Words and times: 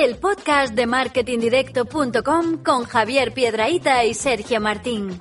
El 0.00 0.16
podcast 0.16 0.74
de 0.74 0.86
marketingdirecto.com 0.86 2.64
con 2.64 2.84
Javier 2.84 3.34
Piedraíta 3.34 4.02
y 4.06 4.14
Sergio 4.14 4.58
Martín. 4.58 5.20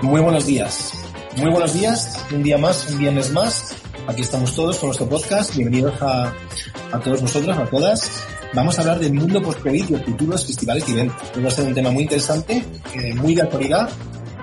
Muy 0.00 0.20
buenos 0.20 0.46
días. 0.46 0.92
Muy 1.38 1.50
buenos 1.50 1.74
días. 1.74 2.24
Un 2.30 2.44
día 2.44 2.56
más, 2.56 2.88
un 2.88 2.98
viernes 2.98 3.32
más. 3.32 3.74
Aquí 4.06 4.22
estamos 4.22 4.54
todos 4.54 4.78
con 4.78 4.90
nuestro 4.90 5.08
podcast. 5.08 5.56
Bienvenidos 5.56 6.00
a, 6.00 6.32
a 6.92 7.00
todos 7.00 7.20
vosotros, 7.20 7.58
a 7.58 7.66
todas. 7.66 8.24
Vamos 8.52 8.78
a 8.78 8.82
hablar 8.82 9.00
del 9.00 9.14
mundo 9.14 9.42
post-COVID 9.42 9.88
y 9.88 10.26
los 10.26 10.46
festivales 10.46 10.88
y 10.88 10.92
eventos. 10.92 11.32
Va 11.42 11.48
a 11.48 11.50
ser 11.50 11.66
un 11.66 11.74
tema 11.74 11.90
muy 11.90 12.04
interesante, 12.04 12.64
eh, 12.94 13.12
muy 13.14 13.34
de 13.34 13.42
actualidad. 13.42 13.90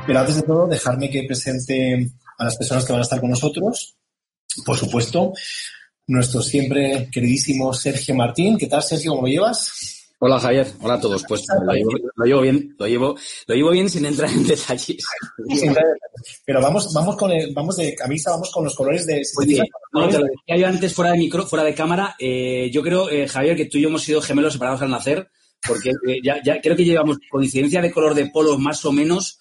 Pero 0.05 0.19
antes 0.19 0.35
de 0.35 0.41
todo, 0.41 0.67
dejarme 0.67 1.09
que 1.09 1.23
presente 1.23 2.11
a 2.37 2.43
las 2.43 2.57
personas 2.57 2.83
que 2.83 2.91
van 2.91 2.99
a 2.99 3.03
estar 3.03 3.21
con 3.21 3.29
nosotros. 3.29 3.95
Por 4.65 4.75
supuesto, 4.75 5.31
nuestro 6.07 6.41
siempre 6.41 7.09
queridísimo 7.11 7.73
Sergio 7.73 8.15
Martín. 8.15 8.57
¿Qué 8.57 8.67
tal, 8.67 8.83
Sergio? 8.83 9.11
¿Cómo 9.11 9.23
lo 9.23 9.27
llevas? 9.27 10.01
Hola 10.23 10.39
Javier, 10.39 10.67
hola 10.81 10.93
a 10.93 10.99
todos. 10.99 11.25
Pues 11.27 11.43
lo 11.65 11.73
llevo, 11.73 11.91
lo 12.15 12.25
llevo, 12.25 12.41
bien, 12.41 12.75
lo 12.77 12.85
llevo, 12.85 13.15
lo 13.47 13.55
llevo 13.55 13.71
bien 13.71 13.89
sin 13.89 14.05
entrar 14.05 14.29
en 14.29 14.45
detalles. 14.45 15.03
Pero 16.45 16.61
vamos, 16.61 16.93
vamos 16.93 17.15
con 17.17 17.31
el, 17.31 17.51
vamos 17.55 17.77
de 17.77 17.95
camisa, 17.95 18.29
vamos 18.29 18.51
con 18.51 18.63
los 18.63 18.75
colores 18.75 19.07
de. 19.07 19.23
Oye, 19.39 19.63
no, 19.93 20.07
te 20.07 20.19
lo 20.19 20.25
decía 20.25 20.57
yo 20.57 20.67
antes 20.67 20.93
fuera 20.93 21.11
de 21.11 21.17
micro, 21.17 21.47
fuera 21.47 21.65
de 21.65 21.73
cámara. 21.73 22.15
Eh, 22.19 22.69
yo 22.71 22.83
creo, 22.83 23.09
eh, 23.09 23.27
Javier, 23.27 23.57
que 23.57 23.65
tú 23.65 23.79
y 23.79 23.81
yo 23.81 23.89
hemos 23.89 24.03
sido 24.03 24.21
gemelos 24.21 24.53
separados 24.53 24.83
al 24.83 24.91
nacer, 24.91 25.27
porque 25.67 25.89
eh, 25.89 26.19
ya, 26.23 26.39
ya 26.43 26.61
creo 26.61 26.75
que 26.75 26.85
llevamos 26.85 27.17
coincidencia 27.27 27.81
de 27.81 27.91
color 27.91 28.13
de 28.13 28.27
polos 28.27 28.59
más 28.59 28.85
o 28.85 28.91
menos 28.91 29.39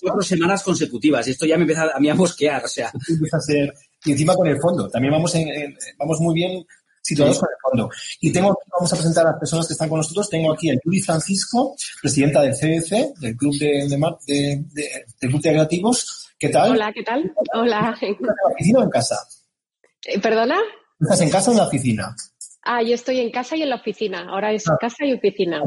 cuatro 0.00 0.22
semanas 0.22 0.62
consecutivas. 0.62 1.26
Y 1.26 1.32
esto 1.32 1.44
ya 1.44 1.56
me 1.56 1.62
empieza 1.62 1.90
a 1.92 1.98
mí 1.98 2.08
a 2.08 2.14
mosquear, 2.14 2.64
o 2.64 2.68
sea. 2.68 2.92
Empieza 3.08 3.36
a 3.36 3.40
ser 3.40 3.74
y 4.04 4.12
encima 4.12 4.34
con 4.34 4.46
el 4.46 4.60
fondo. 4.60 4.88
También 4.88 5.12
vamos, 5.12 5.34
en, 5.34 5.48
en, 5.48 5.76
vamos 5.98 6.20
muy 6.20 6.34
bien 6.34 6.64
situados 7.02 7.36
sí. 7.36 7.40
con 7.40 7.48
el 7.50 7.56
fondo. 7.60 7.90
Y 8.20 8.32
tengo, 8.32 8.58
vamos 8.72 8.92
a 8.92 8.96
presentar 8.96 9.26
a 9.26 9.30
las 9.30 9.38
personas 9.38 9.66
que 9.66 9.72
están 9.72 9.88
con 9.88 9.98
nosotros. 9.98 10.28
Tengo 10.28 10.52
aquí 10.52 10.70
a 10.70 10.78
Yuri 10.84 11.00
Francisco, 11.00 11.74
presidenta 12.00 12.42
del 12.42 12.54
CDC, 12.54 13.18
del 13.18 13.36
Club 13.36 13.54
de, 13.58 13.88
de, 13.88 13.96
de, 14.26 14.64
de 14.72 15.06
del 15.20 15.30
Club 15.30 15.42
de 15.42 15.50
Creativos. 15.50 16.32
¿Qué 16.38 16.48
tal? 16.50 16.72
Hola, 16.72 16.92
¿qué 16.92 17.02
tal? 17.02 17.32
Hola. 17.54 17.96
¿Estás 18.00 18.02
en 18.02 18.26
la 18.26 18.52
oficina 18.52 18.78
o 18.78 18.82
en 18.84 18.90
casa? 18.90 19.16
Eh, 20.04 20.20
¿Perdona? 20.20 20.58
¿Estás 21.00 21.20
en 21.20 21.30
casa 21.30 21.50
o 21.50 21.52
en 21.54 21.58
la 21.58 21.66
oficina? 21.66 22.16
Ah, 22.62 22.82
yo 22.82 22.94
estoy 22.94 23.20
en 23.20 23.30
casa 23.30 23.56
y 23.56 23.62
en 23.62 23.70
la 23.70 23.76
oficina. 23.76 24.26
Ahora 24.28 24.52
es 24.52 24.68
ah. 24.68 24.76
casa 24.78 25.04
y 25.04 25.14
oficina. 25.14 25.62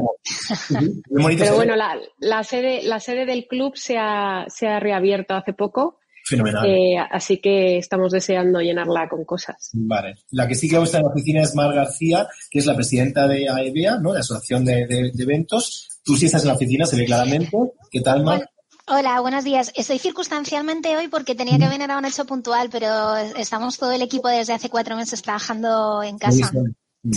Pero 1.08 1.56
bueno, 1.56 1.74
la, 1.76 1.98
la, 2.18 2.44
sede, 2.44 2.82
la 2.84 3.00
sede 3.00 3.26
del 3.26 3.46
club 3.46 3.76
se 3.76 3.98
ha, 3.98 4.46
se 4.48 4.68
ha 4.68 4.78
reabierto 4.78 5.34
hace 5.34 5.52
poco 5.52 5.98
Fenomenal. 6.24 6.66
Eh, 6.66 6.96
así 7.10 7.38
que 7.38 7.78
estamos 7.78 8.12
deseando 8.12 8.60
llenarla 8.60 9.08
con 9.08 9.24
cosas. 9.24 9.70
Vale. 9.72 10.16
La 10.30 10.46
que 10.46 10.54
sí 10.54 10.68
que 10.68 10.76
está 10.76 10.98
en 10.98 11.04
la 11.04 11.10
oficina 11.10 11.42
es 11.42 11.54
Mar 11.54 11.74
García, 11.74 12.28
que 12.50 12.60
es 12.60 12.66
la 12.66 12.76
presidenta 12.76 13.26
de 13.26 13.48
AEBEA, 13.48 13.98
¿no? 13.98 14.12
De 14.12 14.20
Asociación 14.20 14.64
de, 14.64 14.86
de, 14.86 15.10
de, 15.12 15.22
Eventos. 15.22 15.88
Tú 16.04 16.16
sí 16.16 16.26
estás 16.26 16.42
en 16.42 16.48
la 16.48 16.54
oficina, 16.54 16.86
se 16.86 16.96
ve 16.96 17.04
claramente. 17.04 17.50
¿Qué 17.90 18.00
tal, 18.00 18.22
Mar? 18.22 18.48
Hola, 18.88 19.20
buenos 19.20 19.44
días. 19.44 19.72
Estoy 19.76 19.98
circunstancialmente 19.98 20.96
hoy 20.96 21.08
porque 21.08 21.34
tenía 21.34 21.58
que 21.58 21.68
venir 21.68 21.90
a 21.90 21.98
un 21.98 22.04
hecho 22.04 22.24
puntual, 22.24 22.68
pero 22.70 23.16
estamos 23.16 23.78
todo 23.78 23.92
el 23.92 24.02
equipo 24.02 24.28
desde 24.28 24.52
hace 24.52 24.68
cuatro 24.68 24.96
meses 24.96 25.22
trabajando 25.22 26.02
en 26.02 26.18
casa. 26.18 26.50
Sí. 26.50 26.58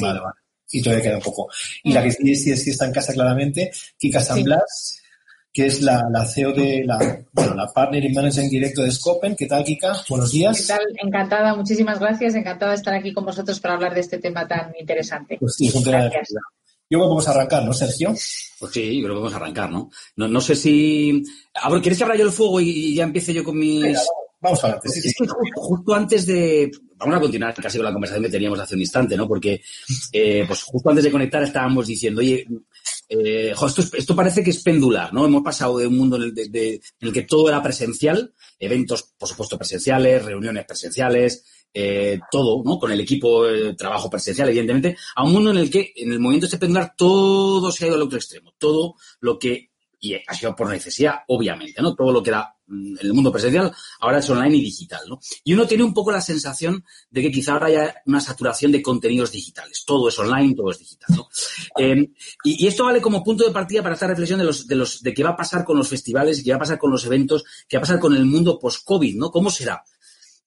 Vale, 0.02 0.20
vale. 0.20 0.36
Y 0.72 0.82
todavía 0.82 1.04
queda 1.04 1.18
un 1.18 1.24
poco. 1.24 1.50
Y 1.84 1.94
la 1.94 2.04
que 2.04 2.12
sí, 2.12 2.36
sí, 2.36 2.56
sí 2.56 2.70
está 2.72 2.86
en 2.86 2.92
casa 2.92 3.14
claramente, 3.14 3.72
Kika 3.98 4.22
San 4.22 4.44
Blas, 4.44 5.02
que 5.56 5.68
es 5.68 5.82
la, 5.82 6.04
la 6.12 6.26
CEO 6.26 6.52
de 6.52 6.84
la, 6.86 6.98
bueno, 7.32 7.56
la 7.56 7.72
Partner 7.72 8.04
y 8.04 8.14
Manager 8.14 8.44
en 8.44 8.50
directo 8.50 8.82
de 8.82 8.92
Scopen. 8.92 9.38
¿Qué 9.38 9.46
tal, 9.46 9.64
Kika? 9.64 9.96
Buenos 10.10 10.34
días. 10.34 10.60
¿Qué 10.60 10.68
tal? 10.68 10.82
Encantada, 11.02 11.56
muchísimas 11.56 11.98
gracias. 11.98 12.36
Encantada 12.36 12.72
de 12.72 12.78
estar 12.78 12.94
aquí 12.94 13.14
con 13.14 13.24
vosotros 13.24 13.62
para 13.62 13.76
hablar 13.76 13.94
de 13.94 14.02
este 14.02 14.18
tema 14.18 14.46
tan 14.46 14.74
interesante. 14.78 15.38
Pues 15.40 15.56
sí, 15.56 15.68
es 15.68 15.76
un 15.76 15.86
tema 15.86 16.00
gracias. 16.00 16.28
de 16.28 16.40
Yo 16.90 16.98
creo 16.98 17.04
que 17.04 17.08
vamos 17.08 17.28
a 17.30 17.32
arrancar, 17.32 17.64
¿no, 17.64 17.74
Sergio? 17.74 18.10
Pues 18.60 18.74
sí, 18.74 18.98
yo 18.98 19.04
creo 19.06 19.16
que 19.16 19.20
vamos 19.22 19.34
a 19.34 19.38
arrancar, 19.38 19.72
¿no? 19.72 19.90
No, 20.18 20.28
no 20.28 20.42
sé 20.42 20.58
si... 20.58 21.24
Abro, 21.54 21.82
¿Quieres 21.82 22.00
que 22.00 22.04
abra 22.04 22.18
yo 22.18 22.26
el 22.26 22.34
fuego 22.34 22.60
y 22.60 22.94
ya 22.94 23.06
empiece 23.06 23.34
yo 23.34 23.46
con 23.46 23.58
mis... 23.58 23.82
Venga, 23.82 24.02
vamos 24.42 24.62
adelante. 24.62 24.90
Sí, 24.90 25.08
es 25.08 25.16
que 25.18 25.26
justo, 25.26 25.62
justo, 25.62 25.96
antes 25.96 26.26
de... 26.26 26.70
Vamos 26.98 27.16
a 27.16 27.22
continuar 27.22 27.54
casi 27.54 27.78
con 27.78 27.86
la 27.86 27.94
conversación 27.94 28.26
que 28.26 28.32
teníamos 28.32 28.60
hace 28.60 28.76
un 28.76 28.82
instante, 28.82 29.16
¿no? 29.16 29.26
Porque 29.26 29.62
eh, 30.12 30.44
pues 30.46 30.64
justo 30.64 30.90
antes 30.90 31.06
de 31.06 31.12
conectar 31.12 31.42
estábamos 31.44 31.88
diciendo, 31.88 32.20
oye, 32.20 32.46
eh, 33.08 33.54
esto, 33.94 34.16
parece 34.16 34.44
que 34.44 34.50
es 34.50 34.64
pendular, 34.64 35.14
¿no? 35.14 35.26
Hemos 35.26 35.44
pasado 35.44 35.78
de 35.78 35.88
un 35.88 35.98
mundo 35.98 36.18
en 36.18 36.34
el, 36.34 37.14
que 37.14 37.22
todo 37.24 37.50
era 37.50 37.62
presencial, 37.62 38.34
eventos, 38.60 39.14
por 39.18 39.30
supuesto, 39.30 39.58
presenciales, 39.58 40.26
reuniones 40.26 40.66
presenciales, 40.66 41.46
eh, 41.74 42.20
todo, 42.32 42.64
¿no? 42.64 42.80
Con 42.80 42.92
el 42.92 43.00
equipo 43.02 43.46
de 43.46 43.76
trabajo 43.76 44.10
presencial, 44.10 44.50
evidentemente, 44.50 44.98
a 45.16 45.24
un 45.24 45.34
mundo 45.34 45.52
en 45.52 45.58
el 45.58 45.70
que, 45.70 45.94
en 45.96 46.12
el 46.12 46.20
movimiento 46.20 46.48
este 46.48 46.58
pendular, 46.58 46.94
todo 46.98 47.72
se 47.72 47.86
ha 47.86 47.88
ido 47.88 47.98
al 47.98 48.04
otro 48.04 48.18
extremo. 48.18 48.54
Todo 48.58 48.96
lo 49.20 49.38
que, 49.38 49.72
y 50.00 50.16
ha 50.16 50.34
sido 50.34 50.56
por 50.56 50.70
necesidad, 50.70 51.20
obviamente, 51.28 51.82
¿no? 51.82 51.94
Todo 51.94 52.12
lo 52.12 52.24
que 52.24 52.32
era 52.32 52.55
en 52.68 52.98
el 53.00 53.14
mundo 53.14 53.32
presencial, 53.32 53.72
ahora 54.00 54.20
es 54.20 54.30
online 54.30 54.58
y 54.58 54.62
digital, 54.62 55.02
¿no? 55.08 55.20
Y 55.44 55.54
uno 55.54 55.68
tiene 55.68 55.84
un 55.84 55.94
poco 55.94 56.12
la 56.12 56.22
sensación 56.22 56.84
de 57.10 57.22
que 57.22 57.32
quizá 57.32 57.54
ahora 57.54 57.68
haya 57.68 57.96
una 58.06 58.20
saturación 58.20 58.72
de 58.72 58.82
contenidos 58.82 59.32
digitales. 59.32 59.84
Todo 59.86 60.10
es 60.10 60.18
online, 60.18 60.56
todo 60.56 60.72
es 60.72 60.80
digital, 60.80 61.16
¿no? 61.16 61.28
Y, 62.44 62.64
y, 62.64 62.68
esto 62.68 62.86
vale 62.86 63.02
como 63.02 63.24
punto 63.24 63.46
de 63.46 63.52
partida 63.52 63.84
para 63.84 63.96
esta 63.96 64.08
reflexión 64.08 64.40
de 64.40 64.46
los, 64.46 64.68
de 64.68 64.76
los, 64.76 65.02
de 65.02 65.14
qué 65.14 65.24
va 65.24 65.32
a 65.32 65.38
pasar 65.38 65.64
con 65.64 65.78
los 65.78 65.88
festivales, 65.88 66.44
qué 66.44 66.52
va 66.52 66.58
a 66.58 66.60
pasar 66.60 66.78
con 66.80 66.92
los 66.92 67.06
eventos, 67.06 67.44
qué 67.68 67.78
va 67.78 67.80
a 67.80 67.86
pasar 67.86 68.00
con 68.00 68.16
el 68.16 68.26
mundo 68.26 68.60
post-COVID, 68.60 69.16
¿no? 69.16 69.32
¿Cómo 69.32 69.50
será? 69.50 69.84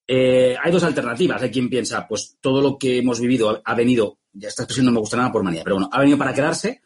Eh, 0.06 0.56
hay 0.60 0.72
dos 0.72 0.82
alternativas. 0.82 1.42
Hay 1.42 1.50
quien 1.50 1.68
piensa, 1.68 2.06
pues 2.08 2.38
todo 2.40 2.62
lo 2.62 2.78
que 2.78 2.98
hemos 2.98 3.20
vivido 3.20 3.50
ha, 3.50 3.60
ha 3.64 3.74
venido, 3.74 4.18
ya 4.32 4.48
esta 4.48 4.62
expresión 4.62 4.86
no 4.86 4.92
me 4.92 5.00
gusta 5.00 5.16
nada 5.16 5.30
por 5.30 5.42
manía, 5.42 5.62
pero 5.62 5.76
bueno, 5.76 5.90
ha 5.92 6.00
venido 6.00 6.16
para 6.16 6.32
quedarse, 6.32 6.80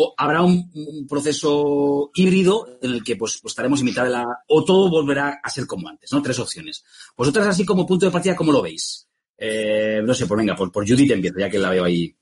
o 0.00 0.14
habrá 0.16 0.42
un, 0.42 1.06
proceso 1.08 2.10
híbrido 2.14 2.78
en 2.80 2.92
el 2.92 3.04
que 3.04 3.16
pues, 3.16 3.40
pues, 3.42 3.50
estaremos 3.50 3.80
en 3.80 3.86
mitad 3.86 4.04
de 4.04 4.10
la... 4.10 4.24
o 4.46 4.64
todo 4.64 4.88
volverá 4.88 5.40
a 5.42 5.50
ser 5.50 5.66
como 5.66 5.88
antes, 5.88 6.12
¿no? 6.12 6.22
Tres 6.22 6.38
opciones. 6.38 6.84
Vosotras 7.16 7.48
así 7.48 7.64
como 7.66 7.84
punto 7.84 8.06
de 8.06 8.12
partida, 8.12 8.36
¿cómo 8.36 8.52
lo 8.52 8.62
veis? 8.62 9.08
Eh, 9.36 10.00
no 10.04 10.14
sé, 10.14 10.26
pues 10.26 10.38
venga, 10.38 10.54
por, 10.54 10.70
Judith 10.72 11.10
empiezo, 11.10 11.40
ya 11.40 11.50
que 11.50 11.58
la 11.58 11.70
veo 11.70 11.84
ahí, 11.84 12.14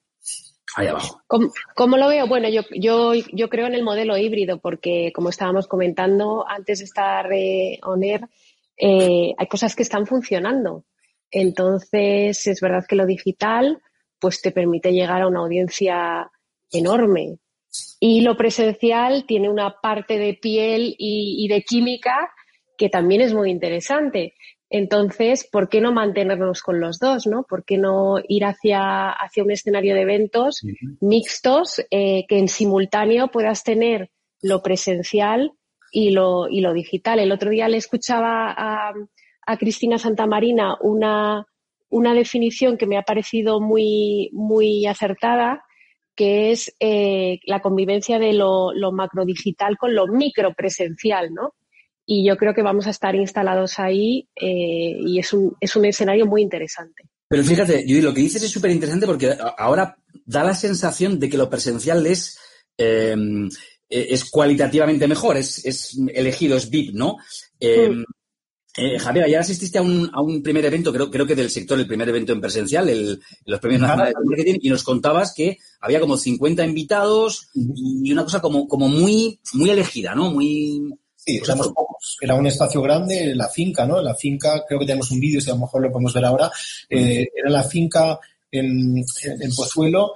ahí 0.74 0.86
abajo. 0.86 1.20
¿Cómo, 1.26 1.52
¿Cómo, 1.74 1.98
lo 1.98 2.08
veo? 2.08 2.26
Bueno, 2.26 2.48
yo, 2.48 2.62
yo, 2.74 3.12
yo 3.12 3.48
creo 3.50 3.66
en 3.66 3.74
el 3.74 3.84
modelo 3.84 4.16
híbrido 4.16 4.58
porque, 4.58 5.12
como 5.14 5.28
estábamos 5.28 5.66
comentando 5.66 6.48
antes 6.48 6.78
de 6.78 6.84
estar 6.86 7.30
eh, 7.30 7.78
on 7.82 8.02
eh, 8.02 9.34
hay 9.36 9.46
cosas 9.50 9.76
que 9.76 9.82
están 9.82 10.06
funcionando. 10.06 10.86
Entonces, 11.30 12.46
es 12.46 12.60
verdad 12.62 12.86
que 12.88 12.96
lo 12.96 13.04
digital 13.04 13.82
pues 14.18 14.40
te 14.40 14.50
permite 14.50 14.92
llegar 14.92 15.20
a 15.20 15.28
una 15.28 15.40
audiencia 15.40 16.30
enorme, 16.70 17.38
y 18.00 18.20
lo 18.20 18.36
presencial 18.36 19.24
tiene 19.26 19.48
una 19.48 19.76
parte 19.80 20.18
de 20.18 20.34
piel 20.34 20.94
y, 20.98 21.44
y, 21.44 21.48
de 21.48 21.62
química 21.62 22.30
que 22.76 22.88
también 22.88 23.20
es 23.20 23.32
muy 23.32 23.50
interesante. 23.50 24.34
Entonces, 24.68 25.48
¿por 25.50 25.68
qué 25.68 25.80
no 25.80 25.92
mantenernos 25.92 26.60
con 26.60 26.80
los 26.80 26.98
dos, 26.98 27.26
no? 27.26 27.44
¿Por 27.44 27.64
qué 27.64 27.78
no 27.78 28.16
ir 28.28 28.44
hacia, 28.44 29.10
hacia 29.10 29.44
un 29.44 29.52
escenario 29.52 29.94
de 29.94 30.02
eventos 30.02 30.62
uh 30.62 30.68
-huh. 30.68 30.96
mixtos 31.00 31.80
eh, 31.90 32.24
que 32.28 32.38
en 32.38 32.48
simultáneo 32.48 33.28
puedas 33.28 33.62
tener 33.62 34.10
lo 34.42 34.62
presencial 34.62 35.52
y 35.92 36.10
lo, 36.10 36.48
y 36.48 36.60
lo 36.60 36.72
digital? 36.72 37.20
El 37.20 37.32
otro 37.32 37.50
día 37.50 37.68
le 37.68 37.76
escuchaba 37.76 38.50
a, 38.50 38.92
a 39.46 39.56
Cristina 39.56 39.98
Santamarina 39.98 40.76
una, 40.80 41.46
una 41.88 42.12
definición 42.12 42.76
que 42.76 42.86
me 42.86 42.98
ha 42.98 43.02
parecido 43.02 43.60
muy, 43.60 44.30
muy 44.32 44.86
acertada 44.86 45.65
que 46.16 46.50
es 46.50 46.74
eh, 46.80 47.38
la 47.44 47.60
convivencia 47.60 48.18
de 48.18 48.32
lo, 48.32 48.72
lo 48.72 48.90
macrodigital 48.90 49.76
con 49.76 49.94
lo 49.94 50.06
micropresencial, 50.06 51.32
¿no? 51.32 51.54
Y 52.06 52.26
yo 52.26 52.36
creo 52.36 52.54
que 52.54 52.62
vamos 52.62 52.86
a 52.86 52.90
estar 52.90 53.14
instalados 53.14 53.78
ahí 53.78 54.28
eh, 54.34 54.96
y 54.98 55.18
es 55.18 55.32
un, 55.32 55.56
es 55.60 55.76
un 55.76 55.84
escenario 55.84 56.24
muy 56.24 56.40
interesante. 56.40 57.04
Pero 57.28 57.42
fíjate, 57.42 57.82
Judy, 57.82 58.00
lo 58.00 58.14
que 58.14 58.20
dices 58.20 58.42
es 58.42 58.50
súper 58.50 58.70
interesante 58.70 59.06
porque 59.06 59.36
ahora 59.58 59.96
da 60.24 60.44
la 60.44 60.54
sensación 60.54 61.18
de 61.18 61.28
que 61.28 61.36
lo 61.36 61.50
presencial 61.50 62.06
es, 62.06 62.38
eh, 62.78 63.16
es 63.88 64.30
cualitativamente 64.30 65.08
mejor, 65.08 65.36
es, 65.36 65.64
es 65.66 65.98
elegido, 66.14 66.56
es 66.56 66.70
VIP, 66.70 66.94
¿no? 66.94 67.16
Eh, 67.58 67.88
mm. 67.88 68.04
Eh, 68.76 68.98
Javier, 68.98 69.24
ayer 69.24 69.38
asististe 69.38 69.78
a 69.78 69.82
un, 69.82 70.10
a 70.12 70.20
un 70.20 70.42
primer 70.42 70.64
evento, 70.64 70.92
creo, 70.92 71.10
creo 71.10 71.26
que 71.26 71.34
del 71.34 71.50
sector, 71.50 71.78
el 71.78 71.86
primer 71.86 72.08
evento 72.08 72.32
en 72.32 72.40
presencial, 72.40 72.88
el, 72.88 73.20
los 73.46 73.60
premios 73.60 73.80
nacionales 73.80 74.14
de 74.14 74.24
marketing, 74.26 74.58
y 74.60 74.68
nos 74.68 74.82
contabas 74.82 75.32
que 75.34 75.58
había 75.80 76.00
como 76.00 76.18
50 76.18 76.64
invitados 76.64 77.48
y 77.54 78.12
una 78.12 78.24
cosa 78.24 78.40
como, 78.40 78.68
como 78.68 78.88
muy, 78.88 79.40
muy 79.54 79.70
elegida, 79.70 80.14
¿no? 80.14 80.30
Muy. 80.30 80.94
Sí, 81.14 81.40
éramos 81.42 81.68
pocos. 81.68 82.18
Era 82.20 82.34
un 82.34 82.46
espacio 82.46 82.82
grande, 82.82 83.34
la 83.34 83.48
finca, 83.48 83.86
¿no? 83.86 84.00
La 84.02 84.14
finca, 84.14 84.62
creo 84.68 84.78
que 84.78 84.86
tenemos 84.86 85.10
un 85.10 85.20
vídeo, 85.20 85.40
si 85.40 85.50
a 85.50 85.54
lo 85.54 85.60
mejor 85.60 85.82
lo 85.82 85.90
podemos 85.90 86.12
ver 86.12 86.24
ahora. 86.26 86.50
Eh, 86.90 87.26
era 87.34 87.50
la 87.50 87.64
finca 87.64 88.20
en, 88.50 88.98
en 88.98 89.54
Pozuelo, 89.54 90.12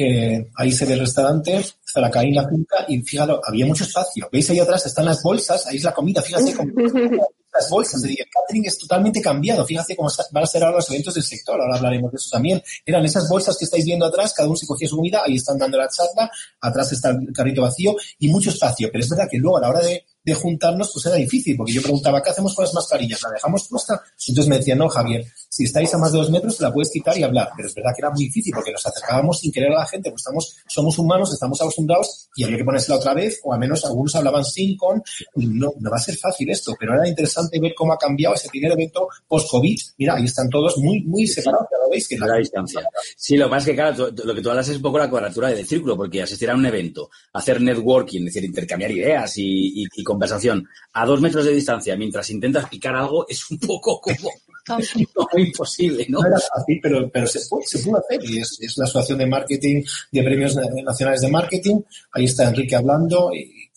eh, 0.00 0.48
ahí 0.54 0.70
se 0.70 0.86
ve 0.86 0.92
el 0.92 1.00
restaurante, 1.00 1.60
Zaracaín 1.92 2.36
la 2.36 2.48
finca, 2.48 2.84
y 2.86 3.02
fíjate, 3.02 3.32
había 3.44 3.66
mucho 3.66 3.82
espacio. 3.82 4.28
¿Veis 4.30 4.48
ahí 4.48 4.60
atrás? 4.60 4.86
Están 4.86 5.06
las 5.06 5.20
bolsas, 5.22 5.66
ahí 5.66 5.76
es 5.76 5.82
la 5.82 5.92
comida, 5.92 6.22
fíjate 6.22 6.54
cómo 6.54 6.70
las 7.52 7.68
bolsas. 7.68 8.04
El 8.04 8.16
catering 8.16 8.66
es 8.66 8.78
totalmente 8.78 9.20
cambiado. 9.20 9.66
Fíjate 9.66 9.96
cómo 9.96 10.08
van 10.32 10.44
a 10.44 10.46
ser 10.46 10.62
ahora 10.62 10.76
los 10.76 10.88
eventos 10.90 11.14
del 11.14 11.24
sector. 11.24 11.60
Ahora 11.60 11.76
hablaremos 11.76 12.12
de 12.12 12.16
eso 12.16 12.28
también. 12.30 12.62
Eran 12.86 13.04
esas 13.04 13.28
bolsas 13.28 13.56
que 13.58 13.64
estáis 13.64 13.84
viendo 13.84 14.06
atrás, 14.06 14.32
cada 14.34 14.48
uno 14.48 14.56
se 14.56 14.66
cogía 14.66 14.88
su 14.88 14.96
comida, 14.96 15.22
ahí 15.24 15.36
están 15.36 15.58
dando 15.58 15.78
la 15.78 15.88
charla, 15.88 16.30
atrás 16.60 16.92
está 16.92 17.10
el 17.10 17.32
carrito 17.32 17.62
vacío 17.62 17.96
y 18.20 18.28
mucho 18.28 18.50
espacio. 18.50 18.88
Pero 18.92 19.02
es 19.02 19.10
verdad 19.10 19.28
que 19.28 19.38
luego 19.38 19.58
a 19.58 19.62
la 19.62 19.70
hora 19.70 19.80
de, 19.80 20.04
de 20.22 20.34
juntarnos, 20.34 20.90
pues 20.92 21.06
era 21.06 21.16
difícil, 21.16 21.56
porque 21.56 21.72
yo 21.72 21.82
preguntaba, 21.82 22.22
¿qué 22.22 22.30
hacemos 22.30 22.54
con 22.54 22.64
las 22.64 22.74
mascarillas? 22.74 23.20
¿La 23.22 23.30
dejamos 23.30 23.66
puesta? 23.68 24.00
Entonces 24.28 24.48
me 24.48 24.58
decían, 24.58 24.78
no, 24.78 24.88
Javier, 24.88 25.26
si 25.58 25.64
estáis 25.64 25.92
a 25.92 25.98
más 25.98 26.12
de 26.12 26.18
dos 26.18 26.30
metros, 26.30 26.56
te 26.56 26.62
la 26.62 26.72
puedes 26.72 26.88
quitar 26.88 27.18
y 27.18 27.24
hablar. 27.24 27.50
Pero 27.56 27.66
es 27.66 27.74
verdad 27.74 27.90
que 27.92 28.00
era 28.00 28.10
muy 28.10 28.26
difícil, 28.26 28.52
porque 28.54 28.70
nos 28.70 28.86
acercábamos 28.86 29.40
sin 29.40 29.50
querer 29.50 29.72
a 29.72 29.80
la 29.80 29.86
gente, 29.86 30.08
pues 30.08 30.20
estamos, 30.20 30.56
somos 30.68 30.96
humanos, 31.00 31.32
estamos 31.32 31.60
acostumbrados 31.60 32.28
y 32.36 32.44
había 32.44 32.58
que 32.58 32.64
ponérsela 32.64 32.96
otra 32.96 33.12
vez, 33.12 33.40
o 33.42 33.52
al 33.52 33.58
menos 33.58 33.84
algunos 33.84 34.14
hablaban 34.14 34.44
sin, 34.44 34.76
con, 34.76 35.02
no, 35.34 35.72
no 35.80 35.90
va 35.90 35.96
a 35.96 36.00
ser 36.00 36.16
fácil 36.16 36.48
esto, 36.48 36.76
pero 36.78 36.94
era 36.94 37.08
interesante 37.08 37.58
ver 37.58 37.74
cómo 37.76 37.92
ha 37.92 37.98
cambiado 37.98 38.36
ese 38.36 38.48
primer 38.48 38.70
evento 38.70 39.08
post-COVID. 39.26 39.76
Mira, 39.98 40.14
ahí 40.14 40.26
están 40.26 40.48
todos 40.48 40.78
muy, 40.78 41.02
muy 41.02 41.26
separados, 41.26 41.66
ya 41.72 41.78
lo 41.82 41.90
veis. 41.90 42.06
Que 42.06 42.16
la 42.16 42.36
distancia. 42.36 42.80
Sí, 43.16 43.36
lo 43.36 43.46
que 43.46 43.50
pasa 43.50 43.58
es 43.58 43.66
que, 43.66 43.74
claro, 43.74 44.10
lo 44.24 44.34
que 44.36 44.40
tú 44.40 44.50
hablas 44.50 44.68
es 44.68 44.76
un 44.76 44.82
poco 44.82 44.98
la 45.00 45.10
cuadratura 45.10 45.48
del 45.48 45.66
círculo, 45.66 45.96
porque 45.96 46.22
asistir 46.22 46.48
a 46.50 46.54
un 46.54 46.66
evento, 46.66 47.10
hacer 47.32 47.60
networking, 47.60 48.20
es 48.20 48.26
decir, 48.26 48.44
intercambiar 48.44 48.92
ideas 48.92 49.36
y, 49.38 49.82
y, 49.82 49.86
y 49.92 50.04
conversación 50.04 50.68
a 50.92 51.04
dos 51.04 51.20
metros 51.20 51.44
de 51.44 51.52
distancia 51.52 51.96
mientras 51.96 52.30
intentas 52.30 52.68
picar 52.68 52.94
algo 52.94 53.26
es 53.28 53.50
un 53.50 53.58
poco 53.58 54.00
como 54.00 54.30
no, 55.16 55.26
imposible, 55.48 56.06
¿no? 56.08 56.20
Era 56.24 56.38
fácil, 56.38 56.78
pero, 56.82 57.10
pero 57.10 57.26
se, 57.26 57.40
puede, 57.48 57.66
se 57.66 57.78
pudo 57.80 57.98
hacer 57.98 58.24
y 58.24 58.38
es, 58.38 58.58
es, 58.60 58.76
la 58.78 58.84
Asociación 58.84 59.18
de 59.18 59.26
Marketing, 59.26 59.82
de 60.12 60.22
Premios 60.22 60.56
Nacionales 60.84 61.20
de 61.20 61.28
Marketing. 61.28 61.80
Ahí 62.12 62.24
está 62.24 62.48
Enrique 62.48 62.76
hablando. 62.76 63.30
Y, 63.34 63.70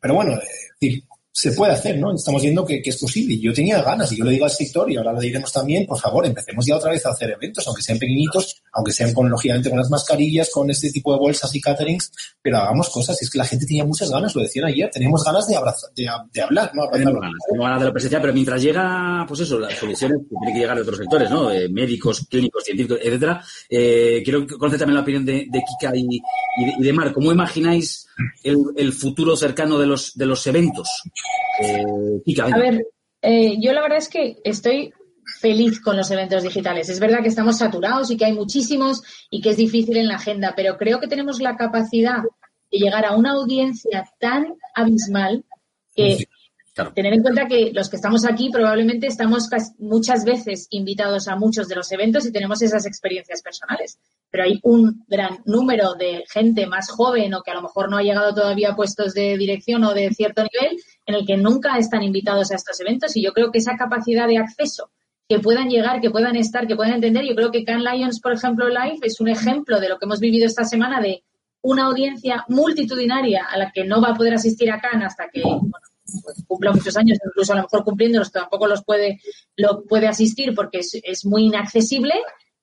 pero 0.00 0.14
bueno, 0.14 0.34
eh, 0.80 1.02
se 1.40 1.52
puede 1.52 1.72
hacer, 1.72 1.96
¿no? 1.96 2.12
Estamos 2.12 2.42
viendo 2.42 2.66
que, 2.66 2.82
que, 2.82 2.90
es 2.90 2.96
posible. 2.96 3.38
Yo 3.38 3.52
tenía 3.52 3.80
ganas 3.80 4.10
y 4.10 4.16
yo 4.16 4.24
le 4.24 4.32
digo 4.32 4.44
al 4.44 4.50
sector 4.50 4.90
y 4.90 4.96
ahora 4.96 5.12
lo 5.12 5.20
diremos 5.20 5.52
también, 5.52 5.86
por 5.86 5.96
favor, 5.96 6.26
empecemos 6.26 6.66
ya 6.66 6.74
otra 6.74 6.90
vez 6.90 7.06
a 7.06 7.10
hacer 7.10 7.30
eventos, 7.30 7.64
aunque 7.64 7.80
sean 7.80 7.96
pequeñitos, 7.96 8.60
aunque 8.72 8.90
sean 8.90 9.14
con, 9.14 9.30
lógicamente, 9.30 9.70
con 9.70 9.78
las 9.78 9.88
mascarillas, 9.88 10.50
con 10.52 10.68
este 10.68 10.90
tipo 10.90 11.12
de 11.12 11.20
bolsas 11.20 11.54
y 11.54 11.60
caterings, 11.60 12.10
pero 12.42 12.56
hagamos 12.58 12.90
cosas. 12.90 13.22
Y 13.22 13.24
es 13.24 13.30
que 13.30 13.38
la 13.38 13.44
gente 13.44 13.66
tenía 13.66 13.84
muchas 13.84 14.10
ganas, 14.10 14.34
lo 14.34 14.42
decían 14.42 14.64
ayer, 14.64 14.90
teníamos 14.90 15.22
ganas 15.22 15.46
de, 15.46 15.54
abrazar, 15.54 15.90
de, 15.94 16.08
de 16.32 16.42
hablar, 16.42 16.72
¿no? 16.74 16.88
Tenemos 16.90 17.20
ganas, 17.20 17.78
de 17.78 17.86
la 17.86 17.92
presencia, 17.92 18.20
pero 18.20 18.32
mientras 18.32 18.60
llega, 18.60 19.24
pues 19.28 19.38
eso, 19.38 19.60
las 19.60 19.74
soluciones 19.74 20.18
que 20.22 20.34
tienen 20.40 20.54
que 20.54 20.60
llegar 20.60 20.74
de 20.74 20.82
otros 20.82 20.98
sectores, 20.98 21.30
¿no? 21.30 21.52
Eh, 21.52 21.68
médicos, 21.68 22.26
clínicos, 22.28 22.64
científicos, 22.64 22.98
etcétera. 23.00 23.44
Eh, 23.70 24.22
quiero 24.24 24.44
conocer 24.44 24.80
también 24.80 24.96
la 24.96 25.02
opinión 25.02 25.24
de, 25.24 25.46
de 25.48 25.62
Kika 25.62 25.94
y, 25.94 26.20
y, 26.56 26.64
de, 26.64 26.74
y 26.80 26.82
de 26.82 26.92
Mar. 26.92 27.12
¿Cómo 27.12 27.30
imagináis 27.30 28.07
el, 28.42 28.56
el, 28.76 28.92
futuro 28.92 29.36
cercano 29.36 29.78
de 29.78 29.86
los, 29.86 30.14
de 30.14 30.26
los 30.26 30.46
eventos? 30.46 30.88
Eh, 31.60 31.84
a 32.40 32.58
ver, 32.58 32.86
eh, 33.22 33.56
yo 33.60 33.72
la 33.72 33.82
verdad 33.82 33.98
es 33.98 34.08
que 34.08 34.38
estoy 34.44 34.92
feliz 35.40 35.80
con 35.80 35.96
los 35.96 36.10
eventos 36.10 36.42
digitales. 36.42 36.88
Es 36.88 37.00
verdad 37.00 37.22
que 37.22 37.28
estamos 37.28 37.58
saturados 37.58 38.10
y 38.10 38.16
que 38.16 38.24
hay 38.24 38.32
muchísimos 38.32 39.02
y 39.30 39.40
que 39.40 39.50
es 39.50 39.56
difícil 39.56 39.96
en 39.96 40.08
la 40.08 40.16
agenda, 40.16 40.54
pero 40.56 40.76
creo 40.76 41.00
que 41.00 41.08
tenemos 41.08 41.40
la 41.40 41.56
capacidad 41.56 42.22
de 42.70 42.78
llegar 42.78 43.04
a 43.04 43.16
una 43.16 43.32
audiencia 43.32 44.04
tan 44.18 44.54
abismal 44.74 45.44
que 45.94 46.26
Claro. 46.78 46.92
Tener 46.92 47.12
en 47.12 47.22
cuenta 47.22 47.48
que 47.48 47.72
los 47.72 47.90
que 47.90 47.96
estamos 47.96 48.24
aquí 48.24 48.50
probablemente 48.50 49.08
estamos 49.08 49.48
muchas 49.78 50.24
veces 50.24 50.68
invitados 50.70 51.26
a 51.26 51.34
muchos 51.34 51.66
de 51.66 51.74
los 51.74 51.90
eventos 51.90 52.24
y 52.24 52.30
tenemos 52.30 52.62
esas 52.62 52.86
experiencias 52.86 53.42
personales. 53.42 53.98
Pero 54.30 54.44
hay 54.44 54.60
un 54.62 55.04
gran 55.08 55.38
número 55.46 55.94
de 55.94 56.24
gente 56.30 56.66
más 56.66 56.90
joven 56.90 57.34
o 57.34 57.42
que 57.42 57.50
a 57.50 57.54
lo 57.54 57.62
mejor 57.62 57.90
no 57.90 57.96
ha 57.96 58.02
llegado 58.02 58.34
todavía 58.34 58.70
a 58.70 58.76
puestos 58.76 59.14
de 59.14 59.36
dirección 59.38 59.84
o 59.84 59.94
de 59.94 60.10
cierto 60.10 60.42
nivel 60.42 60.78
en 61.06 61.14
el 61.14 61.26
que 61.26 61.36
nunca 61.36 61.78
están 61.78 62.02
invitados 62.02 62.50
a 62.50 62.56
estos 62.56 62.78
eventos 62.80 63.16
y 63.16 63.22
yo 63.22 63.32
creo 63.32 63.50
que 63.50 63.58
esa 63.58 63.76
capacidad 63.76 64.26
de 64.26 64.38
acceso 64.38 64.90
que 65.28 65.38
puedan 65.40 65.68
llegar, 65.68 66.00
que 66.00 66.10
puedan 66.10 66.36
estar, 66.36 66.66
que 66.66 66.74
puedan 66.74 66.94
entender. 66.94 67.24
Yo 67.24 67.34
creo 67.34 67.50
que 67.50 67.64
Can 67.64 67.84
Lions, 67.84 68.20
por 68.20 68.32
ejemplo, 68.32 68.68
Live 68.68 69.00
es 69.02 69.20
un 69.20 69.28
ejemplo 69.28 69.78
de 69.78 69.88
lo 69.88 69.98
que 69.98 70.06
hemos 70.06 70.20
vivido 70.20 70.46
esta 70.46 70.64
semana 70.64 71.00
de 71.00 71.22
una 71.60 71.86
audiencia 71.86 72.44
multitudinaria 72.48 73.44
a 73.44 73.58
la 73.58 73.70
que 73.70 73.84
no 73.84 74.00
va 74.00 74.10
a 74.10 74.14
poder 74.14 74.34
asistir 74.34 74.70
a 74.70 74.80
Can 74.80 75.02
hasta 75.02 75.28
que 75.28 75.42
pues, 75.42 76.44
cumpla 76.46 76.72
muchos 76.72 76.96
años, 76.96 77.18
incluso 77.24 77.52
a 77.52 77.56
lo 77.56 77.62
mejor 77.62 77.84
cumpliéndolos 77.84 78.32
tampoco 78.32 78.66
los 78.66 78.82
puede, 78.84 79.20
lo 79.56 79.84
puede 79.84 80.08
asistir 80.08 80.54
porque 80.54 80.80
es, 80.80 81.26
muy 81.26 81.44
inaccesible. 81.44 82.14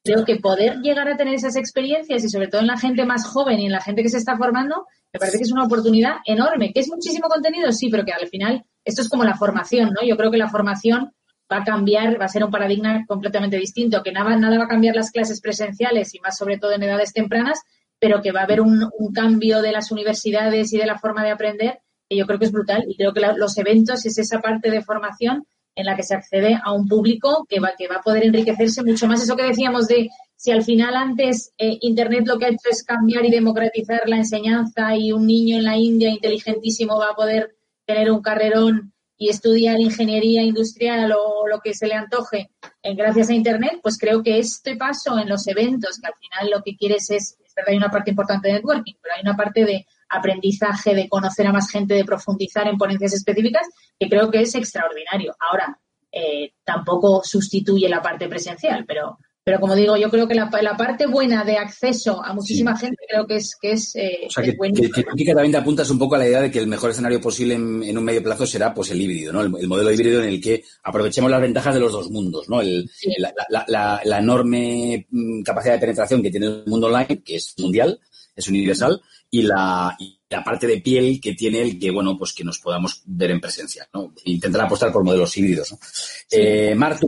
Creo 0.06 0.24
que 0.24 0.36
poder 0.36 0.78
llegar 0.84 1.10
a 1.10 1.18
tener 1.18 1.34
esas 1.34 1.56
experiencias 1.56 2.24
y 2.24 2.30
sobre 2.30 2.48
todo 2.48 2.62
en 2.62 2.68
la 2.68 2.78
gente 2.78 3.06
más 3.08 3.26
joven 3.26 3.60
y 3.60 3.66
en 3.66 3.72
la 3.72 3.82
gente 3.82 4.04
que 4.04 4.10
se 4.10 4.20
está 4.20 4.38
formando, 4.38 4.86
me 5.12 5.20
parece 5.20 5.40
que 5.40 5.46
es 5.46 5.52
una 5.52 5.64
oportunidad 5.64 6.18
enorme, 6.26 6.72
que 6.72 6.82
es 6.82 6.90
muchísimo 6.90 7.28
contenido, 7.28 7.72
sí, 7.72 7.90
pero 7.90 8.06
que 8.06 8.14
al 8.14 8.28
final 8.28 8.64
esto 8.84 9.02
es 9.02 9.10
como 9.10 9.24
la 9.24 9.36
formación, 9.36 9.90
¿no? 10.00 10.08
Yo 10.08 10.16
creo 10.16 10.30
que 10.30 10.38
la 10.38 10.48
formación 10.48 11.12
va 11.52 11.58
a 11.58 11.64
cambiar, 11.64 12.22
va 12.22 12.26
a 12.26 12.30
ser 12.30 12.44
un 12.44 12.52
paradigma 12.52 13.04
completamente 13.08 13.58
distinto, 13.58 14.04
que 14.04 14.12
nada, 14.12 14.38
nada 14.38 14.60
va 14.60 14.66
a 14.66 14.68
cambiar 14.68 14.96
las 14.96 15.10
clases 15.10 15.42
presenciales 15.42 16.14
y 16.14 16.20
más 16.20 16.38
sobre 16.38 16.60
todo 16.60 16.74
en 16.74 16.84
edades 16.84 17.12
tempranas, 17.12 17.64
pero 18.00 18.22
que 18.22 18.32
va 18.32 18.42
a 18.42 18.44
haber 18.44 18.62
un, 18.62 18.92
cambio 19.12 19.64
de 19.64 19.72
las 19.72 19.92
universidades 19.92 20.72
y 20.72 20.78
de 20.78 20.86
la 20.86 21.00
forma 21.00 21.24
de 21.24 21.32
aprender 21.32 21.80
que 22.08 22.16
yo 22.18 22.28
creo 22.28 22.38
que 22.38 22.46
es 22.46 22.52
brutal 22.52 22.86
y 22.88 22.96
creo 22.96 23.12
que 23.12 23.22
la, 23.22 23.34
los 23.34 23.58
eventos 23.58 24.06
es 24.06 24.20
esa 24.20 24.40
parte 24.40 24.70
de 24.70 24.84
formación 24.84 25.48
en 25.76 25.86
la 25.86 25.96
que 25.96 26.04
se 26.04 26.16
accede 26.16 26.60
a 26.64 26.72
un 26.72 26.88
público 26.88 27.46
que 27.50 27.60
va, 27.60 27.74
que 27.78 27.88
va 27.88 27.98
a 27.98 28.02
poder 28.02 28.26
enriquecerse 28.26 28.84
mucho 28.84 29.08
más. 29.08 29.22
Eso 29.22 29.36
que 29.36 29.44
decíamos 29.44 29.88
de 29.88 30.10
si 30.36 30.52
al 30.52 30.64
final 30.64 30.96
antes 30.96 31.54
eh, 31.58 31.78
Internet 31.82 32.26
lo 32.26 32.38
que 32.38 32.46
ha 32.46 32.50
hecho 32.50 32.70
es 32.70 32.84
cambiar 32.84 33.26
y 33.26 33.32
democratizar 33.32 34.08
la 34.08 34.18
enseñanza 34.18 34.96
y 34.96 35.12
un 35.12 35.28
niño 35.28 35.58
en 35.58 35.66
la 35.66 35.78
India 35.78 36.10
inteligentísimo 36.10 36.98
va 36.98 37.12
a 37.12 37.16
poder 37.16 37.56
tener 37.86 38.12
un 38.12 38.22
carrerón 38.22 38.94
y 39.18 39.30
estudiar 39.30 39.80
ingeniería 39.80 40.44
industrial 40.44 41.14
o 41.14 41.48
lo 41.48 41.60
que 41.60 41.74
se 41.74 41.88
le 41.88 41.94
antoje 41.94 42.50
eh, 42.84 42.96
gracias 42.96 43.30
a 43.30 43.34
Internet, 43.34 43.80
pues 43.82 43.98
creo 43.98 44.22
que 44.22 44.38
este 44.40 44.76
paso 44.76 45.18
en 45.18 45.30
los 45.30 45.48
eventos, 45.48 46.00
que 46.00 46.08
al 46.08 46.14
final 46.16 46.52
lo 46.52 46.62
que 46.64 46.76
quieres 46.76 47.10
es, 47.10 47.38
es 47.44 47.56
verdad, 47.56 47.72
hay 47.72 47.78
una 47.78 47.90
parte 47.90 48.12
importante 48.12 48.48
de 48.48 48.56
networking, 48.56 48.94
pero 49.02 49.16
hay 49.16 49.22
una 49.22 49.36
parte 49.36 49.64
de 49.66 49.86
aprendizaje, 50.16 50.96
de 50.96 51.10
conocer 51.10 51.48
a 51.48 51.54
más 51.54 51.70
gente, 51.70 51.94
de 51.94 52.06
profundizar 52.06 52.68
en 52.68 52.78
ponencias 52.78 53.14
específicas, 53.14 53.68
que 54.00 54.10
creo 54.10 54.32
que 54.32 54.42
es 54.42 54.56
extraordinario. 54.56 55.36
Ahora, 55.40 55.80
eh, 56.12 56.54
tampoco 56.64 57.22
sustituye 57.24 57.90
la 57.90 58.02
parte 58.02 58.30
presencial, 58.30 58.86
pero, 58.88 59.18
pero 59.44 59.60
como 59.60 59.76
digo, 59.76 59.98
yo 59.98 60.10
creo 60.10 60.28
que 60.28 60.34
la, 60.34 60.50
la 60.62 60.78
parte 60.78 61.08
buena 61.08 61.44
de 61.44 61.58
acceso 61.58 62.24
a 62.24 62.34
muchísima 62.34 62.74
sí. 62.78 62.86
gente 62.86 63.04
creo 63.08 63.28
que 63.28 63.36
es 63.36 63.58
que 63.62 63.74
es, 63.74 63.96
eh, 63.98 64.22
o 64.26 64.30
sea, 64.30 64.42
que, 64.42 64.52
es 64.52 64.58
que, 64.58 65.04
que, 65.04 65.26
que, 65.26 65.34
también 65.34 65.52
te 65.52 65.58
apuntas 65.58 65.90
un 65.90 66.00
poco 66.00 66.16
a 66.16 66.20
la 66.20 66.28
idea 66.28 66.42
de 66.42 66.50
que 66.50 66.60
el 66.60 66.68
mejor 66.68 66.92
escenario 66.92 67.20
posible 67.20 67.56
en, 67.56 67.84
en 67.84 67.98
un 67.98 68.04
medio 68.06 68.24
plazo 68.24 68.48
será 68.48 68.74
pues 68.74 68.92
el 68.92 69.02
híbrido, 69.02 69.34
¿no? 69.34 69.42
El, 69.42 69.54
el, 69.60 69.68
modelo 69.68 69.92
híbrido 69.92 70.24
en 70.24 70.30
el 70.30 70.42
que 70.42 70.64
aprovechemos 70.84 71.30
las 71.30 71.42
ventajas 71.42 71.74
de 71.74 71.82
los 71.82 71.92
dos 71.92 72.10
mundos, 72.10 72.48
¿no? 72.48 72.62
El, 72.62 72.90
sí. 72.96 73.14
la, 73.18 73.34
la, 73.50 73.66
la, 73.68 74.02
la, 74.06 74.20
enorme 74.20 75.06
mm, 75.10 75.44
capacidad 75.44 75.74
de 75.74 75.80
penetración 75.80 76.24
que 76.24 76.32
tiene 76.32 76.46
el 76.46 76.64
mundo 76.66 76.88
online, 76.88 77.22
que 77.24 77.36
es 77.36 77.56
mundial, 77.58 78.00
es 78.36 78.48
universal, 78.48 79.02
y 79.30 79.44
la, 79.44 79.96
y 80.00 80.20
la 80.30 80.44
parte 80.44 80.68
de 80.68 80.82
piel 80.82 81.20
que 81.22 81.34
tiene 81.34 81.62
el 81.62 81.80
que, 81.80 81.92
bueno, 81.92 82.18
pues 82.18 82.34
que 82.34 82.44
nos 82.44 82.60
podamos 82.60 83.02
ver 83.06 83.32
en 83.32 83.42
presencia, 83.42 83.88
¿no? 83.94 84.14
Intentar 84.26 84.62
apostar 84.62 84.92
por 84.92 85.04
modelos 85.04 85.36
híbridos, 85.38 85.72
¿no? 85.72 85.80
Sí. 85.82 86.38
Eh, 86.40 86.76
Mar. 86.76 87.00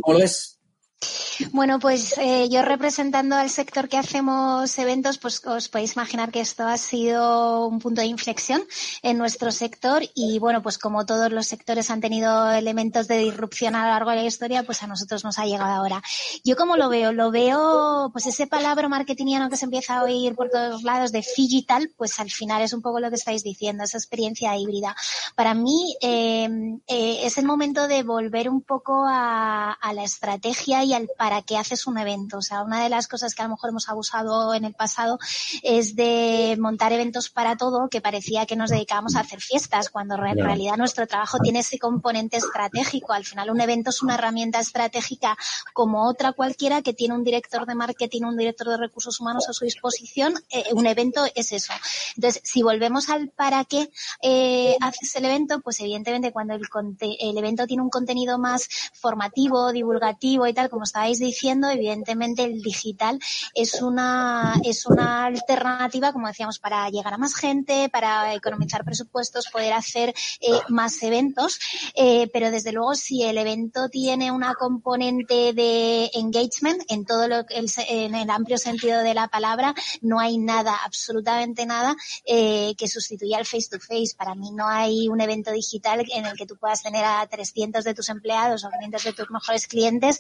Bueno, 1.52 1.78
pues 1.80 2.18
eh, 2.18 2.50
yo 2.50 2.64
representando 2.64 3.36
al 3.36 3.52
sector 3.52 3.88
que 3.88 3.98
hacemos 3.98 4.76
eventos, 4.80 5.20
pues 5.20 5.46
os 5.46 5.70
podéis 5.70 5.96
imaginar 5.96 6.32
que 6.32 6.40
esto 6.40 6.66
ha 6.66 6.78
sido 6.78 7.68
un 7.68 7.78
punto 7.78 8.02
de 8.02 8.08
inflexión 8.08 8.64
en 9.04 9.20
nuestro 9.20 9.52
sector 9.52 10.02
y 10.16 10.40
bueno, 10.40 10.64
pues 10.64 10.80
como 10.80 11.06
todos 11.06 11.32
los 11.32 11.46
sectores 11.46 11.92
han 11.92 12.02
tenido 12.02 12.52
elementos 12.52 13.08
de 13.08 13.20
disrupción 13.20 13.76
a 13.76 13.84
lo 13.84 13.92
largo 13.92 14.10
de 14.10 14.16
la 14.18 14.26
historia, 14.26 14.64
pues 14.64 14.82
a 14.82 14.88
nosotros 14.88 15.24
nos 15.24 15.38
ha 15.38 15.46
llegado 15.46 15.72
ahora. 15.72 16.02
Yo 16.44 16.56
como 16.56 16.76
lo 16.76 16.90
veo, 16.90 17.12
lo 17.12 17.30
veo, 17.30 18.10
pues 18.12 18.26
ese 18.26 18.48
palabra 18.48 18.88
marketingiano 18.90 19.50
que 19.50 19.58
se 19.58 19.66
empieza 19.66 20.00
a 20.00 20.04
oír 20.04 20.34
por 20.34 20.50
todos 20.50 20.82
lados 20.82 21.12
de 21.12 21.24
digital, 21.38 21.92
pues 21.96 22.20
al 22.20 22.32
final 22.32 22.64
es 22.64 22.74
un 22.74 22.82
poco 22.82 23.00
lo 23.00 23.10
que 23.10 23.16
estáis 23.16 23.44
diciendo, 23.44 23.84
esa 23.84 24.00
experiencia 24.00 24.58
híbrida. 24.58 24.96
Para 25.36 25.54
mí 25.54 25.96
eh, 26.02 26.50
eh, 26.88 27.20
es 27.24 27.38
el 27.38 27.46
momento 27.46 27.88
de 27.88 28.02
volver 28.02 28.50
un 28.50 28.62
poco 28.62 29.06
a, 29.08 29.74
a 29.74 29.94
la 29.94 30.04
estrategia 30.04 30.84
y 30.88 30.94
al 30.94 31.10
para 31.18 31.42
qué 31.42 31.58
haces 31.58 31.86
un 31.88 31.98
evento. 31.98 32.38
O 32.38 32.42
sea, 32.42 32.64
una 32.64 32.82
de 32.84 32.90
las 32.90 33.08
cosas 33.08 33.36
que 33.36 33.42
a 33.42 33.46
lo 33.46 33.52
mejor 33.52 33.70
hemos 33.72 33.90
abusado 33.90 34.54
en 34.54 34.66
el 34.66 34.74
pasado 34.74 35.20
es 35.64 35.96
de 35.96 36.56
montar 36.60 36.94
eventos 36.94 37.30
para 37.30 37.58
todo, 37.58 37.90
que 37.90 38.02
parecía 38.02 38.46
que 38.46 38.56
nos 38.56 38.70
dedicábamos 38.70 39.16
a 39.16 39.22
hacer 39.22 39.42
fiestas, 39.42 39.90
cuando 39.90 40.16
en 40.16 40.38
realidad 40.38 40.78
nuestro 40.78 41.06
trabajo 41.08 41.40
tiene 41.40 41.60
ese 41.60 41.78
componente 41.78 42.38
estratégico. 42.38 43.14
Al 43.14 43.26
final 43.26 43.50
un 43.50 43.62
evento 43.62 43.90
es 43.90 44.02
una 44.02 44.16
herramienta 44.16 44.60
estratégica 44.60 45.38
como 45.74 46.08
otra 46.08 46.32
cualquiera 46.32 46.82
que 46.82 46.94
tiene 46.94 47.16
un 47.16 47.24
director 47.24 47.66
de 47.66 47.76
marketing, 47.76 48.24
un 48.24 48.38
director 48.38 48.70
de 48.70 48.78
recursos 48.78 49.20
humanos 49.20 49.48
a 49.50 49.54
su 49.54 49.66
disposición. 49.66 50.36
Eh, 50.50 50.66
un 50.74 50.88
evento 50.88 51.26
es 51.36 51.52
eso. 51.52 51.74
Entonces, 52.16 52.42
si 52.46 52.64
volvemos 52.64 53.10
al 53.10 53.30
para 53.30 53.66
qué 53.66 53.90
eh, 54.22 54.78
haces 54.80 55.16
el 55.16 55.26
evento, 55.26 55.60
pues 55.60 55.80
evidentemente 55.82 56.32
cuando 56.32 56.54
el, 56.54 56.62
el 57.00 57.38
evento 57.38 57.68
tiene 57.68 57.84
un 57.84 57.90
contenido 57.90 58.40
más 58.40 58.70
formativo, 58.94 59.72
divulgativo 59.72 60.48
y 60.48 60.54
tal, 60.54 60.70
como 60.78 60.84
estabais 60.84 61.18
diciendo, 61.18 61.68
evidentemente 61.72 62.44
el 62.44 62.62
digital 62.62 63.20
es 63.56 63.82
una, 63.82 64.54
es 64.64 64.86
una 64.86 65.26
alternativa, 65.26 66.14
como 66.14 66.28
decíamos, 66.28 66.60
para 66.60 66.88
llegar 66.92 67.16
a 67.16 67.18
más 67.18 67.34
gente, 67.34 67.90
para 67.90 68.36
economizar 68.36 68.86
presupuestos, 68.86 69.48
poder 69.48 69.74
hacer 69.74 70.14
eh, 70.40 70.52
más 70.70 71.02
eventos, 71.02 71.60
eh, 71.96 72.30
pero 72.32 72.52
desde 72.52 72.74
luego 72.74 72.94
si 72.94 73.24
el 73.24 73.40
evento 73.40 73.90
tiene 73.90 74.32
una 74.32 74.54
componente 74.54 75.54
de 75.54 76.12
engagement 76.14 76.84
en 76.90 77.06
todo 77.06 77.28
lo 77.28 77.38
el, 77.50 77.72
en 77.90 78.14
el 78.14 78.30
amplio 78.30 78.60
sentido 78.60 79.02
de 79.02 79.16
la 79.16 79.30
palabra, 79.30 79.74
no 80.02 80.20
hay 80.20 80.38
nada, 80.38 80.76
absolutamente 80.86 81.66
nada 81.66 81.96
eh, 82.24 82.76
que 82.78 82.88
sustituya 82.88 83.40
al 83.40 83.48
face 83.48 83.70
to 83.72 83.80
face. 83.80 84.14
Para 84.16 84.36
mí 84.36 84.52
no 84.52 84.68
hay 84.68 85.10
un 85.10 85.22
evento 85.22 85.52
digital 85.52 86.06
en 86.14 86.28
el 86.28 86.38
que 86.38 86.46
tú 86.46 86.56
puedas 86.56 86.84
tener 86.84 87.04
a 87.04 87.26
300 87.26 87.84
de 87.84 87.96
tus 87.96 88.10
empleados 88.10 88.64
o 88.64 88.70
500 88.70 89.04
de 89.04 89.14
tus 89.14 89.32
mejores 89.32 89.66
clientes 89.66 90.20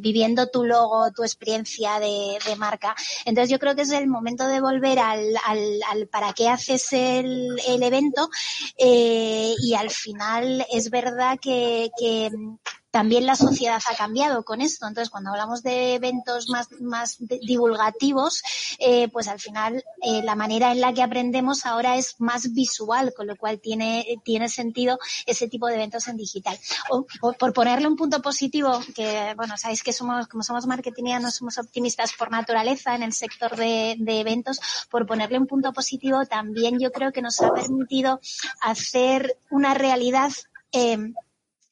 viviendo 0.00 0.48
tu 0.48 0.64
logo, 0.64 1.10
tu 1.12 1.22
experiencia 1.22 1.98
de, 1.98 2.38
de, 2.46 2.56
marca. 2.56 2.94
Entonces 3.24 3.50
yo 3.50 3.58
creo 3.58 3.74
que 3.74 3.82
es 3.82 3.90
el 3.90 4.06
momento 4.06 4.46
de 4.46 4.60
volver 4.60 4.98
al, 4.98 5.36
al, 5.44 5.80
al 5.90 6.06
para 6.08 6.32
qué 6.32 6.48
haces 6.48 6.92
el, 6.92 7.60
el 7.66 7.82
evento 7.82 8.28
eh, 8.78 9.54
y 9.62 9.74
al 9.74 9.90
final 9.90 10.66
es 10.72 10.90
verdad 10.90 11.38
que, 11.40 11.90
que 11.98 12.30
también 12.94 13.26
la 13.26 13.34
sociedad 13.34 13.82
ha 13.90 13.96
cambiado 13.96 14.44
con 14.44 14.60
esto. 14.60 14.86
Entonces, 14.86 15.10
cuando 15.10 15.30
hablamos 15.30 15.64
de 15.64 15.94
eventos 15.94 16.48
más, 16.48 16.68
más 16.80 17.16
divulgativos, 17.18 18.40
eh, 18.78 19.08
pues 19.08 19.26
al 19.26 19.40
final 19.40 19.84
eh, 20.00 20.22
la 20.22 20.36
manera 20.36 20.70
en 20.70 20.80
la 20.80 20.94
que 20.94 21.02
aprendemos 21.02 21.66
ahora 21.66 21.96
es 21.96 22.14
más 22.20 22.52
visual, 22.52 23.12
con 23.12 23.26
lo 23.26 23.34
cual 23.34 23.58
tiene, 23.58 24.06
tiene 24.22 24.48
sentido 24.48 25.00
ese 25.26 25.48
tipo 25.48 25.66
de 25.66 25.74
eventos 25.74 26.06
en 26.06 26.16
digital. 26.16 26.56
O, 26.88 27.04
por, 27.36 27.52
ponerle 27.52 27.88
un 27.88 27.96
punto 27.96 28.22
positivo, 28.22 28.80
que 28.94 29.34
bueno, 29.34 29.56
sabéis 29.56 29.82
que 29.82 29.92
somos, 29.92 30.28
como 30.28 30.44
somos 30.44 30.64
marketingianos, 30.68 31.34
somos 31.34 31.58
optimistas 31.58 32.12
por 32.12 32.30
naturaleza 32.30 32.94
en 32.94 33.02
el 33.02 33.12
sector 33.12 33.56
de, 33.56 33.96
de 33.98 34.20
eventos, 34.20 34.60
por 34.88 35.04
ponerle 35.04 35.40
un 35.40 35.48
punto 35.48 35.72
positivo, 35.72 36.26
también 36.26 36.78
yo 36.78 36.92
creo 36.92 37.10
que 37.10 37.22
nos 37.22 37.40
ha 37.40 37.52
permitido 37.52 38.20
hacer 38.60 39.36
una 39.50 39.74
realidad 39.74 40.30
eh, 40.70 41.12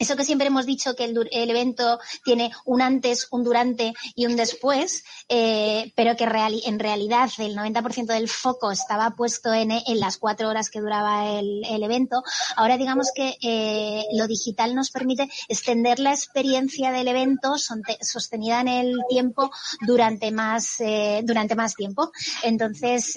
eso 0.03 0.17
que 0.17 0.25
siempre 0.25 0.49
hemos 0.49 0.67
dicho 0.67 0.95
que 0.97 1.05
el, 1.05 1.51
evento 1.51 1.99
tiene 2.25 2.51
un 2.65 2.83
antes, 2.83 3.29
un 3.31 3.45
durante 3.45 3.95
y 4.17 4.27
un 4.27 4.37
después, 4.37 5.05
eh, 5.29 5.93
pero 5.97 6.17
que 6.17 6.25
en 6.25 6.79
realidad 6.79 7.31
el 7.39 7.57
90% 7.57 8.07
del 8.07 8.29
foco 8.29 8.73
estaba 8.73 9.11
puesto 9.11 9.53
en, 9.53 9.71
las 10.01 10.17
cuatro 10.17 10.49
horas 10.49 10.71
que 10.71 10.81
duraba 10.81 11.39
el, 11.39 11.83
evento. 11.83 12.23
Ahora 12.57 12.77
digamos 12.77 13.11
que 13.15 13.37
eh, 13.43 14.05
lo 14.15 14.27
digital 14.27 14.75
nos 14.75 14.91
permite 14.91 15.29
extender 15.49 15.99
la 15.99 16.13
experiencia 16.13 16.93
del 16.93 17.09
evento 17.09 17.55
sostenida 17.57 18.61
en 18.61 18.69
el 18.69 18.99
tiempo 19.09 19.51
durante 19.81 20.31
más, 20.31 20.81
eh, 20.81 21.23
durante 21.25 21.55
más 21.55 21.75
tiempo. 21.75 22.11
Entonces, 22.43 23.15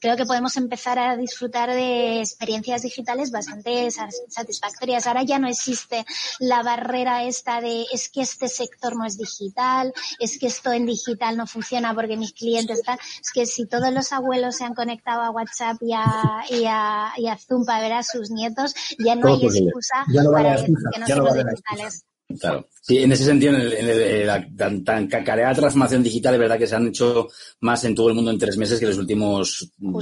creo 0.00 0.16
que 0.16 0.26
podemos 0.26 0.56
empezar 0.56 0.98
a 0.98 1.16
disfrutar 1.16 1.70
de 1.70 2.20
experiencias 2.20 2.82
digitales 2.82 3.30
bastante 3.30 3.90
satisfactorias. 3.90 5.06
Ahora 5.06 5.22
ya 5.22 5.38
no 5.38 5.48
existe 5.48 6.04
la 6.40 6.62
barrera 6.62 7.24
esta 7.24 7.60
de 7.60 7.84
es 7.92 8.08
que 8.08 8.22
este 8.22 8.48
sector 8.48 8.96
no 8.96 9.04
es 9.04 9.16
digital, 9.16 9.92
es 10.18 10.38
que 10.38 10.46
esto 10.46 10.72
en 10.72 10.86
digital 10.86 11.36
no 11.36 11.46
funciona 11.46 11.94
porque 11.94 12.16
mis 12.16 12.32
clientes 12.32 12.78
están, 12.78 12.98
es 12.98 13.30
que 13.32 13.46
si 13.46 13.66
todos 13.66 13.92
los 13.92 14.12
abuelos 14.12 14.56
se 14.56 14.64
han 14.64 14.74
conectado 14.74 15.22
a 15.22 15.30
WhatsApp 15.30 15.76
y 15.80 15.92
a, 15.92 16.44
y 16.50 16.64
a, 16.66 17.12
y 17.16 17.28
a 17.28 17.36
Zoom 17.36 17.64
para 17.64 17.80
ver 17.80 17.92
a 17.92 18.02
sus 18.02 18.30
nietos, 18.30 18.74
ya 18.98 19.14
no 19.14 19.28
hay 19.28 19.44
excusa 19.44 20.04
para 20.32 20.52
decir 20.52 20.74
que 20.92 21.00
no 21.00 21.06
somos 21.06 21.34
digitales. 21.34 22.05
Claro. 22.40 22.68
Sí, 22.82 22.98
en 22.98 23.12
ese 23.12 23.24
sentido, 23.24 23.54
en, 23.54 23.60
el, 23.60 24.26
la 24.26 24.44
tan, 24.56 24.84
tan, 24.84 25.06
cacareada 25.06 25.54
transformación 25.54 26.02
digital, 26.02 26.34
es 26.34 26.40
verdad 26.40 26.58
que 26.58 26.66
se 26.66 26.74
han 26.74 26.88
hecho 26.88 27.28
más 27.60 27.84
en 27.84 27.94
todo 27.94 28.08
el 28.08 28.14
mundo 28.14 28.30
en 28.30 28.38
tres 28.38 28.56
meses 28.56 28.80
que 28.80 28.86
los 28.86 28.98
últimos 28.98 29.70
mm, 29.78 29.98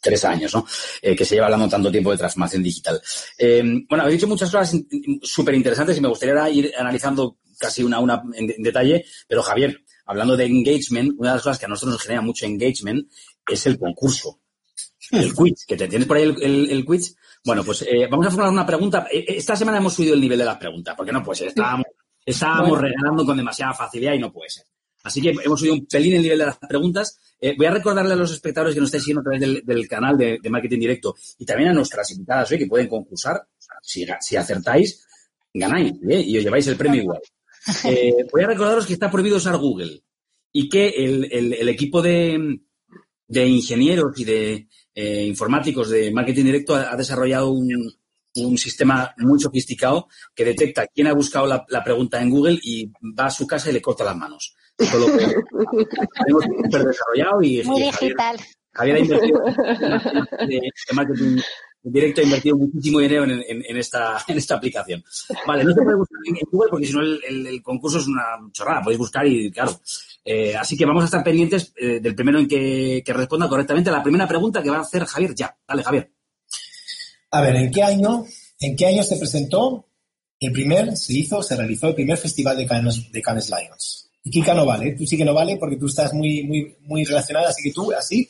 tres 0.00 0.24
años, 0.24 0.54
¿no? 0.54 0.66
Eh, 1.00 1.16
que 1.16 1.24
se 1.24 1.34
lleva 1.34 1.46
hablando 1.46 1.68
tanto 1.68 1.90
tiempo 1.90 2.10
de 2.10 2.18
transformación 2.18 2.62
digital. 2.62 3.00
Eh, 3.38 3.62
bueno, 3.88 4.04
habéis 4.04 4.18
dicho 4.18 4.28
muchas 4.28 4.50
cosas 4.50 4.78
súper 5.22 5.54
interesantes 5.54 5.96
y 5.96 6.00
me 6.00 6.08
gustaría 6.08 6.48
ir 6.50 6.72
analizando 6.78 7.38
casi 7.58 7.82
una 7.82 7.96
a 7.96 8.00
una 8.00 8.22
en, 8.34 8.62
detalle, 8.62 9.04
pero 9.26 9.42
Javier, 9.42 9.82
hablando 10.06 10.36
de 10.36 10.44
engagement, 10.44 11.14
una 11.18 11.30
de 11.30 11.36
las 11.36 11.42
cosas 11.42 11.58
que 11.58 11.66
a 11.66 11.68
nosotros 11.68 11.94
nos 11.94 12.02
genera 12.02 12.20
mucho 12.20 12.44
engagement 12.44 13.10
es 13.48 13.66
el 13.66 13.78
concurso. 13.78 14.40
El 15.10 15.34
quiz, 15.34 15.64
que 15.66 15.76
te 15.76 15.88
tienes 15.88 16.08
por 16.08 16.16
ahí 16.16 16.22
el, 16.22 16.42
el, 16.42 16.70
el 16.70 16.84
quiz 16.84 17.14
bueno, 17.44 17.64
pues 17.64 17.82
eh, 17.82 18.06
vamos 18.08 18.26
a 18.26 18.30
formular 18.30 18.52
una 18.52 18.66
pregunta. 18.66 19.06
Eh, 19.10 19.20
eh, 19.20 19.34
esta 19.36 19.56
semana 19.56 19.78
hemos 19.78 19.94
subido 19.94 20.14
el 20.14 20.20
nivel 20.20 20.38
de 20.38 20.44
las 20.44 20.58
preguntas, 20.58 20.94
porque 20.96 21.12
no 21.12 21.22
puede 21.22 21.38
ser. 21.38 21.48
Estábamos, 22.24 22.80
regalando 22.80 23.26
con 23.26 23.36
demasiada 23.36 23.74
facilidad 23.74 24.12
y 24.12 24.18
no 24.20 24.32
puede 24.32 24.50
ser. 24.50 24.64
Así 25.02 25.20
que 25.20 25.30
hemos 25.30 25.58
subido 25.58 25.74
un 25.74 25.86
pelín 25.86 26.14
el 26.14 26.22
nivel 26.22 26.38
de 26.38 26.46
las 26.46 26.58
preguntas. 26.58 27.18
voy 27.56 27.66
a 27.66 27.72
recordarle 27.72 28.12
a 28.12 28.16
los 28.16 28.30
espectadores 28.30 28.74
que 28.74 28.80
nos 28.80 28.86
estáis 28.88 29.02
siguiendo 29.02 29.22
a 29.22 29.24
través 29.24 29.64
del, 29.66 29.88
canal 29.88 30.16
de, 30.16 30.38
Marketing 30.48 30.78
Directo 30.78 31.16
y 31.38 31.44
también 31.44 31.70
a 31.70 31.72
nuestras 31.72 32.08
invitadas 32.12 32.52
hoy 32.52 32.58
que 32.58 32.66
pueden 32.68 32.86
concursar. 32.86 33.44
Si, 33.82 34.06
si 34.20 34.36
acertáis, 34.36 35.04
ganáis 35.52 35.94
y 36.00 36.38
os 36.38 36.44
lleváis 36.44 36.68
el 36.68 36.76
premio 36.76 37.02
igual. 37.02 37.20
voy 38.32 38.44
a 38.44 38.46
recordaros 38.46 38.86
que 38.86 38.92
está 38.92 39.10
prohibido 39.10 39.38
usar 39.38 39.56
Google 39.56 40.00
y 40.52 40.68
que 40.68 40.90
el, 40.90 41.68
equipo 41.68 42.00
de 42.00 42.60
ingenieros 43.28 44.16
y 44.20 44.24
de, 44.24 44.68
eh, 44.94 45.24
informáticos 45.24 45.90
de 45.90 46.10
marketing 46.12 46.44
directo 46.44 46.74
ha, 46.74 46.96
desarrollado 46.96 47.50
un, 47.50 47.92
un, 48.36 48.58
sistema 48.58 49.14
muy 49.18 49.40
sofisticado 49.40 50.08
que 50.34 50.44
detecta 50.44 50.86
quién 50.86 51.06
ha 51.06 51.14
buscado 51.14 51.46
la, 51.46 51.84
pregunta 51.84 52.20
en 52.20 52.30
Google 52.30 52.58
y 52.62 52.90
va 53.18 53.26
a 53.26 53.30
su 53.30 53.46
casa 53.46 53.70
y 53.70 53.72
le 53.72 53.82
corta 53.82 54.04
las 54.04 54.16
manos. 54.16 54.54
Todo 54.76 55.08
lo 55.08 55.16
que 55.16 55.26
tenemos 56.24 56.44
súper 56.44 56.84
desarrollado 56.84 57.42
y, 57.42 57.62
muy 57.64 57.82
digital. 57.82 58.38
Javier, 58.72 58.96
ha 58.96 59.00
invertido 59.00 59.42
en 60.48 60.96
marketing 60.96 61.36
directo 61.82 62.20
ha 62.20 62.24
invertido 62.24 62.56
muchísimo 62.56 63.00
dinero 63.00 63.24
en, 63.24 63.42
en, 63.48 63.76
esta, 63.76 64.22
en 64.28 64.38
esta 64.38 64.56
aplicación. 64.56 65.02
Vale, 65.46 65.64
no 65.64 65.74
se 65.74 65.82
puede 65.82 65.96
buscar 65.96 66.18
en 66.26 66.36
Google 66.50 66.70
porque 66.70 66.86
si 66.86 66.92
no 66.92 67.00
el, 67.00 67.46
el, 67.46 67.62
concurso 67.62 67.98
es 67.98 68.06
una 68.06 68.22
chorrada. 68.52 68.82
Podéis 68.82 68.98
buscar 68.98 69.26
y, 69.26 69.50
claro, 69.50 69.80
eh, 70.24 70.54
así 70.56 70.76
que 70.76 70.84
vamos 70.84 71.02
a 71.02 71.06
estar 71.06 71.24
pendientes 71.24 71.72
eh, 71.76 71.98
del 72.00 72.14
primero 72.14 72.38
en 72.38 72.46
que, 72.46 73.02
responda 73.06 73.48
correctamente 73.48 73.90
la 73.90 74.02
primera 74.02 74.28
pregunta 74.28 74.62
que 74.62 74.70
va 74.70 74.78
a 74.78 74.82
hacer 74.82 75.04
Javier 75.04 75.34
ya. 75.34 75.56
Dale, 75.66 75.82
Javier. 75.82 76.12
A 77.30 77.40
ver, 77.40 77.56
¿en 77.56 77.70
qué 77.70 77.82
año, 77.82 78.24
en 78.60 78.76
qué 78.76 78.86
año 78.86 79.02
se 79.02 79.16
presentó 79.16 79.88
el 80.38 80.52
primer, 80.52 80.96
se 80.96 81.14
hizo, 81.14 81.42
se 81.42 81.56
realizó 81.56 81.88
el 81.88 81.94
primer 81.94 82.18
festival 82.18 82.56
de 82.56 82.66
Cannes, 82.66 83.10
de 83.10 83.22
Cannes 83.22 83.50
Lions? 83.50 84.10
Y 84.24 84.30
Kika 84.30 84.54
no 84.54 84.64
vale, 84.64 84.94
tú 84.94 85.04
sí 85.04 85.16
que 85.16 85.24
no 85.24 85.34
vale 85.34 85.56
porque 85.56 85.76
tú 85.76 85.86
estás 85.86 86.12
muy, 86.12 86.44
muy, 86.44 86.76
muy 86.82 87.04
relacionada, 87.04 87.48
así 87.48 87.62
que 87.62 87.72
tú, 87.72 87.90
así, 87.92 88.28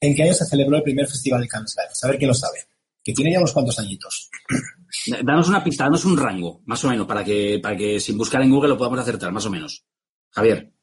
¿en 0.00 0.14
qué 0.14 0.22
año 0.22 0.34
se 0.34 0.44
celebró 0.44 0.76
el 0.76 0.82
primer 0.82 1.08
festival 1.08 1.40
de 1.40 1.48
Cannes 1.48 1.74
Lions? 1.76 2.04
A 2.04 2.08
ver 2.08 2.18
quién 2.18 2.28
lo 2.28 2.34
sabe, 2.34 2.58
que 3.02 3.12
tiene 3.12 3.32
ya 3.32 3.38
unos 3.38 3.52
cuantos 3.52 3.78
añitos. 3.80 4.30
Danos 5.24 5.48
una 5.48 5.64
pista, 5.64 5.84
danos 5.84 6.04
un 6.04 6.16
rango, 6.16 6.62
más 6.66 6.84
o 6.84 6.88
menos, 6.88 7.06
para 7.06 7.24
que, 7.24 7.58
para 7.60 7.76
que 7.76 7.98
sin 7.98 8.16
buscar 8.16 8.40
en 8.42 8.50
Google 8.50 8.68
lo 8.68 8.78
podamos 8.78 9.00
acertar, 9.00 9.32
más 9.32 9.44
o 9.44 9.50
menos. 9.50 9.84
Javier. 10.30 10.73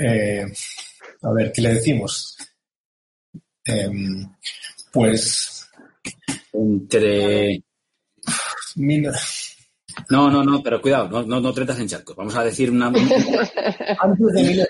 Eh, 0.00 0.46
a 1.22 1.32
ver, 1.32 1.52
¿qué 1.52 1.60
le 1.60 1.74
decimos? 1.74 2.36
Em, 3.64 4.26
pues. 4.92 5.68
Entre. 6.52 7.62
No, 10.08 10.30
no, 10.30 10.42
no, 10.42 10.62
pero 10.62 10.80
cuidado, 10.80 11.08
no, 11.08 11.22
no, 11.22 11.40
no 11.40 11.52
tretas 11.52 11.78
en 11.78 11.88
charcos. 11.88 12.16
Vamos 12.16 12.34
a 12.34 12.44
decir 12.44 12.70
una. 12.70 12.86
antes, 12.86 13.06
de 14.32 14.66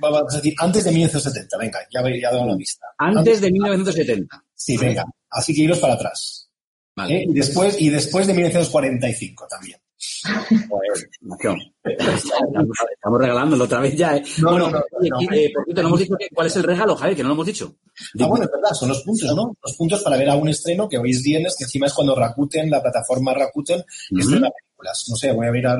vamos 0.00 0.34
a 0.34 0.36
decir, 0.36 0.54
antes 0.58 0.84
de 0.84 0.92
1970, 0.92 1.58
venga, 1.58 1.78
ya, 1.90 2.00
ya 2.20 2.30
dado 2.30 2.44
una 2.44 2.56
vista. 2.56 2.86
Antes, 2.98 3.40
de 3.40 3.50
1970. 3.50 4.44
Sí, 4.54 4.76
venga, 4.78 5.04
así 5.28 5.54
que 5.54 5.62
iros 5.62 5.78
para 5.78 5.94
atrás. 5.94 6.48
Vale. 6.96 7.18
¿Eh? 7.18 7.26
Y, 7.28 7.34
después, 7.34 7.80
y 7.80 7.90
después 7.90 8.26
de 8.26 8.34
1945 8.34 9.46
también. 9.48 9.78
Estamos 11.84 13.20
regalándolo 13.20 13.64
otra 13.64 13.80
vez 13.80 13.96
ya, 13.96 14.16
¿eh? 14.16 14.22
No, 14.38 14.52
bueno, 14.52 14.70
no, 14.70 14.80
no, 14.80 15.20
eh, 15.32 15.50
por 15.54 15.64
cierto, 15.64 15.82
no 15.82 15.88
hemos 15.88 16.00
dicho 16.00 16.14
cuál 16.34 16.46
es 16.46 16.56
el 16.56 16.62
regalo, 16.62 16.96
Javier, 16.96 17.16
que 17.16 17.22
no 17.22 17.28
lo 17.28 17.34
hemos 17.34 17.46
dicho. 17.46 17.76
Ah, 18.18 18.26
bueno, 18.26 18.44
es 18.44 18.50
verdad, 18.50 18.72
son 18.72 18.88
los 18.88 19.02
puntos, 19.02 19.34
¿no? 19.36 19.56
Los 19.62 19.76
puntos 19.76 20.02
para 20.02 20.16
ver 20.16 20.30
a 20.30 20.36
un 20.36 20.48
estreno 20.48 20.88
que 20.88 20.98
hoy 20.98 21.10
es 21.10 21.22
viernes, 21.22 21.54
que 21.56 21.64
encima 21.64 21.86
es 21.86 21.92
cuando 21.92 22.14
Rakuten, 22.14 22.70
la 22.70 22.82
plataforma 22.82 23.34
Rakuten, 23.34 23.84
estrena 24.18 24.48
películas. 24.50 25.06
No 25.08 25.16
sé, 25.16 25.32
voy 25.32 25.46
a 25.46 25.52
mirar 25.52 25.78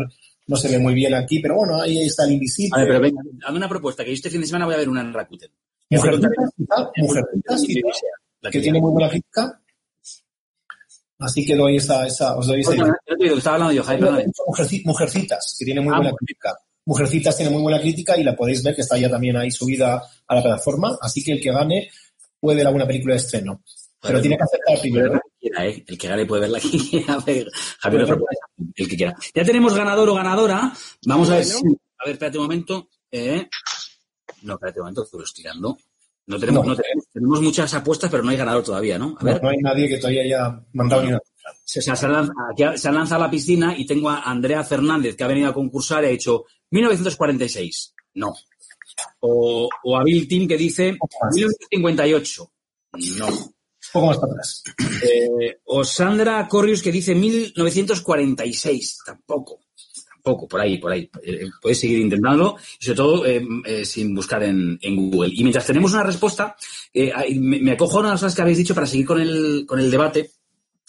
no 0.50 0.56
se 0.56 0.68
ve 0.68 0.80
muy 0.80 0.94
bien 0.94 1.14
aquí, 1.14 1.38
pero 1.38 1.54
bueno, 1.54 1.80
ahí 1.80 2.02
está 2.02 2.24
el 2.24 2.32
invisible. 2.32 2.72
A 2.74 2.78
ver, 2.80 2.88
pero 2.88 3.00
venga, 3.00 3.22
dame 3.38 3.56
una 3.56 3.68
propuesta, 3.68 4.02
que 4.02 4.10
yo 4.10 4.14
este 4.14 4.30
fin 4.30 4.40
de 4.40 4.48
semana 4.48 4.66
voy 4.66 4.74
a 4.74 4.78
ver 4.78 4.88
una 4.88 5.00
en 5.00 5.12
Rakuten. 5.12 5.50
Mujercitas, 6.96 7.62
que 8.50 8.60
tiene 8.60 8.80
muy 8.80 8.90
buena 8.90 9.08
crítica. 9.08 9.60
Así 11.20 11.44
que 11.44 11.54
doy 11.54 11.76
esa, 11.76 12.06
esa 12.06 12.36
os 12.36 12.46
doy 12.46 12.60
esa 12.60 12.74
idea. 12.74 12.94
Estaba 13.36 13.56
hablando 13.56 13.74
yo, 13.74 13.84
Jaime. 13.84 14.26
Mujercitas, 14.84 15.56
que 15.58 15.64
tiene 15.64 15.80
muy 15.82 15.92
ah, 15.94 15.98
buena 15.98 16.12
crítica. 16.12 16.56
Mujercitas 16.86 17.36
tiene 17.36 17.52
muy 17.52 17.62
buena 17.62 17.80
crítica 17.80 18.16
y 18.16 18.24
la 18.24 18.34
podéis 18.34 18.62
ver 18.62 18.74
que 18.74 18.80
está 18.80 18.96
ya 18.96 19.10
también 19.10 19.36
ahí 19.36 19.50
subida 19.50 20.02
a 20.26 20.34
la 20.34 20.42
plataforma. 20.42 20.96
Así 21.00 21.22
que 21.22 21.32
el 21.32 21.40
que 21.40 21.52
gane 21.52 21.90
puede 22.40 22.56
ver 22.56 22.66
alguna 22.66 22.86
película 22.86 23.14
de 23.14 23.20
estreno. 23.20 23.62
Pero 24.00 24.20
tiene 24.20 24.38
que 24.38 24.44
aceptar 24.44 24.80
primero. 24.80 25.20
¿eh? 25.42 25.84
El 25.86 25.98
que 25.98 26.08
gane 26.08 26.24
puede 26.24 26.40
verla 26.40 26.56
aquí. 26.56 27.04
Javier, 27.06 27.48
el 28.76 28.88
que 28.88 28.96
quiera. 28.96 29.14
Ya 29.34 29.44
tenemos 29.44 29.74
ganador 29.74 30.08
o 30.08 30.14
ganadora. 30.14 30.72
Vamos 31.04 31.28
a 31.28 31.36
ver. 31.36 31.46
a 31.46 32.04
ver, 32.06 32.12
espérate 32.14 32.38
un 32.38 32.44
momento. 32.44 32.88
Eh. 33.10 33.46
No, 34.42 34.54
espérate 34.54 34.80
un 34.80 34.84
momento, 34.84 35.04
estoy 35.04 35.22
estirando. 35.22 35.76
No 36.26 36.38
tenemos, 36.38 36.66
no. 36.66 36.76
tenemos, 36.76 36.99
muchas 37.14 37.74
apuestas, 37.74 38.10
pero 38.10 38.22
no 38.22 38.30
hay 38.30 38.36
ganador 38.36 38.62
todavía, 38.62 38.98
¿no? 38.98 39.16
A 39.18 39.24
ver. 39.24 39.42
No, 39.42 39.48
hay 39.48 39.58
nadie 39.58 39.88
que 39.88 39.98
todavía 39.98 40.22
haya 40.22 40.62
mandado 40.72 41.02
ni 41.02 41.08
una. 41.08 41.20
Se, 41.64 41.82
se, 41.82 41.90
han 41.90 42.12
lanzado, 42.94 43.16
a 43.16 43.26
la 43.26 43.30
piscina 43.30 43.74
y 43.76 43.86
tengo 43.86 44.08
a 44.10 44.22
Andrea 44.22 44.62
Fernández 44.62 45.16
que 45.16 45.24
ha 45.24 45.28
venido 45.28 45.48
a 45.48 45.54
concursar 45.54 46.04
y 46.04 46.08
ha 46.08 46.10
hecho 46.10 46.44
1946. 46.70 47.94
No. 48.14 48.34
O, 49.20 49.68
o 49.84 49.96
a 49.96 50.04
Bill 50.04 50.28
Tim 50.28 50.46
que 50.46 50.56
dice 50.56 50.92
1958. 50.92 52.52
No. 53.18 53.26
Un 53.26 53.54
poco 53.92 54.06
más 54.06 54.18
para 54.18 54.32
atrás. 54.32 54.62
Eh, 55.02 55.60
o 55.64 55.82
Sandra 55.84 56.46
Corrius 56.46 56.82
que 56.82 56.92
dice 56.92 57.14
1946. 57.14 58.98
Tampoco 59.06 59.60
poco, 60.22 60.46
por 60.48 60.60
ahí, 60.60 60.78
por 60.78 60.92
ahí. 60.92 61.10
Eh, 61.22 61.48
puedes 61.60 61.80
seguir 61.80 61.98
intentándolo 62.00 62.56
y 62.80 62.84
sobre 62.84 62.96
todo 62.96 63.26
eh, 63.26 63.46
eh, 63.64 63.84
sin 63.84 64.14
buscar 64.14 64.42
en, 64.42 64.78
Google. 64.82 65.32
Y 65.34 65.42
mientras 65.42 65.66
tenemos 65.66 65.92
una 65.92 66.02
respuesta, 66.02 66.56
me, 66.94 67.72
acojo 67.72 68.00
a 68.00 68.02
las 68.02 68.20
cosas 68.20 68.34
que 68.34 68.42
habéis 68.42 68.58
dicho 68.58 68.74
para 68.74 68.86
seguir 68.86 69.06
con 69.06 69.20
el, 69.20 69.64
con 69.66 69.80
el 69.80 69.90
debate. 69.90 70.30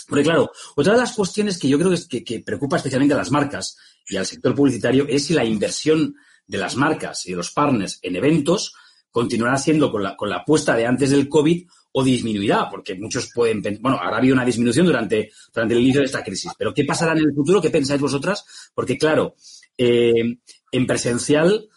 Porque 0.07 0.23
claro, 0.23 0.51
otra 0.75 0.93
de 0.93 0.99
las 0.99 1.13
cuestiones 1.13 1.57
que 1.57 1.69
yo 1.69 1.79
creo 1.79 1.91
que, 2.09 2.23
que, 2.23 2.39
preocupa 2.41 2.77
especialmente 2.77 3.13
a 3.13 3.17
las 3.17 3.31
marcas 3.31 3.77
y 4.07 4.17
al 4.17 4.25
sector 4.25 4.53
publicitario 4.53 5.05
es 5.07 5.25
si 5.25 5.33
la 5.33 5.45
inversión 5.45 6.15
de 6.45 6.57
las 6.57 6.75
marcas 6.75 7.25
y 7.27 7.31
de 7.31 7.37
los 7.37 7.51
partners 7.51 7.99
en 8.01 8.15
eventos 8.15 8.73
continuará 9.09 9.57
siendo 9.57 9.91
con 9.91 10.03
la, 10.03 10.15
con 10.15 10.29
la 10.29 10.37
apuesta 10.37 10.75
de 10.75 10.85
antes 10.85 11.11
del 11.11 11.29
COVID 11.29 11.67
o 11.93 12.03
disminuirá, 12.03 12.69
porque 12.69 12.95
muchos 12.95 13.31
pueden 13.33 13.61
bueno, 13.81 13.99
habrá 13.99 14.17
habido 14.17 14.33
una 14.33 14.45
disminución 14.45 14.85
durante, 14.85 15.31
durante 15.53 15.73
el 15.75 15.81
inicio 15.81 16.01
de 16.01 16.05
esta 16.05 16.23
crisis, 16.23 16.51
pero 16.57 16.73
¿qué 16.73 16.85
pasará 16.85 17.13
en 17.13 17.19
el 17.19 17.33
futuro? 17.33 17.61
¿Qué 17.61 17.69
pensáis 17.69 17.99
vosotras? 17.99 18.45
Porque 18.73 18.97
claro, 18.97 19.35
eh, 19.77 20.37
en 20.71 20.87
presencial 20.87 21.67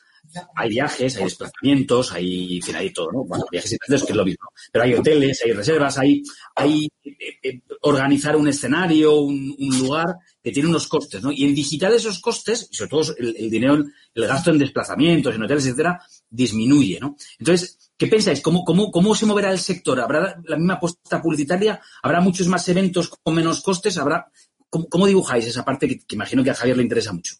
hay 0.56 0.70
viajes, 0.70 1.16
hay 1.16 1.24
desplazamientos, 1.24 2.12
hay, 2.12 2.60
en 2.66 2.76
hay 2.76 2.92
todo, 2.92 3.12
¿no? 3.12 3.24
Bueno, 3.24 3.44
viajes 3.50 3.72
y 3.72 3.78
que 3.78 3.94
es 3.94 4.10
lo 4.10 4.24
mismo. 4.24 4.48
Pero 4.72 4.84
hay 4.84 4.94
hoteles, 4.94 5.42
hay 5.44 5.52
reservas, 5.52 5.98
hay, 5.98 6.22
hay 6.56 6.88
eh, 7.04 7.14
eh, 7.42 7.60
organizar 7.82 8.36
un 8.36 8.48
escenario, 8.48 9.20
un, 9.20 9.54
lugar 9.78 10.16
que 10.42 10.50
tiene 10.50 10.68
unos 10.68 10.88
costes, 10.88 11.22
¿no? 11.22 11.30
Y 11.30 11.44
en 11.44 11.54
digital 11.54 11.92
esos 11.92 12.20
costes, 12.20 12.68
y 12.70 12.74
sobre 12.74 12.90
todo 12.90 13.14
el, 13.18 13.36
el 13.36 13.50
dinero, 13.50 13.84
el 14.14 14.26
gasto 14.26 14.50
en 14.50 14.58
desplazamientos, 14.58 15.34
en 15.34 15.42
hoteles, 15.42 15.66
etcétera, 15.66 16.00
disminuye, 16.34 16.98
¿no? 17.00 17.16
Entonces, 17.38 17.78
¿Qué 17.96 18.08
pensáis? 18.08 18.40
¿Cómo, 18.40 18.64
cómo, 18.64 18.90
cómo 18.90 19.14
se 19.14 19.24
moverá 19.24 19.52
el 19.52 19.60
sector? 19.60 20.00
¿Habrá 20.00 20.40
la 20.44 20.56
misma 20.56 20.74
apuesta 20.74 21.22
publicitaria? 21.22 21.80
¿Habrá 22.02 22.20
muchos 22.20 22.48
más 22.48 22.68
eventos 22.68 23.08
con 23.08 23.34
menos 23.36 23.62
costes? 23.62 23.96
¿Habrá, 23.98 24.32
cómo, 24.68 25.06
dibujáis 25.06 25.46
esa 25.46 25.64
parte 25.64 25.86
que 25.86 26.14
imagino 26.16 26.42
que 26.42 26.50
a 26.50 26.54
Javier 26.54 26.76
le 26.76 26.82
interesa 26.82 27.12
mucho? 27.12 27.36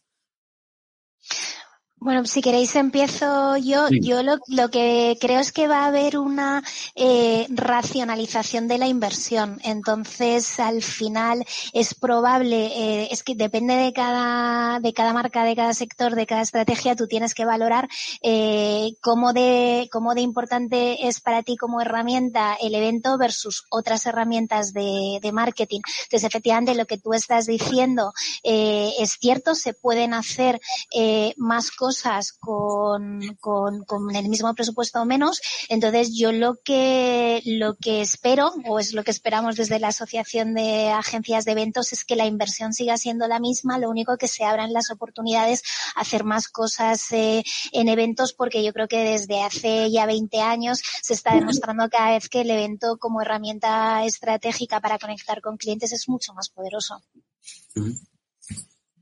Bueno, 2.05 2.27
si 2.27 2.43
queréis 2.43 2.77
empiezo 2.77 3.57
yo. 3.57 3.89
Yo 3.89 4.23
lo, 4.23 4.37
lo, 4.49 4.69
que 4.69 5.17
creo 5.19 5.41
es 5.41 5.53
que 5.53 5.69
va 5.69 5.85
a 5.85 5.87
haber 5.87 6.19
una 6.19 6.63
eh, 6.95 7.47
racionalización 7.49 8.69
de 8.69 8.77
la 8.77 8.87
inversión. 8.87 9.59
Entonces, 9.65 10.61
al 10.61 10.83
final 10.83 11.47
es 11.73 11.95
probable, 11.95 12.67
eh, 12.67 13.09
es 13.11 13.23
que 13.23 13.35
depende 13.35 13.77
de 13.77 13.95
cada, 13.95 14.81
de 14.81 14.93
cada 14.93 15.15
marca, 15.15 15.45
de 15.45 15.57
cada 15.57 15.73
sector, 15.73 16.15
de 16.15 16.27
cada 16.27 16.43
estrategia, 16.43 16.95
tú 16.95 17.07
tienes 17.07 17.33
que 17.33 17.47
valorar 17.47 17.89
eh, 18.23 18.91
cómo, 19.01 19.33
de, 19.33 19.89
cómo 19.91 20.15
de 20.15 20.21
importante 20.21 21.09
es 21.09 21.23
para 21.23 21.43
ti 21.43 21.57
como 21.57 21.81
herramienta 21.81 22.55
el 22.61 22.75
evento 22.75 23.17
versus 23.17 23.65
otras 23.71 24.05
herramientas 24.05 24.75
de, 24.75 25.21
de 25.23 25.33
marketing. 25.33 25.81
Entonces, 26.03 26.25
efectivamente, 26.25 26.75
lo 26.75 26.85
que 26.85 26.99
tú 26.99 27.15
estás 27.15 27.47
diciendo 27.47 28.13
eh, 28.43 28.93
es 28.99 29.17
cierto, 29.19 29.55
se 29.55 29.73
pueden 29.73 30.13
hacer 30.13 30.61
eh, 30.95 31.33
más 31.39 31.71
cosas 31.71 31.94
con, 32.39 33.21
con, 33.41 33.85
con, 33.85 34.15
el 34.15 34.29
mismo 34.29 34.55
presupuesto 34.55 35.01
o 35.01 35.05
menos. 35.05 35.41
Entonces 35.69 36.17
yo 36.17 36.33
lo 36.33 36.57
que, 36.65 37.43
lo 37.45 37.75
que 37.77 38.01
espero, 38.01 38.53
o 38.67 38.79
es 38.79 38.93
lo 38.93 39.05
que 39.05 39.11
esperamos 39.11 39.57
desde 39.57 39.79
la 39.79 39.89
Asociación 39.89 40.55
de 40.55 40.91
Agencias 40.91 41.45
de 41.45 41.53
Eventos, 41.53 41.93
es 41.93 42.05
que 42.05 42.17
la 42.17 42.27
inversión 42.27 42.73
siga 42.73 42.97
siendo 42.97 43.29
la 43.29 43.41
misma, 43.41 43.79
lo 43.79 43.91
único 43.91 44.17
que 44.17 44.29
se 44.29 44.45
abran 44.45 44.73
las 44.73 44.91
oportunidades 44.91 45.63
a 45.95 46.01
hacer 46.01 46.25
más 46.25 46.49
cosas 46.49 47.13
eh, 47.13 47.43
en 47.73 47.89
eventos, 47.89 48.33
porque 48.33 48.65
yo 48.65 48.73
creo 48.73 48.89
que 48.89 49.05
desde 49.05 49.43
hace 49.43 49.91
ya 49.91 50.07
20 50.07 50.41
años 50.41 50.83
se 51.03 51.15
está 51.15 51.35
demostrando 51.35 51.89
cada 51.89 52.13
vez 52.13 52.29
que 52.29 52.43
el 52.43 52.51
evento 52.51 52.99
como 52.99 53.23
herramienta 53.23 54.05
estratégica 54.05 54.81
para 54.81 54.99
conectar 54.99 55.41
con 55.41 55.57
clientes 55.57 55.93
es 55.93 56.09
mucho 56.09 56.33
más 56.35 56.49
poderoso. 56.49 57.03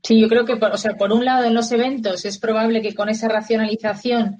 Sí, 0.05 0.19
yo 0.19 0.27
creo 0.27 0.43
que, 0.43 0.57
por, 0.57 0.71
o 0.71 0.77
sea, 0.77 0.95
por 0.97 1.13
un 1.13 1.23
lado 1.23 1.45
en 1.45 1.53
los 1.53 1.71
eventos 1.71 2.25
es 2.25 2.37
probable 2.37 2.81
que 2.81 2.93
con 2.93 3.07
esa 3.07 3.29
racionalización 3.29 4.37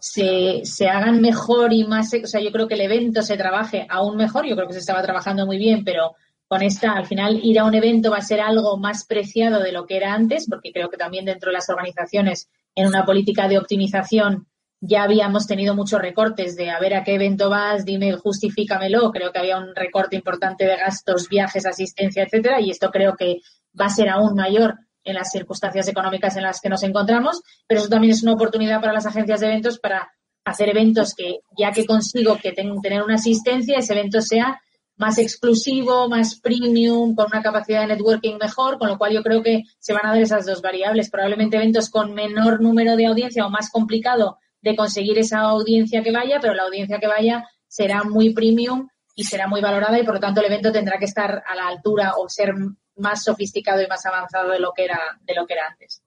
se, 0.00 0.62
se 0.64 0.88
hagan 0.88 1.20
mejor 1.20 1.74
y 1.74 1.84
más, 1.84 2.12
o 2.14 2.26
sea, 2.26 2.40
yo 2.40 2.50
creo 2.50 2.66
que 2.66 2.74
el 2.74 2.80
evento 2.80 3.20
se 3.20 3.36
trabaje 3.36 3.86
aún 3.90 4.16
mejor, 4.16 4.46
yo 4.46 4.56
creo 4.56 4.66
que 4.66 4.72
se 4.72 4.78
estaba 4.78 5.02
trabajando 5.02 5.44
muy 5.44 5.58
bien, 5.58 5.84
pero 5.84 6.14
con 6.48 6.62
esta, 6.62 6.92
al 6.92 7.04
final 7.04 7.40
ir 7.42 7.58
a 7.58 7.64
un 7.64 7.74
evento 7.74 8.10
va 8.10 8.18
a 8.18 8.22
ser 8.22 8.40
algo 8.40 8.78
más 8.78 9.04
preciado 9.04 9.62
de 9.62 9.72
lo 9.72 9.84
que 9.84 9.98
era 9.98 10.14
antes, 10.14 10.46
porque 10.48 10.72
creo 10.72 10.88
que 10.88 10.96
también 10.96 11.26
dentro 11.26 11.50
de 11.50 11.54
las 11.54 11.68
organizaciones, 11.68 12.48
en 12.74 12.86
una 12.86 13.04
política 13.04 13.48
de 13.48 13.58
optimización, 13.58 14.46
ya 14.80 15.02
habíamos 15.04 15.46
tenido 15.46 15.74
muchos 15.74 16.00
recortes 16.00 16.56
de 16.56 16.70
a 16.70 16.80
ver 16.80 16.94
a 16.94 17.04
qué 17.04 17.14
evento 17.14 17.50
vas, 17.50 17.84
dime, 17.84 18.12
justifícamelo. 18.14 19.12
Creo 19.12 19.30
que 19.30 19.38
había 19.38 19.58
un 19.58 19.74
recorte 19.76 20.16
importante 20.16 20.64
de 20.64 20.76
gastos, 20.76 21.28
viajes, 21.28 21.66
asistencia, 21.66 22.24
etcétera, 22.24 22.60
y 22.60 22.70
esto 22.70 22.90
creo 22.90 23.14
que 23.14 23.40
va 23.78 23.86
a 23.86 23.90
ser 23.90 24.08
aún 24.08 24.34
mayor 24.34 24.74
en 25.04 25.14
las 25.14 25.30
circunstancias 25.30 25.88
económicas 25.88 26.36
en 26.36 26.42
las 26.42 26.60
que 26.60 26.68
nos 26.68 26.82
encontramos, 26.82 27.42
pero 27.66 27.80
eso 27.80 27.88
también 27.88 28.12
es 28.12 28.22
una 28.22 28.34
oportunidad 28.34 28.80
para 28.80 28.92
las 28.92 29.06
agencias 29.06 29.40
de 29.40 29.46
eventos 29.46 29.78
para 29.78 30.12
hacer 30.44 30.68
eventos 30.68 31.14
que, 31.14 31.40
ya 31.56 31.70
que 31.72 31.86
consigo 31.86 32.38
que 32.42 32.52
tengan 32.52 32.80
tener 32.80 33.02
una 33.02 33.14
asistencia, 33.14 33.78
ese 33.78 33.92
evento 33.92 34.20
sea 34.20 34.60
más 34.96 35.18
exclusivo, 35.18 36.08
más 36.08 36.38
premium, 36.40 37.14
con 37.14 37.26
una 37.26 37.42
capacidad 37.42 37.80
de 37.80 37.88
networking 37.88 38.36
mejor, 38.40 38.78
con 38.78 38.88
lo 38.88 38.98
cual 38.98 39.12
yo 39.12 39.22
creo 39.22 39.42
que 39.42 39.62
se 39.78 39.92
van 39.92 40.06
a 40.06 40.10
dar 40.10 40.20
esas 40.20 40.46
dos 40.46 40.62
variables. 40.62 41.10
Probablemente 41.10 41.56
eventos 41.56 41.90
con 41.90 42.12
menor 42.12 42.60
número 42.60 42.94
de 42.96 43.06
audiencia 43.06 43.46
o 43.46 43.50
más 43.50 43.70
complicado 43.70 44.38
de 44.60 44.76
conseguir 44.76 45.18
esa 45.18 45.40
audiencia 45.40 46.02
que 46.02 46.12
vaya, 46.12 46.38
pero 46.40 46.54
la 46.54 46.64
audiencia 46.64 46.98
que 46.98 47.08
vaya 47.08 47.44
será 47.66 48.04
muy 48.04 48.32
premium 48.32 48.88
y 49.14 49.24
será 49.24 49.48
muy 49.48 49.60
valorada 49.60 49.98
y 49.98 50.04
por 50.04 50.14
lo 50.14 50.20
tanto 50.20 50.40
el 50.40 50.46
evento 50.46 50.70
tendrá 50.70 50.98
que 50.98 51.04
estar 51.06 51.42
a 51.46 51.54
la 51.54 51.68
altura 51.68 52.12
o 52.16 52.28
ser 52.28 52.54
más 53.02 53.24
sofisticado 53.24 53.82
y 53.82 53.86
más 53.86 54.04
avanzado 54.06 54.50
de 54.50 54.60
lo 54.60 54.72
que 54.72 54.84
era, 54.84 54.98
de 55.20 55.34
lo 55.34 55.46
que 55.46 55.54
era 55.54 55.66
antes. 55.68 56.02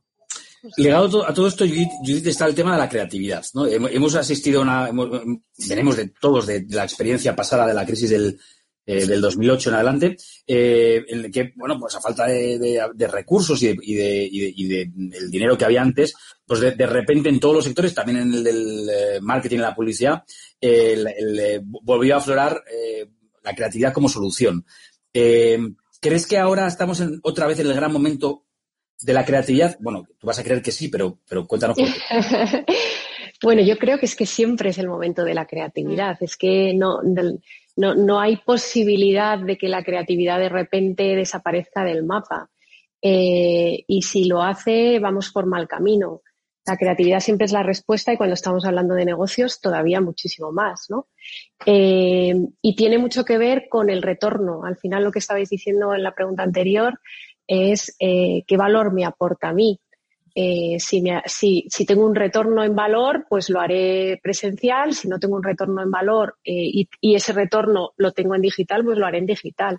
Legado 0.78 1.28
a 1.28 1.34
todo 1.34 1.48
esto, 1.48 1.66
Judith, 1.66 2.26
está 2.26 2.48
el 2.48 2.56
tema 2.56 2.74
de 2.74 2.80
la 2.80 2.90
creatividad. 2.90 3.46
¿no? 3.54 3.68
Hemos 3.68 4.16
asistido 4.16 4.62
a 4.62 4.64
una. 4.64 4.90
venimos 5.70 5.98
de 5.98 6.12
todos 6.20 6.48
de, 6.48 6.66
la 6.70 6.84
experiencia 6.84 7.36
pasada 7.36 7.68
de 7.68 7.74
la 7.74 7.86
crisis 7.86 8.10
del, 8.10 8.40
eh, 8.88 9.06
del 9.06 9.22
2008 9.22 9.70
en 9.70 9.76
adelante, 9.76 10.18
eh, 10.48 11.04
en 11.08 11.32
que, 11.32 11.54
bueno, 11.56 11.80
pues 11.80 11.96
a 11.96 12.02
falta 12.02 12.26
de, 12.26 13.08
recursos 13.12 13.62
y, 13.62 13.68
de, 13.74 14.30
y, 14.32 14.68
de, 14.68 14.92
el 15.18 15.30
dinero 15.30 15.58
que 15.58 15.66
había 15.66 15.82
antes, 15.82 16.16
pues 16.46 16.60
de, 16.60 16.88
repente 16.88 17.30
en 17.30 17.40
todos 17.40 17.56
los 17.56 17.66
sectores, 17.66 17.94
también 17.94 18.20
en 18.20 18.34
el 18.34 18.44
del 18.44 18.90
eh, 18.90 19.20
marketing 19.22 19.58
y 19.58 19.62
la 19.62 19.76
publicidad, 19.76 20.24
volvió 21.64 22.16
a 22.16 22.18
aflorar 22.18 22.64
la 23.44 23.56
creatividad 23.56 23.94
como 23.94 24.10
solución. 24.10 24.66
¿Crees 26.02 26.28
que 26.28 26.38
ahora 26.38 26.68
estamos 26.68 27.04
otra 27.24 27.48
vez 27.48 27.60
en 27.60 27.68
el 27.68 27.74
gran 27.74 27.92
momento 27.92 28.46
de 29.02 29.14
la 29.14 29.26
creatividad? 29.26 29.78
Bueno, 29.80 30.04
tú 30.20 30.28
vas 30.28 30.40
a 30.40 30.44
creer 30.44 30.62
que 30.62 30.72
sí, 30.72 30.88
pero, 30.88 31.20
pero 31.28 31.48
cuéntanos 31.48 31.78
bueno, 33.44 33.62
yo 33.62 33.78
creo 33.78 34.00
que 34.00 34.06
es 34.06 34.16
que 34.16 34.26
siempre 34.26 34.70
es 34.70 34.78
el 34.78 34.88
momento 34.88 35.24
de 35.24 35.34
la 35.34 35.46
creatividad. 35.46 36.18
Es 36.22 36.38
que 36.38 36.74
no, 36.74 37.02
no, 37.76 37.96
no 37.96 38.20
hay 38.20 38.38
posibilidad 38.38 39.38
de 39.40 39.58
que 39.58 39.68
la 39.68 39.84
creatividad 39.84 40.40
de 40.40 40.50
repente 40.50 41.16
desaparezca 41.16 41.84
del 41.84 42.04
mapa. 42.04 42.50
Eh, 43.02 43.84
y 43.88 44.02
si 44.02 44.26
lo 44.26 44.42
hace, 44.42 45.00
vamos 45.00 45.32
por 45.32 45.46
mal 45.46 45.68
camino. 45.68 46.22
La 46.68 46.78
creatividad 46.78 47.20
siempre 47.20 47.46
es 47.46 47.52
la 47.52 47.62
respuesta 47.62 48.12
y 48.12 48.18
cuando 48.18 48.34
estamos 48.34 48.66
hablando 48.66 48.96
de 48.96 49.06
negocios 49.06 49.62
todavía 49.62 50.02
muchísimo 50.02 50.52
más, 50.52 50.88
¿no? 50.90 51.08
Eh, 51.66 52.34
y 52.62 52.76
tiene 52.76 52.98
mucho 52.98 53.24
que 53.24 53.38
ver 53.38 53.68
con 53.70 53.90
el 53.90 54.02
retorno. 54.02 54.64
Al 54.66 54.76
final 54.76 55.04
lo 55.04 55.12
que 55.12 55.20
estabais 55.20 55.50
diciendo 55.50 55.94
en 55.94 56.02
la 56.02 56.16
pregunta 56.16 56.42
anterior 56.42 57.00
es 57.46 57.96
eh, 58.00 58.44
qué 58.48 58.58
valor 58.58 58.94
me 58.94 59.06
aporta 59.06 59.50
a 59.50 59.54
mí. 59.54 59.80
Eh, 60.34 60.78
si, 60.80 61.04
si, 61.28 61.66
si, 61.70 61.86
tengo 61.86 62.06
un 62.06 62.16
retorno 62.16 62.64
en 62.64 62.76
valor, 62.76 63.26
pues 63.30 63.50
lo 63.50 63.62
haré 63.62 64.20
presencial. 64.22 64.94
Si 64.94 65.08
no 65.08 65.20
tengo 65.20 65.36
un 65.36 65.44
retorno 65.44 65.84
en 65.84 65.92
valor 65.92 66.38
y, 66.44 66.90
y, 67.00 67.16
ese 67.16 67.32
retorno 67.32 67.92
lo 67.96 68.12
tengo 68.12 68.36
en 68.36 68.42
digital, 68.42 68.84
pues 68.84 68.98
lo 68.98 69.06
haré 69.06 69.20
en 69.20 69.28
digital. 69.28 69.78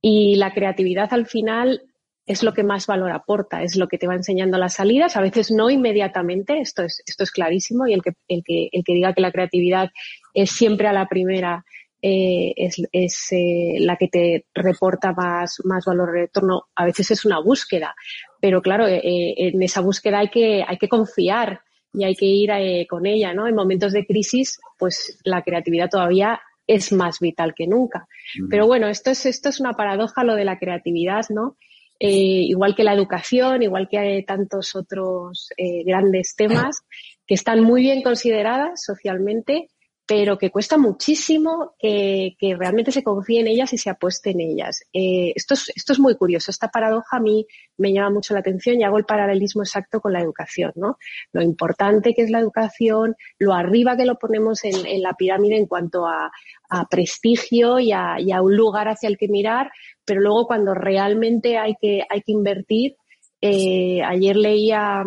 Y 0.00 0.36
la 0.36 0.52
creatividad 0.52 1.12
al 1.12 1.26
final 1.26 1.82
es 2.26 2.42
lo 2.42 2.52
que 2.52 2.64
más 2.64 2.86
valor 2.86 3.12
aporta, 3.12 3.62
es 3.62 3.76
lo 3.76 3.86
que 3.88 3.98
te 3.98 4.06
va 4.06 4.14
enseñando 4.14 4.58
las 4.58 4.74
salidas, 4.74 5.16
a 5.16 5.20
veces 5.20 5.50
no 5.50 5.70
inmediatamente, 5.70 6.58
esto 6.58 6.82
es, 6.82 7.02
esto 7.06 7.22
es 7.22 7.30
clarísimo, 7.30 7.86
y 7.86 7.94
el 7.94 8.02
que, 8.02 8.12
el, 8.28 8.42
que, 8.44 8.68
el 8.72 8.82
que 8.84 8.94
diga 8.94 9.14
que 9.14 9.20
la 9.20 9.32
creatividad 9.32 9.90
es 10.34 10.50
siempre 10.50 10.88
a 10.88 10.92
la 10.92 11.06
primera 11.06 11.64
eh, 12.02 12.52
es, 12.56 12.82
es 12.92 13.28
eh, 13.32 13.76
la 13.78 13.96
que 13.96 14.08
te 14.08 14.46
reporta 14.54 15.12
más, 15.12 15.60
más 15.64 15.84
valor 15.84 16.12
de 16.12 16.20
retorno, 16.22 16.64
a 16.74 16.84
veces 16.84 17.10
es 17.12 17.24
una 17.24 17.40
búsqueda, 17.40 17.94
pero 18.40 18.60
claro, 18.60 18.86
eh, 18.86 19.00
en 19.02 19.62
esa 19.62 19.80
búsqueda 19.80 20.18
hay 20.18 20.28
que, 20.28 20.64
hay 20.66 20.78
que 20.78 20.88
confiar 20.88 21.60
y 21.92 22.04
hay 22.04 22.14
que 22.14 22.26
ir 22.26 22.50
con 22.88 23.06
ella, 23.06 23.32
¿no? 23.32 23.48
En 23.48 23.54
momentos 23.54 23.92
de 23.92 24.04
crisis, 24.04 24.60
pues 24.78 25.18
la 25.24 25.42
creatividad 25.42 25.88
todavía 25.88 26.40
es 26.66 26.92
más 26.92 27.20
vital 27.20 27.54
que 27.54 27.66
nunca. 27.66 28.06
Pero 28.50 28.66
bueno, 28.66 28.88
esto 28.88 29.10
es, 29.10 29.24
esto 29.24 29.48
es 29.48 29.60
una 29.60 29.72
paradoja 29.72 30.22
lo 30.24 30.34
de 30.34 30.44
la 30.44 30.58
creatividad, 30.58 31.24
¿no? 31.30 31.56
Eh, 31.98 32.44
igual 32.48 32.74
que 32.74 32.84
la 32.84 32.92
educación, 32.92 33.62
igual 33.62 33.88
que 33.88 33.98
hay 33.98 34.24
tantos 34.24 34.74
otros 34.76 35.48
eh, 35.56 35.82
grandes 35.84 36.34
temas 36.36 36.82
que 37.26 37.34
están 37.34 37.62
muy 37.62 37.82
bien 37.82 38.02
consideradas 38.02 38.84
socialmente, 38.84 39.68
pero 40.06 40.38
que 40.38 40.52
cuesta 40.52 40.78
muchísimo 40.78 41.74
que, 41.80 42.36
que, 42.38 42.54
realmente 42.54 42.92
se 42.92 43.02
confíe 43.02 43.40
en 43.40 43.48
ellas 43.48 43.72
y 43.72 43.78
se 43.78 43.90
apueste 43.90 44.30
en 44.30 44.40
ellas. 44.40 44.84
Eh, 44.92 45.32
esto, 45.34 45.54
es, 45.54 45.72
esto 45.74 45.92
es 45.92 45.98
muy 45.98 46.14
curioso. 46.14 46.52
Esta 46.52 46.68
paradoja 46.68 47.16
a 47.16 47.20
mí 47.20 47.44
me 47.76 47.92
llama 47.92 48.10
mucho 48.10 48.32
la 48.32 48.40
atención 48.40 48.80
y 48.80 48.84
hago 48.84 48.98
el 48.98 49.04
paralelismo 49.04 49.62
exacto 49.62 50.00
con 50.00 50.12
la 50.12 50.20
educación, 50.20 50.72
¿no? 50.76 50.96
Lo 51.32 51.42
importante 51.42 52.14
que 52.14 52.22
es 52.22 52.30
la 52.30 52.38
educación, 52.38 53.16
lo 53.38 53.52
arriba 53.52 53.96
que 53.96 54.06
lo 54.06 54.16
ponemos 54.16 54.64
en, 54.64 54.86
en 54.86 55.02
la 55.02 55.14
pirámide 55.14 55.56
en 55.56 55.66
cuanto 55.66 56.06
a, 56.06 56.30
a 56.68 56.86
prestigio 56.88 57.80
y 57.80 57.90
a, 57.90 58.20
y 58.20 58.30
a, 58.30 58.42
un 58.42 58.56
lugar 58.56 58.88
hacia 58.88 59.08
el 59.08 59.18
que 59.18 59.28
mirar, 59.28 59.72
pero 60.04 60.20
luego 60.20 60.46
cuando 60.46 60.72
realmente 60.72 61.58
hay 61.58 61.74
que, 61.80 62.02
hay 62.08 62.22
que 62.22 62.32
invertir, 62.32 62.94
eh, 63.40 64.02
ayer 64.04 64.36
leía 64.36 65.04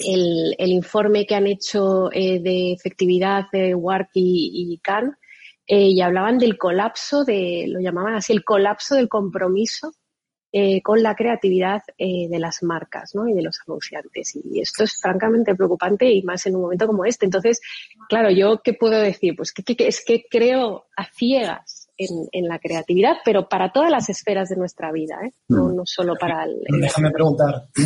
el, 0.00 0.54
el, 0.58 0.70
informe 0.70 1.26
que 1.26 1.34
han 1.34 1.46
hecho 1.46 2.10
eh, 2.12 2.40
de 2.40 2.72
efectividad 2.72 3.46
de 3.52 3.74
WARC 3.74 4.10
y, 4.14 4.72
y 4.72 4.78
CAN 4.78 5.16
eh, 5.66 5.88
y 5.88 6.00
hablaban 6.00 6.38
del 6.38 6.58
colapso 6.58 7.24
de, 7.24 7.66
lo 7.68 7.80
llamaban 7.80 8.14
así, 8.14 8.32
el 8.32 8.44
colapso 8.44 8.96
del 8.96 9.08
compromiso 9.08 9.94
eh, 10.54 10.82
con 10.82 11.02
la 11.02 11.14
creatividad 11.14 11.82
eh, 11.96 12.28
de 12.28 12.38
las 12.38 12.62
marcas 12.62 13.14
y 13.14 13.32
de 13.32 13.40
los 13.42 13.58
anunciantes. 13.66 14.36
Y 14.36 14.60
esto 14.60 14.84
es 14.84 15.00
francamente 15.00 15.54
preocupante 15.54 16.10
y 16.12 16.22
más 16.22 16.44
en 16.44 16.56
un 16.56 16.62
momento 16.62 16.86
como 16.86 17.06
este. 17.06 17.24
Entonces, 17.24 17.60
claro, 18.06 18.30
yo 18.30 18.60
qué 18.62 18.74
puedo 18.74 19.00
decir? 19.00 19.34
Pues 19.34 19.52
que, 19.52 19.62
que, 19.62 19.88
es 19.88 20.04
que 20.04 20.26
creo 20.28 20.88
a 20.94 21.06
ciegas 21.06 21.81
en, 22.04 22.28
en, 22.32 22.48
la 22.48 22.58
creatividad, 22.58 23.16
pero 23.24 23.48
para 23.48 23.72
todas 23.72 23.90
las 23.90 24.08
esferas 24.08 24.48
de 24.48 24.56
nuestra 24.56 24.92
vida, 24.92 25.16
¿eh? 25.24 25.32
no, 25.48 25.72
no 25.72 25.82
solo 25.84 26.14
para 26.18 26.44
el. 26.44 26.60
Déjame 26.80 27.10
preguntar. 27.10 27.68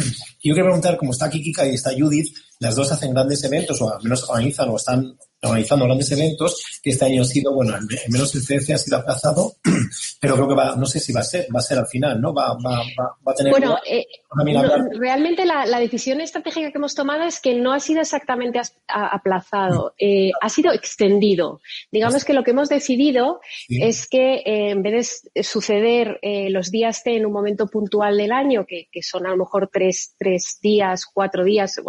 Yo 0.43 0.55
quiero 0.55 0.67
preguntar, 0.67 0.97
como 0.97 1.13
está 1.13 1.27
aquí 1.27 1.43
Kika 1.43 1.67
y 1.67 1.75
está 1.75 1.91
Judith, 1.97 2.35
las 2.61 2.75
dos 2.75 2.93
hacen 2.93 3.13
grandes 3.13 3.43
eventos, 3.45 3.81
o 3.81 3.95
al 3.95 4.03
menos 4.03 4.29
organizan 4.29 4.69
o 4.71 4.77
están 4.77 5.17
organizando 5.43 5.85
grandes 5.85 6.11
eventos, 6.13 6.81
que 6.83 6.91
este 6.91 7.05
año 7.05 7.23
ha 7.23 7.25
sido, 7.25 7.55
bueno, 7.55 7.75
al 7.75 7.87
menos 8.09 8.35
el 8.35 8.43
CDC 8.43 8.71
ha 8.71 8.79
sido 8.79 8.97
aplazado, 8.99 9.55
pero 10.21 10.35
creo 10.35 10.49
que 10.49 10.55
va, 10.55 10.77
no 10.77 10.87
sé 10.87 10.99
si 10.99 11.13
va 11.13 11.21
a 11.21 11.25
ser, 11.25 11.47
va 11.55 11.61
a 11.61 11.63
ser 11.63 11.79
al 11.79 11.87
final, 11.87 12.21
¿no? 12.21 12.33
Va, 12.35 12.55
va, 12.55 12.79
va, 12.99 13.17
va 13.27 13.33
a 13.33 13.35
tener... 13.35 13.53
Bueno, 13.53 13.79
eh, 13.89 14.07
no, 14.45 14.89
realmente 14.99 15.47
la, 15.47 15.65
la, 15.67 15.79
decisión 15.79 16.21
estratégica 16.21 16.71
que 16.71 16.79
hemos 16.79 16.95
tomado 16.95 17.25
es 17.25 17.41
que 17.41 17.55
no 17.55 17.73
ha 17.73 17.81
sido 17.81 18.01
exactamente 18.01 18.61
aplazado, 18.89 19.95
eh, 19.99 20.31
ha 20.41 20.49
sido 20.49 20.73
extendido. 20.73 21.61
Digamos 21.91 22.25
que 22.25 22.35
lo 22.35 22.43
que 22.43 22.51
hemos 22.51 22.69
decidido 22.69 23.41
sí. 23.69 23.83
es 23.83 24.07
que 24.07 24.37
eh, 24.37 24.71
en 24.71 24.83
vez 24.83 25.29
de 25.35 25.43
suceder 25.43 26.19
eh, 26.23 26.51
los 26.51 26.71
días 26.71 27.03
T 27.03 27.17
en 27.17 27.25
un 27.25 27.33
momento 27.33 27.67
puntual 27.67 28.17
del 28.19 28.33
año, 28.33 28.67
que, 28.67 28.89
que 28.91 29.03
son 29.03 29.27
a 29.27 29.31
lo 29.31 29.39
mejor 29.39 29.71
tres, 29.73 30.15
tres 30.19 30.59
días, 30.61 31.07
cuatro 31.07 31.45
días, 31.45 31.81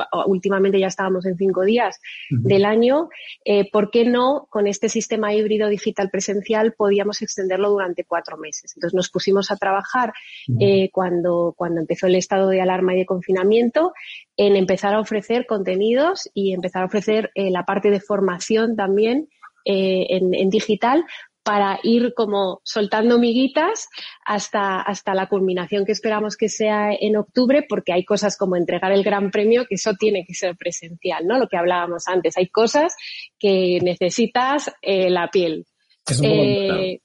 últimamente 0.58 0.80
ya 0.80 0.88
estábamos 0.88 1.26
en 1.26 1.38
cinco 1.38 1.63
días 1.63 2.00
uh 2.32 2.36
-huh. 2.36 2.41
del 2.41 2.65
año, 2.65 3.10
eh, 3.46 3.70
¿por 3.72 3.91
qué 3.91 4.06
no 4.06 4.48
con 4.50 4.67
este 4.67 4.89
sistema 4.89 5.34
híbrido 5.34 5.70
digital 5.70 6.10
presencial 6.10 6.74
podíamos 6.74 7.22
extenderlo 7.22 7.70
durante 7.70 8.04
cuatro 8.04 8.38
meses? 8.38 8.74
Entonces 8.76 8.96
nos 8.96 9.10
pusimos 9.10 9.52
a 9.52 9.56
trabajar 9.56 10.13
eh, 10.60 10.89
cuando, 10.91 11.54
cuando 11.56 11.82
empezó 11.82 12.08
el 12.08 12.15
estado 12.15 12.50
de 12.50 12.62
alarma 12.62 12.93
y 12.93 13.00
de 13.00 13.06
confinamiento 13.06 13.93
en 14.36 14.56
empezar 14.56 14.93
a 14.93 15.00
ofrecer 15.00 15.46
contenidos 15.46 16.30
y 16.34 16.54
empezar 16.54 16.84
a 16.84 16.86
ofrecer 16.86 17.32
eh, 17.36 17.52
la 17.52 17.63
parte 17.63 17.89
de 17.89 18.00
formación 18.00 18.76
también 18.76 19.28
eh, 19.70 20.15
en, 20.15 20.34
en, 20.34 20.50
digital 20.50 21.04
para 21.47 21.79
ir 21.81 22.13
como 22.13 22.60
soltando 22.65 23.17
miguitas 23.19 23.88
hasta, 24.25 24.81
hasta 24.81 25.13
la 25.13 25.29
culminación 25.29 25.86
que 25.86 25.93
esperamos 25.93 26.36
que 26.36 26.49
sea 26.49 26.89
en 26.91 27.15
octubre, 27.15 27.65
porque 27.67 27.93
hay 27.93 28.03
cosas 28.03 28.36
como 28.38 28.57
entregar 28.57 28.91
el 28.91 29.01
gran 29.01 29.31
premio, 29.31 29.65
que 29.65 29.75
eso 29.75 29.93
tiene 29.93 30.25
que 30.27 30.33
ser 30.33 30.57
presencial, 30.57 31.25
¿no? 31.25 31.39
Lo 31.39 31.47
que 31.47 31.55
hablábamos 31.55 32.10
antes. 32.10 32.36
Hay 32.36 32.49
cosas 32.49 32.97
que 33.39 33.79
necesitas 33.81 34.69
eh, 34.81 35.10
la 35.10 35.29
piel. 35.31 35.65
Es 36.05 36.19
un 36.19 36.25
eh, 36.25 36.99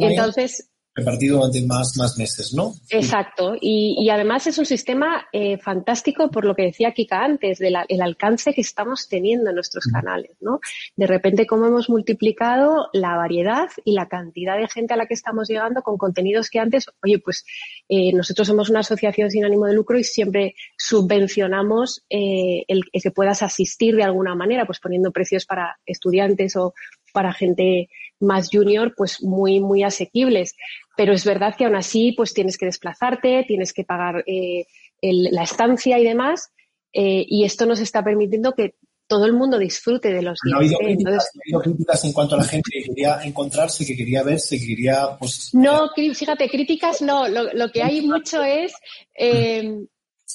entonces, 0.00 0.67
repartido 0.98 1.38
durante 1.38 1.64
más, 1.66 1.92
más 1.96 2.18
meses, 2.18 2.52
¿no? 2.54 2.74
Exacto. 2.90 3.54
Y, 3.60 3.96
y 3.98 4.10
además 4.10 4.46
es 4.46 4.58
un 4.58 4.66
sistema 4.66 5.26
eh, 5.32 5.58
fantástico 5.58 6.30
por 6.30 6.44
lo 6.44 6.54
que 6.54 6.62
decía 6.62 6.92
Kika 6.92 7.24
antes, 7.24 7.58
del 7.58 7.76
de 7.88 8.02
alcance 8.02 8.52
que 8.52 8.60
estamos 8.60 9.08
teniendo 9.08 9.50
en 9.50 9.54
nuestros 9.54 9.84
canales, 9.86 10.36
¿no? 10.40 10.60
De 10.96 11.06
repente, 11.06 11.46
cómo 11.46 11.66
hemos 11.66 11.88
multiplicado 11.88 12.88
la 12.92 13.16
variedad 13.16 13.68
y 13.84 13.92
la 13.92 14.08
cantidad 14.08 14.58
de 14.58 14.68
gente 14.68 14.94
a 14.94 14.96
la 14.96 15.06
que 15.06 15.14
estamos 15.14 15.48
llegando 15.48 15.82
con 15.82 15.96
contenidos 15.96 16.50
que 16.50 16.58
antes, 16.58 16.86
oye, 17.02 17.18
pues 17.18 17.44
eh, 17.88 18.12
nosotros 18.12 18.48
somos 18.48 18.70
una 18.70 18.80
asociación 18.80 19.30
sin 19.30 19.44
ánimo 19.44 19.66
de 19.66 19.74
lucro 19.74 19.98
y 19.98 20.04
siempre 20.04 20.54
subvencionamos 20.76 22.04
eh, 22.10 22.64
el, 22.68 22.82
el 22.92 23.02
que 23.02 23.10
puedas 23.10 23.42
asistir 23.42 23.94
de 23.94 24.04
alguna 24.04 24.34
manera, 24.34 24.66
pues 24.66 24.80
poniendo 24.80 25.12
precios 25.12 25.46
para 25.46 25.78
estudiantes 25.86 26.56
o 26.56 26.74
para 27.12 27.32
gente 27.32 27.88
más 28.20 28.48
junior, 28.52 28.94
pues 28.96 29.22
muy, 29.22 29.60
muy 29.60 29.82
asequibles. 29.82 30.54
Pero 30.96 31.12
es 31.12 31.24
verdad 31.24 31.54
que 31.56 31.64
aún 31.64 31.76
así, 31.76 32.12
pues 32.16 32.34
tienes 32.34 32.58
que 32.58 32.66
desplazarte, 32.66 33.44
tienes 33.46 33.72
que 33.72 33.84
pagar 33.84 34.24
eh, 34.26 34.66
el, 35.00 35.24
la 35.30 35.42
estancia 35.42 35.98
y 35.98 36.04
demás. 36.04 36.50
Eh, 36.92 37.24
y 37.28 37.44
esto 37.44 37.66
nos 37.66 37.80
está 37.80 38.02
permitiendo 38.02 38.54
que 38.54 38.74
todo 39.06 39.24
el 39.24 39.32
mundo 39.32 39.58
disfrute 39.58 40.12
de 40.12 40.22
los 40.22 40.38
días. 40.44 40.54
Ha 40.54 40.58
habido, 40.58 40.78
críticas, 40.78 40.98
Entonces, 40.98 41.30
ha 41.34 41.40
habido 41.44 41.60
críticas 41.60 42.04
en 42.04 42.12
cuanto 42.12 42.34
a 42.34 42.38
la 42.38 42.44
gente 42.44 42.70
que 42.72 42.84
quería 42.84 43.20
encontrarse, 43.24 43.86
que 43.86 43.96
quería 43.96 44.22
verse, 44.22 44.58
que 44.58 44.66
quería... 44.66 45.16
Pues, 45.18 45.50
no, 45.54 45.90
fíjate, 45.94 46.48
críticas 46.48 47.00
no. 47.00 47.28
Lo, 47.28 47.52
lo 47.52 47.70
que 47.70 47.82
hay 47.82 48.02
mucho 48.02 48.42
es... 48.42 48.72
Eh, 49.14 49.86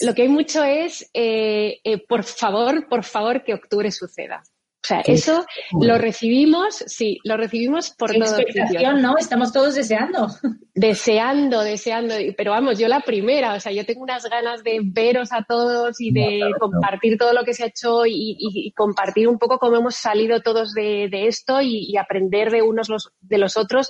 lo 0.01 0.13
que 0.13 0.23
hay 0.23 0.27
mucho 0.27 0.63
es, 0.63 1.09
eh, 1.13 1.79
eh, 1.83 1.97
por 2.07 2.23
favor, 2.23 2.87
por 2.89 3.03
favor, 3.03 3.43
que 3.43 3.53
octubre 3.53 3.91
suceda. 3.91 4.43
O 4.83 4.85
sea, 4.85 4.99
eso 5.05 5.45
lo 5.79 5.97
recibimos, 5.97 6.83
sí, 6.87 7.17
lo 7.23 7.37
recibimos 7.37 7.91
por 7.91 8.11
Qué 8.11 8.19
todos 8.19 8.37
expectación, 8.37 9.01
¿no? 9.01 9.17
Estamos 9.17 9.53
todos 9.53 9.75
deseando. 9.75 10.27
Deseando, 10.75 11.61
deseando. 11.61 12.15
Pero 12.35 12.51
vamos, 12.51 12.77
yo 12.79 12.89
la 12.89 12.99
primera, 12.99 13.53
o 13.53 13.59
sea, 13.61 13.71
yo 13.71 13.85
tengo 13.85 14.01
unas 14.01 14.25
ganas 14.25 14.61
de 14.63 14.81
veros 14.83 15.31
a 15.31 15.45
todos 15.47 16.01
y 16.01 16.11
de 16.11 16.39
no, 16.39 16.57
compartir 16.59 17.17
todo 17.17 17.31
lo 17.31 17.45
que 17.45 17.53
se 17.53 17.63
ha 17.63 17.67
hecho 17.67 18.05
y, 18.05 18.35
y, 18.37 18.67
y, 18.67 18.71
compartir 18.73 19.29
un 19.29 19.37
poco 19.39 19.57
cómo 19.57 19.77
hemos 19.77 19.95
salido 19.95 20.41
todos 20.41 20.73
de, 20.73 21.07
de 21.09 21.27
esto 21.27 21.61
y, 21.61 21.85
y, 21.89 21.95
aprender 21.95 22.51
de 22.51 22.61
unos 22.61 22.89
los, 22.89 23.11
de 23.21 23.37
los 23.37 23.55
otros 23.55 23.89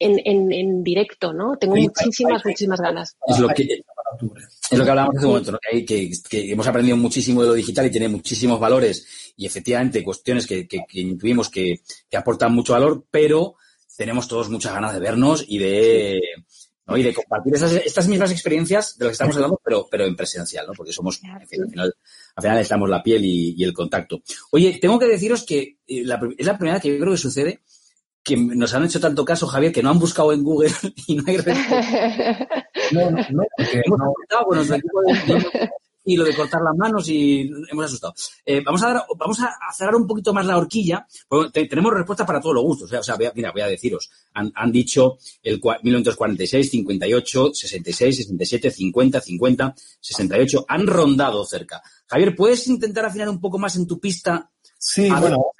en, 0.00 0.20
en, 0.24 0.50
en 0.52 0.82
directo, 0.82 1.32
¿no? 1.32 1.56
Tengo 1.56 1.76
sí, 1.76 1.82
muchísimas, 1.82 2.44
hay, 2.44 2.50
muchísimas 2.50 2.80
ganas. 2.80 3.16
Es 3.28 3.38
lo 3.38 3.48
que, 3.48 3.82
es 4.70 4.78
lo 4.78 4.84
que 4.84 4.90
hablábamos 4.90 5.16
hace 5.16 5.26
un 5.26 5.32
momento, 5.32 5.52
¿no? 5.52 5.58
que, 5.58 5.84
que, 5.84 6.10
que, 6.28 6.52
hemos 6.52 6.66
aprendido 6.66 6.96
muchísimo 6.96 7.42
de 7.42 7.48
lo 7.48 7.54
digital 7.54 7.86
y 7.86 7.90
tiene 7.90 8.08
muchísimos 8.08 8.60
valores 8.60 9.32
y 9.36 9.46
efectivamente 9.46 10.04
cuestiones 10.04 10.46
que, 10.46 10.66
que, 10.68 10.84
que 10.88 11.00
intuimos 11.00 11.48
que, 11.48 11.80
que 12.08 12.16
aportan 12.16 12.54
mucho 12.54 12.72
valor, 12.72 13.04
pero 13.10 13.56
tenemos 13.96 14.28
todos 14.28 14.48
muchas 14.48 14.72
ganas 14.72 14.94
de 14.94 15.00
vernos 15.00 15.44
y 15.46 15.58
de, 15.58 16.20
¿no? 16.86 16.96
y 16.96 17.02
de 17.02 17.14
compartir 17.14 17.54
esas, 17.54 17.72
estas 17.72 18.08
mismas 18.08 18.32
experiencias 18.32 18.96
de 18.96 19.04
las 19.04 19.10
que 19.10 19.14
estamos 19.14 19.36
hablando, 19.36 19.60
pero, 19.62 19.88
pero 19.90 20.06
en 20.06 20.16
presencial, 20.16 20.66
¿no? 20.66 20.72
Porque 20.72 20.92
somos, 20.92 21.20
en 21.22 21.46
fin, 21.48 21.62
al 21.62 21.70
final, 21.70 21.94
al 22.36 22.42
final 22.42 22.58
estamos 22.58 22.88
la 22.88 23.02
piel 23.02 23.24
y, 23.24 23.54
y, 23.56 23.64
el 23.64 23.74
contacto. 23.74 24.22
Oye, 24.52 24.78
tengo 24.80 24.98
que 24.98 25.06
deciros 25.06 25.44
que 25.44 25.76
eh, 25.86 26.02
la, 26.04 26.20
es 26.38 26.46
la 26.46 26.56
primera 26.56 26.80
que 26.80 26.88
yo 26.88 26.98
creo 26.98 27.12
que 27.12 27.18
sucede 27.18 27.60
que 28.22 28.36
nos 28.36 28.74
han 28.74 28.84
hecho 28.84 29.00
tanto 29.00 29.24
caso, 29.24 29.46
Javier, 29.46 29.72
que 29.72 29.82
no 29.82 29.90
han 29.90 29.98
buscado 29.98 30.32
en 30.32 30.42
Google 30.42 30.70
y 31.06 31.16
no 31.16 31.24
hay 31.26 31.36
respuesta. 31.38 32.68
No, 32.92 33.10
no, 33.10 33.18
no, 33.30 33.42
porque 33.56 33.82
Hemos 33.84 33.98
no. 33.98 34.44
con 34.44 34.56
nuestro 34.56 34.76
equipo 34.76 35.00
de 35.02 35.70
y 36.04 36.16
lo 36.16 36.24
de 36.24 36.34
cortar 36.34 36.62
las 36.62 36.76
manos 36.76 37.08
y 37.08 37.50
hemos 37.70 37.84
asustado. 37.84 38.14
Eh, 38.44 38.62
vamos, 38.64 38.82
a 38.82 38.92
dar, 38.92 39.04
vamos 39.16 39.38
a 39.40 39.72
cerrar 39.72 39.94
un 39.94 40.06
poquito 40.06 40.32
más 40.32 40.46
la 40.46 40.56
horquilla, 40.56 41.06
porque 41.28 41.66
tenemos 41.66 41.92
respuestas 41.92 42.26
para 42.26 42.40
todos 42.40 42.54
los 42.54 42.64
gustos. 42.64 42.92
O 42.92 43.02
sea, 43.02 43.16
mira, 43.34 43.52
voy 43.52 43.60
a 43.60 43.66
deciros, 43.66 44.10
han, 44.34 44.50
han 44.54 44.72
dicho 44.72 45.18
el 45.42 45.60
1946, 45.82 46.70
58, 46.70 47.50
66, 47.54 48.16
67, 48.16 48.70
50, 48.70 49.20
50, 49.20 49.74
68, 50.00 50.64
han 50.68 50.86
rondado 50.86 51.44
cerca. 51.44 51.82
Javier, 52.06 52.34
¿puedes 52.34 52.66
intentar 52.66 53.04
afinar 53.04 53.28
un 53.28 53.40
poco 53.40 53.58
más 53.58 53.76
en 53.76 53.86
tu 53.86 54.00
pista? 54.00 54.50
Sí, 54.78 55.10
bueno, 55.10 55.52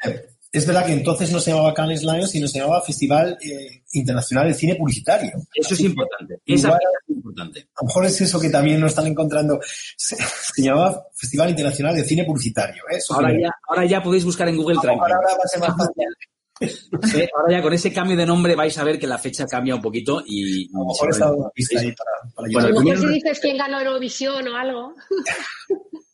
es 0.52 0.66
verdad 0.66 0.84
que 0.84 0.92
entonces 0.92 1.30
no 1.30 1.38
se 1.38 1.52
llamaba 1.52 1.72
Cannes 1.72 2.02
Lions, 2.02 2.30
sino 2.30 2.48
se 2.48 2.58
llamaba 2.58 2.82
Festival 2.82 3.38
eh, 3.40 3.82
Internacional 3.92 4.48
de 4.48 4.54
Cine 4.54 4.74
Publicitario. 4.74 5.30
Eso 5.54 5.74
es 5.74 5.80
importante. 5.80 6.40
Esa 6.44 6.70
es 6.70 7.14
importante. 7.16 7.60
A 7.60 7.82
lo 7.82 7.86
mejor 7.86 8.06
es 8.06 8.20
eso 8.20 8.40
que 8.40 8.50
también 8.50 8.80
no 8.80 8.88
están 8.88 9.06
encontrando. 9.06 9.60
Se, 9.96 10.16
llamaba 10.56 11.06
Festival 11.14 11.50
Internacional 11.50 11.94
de 11.94 12.04
Cine 12.04 12.24
Publicitario. 12.24 12.82
¿eh? 12.90 12.98
ahora, 13.10 13.32
ya, 13.32 13.50
ahora 13.68 13.84
ya 13.86 14.02
podéis 14.02 14.24
buscar 14.24 14.48
en 14.48 14.56
Google 14.56 14.76
Ahora, 14.78 14.92
ahora 14.94 15.36
va 15.38 15.44
a 15.44 15.48
ser 15.48 15.60
más 15.60 15.76
fácil. 15.76 17.30
ahora 17.34 17.56
ya 17.56 17.62
con 17.62 17.72
ese 17.72 17.92
cambio 17.92 18.16
de 18.16 18.26
nombre 18.26 18.56
vais 18.56 18.76
a 18.76 18.84
ver 18.84 18.98
que 18.98 19.06
la 19.06 19.18
fecha 19.18 19.46
cambia 19.46 19.76
un 19.76 19.82
poquito 19.82 20.22
y... 20.26 20.68
A 20.74 20.78
lo 20.78 20.86
mejor 20.86 21.10
está 21.10 21.32
una 21.32 21.48
pista 21.50 21.78
ahí 21.78 21.92
para, 21.92 22.34
para 22.34 22.48
bueno, 22.52 22.68
a 22.68 22.70
lo 22.72 22.80
mejor 22.80 22.98
si 22.98 23.14
dices 23.14 23.38
quién 23.40 23.56
ganó 23.56 23.78
Eurovisión 23.80 24.48
o 24.48 24.56
algo. 24.56 24.94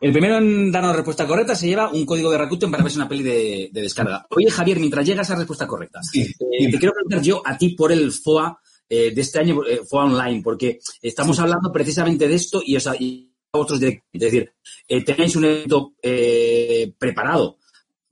El 0.00 0.12
primero 0.12 0.38
en 0.38 0.70
darnos 0.70 0.94
respuesta 0.94 1.26
correcta 1.26 1.54
se 1.54 1.66
lleva 1.66 1.90
un 1.90 2.06
código 2.06 2.30
de 2.30 2.38
Rakuten 2.38 2.70
para 2.70 2.82
verse 2.82 2.98
una 2.98 3.08
peli 3.08 3.22
de, 3.22 3.70
descarga. 3.72 4.26
Oye, 4.30 4.50
Javier, 4.50 4.78
mientras 4.78 5.06
llega 5.06 5.22
esa 5.22 5.36
respuesta 5.36 5.66
correcta, 5.66 6.00
eh, 6.14 6.70
te 6.70 6.78
quiero 6.78 6.94
preguntar 6.94 7.22
yo 7.22 7.42
a 7.44 7.56
ti 7.56 7.70
por 7.70 7.90
el 7.92 8.12
FOA 8.12 8.60
eh, 8.88 9.12
de 9.12 9.20
este 9.20 9.40
año, 9.40 9.64
eh, 9.66 9.80
FOA 9.88 10.04
Online, 10.04 10.42
porque 10.42 10.80
estamos 11.02 11.38
hablando 11.38 11.72
precisamente 11.72 12.28
de 12.28 12.34
esto 12.34 12.62
y, 12.64 12.76
o 12.76 12.80
sea, 12.80 12.94
y 12.98 13.32
otros 13.50 13.80
directos. 13.80 14.08
Es 14.12 14.20
decir, 14.20 14.52
tenéis 15.04 15.36
un 15.36 15.44
evento 15.44 15.94
preparado 16.98 17.58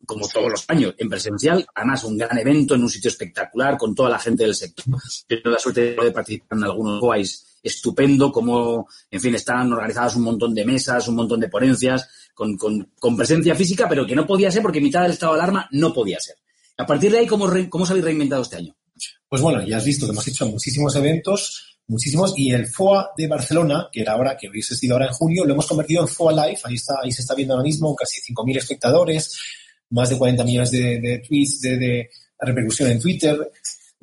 como 0.07 0.29
todos 0.29 0.51
los 0.51 0.65
años, 0.69 0.95
en 0.99 1.11
presencial, 1.11 1.67
además 1.75 2.05
un 2.05 2.17
gran 2.17 2.39
evento 2.39 2.75
en 2.75 2.83
un 2.83 2.89
sitio 2.89 3.11
espectacular 3.11 3.77
con 3.77 3.95
toda 3.95 4.09
la 4.09 4.19
gente 4.19 4.45
del 4.45 4.55
sector. 4.55 4.85
Tengo 5.27 5.51
la 5.51 5.59
suerte 5.59 5.81
de 5.81 5.93
poder 5.93 6.13
participar 6.13 6.59
en 6.59 6.65
algunos 6.65 7.01
FOAs 7.01 7.56
estupendo, 7.63 8.31
como, 8.31 8.89
en 9.11 9.21
fin, 9.21 9.35
están 9.35 9.73
organizadas 9.73 10.17
un 10.17 10.23
montón 10.23 10.55
de 10.55 10.65
mesas, 10.65 11.09
un 11.09 11.17
montón 11.17 11.41
de 11.41 11.49
ponencias, 11.49 12.09
con, 12.35 12.57
con, 12.57 13.17
presencia 13.17 13.55
física, 13.55 13.89
pero 13.89 14.07
que 14.07 14.15
no 14.15 14.27
podía 14.27 14.51
ser 14.51 14.63
porque 14.63 14.81
mitad 14.81 15.03
del 15.03 15.13
estado 15.13 15.35
de 15.35 15.41
alarma 15.41 15.69
no 15.73 15.93
podía 15.93 16.21
ser. 16.21 16.37
A 16.77 16.87
partir 16.87 17.11
de 17.11 17.19
ahí, 17.19 17.27
¿cómo, 17.27 17.51
cómo 17.71 17.87
se 17.87 17.93
habéis 17.93 18.05
reinventado 18.05 18.43
este 18.43 18.57
año? 18.57 18.77
Pues 19.29 19.43
bueno, 19.43 19.63
ya 19.67 19.79
has 19.79 19.85
visto 19.85 20.07
que 20.07 20.13
hemos 20.13 20.29
hecho 20.29 20.47
muchísimos 20.47 20.95
eventos, 20.97 21.79
muchísimos, 21.89 22.35
y 22.37 22.53
el 22.53 22.67
FOA 22.67 23.11
de 23.17 23.27
Barcelona, 23.27 23.89
que 23.91 24.03
era 24.03 24.13
ahora, 24.13 24.37
que 24.37 24.49
hubiese 24.49 24.77
sido 24.77 24.95
ahora 24.95 25.07
en 25.07 25.13
junio, 25.13 25.45
lo 25.45 25.55
hemos 25.55 25.67
convertido 25.67 26.03
en 26.03 26.09
FOA 26.09 26.33
Live, 26.33 26.61
ahí 26.65 26.75
está, 26.75 26.95
ahí 27.03 27.13
se 27.13 27.23
está 27.23 27.35
viendo 27.35 27.55
ahora 27.55 27.65
mismo, 27.65 27.95
casi 27.97 28.21
5.000 28.33 28.59
espectadores, 28.59 29.39
más 29.91 30.11
de 30.11 30.19
40 30.19 30.45
millones 30.45 30.71
de, 30.71 31.23
tweets, 31.27 31.61
de 31.61 32.11
repercusión 32.39 32.91
en 32.91 33.01
Twitter, 33.01 33.51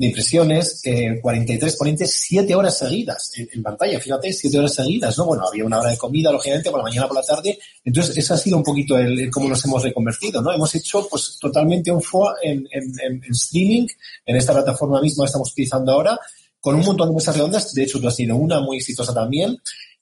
de 0.03 0.09
impresiones, 0.09 0.81
eh, 0.83 1.17
43 1.21 1.77
ponentes, 1.77 2.13
7 2.27 2.53
horas 2.55 2.77
seguidas 2.77 3.31
en, 3.37 3.63
pantalla, 3.63 3.99
fíjate, 4.01 4.33
7 4.33 4.59
horas 4.59 4.75
seguidas, 4.75 5.17
¿no? 5.17 5.25
Bueno, 5.25 5.47
había 5.47 5.63
una 5.63 5.79
hora 5.79 5.91
de 5.91 5.97
comida, 5.97 6.29
lógicamente, 6.29 6.69
por 6.69 6.79
la 6.79 6.83
mañana, 6.83 7.07
por 7.07 7.15
la 7.15 7.23
tarde, 7.23 7.57
entonces 7.85 8.17
ese 8.17 8.33
ha 8.33 8.37
sido 8.37 8.57
un 8.57 8.63
poquito 8.63 8.97
el, 8.97 9.31
cómo 9.31 9.47
nos 9.47 9.63
hemos 9.63 9.81
reconvertido, 9.81 10.41
¿no? 10.41 10.51
Hemos 10.51 10.75
hecho, 10.75 11.07
pues, 11.09 11.37
totalmente 11.39 11.89
un 11.89 12.01
FOA 12.01 12.35
en, 12.43 12.67
en, 12.71 12.83
en 13.01 13.31
streaming, 13.31 13.87
en 14.25 14.35
esta 14.35 14.51
plataforma 14.51 14.99
misma 14.99 15.23
que 15.23 15.27
estamos 15.27 15.51
utilizando 15.51 15.93
ahora, 15.93 16.19
con 16.59 16.75
un 16.75 16.85
montón 16.85 17.09
de 17.09 17.15
mesas 17.15 17.35
redondas, 17.35 17.73
de 17.73 17.83
hecho 17.83 18.01
tú 18.01 18.07
has 18.09 18.15
sido 18.15 18.35
una 18.35 18.59
muy 18.59 18.77
exitosa 18.77 19.13
también, 19.13 19.57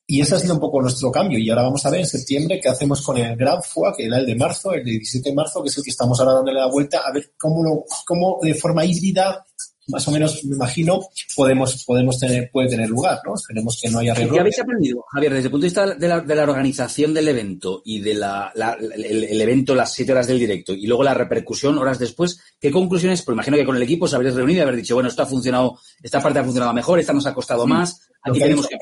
y 0.07 0.19
ese 0.19 0.35
ha 0.35 0.39
sido 0.39 0.55
un 0.55 0.59
poco 0.59 0.81
nuestro 0.81 1.11
cambio. 1.11 1.39
Y 1.39 1.49
ahora 1.49 1.63
vamos 1.63 1.85
a 1.85 1.89
ver 1.89 2.01
en 2.01 2.07
septiembre 2.07 2.59
qué 2.59 2.67
hacemos 2.67 3.01
con 3.01 3.17
el 3.17 3.35
Gran 3.37 3.63
FOA, 3.63 3.95
que 3.95 4.07
era 4.07 4.17
el 4.17 4.25
de 4.25 4.35
marzo, 4.35 4.73
el 4.73 4.83
de 4.83 4.91
17 4.91 5.29
de 5.29 5.35
marzo, 5.35 5.61
que 5.63 5.69
es 5.69 5.77
el 5.77 5.83
que 5.83 5.91
estamos 5.91 6.19
ahora 6.19 6.33
dándole 6.33 6.59
la 6.59 6.65
vuelta, 6.65 7.01
a 7.05 7.13
ver 7.13 7.31
cómo, 7.37 7.63
lo, 7.63 7.85
cómo 8.05 8.39
de 8.41 8.53
forma 8.53 8.83
híbrida 8.83 9.45
más 9.87 10.07
o 10.07 10.11
menos, 10.11 10.43
me 10.45 10.55
imagino, 10.55 10.99
podemos, 11.35 11.83
podemos 11.85 12.19
tener, 12.19 12.49
puede 12.51 12.69
tener 12.69 12.89
lugar, 12.89 13.19
¿no? 13.25 13.35
Esperemos 13.35 13.79
que 13.81 13.89
no 13.89 13.99
haya 13.99 14.11
errores. 14.11 14.31
¿Qué 14.31 14.39
habéis 14.39 14.59
aprendido, 14.59 15.05
Javier, 15.11 15.33
desde 15.33 15.45
el 15.45 15.51
punto 15.51 15.63
de 15.63 15.67
vista 15.67 15.95
de 15.95 16.07
la, 16.07 16.21
de 16.21 16.35
la 16.35 16.43
organización 16.43 17.13
del 17.13 17.27
evento 17.27 17.81
y 17.83 17.99
de 17.99 18.13
la, 18.13 18.53
el, 18.95 19.41
evento, 19.41 19.73
las 19.73 19.93
siete 19.93 20.11
horas 20.11 20.27
del 20.27 20.39
directo 20.39 20.73
y 20.73 20.85
luego 20.85 21.03
la 21.03 21.13
repercusión 21.13 21.77
horas 21.77 21.99
después? 21.99 22.39
¿Qué 22.59 22.71
conclusiones? 22.71 23.23
Pues 23.23 23.33
imagino 23.33 23.57
que 23.57 23.65
con 23.65 23.75
el 23.75 23.83
equipo 23.83 24.05
os 24.05 24.13
habréis 24.13 24.35
reunido 24.35 24.59
y 24.59 24.61
haber 24.61 24.75
dicho, 24.75 24.93
bueno, 24.93 25.09
esto 25.09 25.23
ha 25.23 25.25
funcionado, 25.25 25.79
esta 26.01 26.21
parte 26.21 26.39
ha 26.39 26.43
funcionado 26.43 26.73
mejor, 26.73 26.99
esta 26.99 27.13
nos 27.13 27.25
ha 27.25 27.33
costado 27.33 27.65
más, 27.65 28.07
aquí 28.21 28.39
tenemos 28.39 28.67
que 28.67 28.77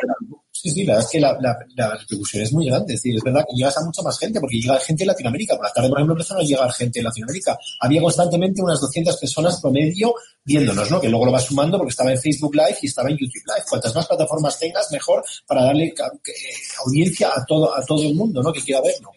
Sí, 0.61 0.71
sí, 0.71 0.83
la 0.83 0.95
verdad 0.95 1.05
es 1.05 1.11
que 1.11 1.19
la, 1.21 1.57
la, 1.77 1.95
repercusión 1.95 2.43
es 2.43 2.51
muy 2.51 2.65
grande. 2.65 2.93
Es 2.93 3.01
decir, 3.01 3.15
es 3.15 3.23
verdad 3.23 3.45
que 3.49 3.55
llegas 3.55 3.77
a 3.77 3.85
mucha 3.85 4.01
más 4.01 4.19
gente, 4.19 4.41
porque 4.41 4.59
llega 4.59 4.77
gente 4.79 5.03
en 5.03 5.07
Latinoamérica. 5.07 5.55
Por 5.55 5.65
la 5.65 5.71
tarde, 5.71 5.87
por 5.87 5.99
ejemplo, 5.99 6.15
empezaron 6.15 6.43
a 6.43 6.45
llegar 6.45 6.71
gente 6.73 6.99
en 6.99 7.05
Latinoamérica. 7.05 7.57
Había 7.79 8.01
constantemente 8.01 8.61
unas 8.61 8.81
200 8.81 9.15
personas 9.15 9.61
promedio 9.61 10.13
viéndonos, 10.43 10.91
¿no? 10.91 10.99
Que 10.99 11.07
luego 11.07 11.27
lo 11.27 11.31
vas 11.31 11.45
sumando 11.45 11.77
porque 11.77 11.91
estaba 11.91 12.11
en 12.11 12.19
Facebook 12.19 12.55
Live 12.55 12.77
y 12.81 12.87
estaba 12.87 13.09
en 13.09 13.15
YouTube 13.15 13.43
Live. 13.45 13.65
Cuantas 13.69 13.95
más 13.95 14.05
plataformas 14.05 14.59
tengas, 14.59 14.91
mejor 14.91 15.23
para 15.47 15.63
darle 15.63 15.93
audiencia 16.85 17.29
a 17.33 17.45
todo, 17.45 17.73
a 17.73 17.81
todo 17.85 18.03
el 18.03 18.13
mundo, 18.13 18.43
¿no? 18.43 18.51
Que 18.51 18.61
quiera 18.61 18.81
verlo. 18.81 19.11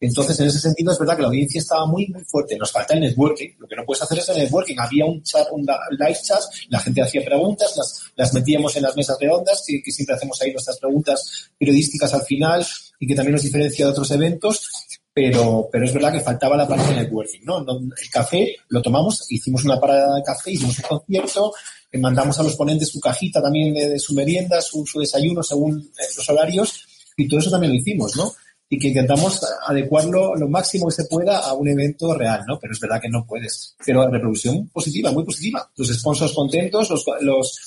Entonces, 0.00 0.38
en 0.38 0.46
ese 0.46 0.60
sentido, 0.60 0.92
es 0.92 0.98
verdad 0.98 1.16
que 1.16 1.22
la 1.22 1.28
audiencia 1.28 1.58
estaba 1.58 1.84
muy, 1.86 2.06
muy 2.06 2.22
fuerte. 2.24 2.56
Nos 2.56 2.70
falta 2.70 2.94
el 2.94 3.00
networking. 3.00 3.50
Lo 3.58 3.66
que 3.66 3.74
no 3.74 3.84
puedes 3.84 4.02
hacer 4.02 4.18
es 4.18 4.28
el 4.28 4.38
networking. 4.38 4.76
Había 4.78 5.04
un 5.06 5.22
chat, 5.22 5.48
un 5.50 5.62
live 5.62 6.18
chat, 6.22 6.40
la 6.68 6.78
gente 6.80 7.02
hacía 7.02 7.24
preguntas, 7.24 7.74
las, 7.76 8.12
las 8.14 8.32
metíamos 8.32 8.76
en 8.76 8.84
las 8.84 8.96
mesas 8.96 9.16
redondas, 9.20 9.64
que, 9.66 9.82
que 9.82 9.90
siempre 9.90 10.14
hacemos 10.14 10.40
ahí 10.40 10.52
nuestras 10.52 10.78
preguntas 10.78 11.50
periodísticas 11.58 12.14
al 12.14 12.22
final 12.22 12.64
y 13.00 13.06
que 13.06 13.14
también 13.14 13.32
nos 13.32 13.42
diferencia 13.42 13.86
de 13.86 13.90
otros 13.90 14.10
eventos. 14.12 14.70
Pero, 15.12 15.68
pero 15.72 15.84
es 15.84 15.92
verdad 15.92 16.12
que 16.12 16.20
faltaba 16.20 16.56
la 16.56 16.68
parte 16.68 16.94
de 16.94 17.02
networking, 17.02 17.40
¿no? 17.42 17.58
El 17.58 18.10
café 18.12 18.54
lo 18.68 18.80
tomamos, 18.80 19.26
hicimos 19.30 19.64
una 19.64 19.80
parada 19.80 20.14
de 20.14 20.22
café, 20.22 20.52
hicimos 20.52 20.78
un 20.78 20.84
concierto, 20.84 21.52
mandamos 21.94 22.38
a 22.38 22.44
los 22.44 22.54
ponentes 22.54 22.90
su 22.90 23.00
cajita 23.00 23.42
también 23.42 23.74
de, 23.74 23.98
su 23.98 24.14
merienda, 24.14 24.60
su, 24.60 24.86
su 24.86 25.00
desayuno 25.00 25.42
según 25.42 25.80
eh, 25.80 26.04
los 26.16 26.28
horarios, 26.30 26.86
y 27.16 27.26
todo 27.26 27.40
eso 27.40 27.50
también 27.50 27.72
lo 27.72 27.78
hicimos, 27.80 28.16
¿no? 28.16 28.32
Y 28.70 28.78
que 28.78 28.88
intentamos 28.88 29.40
adecuarlo 29.66 30.34
lo 30.34 30.48
máximo 30.48 30.86
que 30.88 30.94
se 30.94 31.04
pueda 31.06 31.38
a 31.38 31.54
un 31.54 31.68
evento 31.68 32.14
real, 32.14 32.44
¿no? 32.46 32.58
Pero 32.60 32.74
es 32.74 32.80
verdad 32.80 33.00
que 33.00 33.08
no 33.08 33.24
puedes. 33.26 33.74
Pero 33.84 34.08
reproducción 34.10 34.68
positiva, 34.68 35.10
muy 35.10 35.24
positiva. 35.24 35.68
Los 35.76 35.88
sponsors 35.88 36.34
contentos, 36.34 36.90
los, 36.90 37.04
los, 37.22 37.58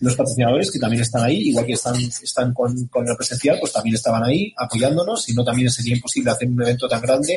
los 0.00 0.16
patrocinadores 0.16 0.70
que 0.70 0.78
también 0.78 1.02
están 1.02 1.24
ahí, 1.24 1.48
igual 1.48 1.66
que 1.66 1.72
están, 1.72 1.96
están 1.96 2.54
con, 2.54 2.86
con 2.86 3.08
el 3.08 3.16
presencial, 3.16 3.58
pues 3.58 3.72
también 3.72 3.96
estaban 3.96 4.22
ahí 4.22 4.54
apoyándonos, 4.56 5.24
si 5.24 5.34
no 5.34 5.44
también 5.44 5.70
sería 5.70 5.96
imposible 5.96 6.30
hacer 6.30 6.48
un 6.48 6.62
evento 6.62 6.88
tan 6.88 7.00
grande 7.00 7.36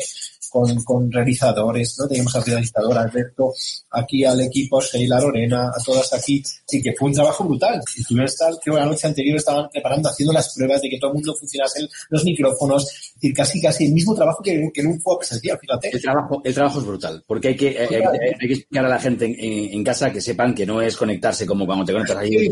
con, 0.50 0.84
con 0.84 1.12
realizadores, 1.12 1.98
¿no? 2.00 2.08
Teníamos 2.08 2.36
al 2.36 2.46
realizador 2.46 2.98
Alberto, 2.98 3.54
aquí 3.92 4.24
al 4.26 4.42
equipo, 4.42 4.82
Sheila 4.82 5.20
Lorena, 5.20 5.68
a 5.68 5.84
todas 5.84 6.12
aquí, 6.14 6.44
y 6.70 6.82
que 6.82 6.94
fue 6.94 7.10
un 7.10 7.16
trabajo 7.16 7.44
brutal. 7.44 7.82
Y 7.96 8.16
creo 8.16 8.58
que 8.64 8.72
la 8.72 8.86
noche 8.86 9.08
anterior 9.08 9.38
estaban 9.38 9.70
preparando, 9.70 10.10
haciendo 10.10 10.34
las 10.34 10.54
pruebas 10.54 10.82
de 10.82 10.90
que 10.90 11.00
todo 11.00 11.12
el 11.12 11.16
mundo 11.16 11.36
funcionase 11.36 11.88
los 12.10 12.24
micrófonos, 12.24 12.84
es 12.86 13.14
decir, 13.16 13.34
casi 13.34 13.62
casi 13.62 13.86
el 13.86 13.94
mismo 13.94 14.16
trabajo 14.16 14.42
que, 14.44 14.70
que 14.74 14.82
en 14.82 14.88
un 14.88 15.02
fue 15.02 15.18
presencial, 15.18 15.58
fíjate. 15.60 15.90
El 15.94 16.02
trabajo, 16.02 16.42
el 16.44 16.54
trabajo 16.54 16.80
es 16.80 16.86
brutal, 16.86 17.24
porque 17.28 17.50
hay 17.50 17.56
que, 17.56 17.70
eh, 17.70 17.88
hay, 17.90 18.02
hay, 18.02 18.48
que 18.48 18.54
explicar 18.54 18.86
a 18.86 18.90
la 18.90 19.00
gente 19.00 19.26
en, 19.26 19.74
en, 19.74 19.84
casa 19.84 20.12
que 20.12 20.22
sepan 20.22 20.54
que 20.54 20.66
no 20.66 20.82
es 20.82 20.96
conectarse 20.98 21.46
como 21.46 21.66
cuando 21.66 21.86
te 21.86 21.94
conectas 21.94 22.18
ahí 22.18 22.30
de, 22.30 22.50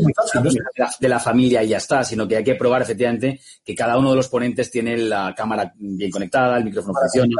la, 0.76 0.90
de 0.98 1.08
la 1.08 1.20
familia 1.20 1.62
y 1.62 1.68
ya 1.68 1.78
está, 1.78 2.04
sino 2.04 2.26
que 2.26 2.36
hay 2.36 2.44
que 2.44 2.54
probar 2.54 2.82
efectivamente 2.82 3.40
que 3.64 3.74
cada 3.74 3.98
uno 3.98 4.10
de 4.10 4.16
los 4.16 4.28
ponentes 4.28 4.70
tiene 4.70 4.96
la 4.96 5.34
cámara 5.36 5.72
bien 5.76 6.10
conectada, 6.10 6.58
el 6.58 6.64
micrófono 6.64 6.98
funciona, 7.00 7.34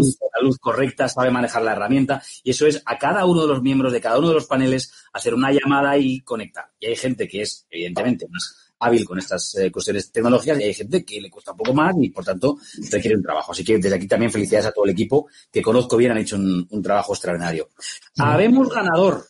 la 0.00 0.42
luz 0.42 0.58
correcta, 0.58 1.08
sabe 1.08 1.30
manejar 1.30 1.62
la 1.62 1.72
herramienta 1.72 2.22
y 2.42 2.50
eso 2.50 2.66
es 2.66 2.82
a 2.84 2.98
cada 2.98 3.24
uno 3.24 3.42
de 3.42 3.48
los 3.48 3.62
miembros 3.62 3.92
de 3.92 4.00
cada 4.00 4.18
uno 4.18 4.28
de 4.28 4.34
los 4.34 4.46
paneles 4.46 4.92
hacer 5.12 5.34
una 5.34 5.52
llamada 5.52 5.96
y 5.98 6.20
conectar. 6.20 6.66
Y 6.78 6.86
hay 6.86 6.96
gente 6.96 7.28
que 7.28 7.42
es, 7.42 7.66
evidentemente, 7.70 8.26
más 8.28 8.70
hábil 8.80 9.04
con 9.04 9.18
estas 9.18 9.54
eh, 9.56 9.70
cuestiones 9.70 10.10
tecnológicas 10.10 10.58
y 10.58 10.64
hay 10.64 10.74
gente 10.74 11.04
que 11.04 11.20
le 11.20 11.30
cuesta 11.30 11.52
un 11.52 11.58
poco 11.58 11.74
más 11.74 11.94
y, 12.00 12.08
por 12.10 12.24
tanto, 12.24 12.58
requiere 12.90 13.16
un 13.16 13.22
trabajo. 13.22 13.52
Así 13.52 13.62
que 13.62 13.78
desde 13.78 13.94
aquí 13.94 14.08
también 14.08 14.32
felicidades 14.32 14.66
a 14.66 14.72
todo 14.72 14.86
el 14.86 14.92
equipo 14.92 15.28
que 15.52 15.62
conozco 15.62 15.96
bien, 15.96 16.12
han 16.12 16.18
hecho 16.18 16.36
un, 16.36 16.82
trabajo 16.82 17.12
extraordinario. 17.12 17.68
Habemos 18.18 18.68
ganador. 18.70 19.26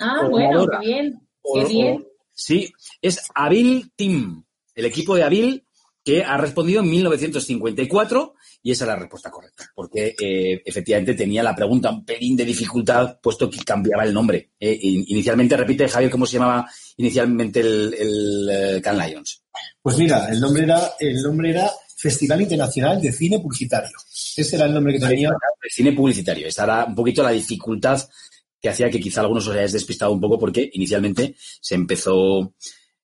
Ah, 0.00 0.26
bueno, 0.28 0.66
qué 0.66 0.86
bien. 0.86 1.20
Qué 1.54 1.64
bien. 1.64 2.06
sí, 2.32 2.70
es 3.00 3.22
Avil 3.34 3.90
Team, 3.96 4.44
el 4.74 4.84
equipo 4.84 5.14
de 5.14 5.22
Avil 5.22 5.64
que 6.04 6.24
ha 6.24 6.36
respondido 6.36 6.80
en 6.80 6.90
1954 6.90 8.34
y 8.62 8.72
esa 8.72 8.84
es 8.84 8.88
la 8.88 8.96
respuesta 8.96 9.30
correcta, 9.30 9.70
porque 9.74 10.14
eh, 10.20 10.62
efectivamente 10.64 11.14
tenía 11.14 11.42
la 11.42 11.54
pregunta 11.54 11.90
un 11.90 12.04
pelín 12.04 12.36
de 12.36 12.44
dificultad, 12.44 13.18
puesto 13.20 13.48
que 13.48 13.64
cambiaba 13.64 14.04
el 14.04 14.12
nombre. 14.12 14.50
Eh, 14.58 14.78
inicialmente, 14.82 15.56
repite 15.56 15.88
Javier, 15.88 16.10
¿cómo 16.10 16.26
se 16.26 16.38
llamaba 16.38 16.68
inicialmente 16.96 17.60
el, 17.60 17.94
el 17.94 18.48
eh, 18.50 18.80
Can 18.82 18.98
Lions? 18.98 19.42
Pues 19.80 19.96
mira, 19.96 20.28
el 20.28 20.40
nombre 20.40 20.64
era, 20.64 20.92
el 20.98 21.22
nombre 21.22 21.50
era 21.50 21.70
Festival 21.96 22.42
Internacional 22.42 23.00
de 23.00 23.12
Cine 23.12 23.40
Publicitario. 23.40 23.96
Ese 24.36 24.56
era 24.56 24.66
el 24.66 24.74
nombre 24.74 24.94
que 24.94 25.00
tenía. 25.00 25.30
cine 25.68 25.92
publicitario. 25.92 26.46
Esa 26.46 26.64
era 26.64 26.84
un 26.84 26.94
poquito 26.94 27.22
la 27.22 27.30
dificultad 27.30 28.00
que 28.60 28.68
hacía 28.68 28.90
que 28.90 29.00
quizá 29.00 29.20
algunos 29.20 29.46
os 29.46 29.54
hayáis 29.54 29.72
despistado 29.72 30.12
un 30.12 30.20
poco 30.20 30.38
porque 30.38 30.70
inicialmente 30.72 31.34
se 31.38 31.74
empezó 31.74 32.54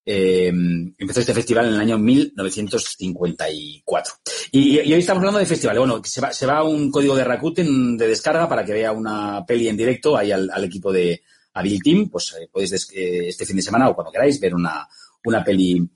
eh, 0.06 0.48
empezó 0.48 1.20
este 1.20 1.34
festival 1.34 1.68
en 1.68 1.74
el 1.74 1.80
año 1.80 1.98
1954. 1.98 4.14
Y, 4.52 4.80
y, 4.80 4.92
hoy 4.92 5.00
estamos 5.00 5.20
hablando 5.20 5.38
de 5.38 5.46
festivales. 5.46 5.78
Bueno, 5.78 6.02
se 6.04 6.20
va, 6.20 6.32
se 6.32 6.46
va 6.46 6.62
un 6.62 6.90
código 6.90 7.16
de 7.16 7.24
Rakuten 7.24 7.96
de 7.96 8.08
descarga 8.08 8.48
para 8.48 8.64
que 8.64 8.74
vea 8.74 8.92
una 8.92 9.44
peli 9.46 9.68
en 9.68 9.76
directo 9.76 10.16
ahí 10.16 10.32
al, 10.32 10.64
equipo 10.64 10.92
de 10.92 11.22
Avil 11.54 11.82
Team. 11.82 12.08
Pues 12.10 12.36
eh, 12.40 12.48
podéis 12.52 12.90
eh, 12.94 13.28
este 13.28 13.46
fin 13.46 13.56
de 13.56 13.62
semana 13.62 13.88
o 13.88 13.94
cuando 13.94 14.12
queráis 14.12 14.38
ver 14.40 14.54
una, 14.54 14.86
una 15.24 15.42
peli 15.42 15.88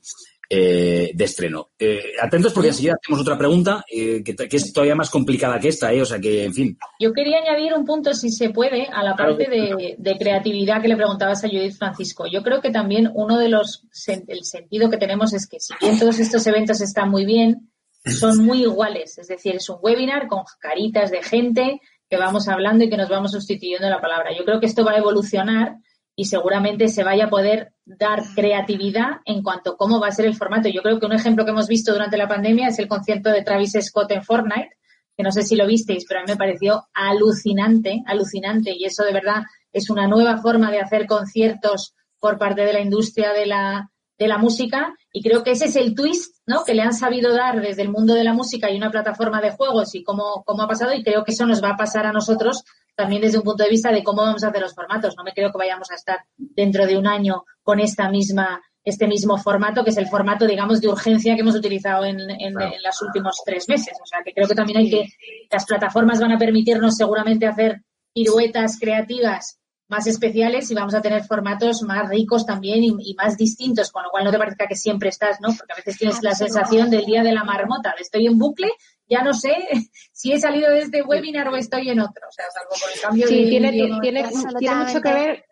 eh, 0.51 1.11
de 1.15 1.25
estreno. 1.25 1.73
Eh, 1.79 2.15
atentos 2.23 2.55
porque 2.55 2.69
enseguida 2.69 2.95
hacemos 2.95 3.21
otra 3.21 3.37
pregunta 3.37 3.85
eh, 3.91 4.23
que, 4.25 4.35
es 4.51 4.73
todavía 4.73 4.95
más 4.95 5.11
complicada 5.11 5.61
que 5.61 5.69
esta, 5.69 5.91
o 5.93 6.05
sea 6.07 6.19
que, 6.19 6.45
en 6.45 6.55
fin. 6.55 6.79
Yo 6.99 7.13
quería 7.13 7.39
añadir 7.39 7.75
un 7.75 7.85
punto, 7.85 8.15
si 8.15 8.31
se 8.31 8.49
puede, 8.49 8.87
a 8.87 9.03
la 9.03 9.15
parte 9.15 9.47
de, 9.47 10.17
creatividad 10.19 10.81
que 10.81 10.89
le 10.89 10.97
preguntabas 10.97 11.45
a 11.45 11.49
Judith 11.49 11.77
Francisco. 11.77 12.27
Yo 12.27 12.43
creo 12.43 12.63
que 12.63 12.71
también 12.71 13.11
uno 13.15 13.39
de 13.39 13.51
los, 13.51 13.85
el 14.27 14.45
sentido 14.45 14.89
que 14.89 14.97
tenemos 14.97 15.35
es 15.35 15.47
que 15.47 15.61
si 15.61 15.75
bien 15.81 15.99
todos 15.99 16.19
estos 16.19 16.47
eventos 16.47 16.81
están 16.81 17.11
muy 17.11 17.27
bien, 17.27 17.71
son 18.07 18.45
muy 18.45 18.63
iguales. 18.63 19.19
Es 19.19 19.29
decir, 19.29 19.57
es 19.57 19.69
un 19.69 19.77
webinar 19.83 20.29
con 20.29 20.45
caritas 20.61 21.11
de 21.11 21.23
gente 21.23 21.81
que 22.09 22.17
vamos 22.17 22.49
hablando 22.49 22.85
y 22.85 22.89
que 22.89 22.97
nos 22.97 23.11
vamos 23.11 23.33
sustituyendo 23.33 23.89
la 23.91 24.01
palabra. 24.01 24.31
Yo 24.35 24.47
creo 24.47 24.61
que 24.61 24.67
esto 24.67 24.83
va 24.83 24.93
a 24.93 24.99
evolucionar 24.99 25.77
y 26.19 26.25
seguramente 26.25 26.89
se 26.89 27.05
vaya 27.05 27.27
a 27.27 27.31
poder 27.31 27.75
dar 27.85 28.25
creatividad 28.35 29.21
en 29.25 29.41
cuanto 29.41 29.71
a 29.71 29.77
cómo 29.77 30.01
va 30.01 30.09
a 30.09 30.11
ser 30.11 30.27
el 30.27 30.35
formato. 30.35 30.69
Yo 30.69 30.83
creo 30.83 30.99
que 30.99 31.07
un 31.07 31.13
ejemplo 31.13 31.45
que 31.45 31.53
hemos 31.53 31.69
visto 31.69 31.93
durante 31.93 32.17
la 32.17 32.27
pandemia 32.27 32.67
es 32.67 32.79
el 32.81 32.89
concierto 32.89 33.31
de 33.31 33.43
Travis 33.43 33.79
Scott 33.81 34.11
en 34.11 34.25
Fortnite, 34.25 34.71
que 35.17 35.23
no 35.23 35.31
sé 35.31 35.43
si 35.43 35.55
lo 35.55 35.65
visteis, 35.65 36.07
pero 36.09 36.19
a 36.19 36.25
mí 36.25 36.33
me 36.33 36.37
pareció 36.37 36.83
alucinante, 36.93 38.03
alucinante, 38.05 38.75
y 38.77 38.85
eso 38.85 39.05
de 39.05 39.13
verdad 39.13 39.45
es 39.73 39.91
una 39.91 40.09
nueva 40.09 40.39
forma 40.39 40.73
de 40.73 40.81
hacer 40.81 41.07
conciertos 41.07 41.95
por 42.19 42.37
parte 42.37 42.63
de 42.63 42.73
la 42.73 42.81
industria 42.81 43.33
de 43.33 43.47
la, 43.47 43.89
de 44.19 44.27
la 44.27 44.39
música 44.39 44.93
y 45.19 45.21
creo 45.21 45.43
que 45.43 45.51
ese 45.51 45.65
es 45.65 45.75
el 45.75 45.97
twist 45.97 46.37
¿no? 46.47 46.63
que 46.65 46.75
le 46.75 46.83
han 46.83 46.93
sabido 46.93 47.35
dar 47.35 47.61
desde 47.61 47.83
el 47.83 47.89
mundo 47.89 48.15
de 48.15 48.23
la 48.23 48.35
música 48.35 48.71
y 48.71 48.77
una 48.77 48.93
plataforma 48.93 49.41
de 49.41 49.51
juegos 49.51 49.97
y 49.97 50.05
cómo, 50.05 50.45
cómo 50.47 50.63
ha 50.63 50.69
pasado 50.69 50.95
y 50.95 51.03
creo 51.03 51.25
que 51.25 51.33
eso 51.33 51.45
nos 51.45 51.61
va 51.61 51.71
a 51.71 51.77
pasar 51.77 52.07
a 52.07 52.13
nosotros 52.13 52.63
también 52.95 53.23
desde 53.23 53.39
un 53.39 53.43
punto 53.43 53.65
de 53.65 53.69
vista 53.69 53.91
de 53.91 54.05
cómo 54.05 54.23
vamos 54.23 54.45
a 54.45 54.49
hacer 54.51 54.63
los 54.63 54.77
formatos. 54.77 55.17
No 55.17 55.25
me 55.25 55.33
creo 55.33 55.51
que 55.51 55.59
vayamos 55.59 55.91
a 55.91 55.97
estar 55.97 56.21
dentro 56.37 56.87
de 56.87 56.97
un 56.97 57.09
año 57.09 57.43
con 57.65 57.81
esta 57.81 58.09
misma 58.09 58.63
este 58.85 59.09
mismo 59.09 59.37
formato, 59.37 59.83
que 59.83 59.91
es 59.91 59.99
el 59.99 60.07
formato, 60.07 60.47
digamos, 60.47 60.81
de 60.81 60.89
urgencia 60.89 61.35
que 61.35 61.41
hemos 61.41 61.57
utilizado 61.57 62.05
en, 62.05 62.21
en, 62.21 62.55
los 62.55 63.03
últimos 63.03 63.43
tres 63.45 63.69
meses. 63.69 63.99
O 64.01 64.07
sea, 64.07 64.21
que 64.25 64.33
creo 64.33 64.47
que 64.47 64.55
también 64.55 64.79
hay 64.79 64.89
que, 64.89 65.05
las 65.51 65.67
plataformas 65.67 66.21
van 66.21 66.33
a 66.33 66.39
permitirnos 66.39 66.95
seguramente 66.95 67.47
hacer 67.47 67.83
piruetas 68.15 68.79
creativas 68.79 69.59
más 69.89 70.07
especiales 70.07 70.71
y 70.71 70.75
vamos 70.75 70.95
a 70.95 71.01
tener 71.01 71.25
formatos 71.25 71.83
más 71.83 72.09
ricos 72.09 72.45
también 72.45 72.85
y, 72.85 73.15
más 73.15 73.37
distintos, 73.37 73.91
con 73.91 74.03
lo 74.03 74.11
cual 74.11 74.25
no 74.25 74.31
te 74.31 74.39
parezca 74.39 74.67
que 74.67 74.77
siempre 74.77 75.09
estás, 75.09 75.41
¿no? 75.41 75.49
Porque 75.49 75.73
a 75.73 75.77
veces 75.77 75.97
tienes 75.97 76.23
la 76.23 76.35
sensación 76.35 76.91
del 76.91 77.07
día 77.07 77.23
de 77.23 77.33
la 77.33 77.43
marmota, 77.43 77.95
estoy 77.99 78.27
en 78.27 78.39
bucle, 78.39 78.71
ya 79.09 79.23
no 79.23 79.33
sé 79.33 79.55
si 80.13 80.33
he 80.33 80.41
salido 80.41 80.71
de 80.71 80.81
este 80.81 81.03
webinar 81.03 81.49
o 81.49 81.57
estoy 81.57 81.89
en 81.91 82.01
otro, 82.01 82.29
o 82.29 82.33
sea, 82.33 82.45
salvo 82.53 82.71
por 82.71 82.93
el 82.95 83.01
cambio 83.01 83.27
sí, 83.27 83.47
Tiene, 83.49 83.73
tiene, 83.73 84.29
tiene 84.59 84.77
mucho 84.77 85.01
que 85.01 85.13
ver. 85.13 85.45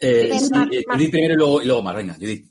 Eh, 0.00 0.30
eh, 0.32 0.84
Judith 0.86 1.10
primero 1.10 1.34
y 1.34 1.36
luego, 1.36 1.62
y 1.62 1.66
luego 1.66 1.82
Mar, 1.82 1.96
venga, 1.96 2.14
Judith. 2.14 2.50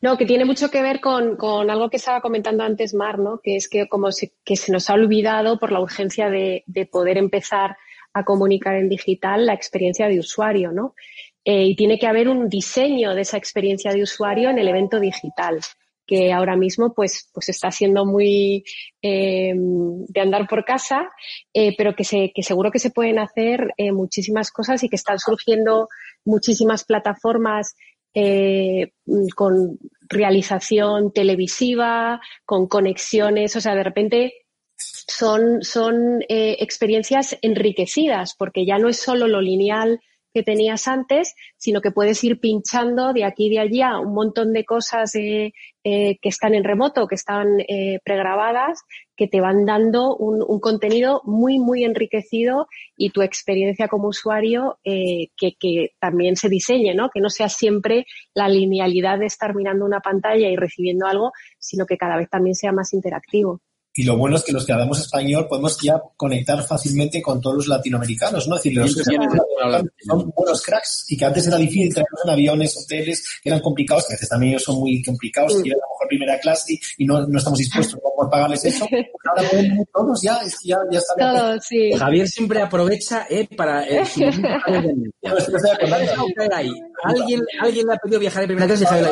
No, 0.00 0.16
que 0.16 0.26
tiene 0.26 0.44
mucho 0.44 0.70
que 0.70 0.82
ver 0.82 1.00
con, 1.00 1.36
con, 1.36 1.70
algo 1.70 1.90
que 1.90 1.96
estaba 1.96 2.20
comentando 2.20 2.62
antes 2.62 2.94
Mar, 2.94 3.18
¿no? 3.18 3.40
Que 3.42 3.56
es 3.56 3.68
que 3.68 3.88
como 3.88 4.12
se, 4.12 4.32
que 4.44 4.56
se 4.56 4.72
nos 4.72 4.88
ha 4.88 4.94
olvidado 4.94 5.58
por 5.58 5.72
la 5.72 5.80
urgencia 5.80 6.30
de, 6.30 6.64
de 6.66 6.86
poder 6.86 7.18
empezar 7.18 7.76
a 8.14 8.24
comunicar 8.24 8.76
en 8.76 8.88
digital 8.88 9.44
la 9.44 9.54
experiencia 9.54 10.08
de 10.08 10.20
usuario, 10.20 10.72
¿no? 10.72 10.94
Eh, 11.44 11.64
y 11.66 11.76
tiene 11.76 11.98
que 11.98 12.06
haber 12.06 12.28
un 12.28 12.48
diseño 12.48 13.14
de 13.14 13.20
esa 13.20 13.36
experiencia 13.36 13.92
de 13.92 14.02
usuario 14.02 14.48
en 14.48 14.58
el 14.58 14.68
evento 14.68 14.98
digital 14.98 15.60
que 16.06 16.32
ahora 16.32 16.54
mismo 16.54 16.92
pues, 16.92 17.30
pues 17.32 17.48
está 17.48 17.70
siendo 17.70 18.04
muy 18.04 18.62
eh, 19.00 19.54
de 19.56 20.20
andar 20.20 20.46
por 20.46 20.62
casa, 20.64 21.08
eh, 21.54 21.74
pero 21.78 21.94
que, 21.94 22.04
se, 22.04 22.30
que 22.34 22.42
seguro 22.42 22.70
que 22.70 22.78
se 22.78 22.90
pueden 22.90 23.18
hacer 23.18 23.72
muchísimas 23.92 24.50
cosas 24.50 24.82
y 24.82 24.90
que 24.90 24.96
están 24.96 25.18
surgiendo 25.18 25.88
muchísimas 26.24 26.84
plataformas 26.84 27.74
con 29.34 29.78
realización 30.08 31.10
televisiva, 31.10 32.20
con 32.44 32.68
conexiones, 32.68 33.56
o 33.56 33.60
sea, 33.62 33.74
de 33.74 33.82
repente 33.82 34.43
son, 35.06 35.62
son 35.62 36.22
eh, 36.28 36.56
experiencias 36.60 37.36
enriquecidas, 37.42 38.34
porque 38.36 38.64
ya 38.64 38.78
no 38.78 38.88
es 38.88 38.98
solo 38.98 39.28
lo 39.28 39.40
lineal 39.40 40.00
que 40.32 40.42
tenías 40.42 40.88
antes, 40.88 41.36
sino 41.56 41.80
que 41.80 41.92
puedes 41.92 42.24
ir 42.24 42.40
pinchando 42.40 43.12
de 43.12 43.22
aquí 43.22 43.46
y 43.46 43.50
de 43.50 43.60
allá 43.60 44.00
un 44.00 44.14
montón 44.14 44.52
de 44.52 44.64
cosas 44.64 45.14
eh, 45.14 45.52
eh, 45.84 46.18
que 46.20 46.28
están 46.28 46.54
en 46.54 46.64
remoto, 46.64 47.06
que 47.06 47.14
están 47.14 47.46
pregrabadas, 48.04 48.82
que 49.16 49.28
te 49.28 49.40
van 49.40 49.64
dando 49.64 50.16
un, 50.16 50.44
un, 50.44 50.58
contenido 50.58 51.20
muy, 51.22 51.60
muy 51.60 51.84
enriquecido 51.84 52.66
y 52.96 53.10
tu 53.10 53.22
experiencia 53.22 53.86
como 53.86 54.08
usuario 54.08 54.78
que, 54.82 55.28
que, 55.36 55.90
también 56.00 56.34
se 56.34 56.48
diseñe, 56.48 56.94
¿no? 56.96 57.10
Que 57.10 57.20
no 57.20 57.30
sea 57.30 57.48
siempre 57.48 58.04
la 58.34 58.48
linealidad 58.48 59.20
de 59.20 59.26
estar 59.26 59.54
mirando 59.54 59.84
una 59.84 60.00
pantalla 60.00 60.48
y 60.48 60.56
recibiendo 60.56 61.06
algo, 61.06 61.30
sino 61.60 61.86
que 61.86 61.96
cada 61.96 62.16
vez 62.16 62.28
también 62.28 62.56
sea 62.56 62.72
más 62.72 62.92
interactivo. 62.92 63.60
Y 63.96 64.02
lo 64.02 64.16
bueno 64.16 64.36
es 64.36 64.42
que 64.42 64.52
los 64.52 64.66
que 64.66 64.72
hablamos 64.72 64.98
español 64.98 65.46
podemos 65.48 65.78
ya 65.80 66.02
conectar 66.16 66.60
fácilmente 66.64 67.22
con 67.22 67.40
todos 67.40 67.56
los 67.56 67.68
latinoamericanos, 67.68 68.48
¿no? 68.48 68.56
Es 68.56 68.64
decir, 68.64 68.78
los 68.78 68.94
que 68.94 69.02
son 70.04 70.32
buenos 70.36 70.62
cracks 70.62 71.06
y 71.08 71.16
que 71.16 71.24
antes 71.24 71.46
era 71.46 71.56
difícil 71.56 71.94
traerlos 71.94 72.20
en 72.24 72.30
aviones, 72.30 72.76
hoteles, 72.76 73.24
que 73.40 73.50
eran 73.50 73.60
complicados, 73.60 74.06
que 74.08 74.14
a 74.14 74.16
veces 74.16 74.28
también 74.28 74.52
ellos 74.52 74.64
son 74.64 74.80
muy 74.80 75.00
complicados, 75.00 75.64
y 75.64 75.70
a 76.04 76.08
primera 76.08 76.38
clase 76.38 76.78
y 76.98 77.04
no, 77.04 77.26
no 77.26 77.38
estamos 77.38 77.58
dispuestos 77.58 78.00
a 78.22 78.30
pagarles 78.30 78.64
eso. 78.64 78.86
Pues 78.88 79.04
ahora 79.24 79.42
todos 79.92 80.22
ya, 80.22 80.38
ya, 80.64 80.78
ya 80.90 80.98
está 80.98 81.14
Todos, 81.18 81.66
sí. 81.66 81.92
Javier 81.92 82.26
siempre 82.28 82.62
aprovecha 82.62 83.26
eh, 83.28 83.46
para... 83.56 83.86
Eh, 83.88 84.04
¿Alguien, 87.04 87.42
alguien 87.60 87.86
le 87.86 87.92
ha 87.92 87.98
pedido 87.98 88.18
viajar 88.20 88.44
en 88.44 88.48
primera 88.48 88.66
clase 88.66 88.84
y 88.84 88.86
Javier 88.86 89.04
la 89.04 89.10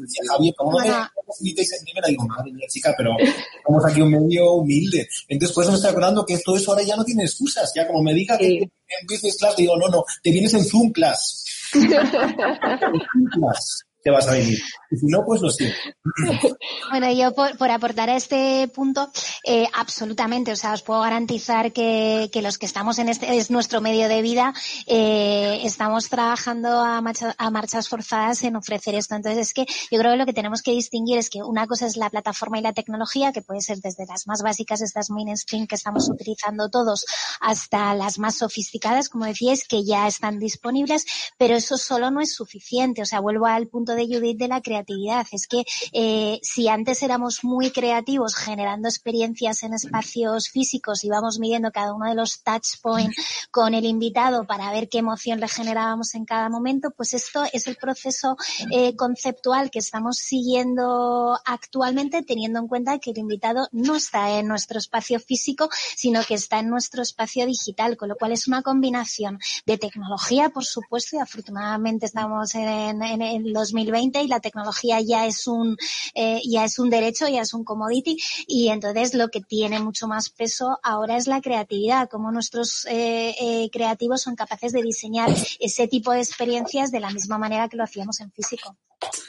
dice 0.00 0.26
Javier, 0.26 0.54
¿cómo 0.56 0.78
facilitéis 1.26 1.70
en 1.72 1.84
primera? 1.84 2.08
Digo, 2.08 2.26
madre 2.26 2.50
mía, 2.52 2.66
chica, 2.68 2.94
pero 2.96 3.10
estamos 3.18 3.84
aquí 3.84 4.00
un 4.00 4.10
medio 4.10 4.52
humilde. 4.52 5.06
Entonces, 5.28 5.54
pues 5.54 5.68
me 5.68 5.74
estoy 5.74 5.90
acordando 5.90 6.24
que 6.24 6.38
todo 6.38 6.56
eso 6.56 6.70
ahora 6.72 6.84
ya 6.84 6.96
no 6.96 7.04
tiene 7.04 7.24
excusas. 7.24 7.70
Ya 7.74 7.86
como 7.86 8.02
me 8.02 8.14
diga 8.14 8.38
que 8.38 8.56
en 8.58 8.70
business 9.08 9.36
class, 9.38 9.54
digo, 9.56 9.76
no, 9.76 9.88
no, 9.88 10.02
te 10.22 10.30
vienes 10.30 10.54
en 10.54 10.64
Zoom 10.64 10.90
class. 10.92 11.44
te 14.04 14.10
vas 14.10 14.28
a 14.28 14.32
venir. 14.32 14.58
Y 14.90 14.96
si 14.98 15.06
no, 15.06 15.24
pues 15.26 15.40
lo 15.40 15.50
siento. 15.50 15.76
Bueno, 16.90 17.10
yo 17.12 17.34
por, 17.34 17.70
aportar 17.70 18.10
a 18.10 18.16
este 18.16 18.68
punto, 18.68 19.10
eh, 19.44 19.66
absolutamente, 19.72 20.52
o 20.52 20.56
sea, 20.56 20.74
os 20.74 20.82
puedo 20.82 21.00
garantizar 21.00 21.72
que, 21.72 22.28
que, 22.32 22.42
los 22.42 22.58
que 22.58 22.66
estamos 22.66 22.98
en 22.98 23.08
este, 23.08 23.36
es 23.36 23.50
nuestro 23.50 23.80
medio 23.80 24.06
de 24.08 24.22
vida, 24.22 24.54
eh, 24.86 25.62
estamos 25.64 26.08
trabajando 26.08 26.68
a, 26.68 26.98
a, 26.98 27.50
marchas 27.50 27.88
forzadas 27.88 28.44
en 28.44 28.54
ofrecer 28.54 28.94
esto. 28.94 29.16
Entonces, 29.16 29.48
es 29.48 29.54
que 29.54 29.66
yo 29.90 29.98
creo 29.98 30.12
que 30.12 30.18
lo 30.18 30.26
que 30.26 30.34
tenemos 30.34 30.62
que 30.62 30.70
distinguir 30.72 31.18
es 31.18 31.30
que 31.30 31.42
una 31.42 31.66
cosa 31.66 31.86
es 31.86 31.96
la 31.96 32.10
plataforma 32.10 32.58
y 32.58 32.62
la 32.62 32.74
tecnología, 32.74 33.32
que 33.32 33.42
puede 33.42 33.62
ser 33.62 33.78
desde 33.78 34.06
las 34.06 34.26
más 34.28 34.42
básicas, 34.42 34.82
estas 34.82 35.10
mainstream 35.10 35.66
que 35.66 35.74
estamos 35.74 36.08
utilizando 36.08 36.68
todos, 36.68 37.06
hasta 37.40 37.94
las 37.94 38.18
más 38.18 38.36
sofisticadas, 38.36 39.08
como 39.08 39.24
decíais, 39.24 39.66
que 39.66 39.84
ya 39.84 40.06
están 40.06 40.38
disponibles, 40.38 41.06
pero 41.38 41.56
eso 41.56 41.76
solo 41.76 42.10
no 42.10 42.20
es 42.20 42.34
suficiente. 42.34 43.02
O 43.02 43.06
sea, 43.06 43.20
vuelvo 43.20 43.46
al 43.46 43.66
punto 43.66 43.93
de 43.94 44.06
Judith 44.06 44.38
de 44.38 44.48
la 44.48 44.60
creatividad. 44.60 45.26
Es 45.32 45.46
que 45.46 45.64
eh, 45.92 46.38
si 46.42 46.68
antes 46.68 47.02
éramos 47.02 47.44
muy 47.44 47.70
creativos 47.70 48.34
generando 48.34 48.88
experiencias 48.88 49.62
en 49.62 49.74
espacios 49.74 50.48
físicos 50.48 51.04
y 51.04 51.08
vamos 51.08 51.38
midiendo 51.38 51.70
cada 51.70 51.94
uno 51.94 52.08
de 52.08 52.14
los 52.14 52.42
touch 52.42 52.80
points 52.82 53.16
con 53.50 53.74
el 53.74 53.84
invitado 53.84 54.46
para 54.46 54.70
ver 54.72 54.88
qué 54.88 54.98
emoción 54.98 55.40
le 55.40 55.48
generábamos 55.48 56.14
en 56.14 56.24
cada 56.24 56.48
momento, 56.48 56.90
pues 56.90 57.14
esto 57.14 57.44
es 57.52 57.66
el 57.66 57.76
proceso 57.76 58.36
eh, 58.70 58.96
conceptual 58.96 59.70
que 59.70 59.78
estamos 59.78 60.18
siguiendo 60.18 61.38
actualmente 61.44 62.22
teniendo 62.22 62.58
en 62.58 62.68
cuenta 62.68 62.98
que 62.98 63.10
el 63.10 63.18
invitado 63.18 63.68
no 63.72 63.96
está 63.96 64.38
en 64.38 64.48
nuestro 64.48 64.78
espacio 64.78 65.20
físico, 65.20 65.68
sino 65.96 66.22
que 66.24 66.34
está 66.34 66.58
en 66.58 66.68
nuestro 66.68 67.02
espacio 67.02 67.46
digital, 67.46 67.96
con 67.96 68.08
lo 68.08 68.16
cual 68.16 68.32
es 68.32 68.48
una 68.48 68.62
combinación 68.62 69.38
de 69.66 69.78
tecnología, 69.78 70.50
por 70.50 70.64
supuesto, 70.64 71.16
y 71.16 71.18
afortunadamente 71.20 72.06
estamos 72.06 72.54
en, 72.54 73.02
en, 73.02 73.22
en 73.22 73.52
los 73.52 73.72
2020 73.84 74.22
y 74.22 74.28
la 74.28 74.40
tecnología 74.40 75.00
ya 75.00 75.26
es 75.26 75.46
un, 75.46 75.76
eh, 76.14 76.40
ya 76.44 76.64
es 76.64 76.78
un 76.78 76.90
derecho, 76.90 77.28
ya 77.28 77.42
es 77.42 77.54
un 77.54 77.64
commodity 77.64 78.16
y 78.46 78.68
entonces 78.68 79.14
lo 79.14 79.28
que 79.28 79.40
tiene 79.40 79.80
mucho 79.80 80.06
más 80.08 80.30
peso 80.30 80.78
ahora 80.82 81.16
es 81.16 81.26
la 81.26 81.40
creatividad, 81.40 82.08
cómo 82.08 82.32
nuestros 82.32 82.86
eh, 82.86 83.34
eh, 83.40 83.70
creativos 83.70 84.22
son 84.22 84.36
capaces 84.36 84.72
de 84.72 84.82
diseñar 84.82 85.30
ese 85.60 85.88
tipo 85.88 86.12
de 86.12 86.20
experiencias 86.20 86.90
de 86.90 87.00
la 87.00 87.10
misma 87.10 87.38
manera 87.38 87.68
que 87.68 87.76
lo 87.76 87.84
hacíamos 87.84 88.20
en 88.20 88.30
físico. 88.32 88.76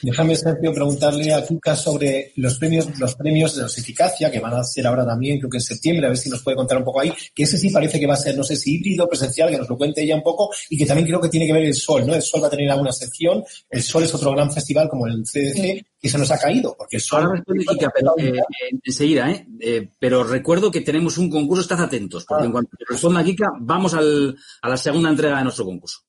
Déjame, 0.02 0.36
Sergio, 0.36 0.74
preguntarle 0.74 1.34
a 1.34 1.46
Kika 1.46 1.76
sobre 1.76 2.32
los 2.36 2.58
premios, 2.58 2.88
los 3.00 3.16
premios 3.16 3.56
de 3.56 3.64
los 3.64 3.78
eficacia, 3.78 4.32
que 4.32 4.40
van 4.40 4.54
a 4.54 4.64
ser 4.64 4.88
ahora 4.88 5.06
también, 5.06 5.40
creo 5.40 5.50
que 5.50 5.58
en 5.58 5.64
septiembre, 5.64 6.06
a 6.06 6.10
ver 6.10 6.18
si 6.18 6.30
nos 6.30 6.44
puede 6.44 6.58
contar 6.58 6.78
un 6.78 6.84
poco 6.84 7.02
ahí, 7.02 7.12
que 7.34 7.44
ese 7.44 7.58
sí 7.58 7.70
parece 7.70 8.00
que 8.00 8.08
va 8.08 8.14
a 8.14 8.18
ser, 8.18 8.38
no 8.38 8.44
sé 8.44 8.56
si 8.56 8.76
híbrido, 8.76 9.08
presencial, 9.08 9.50
que 9.50 9.58
nos 9.58 9.70
lo 9.70 9.78
cuente 9.78 10.04
ella 10.04 10.16
un 10.16 10.24
poco, 10.24 10.50
y 10.70 10.78
que 10.78 10.86
también 10.86 11.08
creo 11.08 11.20
que 11.20 11.30
tiene 11.30 11.48
que 11.48 11.54
ver 11.54 11.64
el 11.64 11.74
Sol, 11.74 12.06
¿no? 12.06 12.14
El 12.14 12.22
Sol 12.22 12.44
va 12.44 12.48
a 12.48 12.50
tener 12.50 12.70
alguna 12.70 12.92
sección, 12.92 13.44
el 13.70 13.84
Sol 13.84 14.04
es 14.04 14.14
otro 14.14 14.32
gran 14.32 14.45
festival 14.52 14.90
como 14.90 15.08
el 15.08 15.24
CDC, 15.24 15.86
que 16.00 16.10
se 16.10 16.18
nos 16.18 16.32
ha 16.32 16.40
caído, 16.40 16.76
porque 16.78 16.98
el. 16.98 17.04
Ahora 17.12 17.34
responde 17.34 17.66
Kika, 17.66 17.92
pero 17.94 18.14
eh, 18.18 18.42
enseguida, 18.84 19.32
¿eh? 19.32 19.48
¿eh? 19.60 19.90
Pero 20.00 20.24
recuerdo 20.24 20.72
que 20.72 20.82
tenemos 20.82 21.18
un 21.18 21.30
concurso, 21.30 21.62
estad 21.62 21.82
atentos, 21.82 22.26
porque 22.26 22.44
ah. 22.44 22.46
en 22.48 22.52
cuanto 22.52 22.72
responda 22.88 23.24
Kika, 23.24 23.52
vamos 23.60 23.94
al, 23.94 24.36
a 24.62 24.70
la 24.70 24.78
segunda 24.78 25.10
entrega 25.10 25.38
de 25.38 25.44
nuestro 25.44 25.66
concurso. 25.66 26.00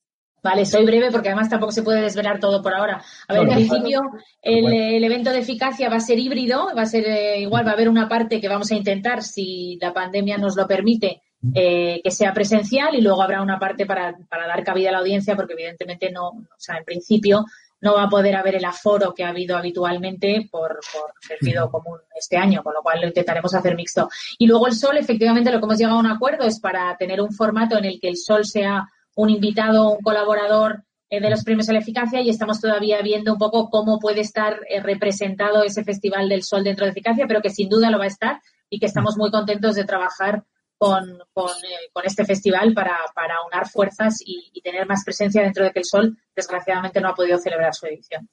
Vale, 0.46 0.64
soy 0.64 0.84
breve 0.84 1.10
porque 1.10 1.28
además 1.28 1.48
tampoco 1.48 1.72
se 1.72 1.82
puede 1.82 2.02
desvelar 2.02 2.38
todo 2.38 2.62
por 2.62 2.72
ahora. 2.72 3.02
A 3.26 3.32
ver, 3.32 3.42
en 3.42 3.54
principio 3.54 4.00
el, 4.40 5.02
evento 5.02 5.30
de 5.30 5.40
eficacia 5.40 5.88
va 5.88 5.96
a 5.96 6.00
ser 6.00 6.20
híbrido, 6.20 6.68
va 6.76 6.82
a 6.82 6.86
ser 6.86 7.04
eh, 7.04 7.40
igual, 7.40 7.66
va 7.66 7.70
a 7.70 7.74
haber 7.74 7.88
una 7.88 8.08
parte 8.08 8.40
que 8.40 8.48
vamos 8.48 8.70
a 8.70 8.76
intentar, 8.76 9.24
si 9.24 9.76
la 9.80 9.92
pandemia 9.92 10.38
nos 10.38 10.54
lo 10.54 10.68
permite, 10.68 11.22
eh, 11.52 12.00
que 12.02 12.10
sea 12.12 12.32
presencial 12.32 12.94
y 12.94 13.00
luego 13.00 13.22
habrá 13.22 13.42
una 13.42 13.58
parte 13.58 13.86
para, 13.86 14.16
dar 14.30 14.62
cabida 14.62 14.90
a 14.90 14.92
la 14.92 14.98
audiencia 14.98 15.34
porque 15.34 15.54
evidentemente 15.54 16.12
no, 16.12 16.28
o 16.28 16.58
sea, 16.58 16.76
en 16.76 16.84
principio 16.84 17.44
no 17.86 17.94
va 17.94 18.02
a 18.02 18.08
poder 18.08 18.34
haber 18.34 18.56
el 18.56 18.64
aforo 18.64 19.14
que 19.14 19.22
ha 19.22 19.28
habido 19.28 19.56
habitualmente 19.56 20.48
por, 20.50 20.80
por 20.92 21.12
sentido 21.20 21.70
común 21.70 22.00
este 22.18 22.36
año, 22.36 22.64
con 22.64 22.74
lo 22.74 22.82
cual 22.82 23.00
lo 23.00 23.06
intentaremos 23.06 23.54
hacer 23.54 23.76
mixto. 23.76 24.08
Y 24.38 24.48
luego 24.48 24.66
el 24.66 24.74
sol, 24.74 24.96
efectivamente, 24.96 25.52
lo 25.52 25.60
que 25.60 25.66
hemos 25.66 25.78
llegado 25.78 25.98
a 25.98 26.00
un 26.00 26.10
acuerdo 26.10 26.44
es 26.46 26.58
para 26.58 26.96
tener 26.96 27.20
un 27.20 27.32
formato 27.32 27.78
en 27.78 27.84
el 27.84 28.00
que 28.00 28.08
el 28.08 28.16
sol 28.16 28.44
sea 28.44 28.88
un 29.14 29.30
invitado, 29.30 29.92
un 29.92 30.02
colaborador 30.02 30.82
eh, 31.08 31.20
de 31.20 31.30
los 31.30 31.44
premios 31.44 31.68
a 31.68 31.74
la 31.74 31.78
eficacia 31.78 32.20
y 32.20 32.28
estamos 32.28 32.60
todavía 32.60 33.00
viendo 33.02 33.34
un 33.34 33.38
poco 33.38 33.70
cómo 33.70 34.00
puede 34.00 34.22
estar 34.22 34.58
eh, 34.68 34.80
representado 34.80 35.62
ese 35.62 35.84
Festival 35.84 36.28
del 36.28 36.42
Sol 36.42 36.64
dentro 36.64 36.86
de 36.86 36.90
eficacia, 36.90 37.26
pero 37.28 37.40
que 37.40 37.50
sin 37.50 37.68
duda 37.68 37.92
lo 37.92 37.98
va 37.98 38.04
a 38.04 38.08
estar 38.08 38.40
y 38.68 38.80
que 38.80 38.86
estamos 38.86 39.16
muy 39.16 39.30
contentos 39.30 39.76
de 39.76 39.84
trabajar 39.84 40.42
con, 40.78 41.18
con, 41.32 41.50
eh, 41.50 41.90
este 42.04 42.24
festival 42.24 42.72
para, 42.74 42.96
para 43.14 43.34
unar 43.46 43.68
fuerzas 43.68 44.18
y, 44.24 44.60
tener 44.62 44.86
más 44.86 45.04
presencia 45.04 45.42
dentro 45.42 45.64
de 45.64 45.70
que 45.70 45.78
el 45.78 45.84
Sol, 45.84 46.18
desgraciadamente, 46.34 47.00
no 47.00 47.10
ha 47.10 47.14
podido 47.14 47.38
celebrar 47.38 47.72
su 47.72 47.86
edición. 47.86 48.28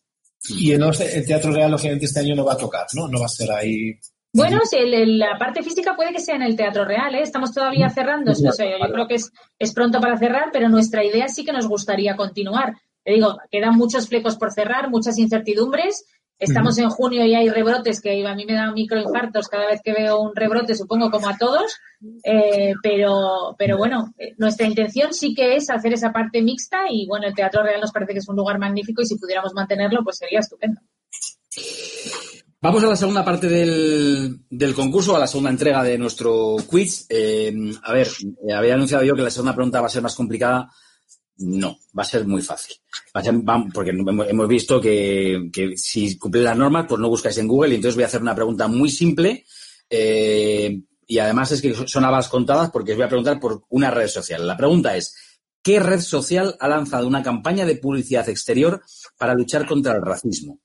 Y 0.49 0.71
el, 0.71 0.83
el 0.83 1.25
Teatro 1.25 1.51
Real, 1.51 1.71
lógicamente, 1.71 2.05
este 2.05 2.19
año 2.19 2.35
no 2.35 2.43
va 2.43 2.53
a 2.53 2.57
tocar, 2.57 2.87
¿no? 2.93 3.07
No 3.07 3.19
va 3.19 3.25
a 3.25 3.29
ser 3.29 3.51
ahí 3.51 3.99
bueno, 4.35 4.61
si 4.65 4.77
la 5.05 5.37
parte 5.37 5.61
física 5.61 5.95
puede 5.95 6.11
que 6.11 6.19
sea 6.19 6.35
en 6.35 6.41
el 6.41 6.55
Teatro 6.55 6.85
Real, 6.85 7.13
¿eh? 7.13 7.21
estamos 7.21 7.53
todavía 7.53 7.87
cerrando, 7.89 8.31
no 8.31 8.51
sé, 8.51 8.65
yo 8.67 8.91
creo 8.91 9.07
que 9.07 9.13
es, 9.13 9.31
es 9.59 9.73
pronto 9.73 10.01
para 10.01 10.17
cerrar, 10.17 10.49
pero 10.51 10.69
nuestra 10.69 11.05
idea 11.05 11.27
sí 11.27 11.45
que 11.45 11.53
nos 11.53 11.67
gustaría 11.67 12.15
continuar. 12.15 12.73
Te 13.03 13.13
digo, 13.13 13.37
quedan 13.51 13.75
muchos 13.75 14.07
flecos 14.07 14.37
por 14.37 14.51
cerrar, 14.51 14.89
muchas 14.89 15.19
incertidumbres. 15.19 16.05
Estamos 16.43 16.77
en 16.77 16.89
junio 16.89 17.25
y 17.25 17.35
hay 17.35 17.49
rebrotes 17.49 18.01
que 18.01 18.25
a 18.25 18.35
mí 18.35 18.45
me 18.45 18.53
dan 18.53 18.73
microinfartos 18.73 19.47
cada 19.47 19.67
vez 19.67 19.81
que 19.83 19.93
veo 19.93 20.19
un 20.21 20.35
rebrote, 20.35 20.75
supongo 20.75 21.09
como 21.09 21.29
a 21.29 21.37
todos. 21.37 21.79
Eh, 22.23 22.73
pero, 22.81 23.55
pero 23.57 23.77
bueno, 23.77 24.13
eh, 24.17 24.33
nuestra 24.37 24.67
intención 24.67 25.13
sí 25.13 25.33
que 25.33 25.55
es 25.55 25.69
hacer 25.69 25.93
esa 25.93 26.11
parte 26.11 26.41
mixta 26.41 26.81
y 26.89 27.07
bueno, 27.07 27.27
el 27.27 27.33
Teatro 27.33 27.63
Real 27.63 27.79
nos 27.79 27.91
parece 27.91 28.13
que 28.13 28.19
es 28.19 28.27
un 28.27 28.35
lugar 28.35 28.59
magnífico 28.59 29.01
y 29.01 29.05
si 29.05 29.17
pudiéramos 29.17 29.53
mantenerlo, 29.53 30.03
pues 30.03 30.17
sería 30.17 30.39
estupendo. 30.39 30.81
Vamos 32.61 32.83
a 32.83 32.87
la 32.87 32.95
segunda 32.95 33.25
parte 33.25 33.47
del, 33.47 34.39
del, 34.49 34.73
concurso, 34.73 35.15
a 35.15 35.19
la 35.19 35.27
segunda 35.27 35.49
entrega 35.49 35.83
de 35.83 35.97
nuestro 35.97 36.55
quiz. 36.65 37.05
Eh, 37.09 37.53
a 37.83 37.91
ver, 37.91 38.07
había 38.55 38.75
anunciado 38.75 39.03
yo 39.03 39.15
que 39.15 39.21
la 39.21 39.29
segunda 39.29 39.53
pregunta 39.53 39.81
va 39.81 39.87
a 39.87 39.89
ser 39.89 40.01
más 40.01 40.15
complicada. 40.15 40.69
No, 41.37 41.79
va 41.97 42.03
a 42.03 42.05
ser 42.05 42.25
muy 42.25 42.41
fácil. 42.41 42.75
porque 43.73 43.91
hemos 43.91 44.47
visto 44.47 44.79
que, 44.79 45.49
si 45.75 46.17
cumple 46.17 46.41
las 46.41 46.57
normas, 46.57 46.85
pues 46.87 46.99
no 46.99 47.09
buscáis 47.09 47.37
en 47.37 47.47
Google. 47.47 47.73
Y 47.73 47.75
entonces 47.75 47.95
voy 47.95 48.03
a 48.03 48.07
hacer 48.07 48.21
una 48.21 48.35
pregunta 48.35 48.67
muy 48.67 48.89
simple. 48.89 49.45
Eh, 49.89 50.81
y 51.07 51.19
además 51.19 51.51
es 51.51 51.61
que 51.61 51.73
son 51.73 52.05
habas 52.05 52.29
contadas 52.29 52.71
porque 52.71 52.91
os 52.91 52.97
voy 52.97 53.05
a 53.05 53.09
preguntar 53.09 53.39
por 53.39 53.63
una 53.69 53.91
red 53.91 54.07
social. 54.07 54.47
La 54.47 54.57
pregunta 54.57 54.95
es, 54.95 55.15
¿qué 55.61 55.79
red 55.79 55.99
social 55.99 56.55
ha 56.59 56.67
lanzado 56.67 57.07
una 57.07 57.23
campaña 57.23 57.65
de 57.65 57.75
publicidad 57.75 58.29
exterior 58.29 58.81
para 59.17 59.33
luchar 59.33 59.65
contra 59.65 59.93
el 59.93 60.01
racismo? 60.01 60.59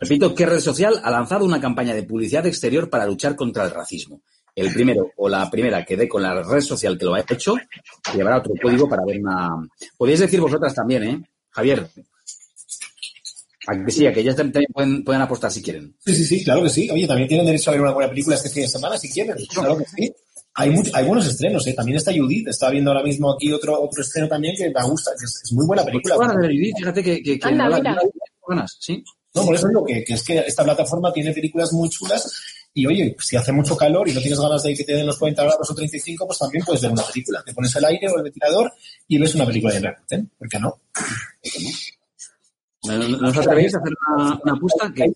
Repito, 0.00 0.34
¿qué 0.34 0.46
red 0.46 0.60
social 0.60 1.00
ha 1.02 1.10
lanzado 1.10 1.44
una 1.44 1.60
campaña 1.60 1.94
de 1.94 2.04
publicidad 2.04 2.46
exterior 2.46 2.88
para 2.88 3.06
luchar 3.06 3.36
contra 3.36 3.64
el 3.64 3.70
racismo? 3.70 4.22
El 4.54 4.72
primero 4.72 5.10
o 5.16 5.28
la 5.28 5.50
primera 5.50 5.84
que 5.84 5.96
dé 5.96 6.06
con 6.06 6.22
la 6.22 6.42
red 6.42 6.60
social 6.60 6.98
que 6.98 7.06
lo 7.06 7.14
ha 7.14 7.20
hecho 7.20 7.54
llevará 8.14 8.38
otro 8.38 8.52
código 8.60 8.88
para 8.88 9.04
ver 9.04 9.20
una. 9.20 9.48
Podéis 9.96 10.20
decir 10.20 10.40
vosotras 10.40 10.74
también, 10.74 11.02
¿eh? 11.04 11.22
Javier. 11.50 11.88
A 13.66 13.84
que 13.84 13.92
sí, 13.92 14.06
a 14.06 14.12
que 14.12 14.20
ellas 14.20 14.36
también 14.36 14.66
pueden, 15.04 15.22
apostar 15.22 15.50
si 15.50 15.62
quieren. 15.62 15.94
Sí, 16.00 16.14
sí, 16.14 16.24
sí, 16.24 16.44
claro 16.44 16.62
que 16.64 16.68
sí. 16.68 16.90
Oye, 16.90 17.06
también 17.06 17.28
tienen 17.28 17.46
derecho 17.46 17.70
a 17.70 17.74
ver 17.74 17.82
una 17.82 17.92
buena 17.92 18.10
película 18.10 18.36
este 18.36 18.50
fin 18.50 18.64
de 18.64 18.68
semana 18.68 18.98
si 18.98 19.10
quieren. 19.10 19.36
Claro 19.54 19.78
que 19.78 19.84
sí. 19.84 20.12
Hay, 20.54 20.74
hay 20.92 21.06
buenos 21.06 21.26
estrenos, 21.26 21.66
¿eh? 21.66 21.72
También 21.72 21.96
está 21.96 22.12
Judith. 22.12 22.48
Estaba 22.48 22.72
viendo 22.72 22.90
ahora 22.90 23.04
mismo 23.04 23.32
aquí 23.32 23.50
otro, 23.52 23.80
otro 23.80 24.02
estreno 24.02 24.28
también 24.28 24.54
que 24.56 24.68
me 24.68 24.82
gusta, 24.82 25.12
que 25.18 25.24
es, 25.24 25.52
muy 25.52 25.64
buena 25.66 25.84
película. 25.84 26.16
Bueno, 26.16 26.34
de 26.34 26.48
Judith, 26.48 26.76
fíjate 26.76 27.02
que, 27.02 27.22
que, 27.22 27.38
Anda, 27.42 27.68
mira. 27.68 27.96
¿sí? 28.78 29.02
No, 29.34 29.46
por 29.46 29.54
eso 29.54 29.68
digo 29.68 29.84
que, 29.84 30.04
que 30.04 30.12
es 30.12 30.24
que 30.24 30.40
esta 30.40 30.64
plataforma 30.64 31.10
tiene 31.10 31.32
películas 31.32 31.72
muy 31.72 31.88
chulas 31.88 32.30
y 32.74 32.86
oye, 32.86 33.16
si 33.18 33.36
hace 33.36 33.52
mucho 33.52 33.76
calor 33.76 34.08
y 34.08 34.14
no 34.14 34.20
tienes 34.20 34.40
ganas 34.40 34.62
de 34.62 34.74
que 34.74 34.84
te 34.84 34.94
den 34.94 35.06
los 35.06 35.18
40 35.18 35.42
grados 35.42 35.70
o 35.70 35.74
35, 35.74 36.26
pues 36.26 36.38
también 36.38 36.64
puedes 36.64 36.82
ver 36.82 36.92
una 36.92 37.02
película. 37.02 37.42
Te 37.44 37.52
pones 37.52 37.74
el 37.76 37.84
aire 37.84 38.08
o 38.08 38.16
el 38.16 38.22
ventilador 38.22 38.72
y 39.08 39.18
ves 39.18 39.34
una 39.34 39.46
película 39.46 39.74
de 39.74 39.80
repente. 39.80 40.30
¿Por 40.38 40.48
qué 40.48 40.58
no? 40.58 40.80
¿Nos 42.84 43.38
atrevéis 43.38 43.74
a 43.74 43.78
hacer 43.78 43.92
una, 44.16 44.40
una 44.42 44.52
apuesta? 44.52 44.92
Que, 44.92 45.12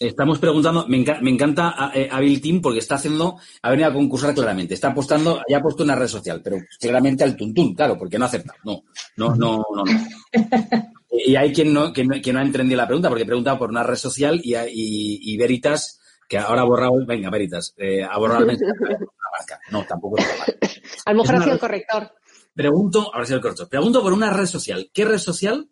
estamos 0.00 0.38
preguntando, 0.38 0.86
me, 0.88 0.96
encanta 0.98 1.74
a, 1.76 1.92
eh, 1.94 2.08
a, 2.10 2.20
Bill 2.20 2.40
Team 2.40 2.60
porque 2.60 2.78
está 2.80 2.96
haciendo, 2.96 3.38
ha 3.62 3.70
venido 3.70 3.88
a 3.88 3.92
concursar 3.92 4.34
claramente, 4.34 4.74
está 4.74 4.88
apostando, 4.88 5.42
ya 5.48 5.58
ha 5.58 5.62
puesto 5.62 5.82
una 5.84 5.94
red 5.94 6.08
social, 6.08 6.40
pero 6.42 6.56
claramente 6.80 7.22
al 7.22 7.36
tuntún, 7.36 7.74
claro, 7.74 7.98
porque 7.98 8.18
no 8.18 8.24
acepta. 8.24 8.54
No, 8.64 8.82
no, 9.16 9.36
no, 9.36 9.64
no. 9.74 9.84
no. 9.84 9.92
Y 11.12 11.36
hay 11.36 11.52
quien 11.52 11.72
no, 11.72 11.92
que 11.92 12.04
no, 12.04 12.14
ha 12.14 12.42
entendido 12.42 12.76
la 12.76 12.86
pregunta, 12.86 13.08
porque 13.08 13.24
he 13.24 13.26
preguntado 13.26 13.58
por 13.58 13.70
una 13.70 13.82
red 13.82 13.96
social 13.96 14.40
y, 14.42 14.54
y, 14.56 15.36
Veritas, 15.36 15.99
que 16.30 16.38
ahora 16.38 16.62
ha 16.62 16.64
borrado, 16.64 16.92
venga, 17.04 17.28
Veritas, 17.28 17.74
eh, 17.76 18.04
ha 18.04 18.16
borrado 18.16 18.42
el 18.42 18.46
mensaje. 18.46 18.72
No, 19.72 19.84
tampoco 19.84 20.16
es 20.16 20.28
la 20.28 20.36
marca. 20.38 20.54
A 21.06 21.12
lo 21.12 21.22
mejor 21.22 21.34
ha 21.34 21.40
sido 21.40 21.54
el 21.54 21.58
corrector. 21.58 22.12
Pregunto, 22.54 23.10
ahora 23.12 23.26
sí 23.26 23.32
el 23.32 23.40
corrector. 23.40 23.68
Pregunto 23.68 24.00
por 24.00 24.12
una 24.12 24.32
red 24.32 24.46
social. 24.46 24.90
¿Qué 24.94 25.04
red 25.04 25.18
social? 25.18 25.68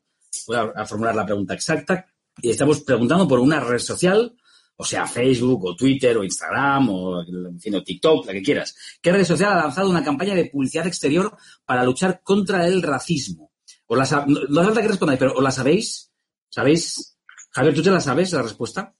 Voy 0.48 0.56
a, 0.56 0.84
formular 0.84 1.14
la 1.14 1.24
pregunta 1.24 1.54
exacta. 1.54 2.06
Y 2.38 2.50
estamos 2.50 2.80
preguntando 2.80 3.28
por 3.28 3.38
una 3.38 3.60
red 3.60 3.78
social, 3.78 4.36
o 4.74 4.84
sea, 4.84 5.06
Facebook, 5.06 5.64
o 5.64 5.76
Twitter, 5.76 6.18
o 6.18 6.24
Instagram, 6.24 6.88
o, 6.90 7.22
en 7.22 7.84
TikTok, 7.84 8.26
la 8.26 8.32
que 8.32 8.42
quieras. 8.42 8.74
¿Qué 9.00 9.12
red 9.12 9.24
social 9.24 9.52
ha 9.52 9.62
lanzado 9.62 9.88
una 9.88 10.02
campaña 10.02 10.34
de 10.34 10.46
publicidad 10.46 10.88
exterior 10.88 11.36
para 11.64 11.84
luchar 11.84 12.20
contra 12.24 12.66
el 12.66 12.82
racismo? 12.82 13.52
O 13.86 13.94
la, 13.94 14.04
no, 14.26 14.40
no 14.48 14.60
hace 14.60 14.66
falta 14.66 14.82
que 14.82 14.88
respondáis, 14.88 15.20
pero 15.20 15.34
¿o 15.34 15.40
la 15.40 15.52
sabéis? 15.52 16.10
¿Sabéis? 16.48 17.16
Javier, 17.52 17.74
¿tú 17.76 17.82
te 17.82 17.90
la 17.92 18.00
sabes 18.00 18.32
la 18.32 18.42
respuesta? 18.42 18.92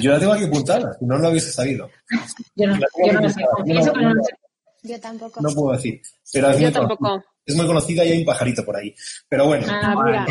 Yo 0.00 0.12
la 0.12 0.18
tengo 0.18 0.32
aquí 0.32 0.44
apuntada, 0.44 0.96
no 1.00 1.18
lo 1.18 1.30
hubiese 1.30 1.52
sabido. 1.52 1.88
Yo 2.56 2.66
no, 2.66 2.78
yo 2.78 3.12
no 3.12 3.20
lo 3.20 3.28
sé. 3.28 3.42
Yo 4.82 4.98
tampoco. 5.00 5.40
No 5.40 5.50
puedo 5.54 5.76
decir. 5.76 6.00
Pero 6.32 6.50
es, 6.50 6.60
muy 6.60 6.72
tampoco. 6.72 7.22
es 7.46 7.54
muy 7.54 7.66
conocida 7.66 8.04
y 8.04 8.10
hay 8.10 8.18
un 8.18 8.24
pajarito 8.24 8.64
por 8.64 8.76
ahí. 8.76 8.92
Pero 9.28 9.46
bueno. 9.46 9.64
Ah, 9.70 9.94
mira. 10.04 10.26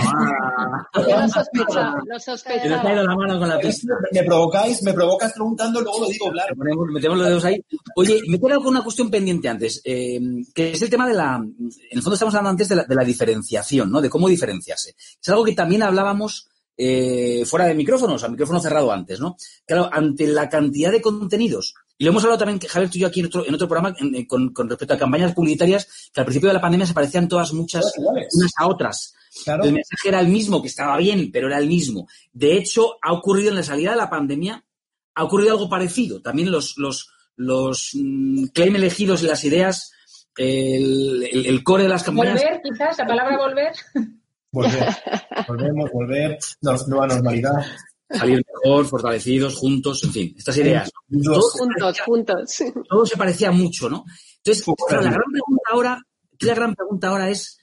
Yo 0.94 1.22
lo 1.22 1.28
sospecho, 1.30 1.96
lo 2.06 2.20
sospecho. 2.20 2.68
Yo 2.68 2.76
he 2.76 2.96
la 2.96 3.16
mano 3.16 3.40
con 3.40 3.48
la 3.48 3.60
pista. 3.60 3.94
Me 4.12 4.24
provocáis, 4.24 4.84
me 4.84 4.94
provocas 4.94 5.32
preguntando, 5.32 5.80
luego 5.80 6.02
lo 6.02 6.08
digo 6.10 6.32
claro. 6.32 6.54
Metemos 6.92 7.18
los 7.18 7.28
dedos 7.28 7.46
ahí. 7.46 7.64
Oye, 7.96 8.20
me 8.28 8.40
queda 8.40 8.58
con 8.58 8.68
una 8.68 8.84
cuestión 8.84 9.10
pendiente 9.10 9.48
antes, 9.48 9.82
eh, 9.86 10.20
que 10.54 10.72
es 10.72 10.82
el 10.82 10.90
tema 10.90 11.08
de 11.08 11.14
la... 11.14 11.36
En 11.36 11.72
el 11.92 12.02
fondo 12.02 12.16
estamos 12.16 12.34
hablando 12.34 12.50
antes 12.50 12.68
de 12.68 12.76
la, 12.76 12.84
de 12.84 12.96
la 12.96 13.06
diferenciación, 13.06 13.90
¿no? 13.90 14.02
De 14.02 14.10
cómo 14.10 14.28
diferenciarse. 14.28 14.96
Es 14.98 15.30
algo 15.30 15.46
que 15.46 15.54
también 15.54 15.84
hablábamos 15.84 16.51
eh, 16.84 17.46
fuera 17.46 17.66
de 17.66 17.76
micrófonos, 17.76 18.24
al 18.24 18.32
micrófono 18.32 18.60
cerrado 18.60 18.92
antes, 18.92 19.20
¿no? 19.20 19.38
Claro, 19.68 19.88
ante 19.92 20.26
la 20.26 20.50
cantidad 20.50 20.92
de 20.92 21.00
contenidos, 21.00 21.76
y 21.96 22.06
lo 22.06 22.10
hemos 22.10 22.24
hablado 22.24 22.40
también, 22.40 22.60
Javier, 22.60 22.90
tú 22.90 22.98
y 22.98 23.02
yo 23.02 23.08
aquí 23.08 23.20
en 23.20 23.28
otro, 23.28 23.46
en 23.46 23.54
otro 23.54 23.68
programa, 23.68 23.96
eh, 24.00 24.26
con, 24.26 24.52
respecto 24.68 24.96
a 24.96 24.98
campañas 24.98 25.36
publicitarias, 25.36 26.10
que 26.12 26.20
al 26.20 26.26
principio 26.26 26.50
de 26.50 26.56
la 26.56 26.62
pandemia 26.62 26.88
se 26.88 26.96
parecían 26.96 27.28
todas 27.28 27.54
muchas 27.54 27.94
unas 27.96 28.52
a 28.58 28.68
otras. 28.68 29.14
El 29.46 29.72
mensaje 29.72 30.10
era 30.10 30.20
el 30.20 30.28
mismo, 30.28 30.64
que 30.64 30.70
estaba 30.70 30.98
bien, 30.98 31.30
pero 31.32 31.46
era 31.46 31.60
el 31.60 31.68
mismo. 31.68 32.08
De 32.34 32.58
hecho, 32.58 32.98
ha 33.04 33.14
ocurrido 33.14 33.50
en 33.50 33.58
la 33.58 33.64
salida 33.64 33.92
de 33.92 33.98
la 33.98 34.10
pandemia, 34.10 34.66
ha 35.14 35.24
ocurrido 35.24 35.52
algo 35.52 35.70
parecido. 35.70 36.24
También 36.24 36.52
los, 36.52 36.76
los, 36.78 37.12
los 37.36 37.92
mm, 37.94 38.46
claim 38.46 38.78
elegidos 38.78 39.22
y 39.22 39.28
las 39.28 39.44
ideas, 39.44 39.92
el, 40.36 41.30
el, 41.32 41.64
core 41.64 41.84
de 41.84 41.90
las 41.90 42.02
campañas. 42.02 42.42
Volver, 42.42 42.62
quizás, 42.64 42.98
la 42.98 43.06
palabra 43.06 43.38
volver. 43.38 43.74
volver, 44.52 44.86
volvemos, 45.48 45.92
volver, 45.92 46.40
nueva 46.88 47.08
normalidad. 47.08 47.66
Salir 48.10 48.44
mejor, 48.46 48.86
fortalecidos, 48.88 49.56
juntos, 49.56 50.04
en 50.04 50.12
fin, 50.12 50.36
estas 50.38 50.58
ideas. 50.58 50.92
Juntos, 51.10 52.02
juntos. 52.06 52.64
Todo 52.90 53.06
se 53.06 53.16
parecía 53.16 53.52
mucho, 53.52 53.90
¿no? 53.90 54.04
Entonces, 54.38 54.66
la 54.90 55.02
gran 55.02 55.32
pregunta 55.32 55.70
ahora, 55.72 56.02
la 56.40 56.56
gran 56.56 56.76
pregunta 56.76 57.08
ahora 57.08 57.30
es, 57.30 57.58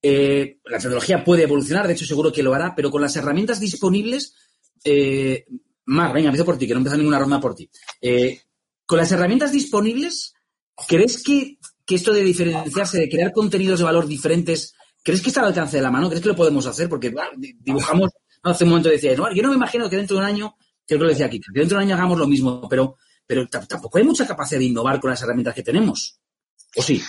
eh, 0.00 0.58
la 0.66 0.78
tecnología 0.78 1.24
puede 1.24 1.42
evolucionar, 1.42 1.88
de 1.88 1.94
hecho 1.94 2.06
seguro 2.06 2.32
que 2.32 2.44
lo 2.44 2.54
hará, 2.54 2.74
pero 2.76 2.92
con 2.92 3.02
las 3.02 3.16
herramientas 3.16 3.58
disponibles, 3.58 4.36
eh, 4.84 5.46
Mar, 5.86 6.12
venga, 6.12 6.28
empiezo 6.28 6.44
por 6.44 6.58
ti, 6.58 6.66
que 6.66 6.74
no 6.74 6.80
empieza 6.80 6.98
ninguna 6.98 7.18
ronda 7.18 7.40
por 7.40 7.54
ti. 7.54 7.70
Eh, 8.02 8.42
con 8.84 8.98
las 8.98 9.10
herramientas 9.10 9.52
disponibles, 9.52 10.34
¿crees 10.86 11.22
que, 11.22 11.58
esto 11.86 12.12
de 12.12 12.22
diferenciarse, 12.22 12.98
de 12.98 13.08
crear 13.08 13.32
contenidos 13.32 13.78
de 13.78 13.86
valor 13.86 14.06
diferentes, 14.06 14.74
¿crees 15.02 15.22
que 15.22 15.28
está 15.28 15.40
al 15.40 15.48
alcance 15.48 15.76
de 15.76 15.82
la 15.82 15.90
mano? 15.90 16.08
¿Crees 16.08 16.22
que 16.22 16.28
lo 16.28 16.36
podemos 16.36 16.66
hacer? 16.66 16.88
Porque 16.88 17.14
dibujamos, 17.60 18.10
hace 18.42 18.64
un 18.64 18.70
momento 18.70 18.88
decía, 18.88 19.14
yo 19.14 19.42
no 19.42 19.48
me 19.48 19.56
imagino 19.56 19.88
que 19.88 19.96
dentro 19.96 20.16
de 20.16 20.22
un 20.22 20.28
año, 20.28 20.56
creo 20.86 20.98
que 20.98 21.04
lo 21.04 21.10
decía 21.10 21.26
aquí, 21.26 21.40
que 21.40 21.46
dentro 21.52 21.78
de 21.78 21.84
un 21.84 21.88
año 21.88 21.96
hagamos 21.96 22.18
lo 22.18 22.26
mismo, 22.26 22.68
pero, 22.68 22.96
pero 23.26 23.46
tampoco 23.48 23.98
hay 23.98 24.04
mucha 24.04 24.26
capacidad 24.26 24.58
de 24.58 24.66
innovar 24.66 25.00
con 25.00 25.10
las 25.10 25.22
herramientas 25.22 25.54
que 25.54 25.62
tenemos. 25.62 26.20
¿O 26.76 26.82
sí? 26.82 27.02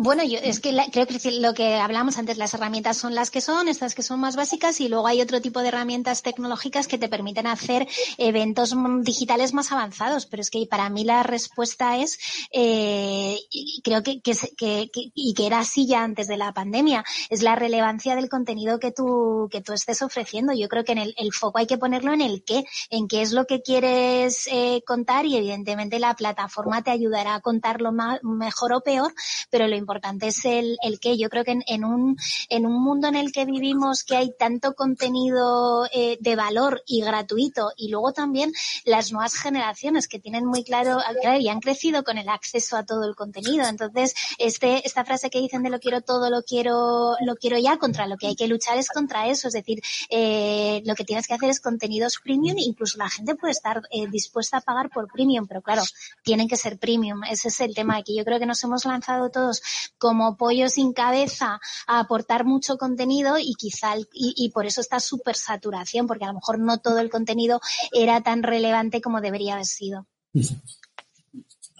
Bueno, 0.00 0.22
yo 0.22 0.38
es 0.40 0.60
que 0.60 0.70
creo 0.92 1.08
que 1.08 1.18
lo 1.40 1.54
que 1.54 1.74
hablamos 1.74 2.18
antes, 2.18 2.38
las 2.38 2.54
herramientas 2.54 2.96
son 2.96 3.16
las 3.16 3.32
que 3.32 3.40
son, 3.40 3.66
estas 3.66 3.96
que 3.96 4.04
son 4.04 4.20
más 4.20 4.36
básicas, 4.36 4.80
y 4.80 4.88
luego 4.88 5.08
hay 5.08 5.20
otro 5.20 5.40
tipo 5.40 5.60
de 5.60 5.68
herramientas 5.68 6.22
tecnológicas 6.22 6.86
que 6.86 6.98
te 6.98 7.08
permiten 7.08 7.48
hacer 7.48 7.88
eventos 8.16 8.76
digitales 9.00 9.54
más 9.54 9.72
avanzados. 9.72 10.26
Pero 10.26 10.40
es 10.40 10.50
que 10.50 10.64
para 10.70 10.88
mí 10.88 11.02
la 11.02 11.24
respuesta 11.24 11.96
es, 11.96 12.16
eh, 12.52 13.40
creo 13.82 14.04
que, 14.04 14.20
que, 14.20 14.36
que, 14.56 14.88
y 14.92 15.34
que 15.34 15.46
era 15.46 15.58
así 15.58 15.88
ya 15.88 16.04
antes 16.04 16.28
de 16.28 16.36
la 16.36 16.52
pandemia, 16.52 17.04
es 17.28 17.42
la 17.42 17.56
relevancia 17.56 18.14
del 18.14 18.28
contenido 18.28 18.78
que 18.78 18.92
tú, 18.92 19.48
que 19.50 19.62
tú 19.62 19.72
estés 19.72 20.00
ofreciendo. 20.02 20.52
Yo 20.52 20.68
creo 20.68 20.84
que 20.84 20.92
en 20.92 20.98
el, 20.98 21.14
el 21.18 21.32
foco 21.32 21.58
hay 21.58 21.66
que 21.66 21.76
ponerlo 21.76 22.12
en 22.12 22.20
el 22.20 22.44
qué, 22.44 22.62
en 22.90 23.08
qué 23.08 23.22
es 23.22 23.32
lo 23.32 23.46
que 23.46 23.62
quieres 23.62 24.48
eh, 24.52 24.80
contar 24.86 25.26
y 25.26 25.36
evidentemente 25.36 25.98
la 25.98 26.14
plataforma 26.14 26.84
te 26.84 26.92
ayudará 26.92 27.34
a 27.34 27.40
contarlo 27.40 27.90
mejor 28.22 28.74
o 28.74 28.80
peor, 28.80 29.12
pero 29.50 29.66
lo 29.66 29.74
importante 29.74 29.87
es 30.22 30.44
el, 30.44 30.78
el 30.82 31.00
qué. 31.00 31.16
Yo 31.16 31.28
creo 31.28 31.44
que 31.44 31.58
en, 31.66 31.84
un, 31.84 32.16
en 32.48 32.66
un 32.66 32.82
mundo 32.82 33.08
en 33.08 33.16
el 33.16 33.32
que 33.32 33.44
vivimos 33.44 34.04
que 34.04 34.16
hay 34.16 34.32
tanto 34.38 34.74
contenido 34.74 35.86
eh, 35.92 36.18
de 36.20 36.36
valor 36.36 36.82
y 36.86 37.02
gratuito 37.02 37.72
y 37.76 37.88
luego 37.90 38.12
también 38.12 38.52
las 38.84 39.12
nuevas 39.12 39.34
generaciones 39.34 40.08
que 40.08 40.18
tienen 40.18 40.44
muy 40.44 40.64
claro, 40.64 40.98
y 41.40 41.48
han 41.48 41.60
crecido 41.60 42.04
con 42.04 42.18
el 42.18 42.28
acceso 42.28 42.76
a 42.76 42.84
todo 42.84 43.04
el 43.04 43.14
contenido. 43.14 43.66
Entonces, 43.66 44.14
este, 44.38 44.86
esta 44.86 45.04
frase 45.04 45.30
que 45.30 45.40
dicen 45.40 45.62
de 45.62 45.70
lo 45.70 45.80
quiero 45.80 46.00
todo, 46.00 46.30
lo 46.30 46.42
quiero, 46.42 47.16
lo 47.20 47.36
quiero 47.36 47.58
ya, 47.58 47.78
contra 47.78 48.06
lo 48.06 48.16
que 48.16 48.28
hay 48.28 48.36
que 48.36 48.48
luchar 48.48 48.78
es 48.78 48.88
contra 48.88 49.28
eso. 49.28 49.48
Es 49.48 49.54
decir, 49.54 49.80
eh, 50.10 50.82
lo 50.84 50.94
que 50.94 51.04
tienes 51.04 51.26
que 51.26 51.34
hacer 51.34 51.50
es 51.50 51.60
contenidos 51.60 52.18
premium, 52.22 52.56
incluso 52.58 52.98
la 52.98 53.08
gente 53.08 53.34
puede 53.34 53.52
estar 53.52 53.82
eh, 53.90 54.06
dispuesta 54.08 54.58
a 54.58 54.60
pagar 54.60 54.90
por 54.90 55.08
premium, 55.08 55.46
pero 55.46 55.62
claro, 55.62 55.82
tienen 56.22 56.48
que 56.48 56.56
ser 56.56 56.78
premium. 56.78 57.22
Ese 57.24 57.48
es 57.48 57.60
el 57.60 57.74
tema 57.74 57.96
aquí. 57.96 58.16
Yo 58.16 58.24
creo 58.24 58.38
que 58.38 58.46
nos 58.46 58.62
hemos 58.64 58.84
lanzado 58.84 59.30
todos 59.30 59.62
como 59.98 60.36
pollo 60.36 60.68
sin 60.68 60.92
cabeza 60.92 61.60
a 61.86 62.00
aportar 62.00 62.44
mucho 62.44 62.78
contenido 62.78 63.38
y 63.38 63.54
quizá 63.54 63.94
y, 64.12 64.50
por 64.50 64.66
eso 64.66 64.80
está 64.80 65.00
súper 65.00 65.36
saturación, 65.36 66.06
porque 66.06 66.24
a 66.24 66.28
lo 66.28 66.34
mejor 66.34 66.58
no 66.58 66.78
todo 66.78 66.98
el 66.98 67.10
contenido 67.10 67.60
era 67.92 68.22
tan 68.22 68.42
relevante 68.42 69.00
como 69.00 69.20
debería 69.20 69.54
haber 69.54 69.66
sido. 69.66 70.06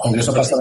Aunque 0.01 0.21
eso 0.21 0.33
pasa 0.33 0.57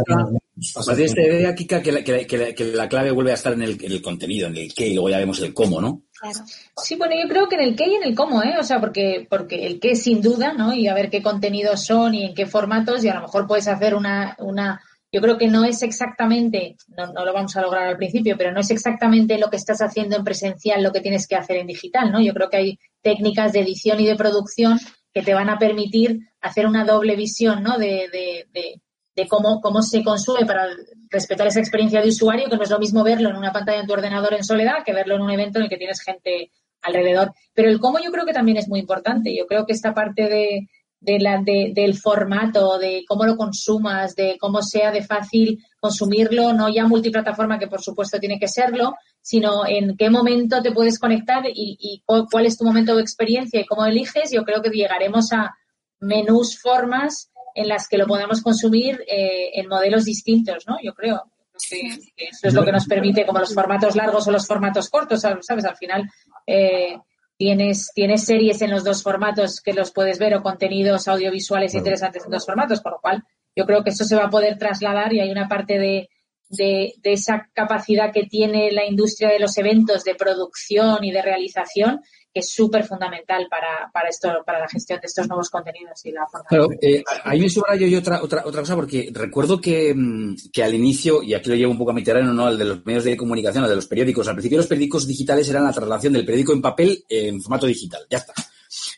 de 0.96 1.06
esta 1.06 1.22
idea, 1.22 1.54
Kika, 1.54 1.82
que 1.82 1.92
la, 1.92 2.04
que, 2.04 2.72
la, 2.74 2.90
clave 2.90 3.12
vuelve 3.12 3.32
a 3.32 3.36
estar 3.36 3.54
en 3.54 3.62
el, 3.62 4.02
contenido, 4.02 4.48
en 4.48 4.58
el 4.58 4.74
qué, 4.74 4.88
y 4.88 4.94
luego 4.96 5.10
ya 5.10 5.20
vemos 5.20 5.40
el 5.42 5.54
cómo, 5.54 5.80
¿no? 5.80 6.02
Claro. 6.20 6.40
Sí, 6.84 6.96
bueno, 6.96 7.14
yo 7.22 7.30
creo 7.30 7.48
que 7.48 7.56
en 7.56 7.62
el 7.62 7.76
qué 7.76 7.88
y 7.88 7.94
en 7.94 8.04
el 8.04 8.16
cómo, 8.16 8.42
¿eh? 8.42 8.56
O 8.60 8.64
sea, 8.64 8.80
porque, 8.80 9.28
porque 9.30 9.68
el 9.68 9.80
qué 9.80 9.96
sin 9.96 10.22
duda, 10.22 10.54
¿no? 10.54 10.74
Y 10.74 10.88
a 10.88 10.96
ver 10.96 11.12
qué 11.12 11.22
contenidos 11.22 11.86
son 11.86 12.16
y 12.16 12.26
en 12.26 12.34
qué 12.34 12.48
formatos, 12.48 13.04
y 13.04 13.10
a 13.10 13.14
lo 13.14 13.22
mejor 13.22 13.46
puedes 13.46 13.68
hacer 13.68 13.94
una, 13.94 14.36
una 14.40 14.82
yo 15.12 15.22
creo 15.22 15.38
que 15.38 15.48
no 15.48 15.64
es 15.64 15.84
exactamente, 15.84 16.76
no, 16.88 17.26
lo 17.26 17.34
vamos 17.34 17.56
a 17.56 17.62
lograr 17.62 17.88
al 17.88 17.98
principio, 17.98 18.36
pero 18.38 18.52
no 18.52 18.60
es 18.60 18.70
exactamente 18.72 19.38
lo 19.38 19.50
que 19.50 19.56
estás 19.56 19.82
haciendo 19.82 20.18
en 20.18 20.24
presencial 20.24 20.84
lo 20.84 20.92
que 20.92 21.02
tienes 21.02 21.28
que 21.28 21.36
hacer 21.36 21.58
en 21.58 21.68
digital, 21.68 22.12
¿no? 22.12 22.22
Yo 22.22 22.34
creo 22.34 22.50
que 22.50 22.58
hay 22.58 22.80
técnicas 23.02 23.54
de 23.54 23.62
edición 23.62 24.00
y 24.00 24.06
de 24.06 24.16
producción 24.16 24.80
que 25.14 25.22
te 25.22 25.34
van 25.34 25.50
a 25.50 25.58
permitir 25.58 26.20
hacer 26.42 26.68
una 26.68 26.84
doble 26.84 27.16
visión, 27.16 27.64
¿no? 27.64 27.78
De, 27.78 28.10
de, 28.12 28.48
de, 28.52 28.82
de 29.16 29.28
cómo, 29.28 29.62
cómo 29.62 29.82
se 29.82 30.04
consume 30.04 30.46
para 30.46 30.68
respetar 31.10 31.48
esa 31.48 31.60
experiencia 31.60 32.02
de 32.02 32.10
usuario, 32.10 32.50
que 32.50 32.58
no 32.58 32.64
es 32.64 32.70
lo 32.70 32.80
mismo 32.80 33.04
verlo 33.04 33.30
en 33.30 33.38
una 33.38 33.54
pantalla 33.54 33.80
en 33.80 33.88
tu 33.88 33.94
ordenador 33.94 34.34
en 34.34 34.44
soledad 34.44 34.84
que 34.86 34.94
verlo 34.94 35.16
en 35.16 35.22
un 35.22 35.32
evento 35.32 35.58
en 35.58 35.64
el 35.64 35.70
que 35.70 35.78
tienes 35.78 36.02
gente 36.02 36.52
alrededor. 36.82 37.34
Pero 37.54 37.70
el 37.70 37.80
cómo 37.80 38.00
yo 38.00 38.12
creo 38.12 38.26
que 38.26 38.34
también 38.34 38.58
es 38.58 38.68
muy 38.68 38.80
importante. 38.80 39.36
Yo 39.36 39.48
creo 39.48 39.66
que 39.66 39.74
esta 39.74 39.94
parte 39.94 40.30
de, 40.30 40.68
de 41.00 41.20
la, 41.20 41.42
de, 41.44 41.72
del 41.74 41.96
formato, 41.98 42.78
de 42.78 43.04
cómo 43.08 43.26
lo 43.26 43.38
consumas, 43.38 44.16
de 44.16 44.38
cómo 44.40 44.62
sea 44.62 44.92
de 44.92 45.04
fácil 45.04 45.64
consumirlo, 45.80 46.54
no 46.54 46.70
ya 46.70 46.88
multiplataforma, 46.88 47.60
que 47.60 47.68
por 47.68 47.82
supuesto 47.82 48.20
tiene 48.20 48.40
que 48.40 48.48
serlo, 48.48 48.96
sino 49.22 49.68
en 49.68 49.96
qué 49.96 50.10
momento 50.10 50.62
te 50.62 50.72
puedes 50.72 51.00
conectar 51.00 51.44
y, 51.46 52.04
cuál 52.06 52.46
es 52.46 52.58
tu 52.58 52.66
momento 52.66 52.96
de 52.96 53.02
experiencia 53.02 53.62
y 53.62 53.66
cómo 53.66 53.86
eliges. 53.86 54.32
Yo 54.32 54.44
creo 54.44 54.62
que 54.62 54.70
llegaremos 54.70 55.32
a 55.34 55.56
menús, 56.00 56.60
formas 56.60 57.32
en 57.54 57.68
las 57.68 57.88
que 57.88 57.98
lo 57.98 58.06
podemos 58.06 58.42
consumir 58.42 59.04
eh, 59.08 59.52
en 59.54 59.68
modelos 59.68 60.06
distintos, 60.06 60.66
¿no? 60.68 60.78
Yo 60.82 60.94
creo. 60.94 61.24
Que, 61.70 61.88
eso 62.18 62.48
es 62.48 62.54
lo 62.54 62.64
que 62.64 62.72
nos 62.72 62.86
permite, 62.86 63.26
como 63.26 63.40
los 63.40 63.54
formatos 63.54 63.96
largos 63.96 64.28
o 64.28 64.32
los 64.32 64.46
formatos 64.46 64.90
cortos, 64.90 65.22
¿sabes? 65.22 65.66
Al 65.66 65.76
final, 65.76 66.08
eh, 66.46 66.96
Tienes, 67.38 67.92
tienes 67.94 68.26
series 68.26 68.62
en 68.62 68.72
los 68.72 68.84
dos 68.84 69.04
formatos 69.04 69.62
que 69.62 69.74
los 69.74 69.92
puedes 69.92 70.18
ver 70.18 70.36
o 70.36 70.42
contenidos 70.42 71.08
audiovisuales 71.08 71.76
interesantes 71.76 72.26
en 72.26 72.32
dos 72.32 72.46
formatos, 72.46 72.82
con 72.82 72.94
lo 72.94 73.00
cual 73.00 73.24
yo 73.56 73.66
creo 73.66 73.84
que 73.84 73.92
eso 73.92 74.06
se 74.06 74.16
va 74.16 74.26
a 74.26 74.30
poder 74.30 74.58
trasladar 74.58 75.14
y 75.14 75.20
hay 75.20 75.30
una 75.30 75.48
parte 75.48 75.78
de, 75.78 76.10
de, 76.50 76.94
de, 76.98 77.14
esa 77.14 77.50
capacidad 77.54 78.12
que 78.12 78.24
tiene 78.24 78.72
la 78.72 78.86
industria 78.86 79.30
de 79.30 79.40
los 79.40 79.58
eventos 79.58 80.04
de 80.04 80.16
producción 80.16 81.04
y 81.04 81.12
de 81.12 81.22
realización 81.22 82.02
que 82.38 82.42
es 82.42 82.54
súper 82.54 82.86
fundamental 82.86 83.48
para, 83.50 83.90
para, 83.92 84.10
esto, 84.10 84.30
para 84.46 84.60
la 84.60 84.68
gestión 84.68 85.00
de 85.02 85.08
estos 85.08 85.28
nuevos 85.28 85.50
contenidos 85.50 86.06
y 86.06 86.12
la 86.12 86.28
forma. 86.28 86.46
Claro, 86.48 86.70
eh, 86.80 87.04
ahí 87.24 87.40
me 87.40 87.50
subrayo 87.50 87.88
yo 87.88 87.98
otra, 87.98 88.22
otra, 88.22 88.44
otra 88.46 88.62
cosa 88.62 88.76
porque 88.76 89.10
recuerdo 89.12 89.60
que, 89.60 89.92
mm, 89.96 90.36
que, 90.54 90.64
al 90.64 90.76
inicio, 90.76 91.24
y 91.24 91.34
aquí 91.34 91.50
lo 91.50 91.56
llevo 91.56 91.72
un 91.72 91.80
poco 91.80 91.90
a 91.90 91.96
mi 91.96 92.04
terreno, 92.04 92.32
¿no? 92.34 92.46
Al 92.46 92.60
de 92.60 92.66
los 92.66 92.86
medios 92.86 93.06
de 93.06 93.18
comunicación, 93.18 93.64
al 93.64 93.72
de 93.72 93.76
los 93.76 93.88
periódicos. 93.88 94.28
Al 94.28 94.36
principio 94.36 94.60
los 94.60 94.68
periódicos 94.68 95.08
digitales 95.08 95.50
eran 95.50 95.64
la 95.64 95.74
traslación 95.74 96.14
del 96.14 96.26
periódico 96.26 96.54
en 96.54 96.62
papel 96.62 97.04
en 97.10 97.42
formato 97.42 97.66
digital. 97.66 98.06
Ya 98.08 98.20
está. 98.20 98.34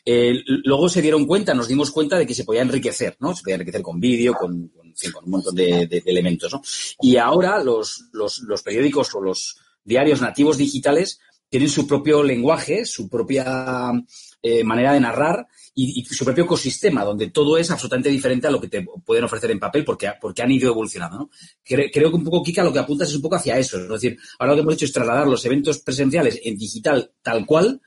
Eh, 0.04 0.34
luego 0.64 0.90
se 0.90 1.00
dieron 1.00 1.24
cuenta, 1.24 1.54
nos 1.54 1.68
dimos 1.68 1.90
cuenta 1.92 2.18
de 2.18 2.26
que 2.26 2.34
se 2.34 2.44
podía 2.44 2.60
enriquecer, 2.60 3.16
¿no? 3.20 3.34
Se 3.34 3.42
podía 3.42 3.54
enriquecer 3.54 3.80
con 3.80 3.98
vídeo, 4.00 4.34
con, 4.34 4.68
con, 4.68 4.92
con, 5.12 5.24
un 5.24 5.30
montón 5.30 5.54
de, 5.54 5.86
de, 5.86 6.02
de, 6.02 6.02
elementos, 6.04 6.52
¿no? 6.52 6.60
Y 7.00 7.16
ahora 7.16 7.64
los, 7.64 8.10
los, 8.12 8.40
los 8.40 8.62
periódicos 8.62 9.14
o 9.14 9.22
los 9.22 9.56
diarios 9.82 10.20
nativos 10.20 10.58
digitales 10.58 11.20
tienen 11.50 11.68
su 11.68 11.86
propio 11.86 12.22
lenguaje, 12.22 12.86
su 12.86 13.08
propia 13.08 13.92
eh, 14.40 14.64
manera 14.64 14.94
de 14.94 15.00
narrar 15.00 15.46
y, 15.74 16.04
su 16.04 16.24
propio 16.24 16.44
ecosistema, 16.44 17.04
donde 17.04 17.30
todo 17.30 17.58
es 17.58 17.70
absolutamente 17.70 18.08
diferente 18.08 18.46
a 18.46 18.50
lo 18.50 18.60
que 18.60 18.68
te 18.68 18.86
pueden 19.04 19.24
ofrecer 19.24 19.50
en 19.50 19.58
papel 19.58 19.84
porque, 19.84 20.10
porque 20.20 20.42
han 20.42 20.50
ido 20.50 20.70
evolucionando. 20.70 21.28
creo, 21.64 21.90
que 21.90 22.16
un 22.16 22.24
poco, 22.24 22.42
Kika, 22.42 22.62
lo 22.62 22.72
que 22.72 22.78
apuntas 22.78 23.08
es 23.08 23.16
un 23.16 23.22
poco 23.22 23.36
hacia 23.36 23.58
eso. 23.58 23.78
Es 23.78 23.88
decir, 23.88 24.16
ahora 24.38 24.52
lo 24.52 24.56
que 24.56 24.62
hemos 24.62 24.74
hecho 24.74 24.84
es 24.84 24.92
trasladar 24.92 25.26
los 25.26 25.44
eventos 25.44 25.80
presenciales 25.80 26.40
en 26.44 26.56
digital 26.56 27.12
tal 27.20 27.44
cual 27.44 27.80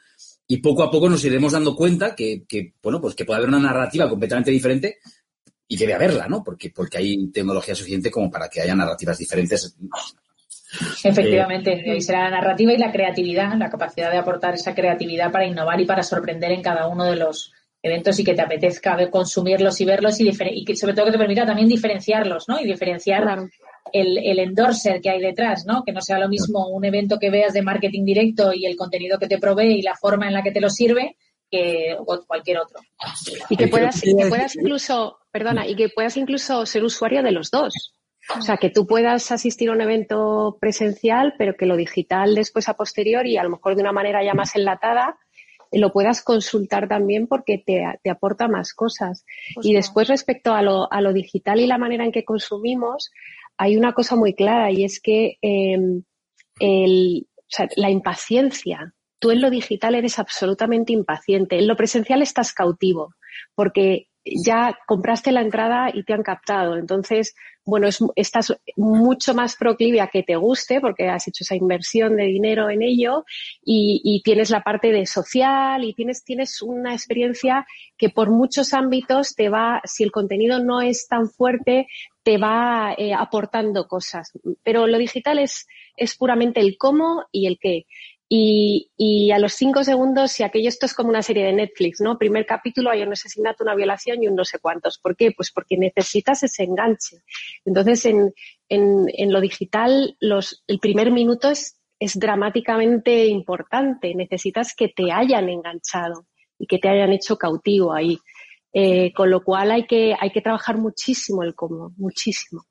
y 0.46 0.58
poco 0.58 0.84
a 0.84 0.92
poco 0.92 1.10
nos 1.10 1.24
iremos 1.24 1.54
dando 1.54 1.76
cuenta 1.76 2.14
que, 2.14 2.44
que 2.48 2.74
bueno, 2.84 3.00
pues 3.00 3.16
que 3.16 3.24
puede 3.24 3.38
haber 3.38 3.50
una 3.50 3.60
narrativa 3.60 4.10
completamente 4.10 4.52
diferente 4.52 4.98
y 5.68 5.78
debe 5.78 5.94
haberla, 5.94 6.28
¿no? 6.28 6.44
Porque, 6.44 6.70
porque 6.70 6.98
hay 6.98 7.28
tecnología 7.32 7.74
suficiente 7.74 8.12
como 8.12 8.30
para 8.30 8.50
que 8.50 8.62
haya 8.62 8.76
narrativas 8.76 9.18
diferentes 9.18 9.76
Efectivamente, 11.04 11.84
ahí 11.90 12.02
será 12.02 12.24
la 12.24 12.38
narrativa 12.38 12.74
y 12.74 12.78
la 12.78 12.92
creatividad, 12.92 13.54
la 13.58 13.70
capacidad 13.70 14.12
de 14.12 14.18
aportar 14.18 14.56
esa 14.56 14.74
creatividad 14.74 15.32
para 15.32 15.46
innovar 15.46 15.80
y 15.80 15.86
para 15.86 16.04
sorprender 16.04 16.52
en 16.52 16.62
cada 16.62 16.88
uno 16.88 17.06
de 17.06 17.16
los 17.16 17.52
eventos 17.82 18.18
y 18.20 18.24
que 18.24 18.34
te 18.34 18.42
apetezca 18.42 18.98
consumirlos 19.10 19.80
y 19.82 19.86
verlos 19.86 20.20
y, 20.20 20.30
y 20.30 20.66
que 20.66 20.76
sobre 20.76 20.94
todo 20.94 21.06
que 21.06 21.12
te 21.12 21.18
permita 21.18 21.46
también 21.46 21.68
diferenciarlos, 21.68 22.48
¿no? 22.48 22.60
Y 22.60 22.66
diferenciar 22.66 23.50
el, 23.92 24.18
el 24.18 24.40
endorser 24.40 25.02
que 25.02 25.10
hay 25.10 25.20
detrás, 25.20 25.66
¿no? 25.66 25.84
Que 25.86 25.92
no 25.92 26.02
sea 26.02 26.18
lo 26.18 26.30
mismo 26.30 26.68
un 26.70 26.86
evento 26.86 27.20
que 27.20 27.30
veas 27.30 27.54
de 27.54 27.62
marketing 27.62 28.06
directo 28.06 28.54
y 28.54 28.66
el 28.66 28.78
contenido 28.78 29.20
que 29.20 29.28
te 29.28 29.38
provee 29.38 29.80
y 29.80 29.82
la 29.82 29.96
forma 29.96 30.28
en 30.28 30.34
la 30.34 30.42
que 30.42 30.52
te 30.52 30.62
lo 30.62 30.70
sirve 30.70 31.18
que 31.52 31.98
cualquier 32.26 32.60
otro. 32.60 32.80
Y 33.50 33.58
que 33.58 33.68
puedas, 33.68 34.02
que 34.02 34.26
puedas 34.28 34.56
incluso, 34.56 35.20
perdona, 35.32 35.68
y 35.68 35.76
que 35.76 35.90
puedas 35.90 36.18
incluso 36.18 36.66
ser 36.66 36.84
usuario 36.84 37.22
de 37.22 37.32
los 37.32 37.52
dos. 37.52 37.94
O 38.38 38.42
sea, 38.42 38.58
que 38.58 38.70
tú 38.70 38.88
puedas 38.88 39.32
asistir 39.32 39.70
a 39.70 39.74
un 39.74 39.82
evento 39.82 40.58
presencial, 40.60 41.36
pero 41.38 41.56
que 41.56 41.66
lo 41.66 41.76
digital 41.76 42.36
después 42.36 42.70
a 42.70 42.76
posteriori, 42.76 43.38
a 43.38 43.44
lo 43.44 43.50
mejor 43.50 43.76
de 43.76 43.82
una 43.82 43.92
manera 43.92 44.24
ya 44.24 44.34
más 44.34 44.56
enlatada, 44.56 45.18
lo 45.72 45.92
puedas 45.92 46.22
consultar 46.22 46.88
también 46.88 47.28
porque 47.28 47.58
te, 47.58 47.84
te 48.02 48.10
aporta 48.10 48.48
más 48.48 48.74
cosas. 48.74 49.26
y 49.62 49.74
después 49.74 50.08
respecto 50.08 50.54
a 50.54 50.62
lo, 50.62 50.92
a 50.92 51.02
lo, 51.02 51.14
digital 51.14 51.60
y 51.60 51.68
la 51.68 51.78
manera 51.78 52.06
en 52.06 52.12
que 52.12 52.24
consumimos, 52.24 53.12
hay 53.58 53.76
una 53.76 53.94
cosa 53.94 54.16
muy 54.16 54.34
clara 54.34 54.72
y 54.72 54.84
es 54.84 55.02
que 55.02 55.38
eh, 55.42 55.80
el, 56.60 57.28
o 57.38 57.46
sea, 57.48 57.68
la 57.76 57.90
impaciencia 57.90 58.94
tú 59.24 59.32
en 59.32 59.40
lo 59.40 59.50
digital 59.50 59.96
eres 59.96 60.20
absolutamente 60.20 60.92
impaciente. 60.92 61.58
En 61.58 61.66
lo 61.66 61.78
presencial 61.78 62.22
estás 62.22 62.52
cautivo, 62.52 63.16
porque 63.56 64.10
ya 64.26 64.78
compraste 64.88 65.32
la 65.32 65.42
entrada 65.42 65.90
y 65.94 66.04
te 66.04 66.14
han 66.14 66.24
captado. 66.24 66.78
Entonces, 66.78 67.36
bueno, 67.66 67.88
estás 68.16 68.54
mucho 68.76 69.34
más 69.34 69.56
proclive 69.56 70.02
a 70.02 70.08
que 70.08 70.24
te 70.24 70.36
guste 70.36 70.82
porque 70.82 71.08
has 71.08 71.28
hecho 71.28 71.44
esa 71.44 71.56
inversión 71.56 72.18
de 72.18 72.26
dinero 72.26 72.70
en 72.70 72.82
ello 72.82 73.26
y, 73.64 74.22
tienes 74.24 74.50
la 74.50 74.62
parte 74.62 74.92
de 74.92 75.06
social 75.06 75.84
y 75.84 75.94
tienes, 75.94 76.24
tienes 76.24 76.62
una 76.62 76.94
experiencia 76.94 77.66
que 77.98 78.10
por 78.10 78.30
muchos 78.30 78.74
ámbitos 78.74 79.36
te 79.36 79.50
va, 79.50 79.82
si 79.86 80.04
el 80.04 80.12
contenido 80.12 80.60
no 80.60 80.82
es 80.82 81.08
tan 81.08 81.30
fuerte, 81.30 81.88
te 82.24 82.38
va 82.38 82.94
eh, 82.98 83.14
aportando 83.14 83.88
cosas. 83.88 84.32
Pero 84.64 84.88
lo 84.88 84.98
digital 84.98 85.40
es, 85.40 85.68
es 85.98 86.16
puramente 86.16 86.60
el 86.60 86.78
cómo 86.78 87.26
y 87.32 87.48
el 87.48 87.58
qué. 87.60 87.86
Y, 88.30 88.90
y, 88.98 89.32
a 89.32 89.38
los 89.38 89.54
cinco 89.54 89.84
segundos, 89.84 90.32
si 90.32 90.44
aquello 90.44 90.68
esto 90.68 90.86
es 90.86 90.94
como 90.94 91.10
una 91.10 91.22
serie 91.22 91.46
de 91.46 91.54
Netflix, 91.54 92.02
¿no? 92.02 92.18
Primer 92.18 92.46
capítulo 92.46 92.90
hay 92.90 93.04
un 93.04 93.12
asesinato, 93.12 93.64
una 93.64 93.76
violación 93.76 94.24
y 94.24 94.28
un 94.28 94.36
no 94.36 94.44
sé 94.46 94.60
cuántos. 94.60 94.98
¿Por 94.98 95.16
qué? 95.16 95.32
Pues 95.32 95.52
porque 95.52 95.78
necesitas 95.78 96.42
ese 96.42 96.64
enganche. 96.64 97.18
Entonces, 97.64 98.06
en, 98.06 98.34
en, 98.70 99.06
en 99.08 99.32
lo 99.32 99.40
digital, 99.40 100.16
los, 100.20 100.64
el 100.68 100.80
primer 100.80 101.12
minuto 101.12 101.50
es, 101.50 101.80
es 102.00 102.18
dramáticamente 102.18 103.28
importante. 103.28 104.16
Necesitas 104.16 104.74
que 104.76 104.88
te 104.88 105.12
hayan 105.12 105.50
enganchado 105.50 106.26
y 106.58 106.66
que 106.66 106.80
te 106.80 106.90
hayan 106.90 107.14
hecho 107.14 107.38
cautivo 107.38 107.94
ahí. 107.94 108.18
Eh, 108.76 109.14
con 109.14 109.30
lo 109.30 109.44
cual 109.44 109.70
hay 109.70 109.86
que, 109.86 110.16
hay 110.20 110.32
que 110.32 110.42
trabajar 110.42 110.78
muchísimo 110.78 111.44
el 111.44 111.54
cómo, 111.54 111.94
muchísimo. 111.96 112.66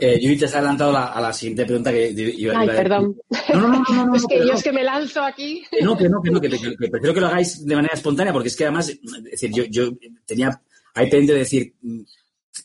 Eh, 0.00 0.18
Judith, 0.20 0.40
te 0.40 0.44
has 0.46 0.54
adelantado 0.54 0.96
a 0.96 1.20
la 1.20 1.32
siguiente 1.32 1.64
pregunta 1.64 1.92
que 1.92 2.10
iba, 2.10 2.58
Ay, 2.58 2.66
perdón. 2.66 3.16
No, 3.54 3.60
no, 3.60 3.84
no, 3.88 4.06
no, 4.06 4.14
es 4.16 4.26
que 4.26 4.38
yo 4.38 4.52
es 4.52 4.62
que 4.62 4.72
me 4.72 4.82
lanzo 4.82 5.22
aquí. 5.22 5.62
No, 5.80 5.96
que 5.96 6.08
no, 6.08 6.20
que 6.20 6.30
no, 6.30 6.40
que, 6.40 6.48
prefiero 6.48 7.14
que 7.14 7.20
lo 7.20 7.28
hagáis 7.28 7.64
de 7.64 7.76
manera 7.76 7.94
espontánea, 7.94 8.32
porque 8.32 8.48
es 8.48 8.56
que 8.56 8.64
además, 8.64 8.88
es 8.88 9.24
decir, 9.24 9.50
yo, 9.52 9.64
yo 9.64 9.90
tenía 10.26 10.60
ahí 10.94 11.08
pendiente 11.08 11.34
de 11.34 11.38
decir, 11.38 11.74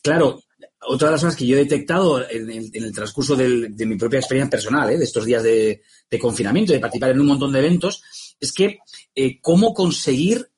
claro, 0.02 0.42
otra 0.86 1.08
de 1.08 1.12
las 1.12 1.22
cosas 1.22 1.36
que 1.36 1.46
yo 1.46 1.56
he 1.56 1.60
detectado 1.60 2.28
en 2.28 2.50
el, 2.50 2.92
transcurso 2.92 3.36
de 3.36 3.86
mi 3.86 3.96
propia 3.96 4.18
experiencia 4.18 4.50
personal, 4.50 4.90
¿eh? 4.90 4.98
de 4.98 5.04
estos 5.04 5.24
días 5.24 5.42
de, 5.42 5.82
confinamiento, 6.20 6.72
de 6.72 6.80
participar 6.80 7.10
en 7.10 7.20
un 7.20 7.26
montón 7.26 7.52
de 7.52 7.58
eventos, 7.58 8.02
es 8.38 8.52
que 8.52 8.78
eh, 9.14 9.40
cómo 9.40 9.74
conseguir 9.74 10.48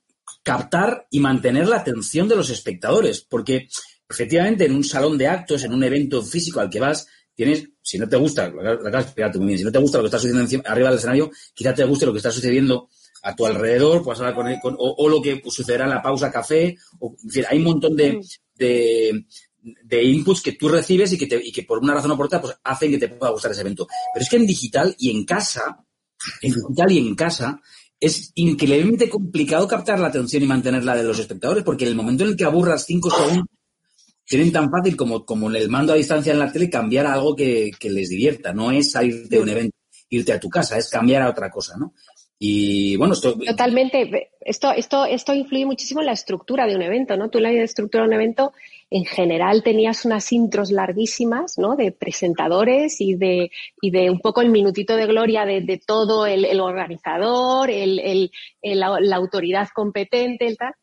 captar 0.42 1.06
y 1.10 1.20
mantener 1.20 1.68
la 1.68 1.76
atención 1.76 2.28
de 2.28 2.36
los 2.36 2.50
espectadores, 2.50 3.20
porque 3.20 3.68
efectivamente 4.08 4.64
en 4.64 4.74
un 4.74 4.84
salón 4.84 5.18
de 5.18 5.26
actos, 5.26 5.64
en 5.64 5.72
un 5.72 5.82
evento 5.84 6.22
físico 6.22 6.60
al 6.60 6.70
que 6.70 6.80
vas, 6.80 7.06
tienes, 7.34 7.68
si 7.82 7.98
no 7.98 8.08
te 8.08 8.16
gusta, 8.16 8.50
muy 8.50 9.46
bien, 9.46 9.58
si 9.58 9.64
no 9.64 9.72
te 9.72 9.78
gusta 9.78 9.98
lo 9.98 10.04
que 10.04 10.06
está 10.06 10.18
sucediendo 10.18 10.62
arriba 10.66 10.88
del 10.88 10.98
escenario, 10.98 11.30
quizá 11.54 11.74
te 11.74 11.84
guste 11.84 12.06
lo 12.06 12.12
que 12.12 12.18
está 12.18 12.30
sucediendo 12.30 12.88
a 13.22 13.34
tu 13.34 13.44
alrededor, 13.44 14.02
puedes 14.02 14.20
hablar 14.20 14.34
con, 14.60 14.76
o, 14.78 15.08
lo 15.08 15.20
que 15.20 15.42
sucederá 15.46 15.84
en 15.84 15.90
la 15.90 16.02
pausa 16.02 16.30
café, 16.30 16.76
o, 17.00 17.16
hay 17.48 17.58
un 17.58 17.64
montón 17.64 17.96
de, 17.96 18.20
de, 18.54 20.04
inputs 20.04 20.42
que 20.42 20.52
tú 20.52 20.68
recibes 20.68 21.12
y 21.12 21.18
que, 21.18 21.26
te, 21.26 21.40
y 21.44 21.52
que 21.52 21.64
por 21.64 21.78
una 21.78 21.94
razón 21.94 22.12
o 22.12 22.16
por 22.16 22.26
otra 22.26 22.40
pues 22.40 22.56
hacen 22.62 22.90
que 22.92 22.98
te 22.98 23.08
pueda 23.08 23.32
gustar 23.32 23.50
ese 23.50 23.62
evento. 23.62 23.86
Pero 24.14 24.22
es 24.22 24.30
que 24.30 24.36
en 24.36 24.46
digital 24.46 24.94
y 24.98 25.10
en 25.10 25.24
casa, 25.24 25.84
en 26.40 26.52
digital 26.52 26.92
y 26.92 26.98
en 26.98 27.14
casa, 27.14 27.60
es 27.98 28.30
increíblemente 28.34 29.08
complicado 29.08 29.66
captar 29.66 29.98
la 29.98 30.08
atención 30.08 30.42
y 30.42 30.46
mantenerla 30.46 30.94
de 30.94 31.02
los 31.02 31.18
espectadores, 31.18 31.64
porque 31.64 31.84
en 31.84 31.90
el 31.90 31.96
momento 31.96 32.24
en 32.24 32.30
el 32.30 32.36
que 32.36 32.44
aburras 32.44 32.84
cinco 32.86 33.10
segundos, 33.10 33.46
tienen 34.26 34.52
tan 34.52 34.70
fácil 34.70 34.96
como, 34.96 35.24
como 35.24 35.48
en 35.48 35.56
el 35.56 35.68
mando 35.68 35.92
a 35.92 35.96
distancia 35.96 36.32
en 36.32 36.40
la 36.40 36.50
tele 36.50 36.68
cambiar 36.68 37.06
a 37.06 37.14
algo 37.14 37.36
que, 37.36 37.70
les 37.82 38.08
divierta. 38.08 38.52
No 38.52 38.72
es 38.72 38.90
salir 38.90 39.28
de 39.28 39.38
un 39.38 39.48
evento, 39.48 39.76
irte 40.10 40.32
a 40.32 40.40
tu 40.40 40.48
casa, 40.48 40.76
es 40.76 40.90
cambiar 40.90 41.22
a 41.22 41.30
otra 41.30 41.48
cosa, 41.50 41.76
¿no? 41.78 41.94
Y 42.38 42.96
bueno, 42.96 43.14
esto... 43.14 43.38
Totalmente. 43.38 44.30
Esto, 44.40 44.70
esto, 44.70 45.06
esto 45.06 45.32
influye 45.32 45.64
muchísimo 45.64 46.00
en 46.00 46.06
la 46.06 46.12
estructura 46.12 46.66
de 46.66 46.76
un 46.76 46.82
evento, 46.82 47.16
¿no? 47.16 47.30
Tú 47.30 47.38
la 47.38 47.50
estructura 47.50 48.02
de 48.02 48.08
un 48.08 48.14
evento, 48.14 48.52
en 48.90 49.04
general 49.04 49.62
tenías 49.62 50.04
unas 50.04 50.30
intros 50.32 50.70
larguísimas, 50.70 51.56
¿no? 51.56 51.76
De 51.76 51.92
presentadores 51.92 53.00
y 53.00 53.14
de, 53.14 53.50
y 53.80 53.90
de 53.90 54.10
un 54.10 54.20
poco 54.20 54.42
el 54.42 54.50
minutito 54.50 54.96
de 54.96 55.06
gloria 55.06 55.46
de, 55.46 55.80
todo 55.84 56.26
el, 56.26 56.60
organizador, 56.60 57.70
el, 57.70 58.00
el, 58.00 58.30
la, 58.78 58.98
la, 59.00 59.16
autoridad 59.16 59.68
competente, 59.74 60.46
el 60.46 60.56
tal 60.58 60.74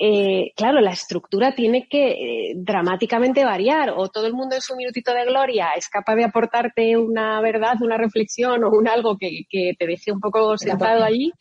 eh, 0.00 0.52
claro, 0.54 0.80
la 0.80 0.92
estructura 0.92 1.56
tiene 1.56 1.88
que 1.88 2.10
eh, 2.50 2.52
dramáticamente 2.56 3.44
variar. 3.44 3.90
O 3.96 4.08
todo 4.08 4.26
el 4.26 4.34
mundo 4.34 4.54
en 4.54 4.60
su 4.60 4.76
minutito 4.76 5.12
de 5.12 5.24
gloria 5.24 5.70
es 5.76 5.88
capaz 5.88 6.14
de 6.14 6.24
aportarte 6.24 6.96
una 6.96 7.40
verdad, 7.40 7.76
una 7.80 7.96
reflexión 7.96 8.62
o 8.62 8.70
un 8.70 8.88
algo 8.88 9.16
que, 9.18 9.44
te 9.50 9.86
deje 9.86 10.12
un 10.12 10.20
poco 10.20 10.56
sentado 10.56 11.02
allí. 11.02 11.32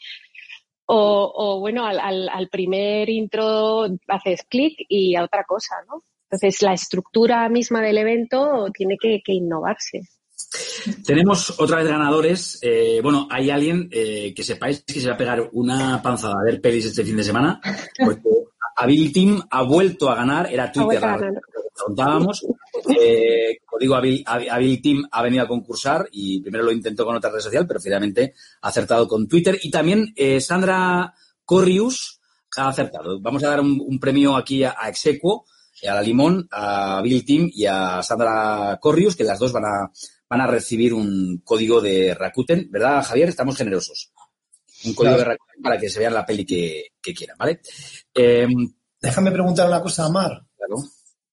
O, 0.90 1.60
bueno, 1.60 1.86
al, 1.86 2.48
primer 2.50 3.10
intro 3.10 3.88
haces 4.08 4.44
clic 4.50 4.74
y 4.88 5.16
a 5.16 5.24
otra 5.24 5.44
cosa, 5.44 5.76
¿no? 5.88 6.04
Entonces, 6.30 6.62
la 6.62 6.74
estructura 6.74 7.48
misma 7.50 7.82
del 7.82 7.98
evento 7.98 8.68
tiene 8.74 8.98
que, 8.98 9.22
innovarse. 9.28 10.02
Tenemos 11.06 11.60
otra 11.60 11.78
vez 11.78 11.88
ganadores. 11.88 12.60
Eh, 12.62 13.00
bueno, 13.04 13.28
hay 13.30 13.50
alguien 13.50 13.90
que 13.90 14.44
sepáis 14.44 14.84
que 14.84 15.00
se 15.00 15.08
va 15.08 15.16
a 15.16 15.18
pegar 15.18 15.50
una 15.54 16.02
panzada 16.02 16.36
a 16.40 16.46
ver 16.46 16.62
pelis 16.62 16.86
este 16.86 17.04
fin 17.04 17.18
de 17.18 17.24
semana, 17.24 17.60
porque 18.04 18.22
Abil 18.78 19.12
Team 19.12 19.42
ha 19.50 19.64
vuelto 19.64 20.10
a 20.10 20.16
ganar, 20.16 20.54
era 20.54 20.72
Twitter, 20.72 21.02
lo 21.02 21.86
contábamos. 21.86 22.46
Eh, 23.00 23.58
como 23.66 23.80
digo, 23.80 23.96
Abil, 23.96 24.82
Team 24.82 25.08
ha 25.12 25.24
venido 25.24 25.44
a 25.44 25.48
concursar 25.48 26.08
y 26.12 26.42
primero 26.42 26.64
lo 26.64 26.72
intentó 26.72 27.04
con 27.04 27.16
otra 27.16 27.32
red 27.32 27.40
social, 27.40 27.66
pero 27.68 27.80
finalmente 27.80 28.36
ha 28.62 28.68
acertado 28.68 29.08
con 29.08 29.28
Twitter. 29.28 29.60
Y 29.64 29.72
también 29.72 30.14
eh, 30.16 30.40
Sandra 30.40 31.12
Corrius 31.44 32.22
ha 32.56 32.68
acertado. 32.68 33.20
Vamos 33.20 33.44
a 33.44 33.50
dar 33.50 33.62
un, 33.62 34.00
premio 34.00 34.36
aquí 34.36 34.64
a, 34.64 34.76
Exequo, 34.88 35.46
a 35.88 35.96
la 35.96 36.02
Limón, 36.04 36.48
a 36.52 37.02
Bill 37.02 37.26
Team 37.26 37.50
y 37.52 37.66
a 37.66 38.04
Sandra 38.04 38.78
Corrius, 38.80 39.16
que 39.16 39.24
las 39.24 39.40
dos 39.40 39.52
van 39.52 39.66
a, 39.66 39.92
van 40.30 40.42
a 40.42 40.48
recibir 40.48 40.94
un 40.94 41.42
código 41.44 41.82
de 41.82 42.14
Rakuten. 42.14 42.70
¿Verdad, 42.70 43.04
Javier? 43.04 43.30
Estamos 43.30 43.58
generosos 43.58 44.12
un 44.86 44.94
código 44.94 45.18
de 45.18 45.38
para 45.62 45.78
que 45.78 45.90
se 45.90 46.00
vea 46.00 46.10
la 46.10 46.26
peli 46.26 46.46
que, 46.46 46.92
quieran, 47.02 47.38
¿vale? 47.38 47.62
Em, 48.14 48.72
déjame 49.02 49.32
preguntar 49.32 49.68
una 49.68 49.82
cosa 49.82 50.06
a 50.06 50.10
Mar. 50.10 50.46
Claro. 50.56 50.84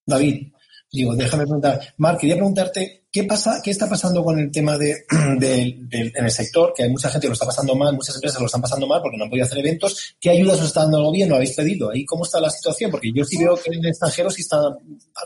David, 0.05 0.51
digo, 0.95 1.15
déjame 1.15 1.43
preguntar. 1.43 1.79
Mar, 1.97 2.17
quería 2.17 2.35
preguntarte, 2.35 3.05
¿qué 3.11 3.23
pasa, 3.23 3.61
qué 3.63 3.71
está 3.71 3.87
pasando 3.87 4.23
con 4.23 4.39
el 4.39 4.51
tema 4.51 4.77
de, 4.77 5.05
en 5.11 6.25
el 6.25 6.31
sector? 6.31 6.73
Que 6.75 6.83
hay 6.83 6.89
mucha 6.89 7.09
gente 7.09 7.25
que 7.25 7.29
lo 7.29 7.33
está 7.33 7.45
pasando 7.45 7.75
mal, 7.75 7.93
muchas 7.93 8.15
empresas 8.15 8.39
lo 8.39 8.47
están 8.47 8.61
pasando 8.61 8.87
mal 8.87 9.01
porque 9.01 9.17
no 9.17 9.25
han 9.25 9.29
podido 9.29 9.45
hacer 9.45 9.59
eventos. 9.59 10.15
¿Qué 10.19 10.29
ayudas 10.29 10.59
os 10.59 10.67
está 10.67 10.81
dando 10.81 10.97
el 10.97 11.05
gobierno? 11.05 11.35
¿Habéis 11.35 11.55
pedido? 11.55 11.91
¿Ahí 11.91 12.05
cómo 12.05 12.23
está 12.23 12.39
la 12.39 12.49
situación? 12.49 12.91
Porque 12.91 13.11
yo 13.13 13.23
sí 13.23 13.37
veo 13.37 13.55
que 13.55 13.71
en 13.71 13.79
el 13.79 13.89
extranjero 13.89 14.29
sí 14.29 14.41
están 14.41 14.61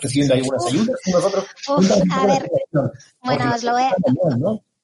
recibiendo 0.01 0.33
algunas 0.33 0.65
ayudas 0.65 0.99
y 1.05 1.11
nosotros... 1.11 1.45
a 2.11 2.25
ver, 2.25 2.49
bueno, 3.21 3.55
os 3.55 3.63
lo 3.63 3.71
voy 3.71 3.83
a... 3.83 3.95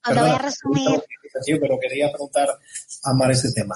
Os 0.08 0.16
lo 0.16 0.22
voy 0.22 0.32
a 0.32 0.38
resumir. 0.38 1.04
Pero 1.46 1.80
quería 1.80 2.10
preguntar 2.12 2.48
a 3.04 3.14
Mar 3.14 3.32
ese 3.32 3.52
tema. 3.52 3.76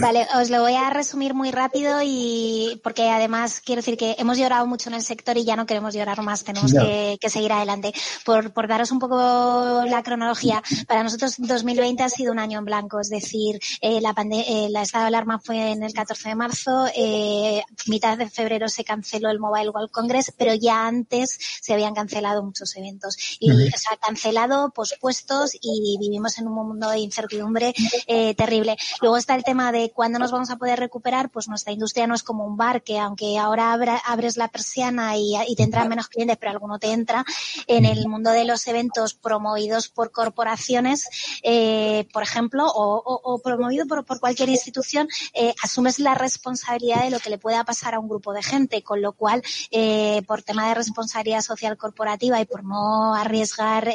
Vale, 0.00 0.26
os 0.40 0.50
lo 0.50 0.60
voy 0.60 0.74
a 0.74 0.90
resumir 0.90 1.34
muy 1.34 1.50
rápido 1.50 2.00
y 2.02 2.80
porque 2.82 3.08
además 3.10 3.60
quiero 3.64 3.80
decir 3.80 3.96
que 3.96 4.16
hemos 4.18 4.38
llorado 4.38 4.66
mucho 4.66 4.88
en 4.88 4.94
el 4.94 5.02
sector 5.02 5.36
y 5.36 5.44
ya 5.44 5.56
no 5.56 5.66
queremos 5.66 5.94
llorar 5.94 6.22
más, 6.22 6.44
tenemos 6.44 6.72
que, 6.72 7.18
seguir 7.28 7.52
adelante. 7.52 7.92
Por, 8.24 8.52
por, 8.52 8.68
daros 8.68 8.90
un 8.90 8.98
poco 8.98 9.84
la 9.86 10.02
cronología, 10.02 10.62
para 10.86 11.02
nosotros 11.02 11.34
2020 11.38 12.02
ha 12.02 12.08
sido 12.08 12.32
un 12.32 12.38
año 12.38 12.58
en 12.58 12.64
blanco, 12.64 13.00
es 13.00 13.08
decir, 13.08 13.58
eh, 13.80 14.00
la 14.00 14.14
eh, 14.16 14.68
la 14.70 14.82
estado 14.82 15.04
de 15.04 15.08
alarma 15.08 15.38
fue 15.38 15.72
en 15.72 15.82
el 15.82 15.92
14 15.92 16.30
de 16.30 16.34
marzo, 16.34 16.86
eh, 16.94 17.62
mitad 17.86 18.16
de 18.16 18.28
febrero 18.28 18.68
se 18.68 18.84
canceló 18.84 19.30
el 19.30 19.38
Mobile 19.38 19.70
World 19.70 19.90
Congress, 19.90 20.32
pero 20.36 20.54
ya 20.54 20.86
antes 20.86 21.38
se 21.60 21.72
habían 21.72 21.94
cancelado 21.94 22.42
muchos 22.42 22.76
eventos 22.76 23.16
y 23.40 23.50
se 23.50 23.88
ha 23.92 23.96
cancelado, 23.96 24.70
pospuestos 24.70 25.52
y 25.60 25.96
vivimos 25.98 26.38
en 26.38 26.46
un 26.46 26.54
mundo 26.54 26.90
de 26.90 26.98
incertidumbre 27.00 27.74
eh, 28.06 28.34
terrible. 28.34 28.76
Luego 29.00 29.16
está 29.16 29.34
el 29.34 29.44
tema 29.44 29.65
de 29.72 29.90
cuándo 29.90 30.18
nos 30.18 30.32
vamos 30.32 30.50
a 30.50 30.56
poder 30.56 30.78
recuperar, 30.78 31.30
pues 31.30 31.48
nuestra 31.48 31.72
industria 31.72 32.06
no 32.06 32.14
es 32.14 32.22
como 32.22 32.44
un 32.44 32.56
bar 32.56 32.82
que 32.82 32.98
aunque 32.98 33.38
ahora 33.38 33.72
abres 34.04 34.36
la 34.36 34.48
persiana 34.48 35.16
y, 35.16 35.36
te 35.56 35.62
entran 35.62 35.88
menos 35.88 36.08
clientes, 36.08 36.36
pero 36.36 36.52
alguno 36.52 36.78
te 36.78 36.92
entra, 36.92 37.24
en 37.66 37.84
el 37.84 38.06
mundo 38.08 38.30
de 38.30 38.44
los 38.44 38.66
eventos 38.66 39.14
promovidos 39.14 39.88
por 39.88 40.12
corporaciones, 40.12 41.08
eh, 41.42 42.06
por 42.12 42.22
ejemplo, 42.22 42.64
o, 42.66 43.40
promovido 43.42 43.86
por, 43.86 44.04
cualquier 44.20 44.48
institución, 44.48 45.08
eh, 45.34 45.54
asumes 45.62 45.98
la 45.98 46.14
responsabilidad 46.14 47.04
de 47.04 47.10
lo 47.10 47.20
que 47.20 47.30
le 47.30 47.38
pueda 47.38 47.64
pasar 47.64 47.94
a 47.94 47.98
un 47.98 48.08
grupo 48.08 48.32
de 48.32 48.42
gente, 48.42 48.82
con 48.82 49.00
lo 49.02 49.12
cual, 49.12 49.42
eh, 49.70 50.22
por 50.26 50.42
tema 50.42 50.68
de 50.68 50.74
responsabilidad 50.74 51.40
social 51.40 51.76
corporativa 51.76 52.40
y 52.40 52.44
por 52.44 52.64
no 52.64 53.14
arriesgar 53.14 53.92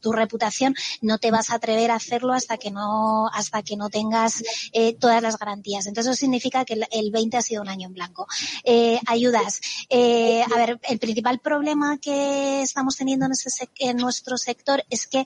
tu 0.00 0.12
reputación, 0.12 0.74
no 1.00 1.18
te 1.18 1.30
vas 1.30 1.50
a 1.50 1.56
atrever 1.56 1.90
a 1.90 1.96
hacerlo 1.96 2.32
hasta 2.32 2.56
que 2.56 2.70
no, 2.70 3.28
hasta 3.28 3.62
que 3.62 3.76
no 3.76 3.90
tengas 3.90 4.42
eh, 4.72 4.94
todas 4.94 5.22
las 5.22 5.38
garantías. 5.38 5.86
Entonces 5.86 6.12
eso 6.12 6.20
significa 6.20 6.64
que 6.64 6.74
el, 6.90 7.10
20 7.10 7.36
ha 7.36 7.42
sido 7.42 7.62
un 7.62 7.68
año 7.68 7.88
en 7.88 7.94
blanco. 7.94 8.26
Eh, 8.64 8.98
ayudas. 9.06 9.60
Eh, 9.88 10.42
a 10.42 10.56
ver, 10.56 10.80
el 10.88 10.98
principal 10.98 11.40
problema 11.40 11.98
que 11.98 12.62
estamos 12.62 12.96
teniendo 12.96 13.26
en, 13.26 13.32
en 13.78 13.96
nuestro 13.96 14.38
sector 14.38 14.84
es 14.90 15.06
que 15.06 15.24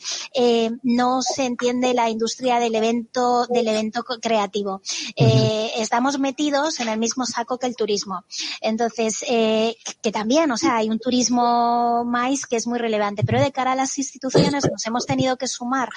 no 0.82 1.22
se 1.22 1.45
entiende 1.45 1.95
la 1.95 2.11
industria 2.11 2.59
del 2.59 2.74
evento, 2.74 3.47
del 3.47 3.68
evento 3.68 4.05
creativo. 4.20 4.80
estamos 5.16 6.18
metidos 6.18 6.80
en 6.80 6.88
el 6.88 6.99
mismo 6.99 7.26
saco 7.26 7.59
que 7.59 7.66
el 7.66 7.76
turismo. 7.76 8.24
Entonces, 8.61 9.20
que 9.20 10.12
también, 10.12 10.51
o 10.51 10.57
sea, 10.57 10.76
hay 10.76 10.90
un 10.90 10.99
turismo 10.99 12.05
más 12.05 12.47
que 12.47 12.57
es 12.57 12.66
muy 12.66 12.78
relevante, 12.78 13.24
pero 13.24 13.40
de 13.40 13.53
cara 13.53 13.72
a 13.72 13.76
las 13.76 13.99
instituciones 13.99 14.64
nos 14.70 14.86
hemos 14.86 15.07
tenido 15.07 15.36
que 15.36 15.49
sumar 15.49 15.88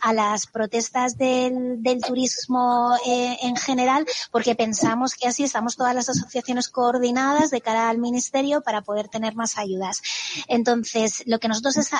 a 0.00 0.12
las 0.12 0.46
protestas 0.46 1.16
del, 1.16 1.80
turismo 2.06 2.61
en 3.04 3.56
general 3.56 4.06
porque 4.30 4.54
pensamos 4.54 5.14
que 5.14 5.28
así 5.28 5.44
estamos 5.44 5.76
todas 5.76 5.94
las 5.94 6.08
asociaciones 6.08 6.68
coordinadas 6.68 7.50
de 7.50 7.60
cara 7.60 7.88
al 7.88 7.98
ministerio 7.98 8.62
para 8.62 8.82
poder 8.82 9.08
tener 9.08 9.34
más 9.34 9.58
ayudas. 9.58 10.02
Entonces, 10.48 11.22
lo 11.26 11.38
que 11.38 11.48
nosotros 11.48 11.76
es 11.76 11.90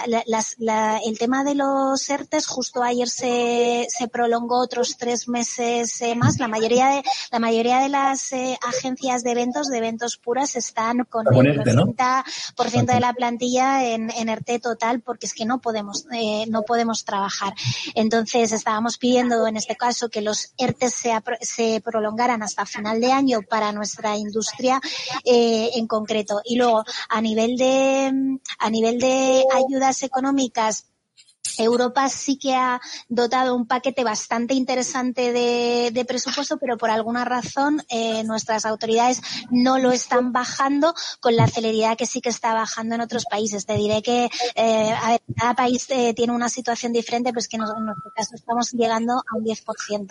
el 1.04 1.18
tema 1.18 1.44
de 1.44 1.54
los 1.54 2.08
ERTES, 2.08 2.46
justo 2.46 2.82
ayer 2.82 3.08
se, 3.08 3.86
se 3.88 4.08
prolongó 4.08 4.60
otros 4.60 4.96
tres 4.96 5.28
meses 5.28 6.00
eh, 6.00 6.14
más. 6.14 6.38
La 6.38 6.48
mayoría 6.48 6.88
de, 6.88 7.02
la 7.30 7.38
mayoría 7.38 7.80
de 7.80 7.88
las 7.88 8.32
eh, 8.32 8.58
agencias 8.66 9.22
de 9.22 9.32
eventos, 9.32 9.68
de 9.68 9.78
eventos 9.78 10.16
puras, 10.16 10.56
están 10.56 11.04
con 11.04 11.26
el 11.26 11.60
90% 11.60 12.84
de 12.86 13.00
la 13.00 13.12
plantilla 13.12 13.84
en, 13.84 14.10
en 14.10 14.28
ERTE 14.28 14.58
total 14.58 15.00
porque 15.00 15.26
es 15.26 15.34
que 15.34 15.44
no 15.44 15.60
podemos, 15.60 16.06
eh, 16.12 16.46
no 16.48 16.62
podemos 16.62 17.04
trabajar. 17.04 17.54
Entonces, 17.94 18.52
estábamos 18.52 18.98
pidiendo 18.98 19.46
en 19.46 19.56
este 19.56 19.76
caso 19.76 20.08
que 20.08 20.20
los 20.20 20.51
ERTES 20.56 20.94
se, 20.94 21.12
se 21.40 21.80
prolongaran 21.80 22.42
hasta 22.42 22.66
final 22.66 23.00
de 23.00 23.12
año 23.12 23.40
para 23.42 23.72
nuestra 23.72 24.16
industria 24.16 24.80
eh, 25.24 25.70
en 25.74 25.86
concreto. 25.86 26.40
Y 26.44 26.56
luego, 26.56 26.84
a 27.08 27.20
nivel 27.20 27.56
de, 27.56 28.38
a 28.58 28.70
nivel 28.70 28.98
de 28.98 29.44
ayudas 29.52 30.02
económicas, 30.02 30.91
Europa 31.58 32.08
sí 32.08 32.36
que 32.36 32.54
ha 32.54 32.80
dotado 33.08 33.54
un 33.54 33.66
paquete 33.66 34.04
bastante 34.04 34.54
interesante 34.54 35.32
de, 35.32 36.04
presupuesto, 36.06 36.58
pero 36.58 36.76
por 36.76 36.90
alguna 36.90 37.24
razón 37.24 37.82
eh, 37.88 38.24
nuestras 38.24 38.66
autoridades 38.66 39.22
no 39.50 39.78
lo 39.78 39.92
están 39.92 40.32
bajando 40.32 40.94
con 41.20 41.36
la 41.36 41.46
celeridad 41.46 41.96
que 41.96 42.06
sí 42.06 42.20
que 42.20 42.28
está 42.28 42.52
bajando 42.54 42.96
en 42.96 43.00
otros 43.00 43.24
países. 43.30 43.66
Te 43.66 43.76
diré 43.76 44.02
que 44.02 44.28
eh, 44.54 44.92
a 44.92 45.10
ver, 45.10 45.22
cada 45.36 45.54
país 45.54 45.86
eh, 45.90 46.12
tiene 46.14 46.32
una 46.32 46.48
situación 46.48 46.92
diferente, 46.92 47.30
pero 47.30 47.40
es 47.40 47.48
que 47.48 47.56
en 47.56 47.62
nuestro 47.62 48.12
caso 48.14 48.34
estamos 48.34 48.72
llegando 48.72 49.14
a 49.14 49.36
un 49.36 49.44
10% 49.44 50.06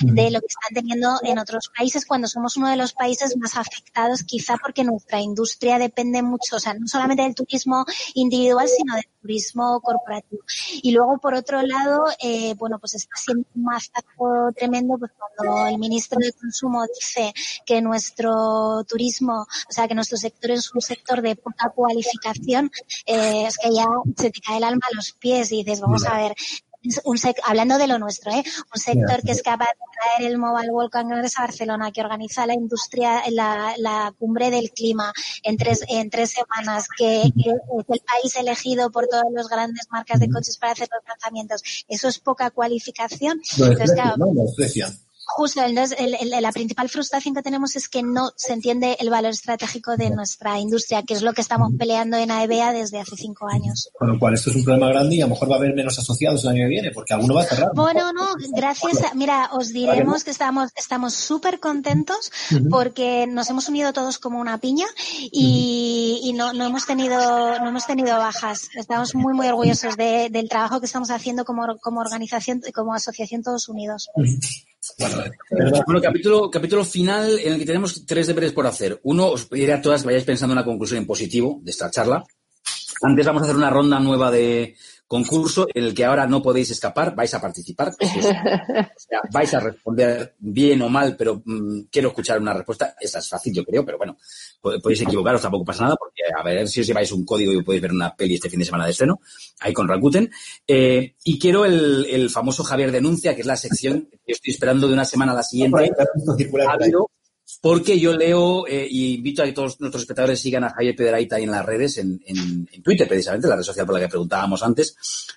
de 0.00 0.30
lo 0.30 0.40
que 0.40 0.46
están 0.46 0.74
teniendo 0.74 1.18
en 1.22 1.38
otros 1.38 1.70
países 1.76 2.06
cuando 2.06 2.28
somos 2.28 2.56
uno 2.56 2.68
de 2.68 2.76
los 2.76 2.92
países 2.92 3.36
más 3.36 3.56
afectados, 3.56 4.22
quizá 4.22 4.56
porque 4.56 4.84
nuestra 4.84 5.20
industria 5.20 5.78
depende 5.78 6.22
mucho, 6.22 6.56
o 6.56 6.60
sea, 6.60 6.74
no 6.74 6.86
solamente 6.86 7.22
del 7.22 7.34
turismo 7.34 7.84
individual, 8.14 8.68
sino 8.68 8.94
del 8.94 9.08
turismo 9.20 9.80
corporativo. 9.80 10.42
Y 10.84 10.90
luego, 10.90 11.16
por 11.16 11.32
otro 11.32 11.62
lado, 11.62 12.04
eh, 12.22 12.54
bueno, 12.58 12.78
pues 12.78 12.94
está 12.94 13.16
siendo 13.16 13.46
un 13.54 13.62
mazazo 13.62 14.52
tremendo 14.54 14.98
pues 14.98 15.12
cuando 15.16 15.66
el 15.66 15.78
ministro 15.78 16.18
de 16.18 16.30
Consumo 16.34 16.84
dice 16.94 17.32
que 17.64 17.80
nuestro 17.80 18.84
turismo, 18.86 19.46
o 19.46 19.72
sea, 19.72 19.88
que 19.88 19.94
nuestro 19.94 20.18
sector 20.18 20.50
es 20.50 20.74
un 20.74 20.82
sector 20.82 21.22
de 21.22 21.36
poca 21.36 21.70
cualificación, 21.70 22.70
eh, 23.06 23.46
es 23.46 23.56
que 23.56 23.72
ya 23.72 23.86
se 24.14 24.30
te 24.30 24.40
cae 24.42 24.58
el 24.58 24.64
alma 24.64 24.86
a 24.92 24.94
los 24.94 25.12
pies 25.12 25.52
y 25.52 25.64
dices, 25.64 25.80
vamos 25.80 26.04
a 26.04 26.18
ver, 26.18 26.34
un 27.04 27.18
hablando 27.44 27.78
de 27.78 27.86
lo 27.86 27.98
nuestro, 27.98 28.32
¿eh? 28.32 28.44
un 28.74 28.80
sector 28.80 29.22
que 29.22 29.32
es 29.32 29.42
capaz 29.42 29.66
de 29.66 30.16
traer 30.16 30.30
el 30.30 30.38
Mobile 30.38 30.70
World 30.70 30.90
Congress 30.90 31.38
a 31.38 31.42
Barcelona, 31.42 31.90
que 31.92 32.00
organiza 32.00 32.46
la 32.46 32.54
industria, 32.54 33.22
la, 33.30 33.74
la 33.78 34.12
cumbre 34.18 34.50
del 34.50 34.70
clima 34.70 35.12
en 35.42 35.56
tres, 35.56 35.84
en 35.88 36.10
tres 36.10 36.32
semanas, 36.32 36.86
que, 36.96 37.22
es 37.22 37.32
el 37.88 38.00
país 38.00 38.36
elegido 38.36 38.90
por 38.90 39.06
todas 39.06 39.26
las 39.32 39.48
grandes 39.48 39.86
marcas 39.90 40.20
de 40.20 40.28
coches 40.28 40.58
para 40.58 40.72
hacer 40.72 40.88
los 40.92 41.02
lanzamientos. 41.08 41.62
Eso 41.88 42.08
es 42.08 42.18
poca 42.18 42.50
cualificación. 42.50 43.40
Entonces, 43.56 43.92
claro, 43.92 44.16
Justo, 45.26 45.62
la 45.66 46.52
principal 46.52 46.88
frustración 46.88 47.34
que 47.34 47.42
tenemos 47.42 47.76
es 47.76 47.88
que 47.88 48.02
no 48.02 48.30
se 48.36 48.52
entiende 48.52 48.96
el 49.00 49.10
valor 49.10 49.32
estratégico 49.32 49.96
de 49.96 50.10
nuestra 50.10 50.58
industria, 50.58 51.02
que 51.02 51.14
es 51.14 51.22
lo 51.22 51.32
que 51.32 51.40
estamos 51.40 51.72
peleando 51.78 52.16
en 52.16 52.30
AEBA 52.30 52.72
desde 52.72 53.00
hace 53.00 53.16
cinco 53.16 53.48
años. 53.48 53.88
Con 53.98 54.12
lo 54.12 54.18
cual, 54.18 54.34
esto 54.34 54.50
es 54.50 54.56
un 54.56 54.64
problema 54.64 54.88
grande 54.88 55.16
y 55.16 55.20
a 55.20 55.26
lo 55.26 55.30
mejor 55.30 55.50
va 55.50 55.56
a 55.56 55.58
haber 55.58 55.74
menos 55.74 55.98
asociados 55.98 56.44
el 56.44 56.50
año 56.50 56.64
que 56.64 56.68
viene, 56.68 56.90
porque 56.90 57.14
alguno 57.14 57.34
va 57.34 57.42
a 57.42 57.46
cerrar. 57.46 57.70
Bueno, 57.74 58.12
no, 58.12 58.26
gracias. 58.54 59.14
mira, 59.14 59.50
os 59.52 59.72
diremos 59.72 60.24
que 60.24 60.30
estamos 60.30 60.70
estamos 60.76 61.14
súper 61.14 61.60
contentos 61.60 62.30
porque 62.70 63.26
nos 63.26 63.48
hemos 63.50 63.68
unido 63.68 63.92
todos 63.92 64.18
como 64.18 64.40
una 64.40 64.58
piña 64.58 64.86
y, 65.32 66.32
no, 66.36 66.52
no, 66.52 66.66
hemos 66.66 66.86
tenido 66.86 67.58
no 67.58 67.68
hemos 67.68 67.86
tenido 67.86 68.16
bajas. 68.18 68.68
Estamos 68.74 69.14
muy, 69.14 69.34
muy 69.34 69.48
orgullosos 69.48 69.96
del 69.96 70.48
trabajo 70.48 70.80
que 70.80 70.86
estamos 70.86 71.10
haciendo 71.10 71.44
como, 71.44 71.78
como 71.78 72.00
organización, 72.00 72.62
como 72.74 72.94
asociación 72.94 73.42
todos 73.42 73.68
unidos. 73.68 74.08
Bueno, 75.86 76.00
capítulo, 76.02 76.50
capítulo 76.50 76.84
final 76.84 77.38
en 77.38 77.54
el 77.54 77.58
que 77.58 77.66
tenemos 77.66 78.04
tres 78.04 78.26
deberes 78.26 78.52
por 78.52 78.66
hacer. 78.66 79.00
Uno, 79.04 79.28
os 79.28 79.46
pediré 79.46 79.72
a 79.72 79.82
todas 79.82 80.02
que 80.02 80.06
vayáis 80.06 80.24
pensando 80.24 80.52
en 80.52 80.58
una 80.58 80.64
conclusión 80.64 80.98
en 80.98 81.06
positivo 81.06 81.60
de 81.62 81.70
esta 81.70 81.90
charla. 81.90 82.24
Antes 83.02 83.26
vamos 83.26 83.42
a 83.42 83.44
hacer 83.44 83.56
una 83.56 83.70
ronda 83.70 83.98
nueva 83.98 84.30
de, 84.30 84.76
concurso 85.06 85.66
en 85.72 85.84
el 85.84 85.94
que 85.94 86.04
ahora 86.04 86.26
no 86.26 86.42
podéis 86.42 86.70
escapar, 86.70 87.14
vais 87.14 87.32
a 87.34 87.40
participar. 87.40 87.92
vais 89.32 89.54
a 89.54 89.60
responder 89.60 90.34
bien 90.38 90.82
o 90.82 90.88
mal, 90.88 91.16
pero 91.16 91.42
mm, 91.44 91.82
quiero 91.90 92.08
escuchar 92.08 92.40
una 92.40 92.54
respuesta. 92.54 92.94
Esa 93.00 93.18
es 93.18 93.28
fácil, 93.28 93.54
yo 93.54 93.64
creo, 93.64 93.84
pero 93.84 93.98
bueno, 93.98 94.16
podéis 94.60 95.02
equivocaros, 95.02 95.42
tampoco 95.42 95.64
pasa 95.64 95.84
nada, 95.84 95.96
porque 95.96 96.22
a 96.36 96.42
ver 96.42 96.68
si 96.68 96.80
os 96.80 96.86
lleváis 96.86 97.12
un 97.12 97.24
código 97.24 97.52
y 97.52 97.62
podéis 97.62 97.82
ver 97.82 97.92
una 97.92 98.14
peli 98.14 98.34
este 98.34 98.50
fin 98.50 98.58
de 98.58 98.64
semana 98.64 98.86
de 98.86 98.92
estreno, 98.92 99.20
ahí 99.60 99.72
con 99.72 99.88
Rakuten. 99.88 100.30
Eh, 100.66 101.14
y 101.24 101.38
quiero 101.38 101.64
el, 101.64 102.30
famoso 102.30 102.64
Javier 102.64 102.90
Denuncia, 102.90 103.34
que 103.34 103.42
es 103.42 103.46
la 103.46 103.56
sección 103.56 104.08
que 104.26 104.32
estoy 104.32 104.52
esperando 104.52 104.88
de 104.88 104.94
una 104.94 105.04
semana 105.04 105.32
a 105.32 105.36
la 105.36 105.42
siguiente 105.42 105.90
porque 107.64 107.98
yo 107.98 108.14
leo 108.14 108.66
eh, 108.66 108.86
y 108.90 109.14
invito 109.14 109.42
a 109.42 109.46
que 109.46 109.52
todos 109.52 109.80
nuestros 109.80 110.02
espectadores 110.02 110.38
sigan 110.38 110.64
a 110.64 110.68
Javier 110.68 110.94
Pedraita 110.94 111.36
ahí 111.36 111.44
en 111.44 111.50
las 111.50 111.64
redes, 111.64 111.96
en, 111.96 112.20
Twitter 112.82 113.08
precisamente, 113.08 113.48
la 113.48 113.56
red 113.56 113.62
social 113.62 113.86
por 113.86 113.94
la 113.94 114.02
que 114.02 114.08
preguntábamos 114.08 114.62
antes, 114.62 114.94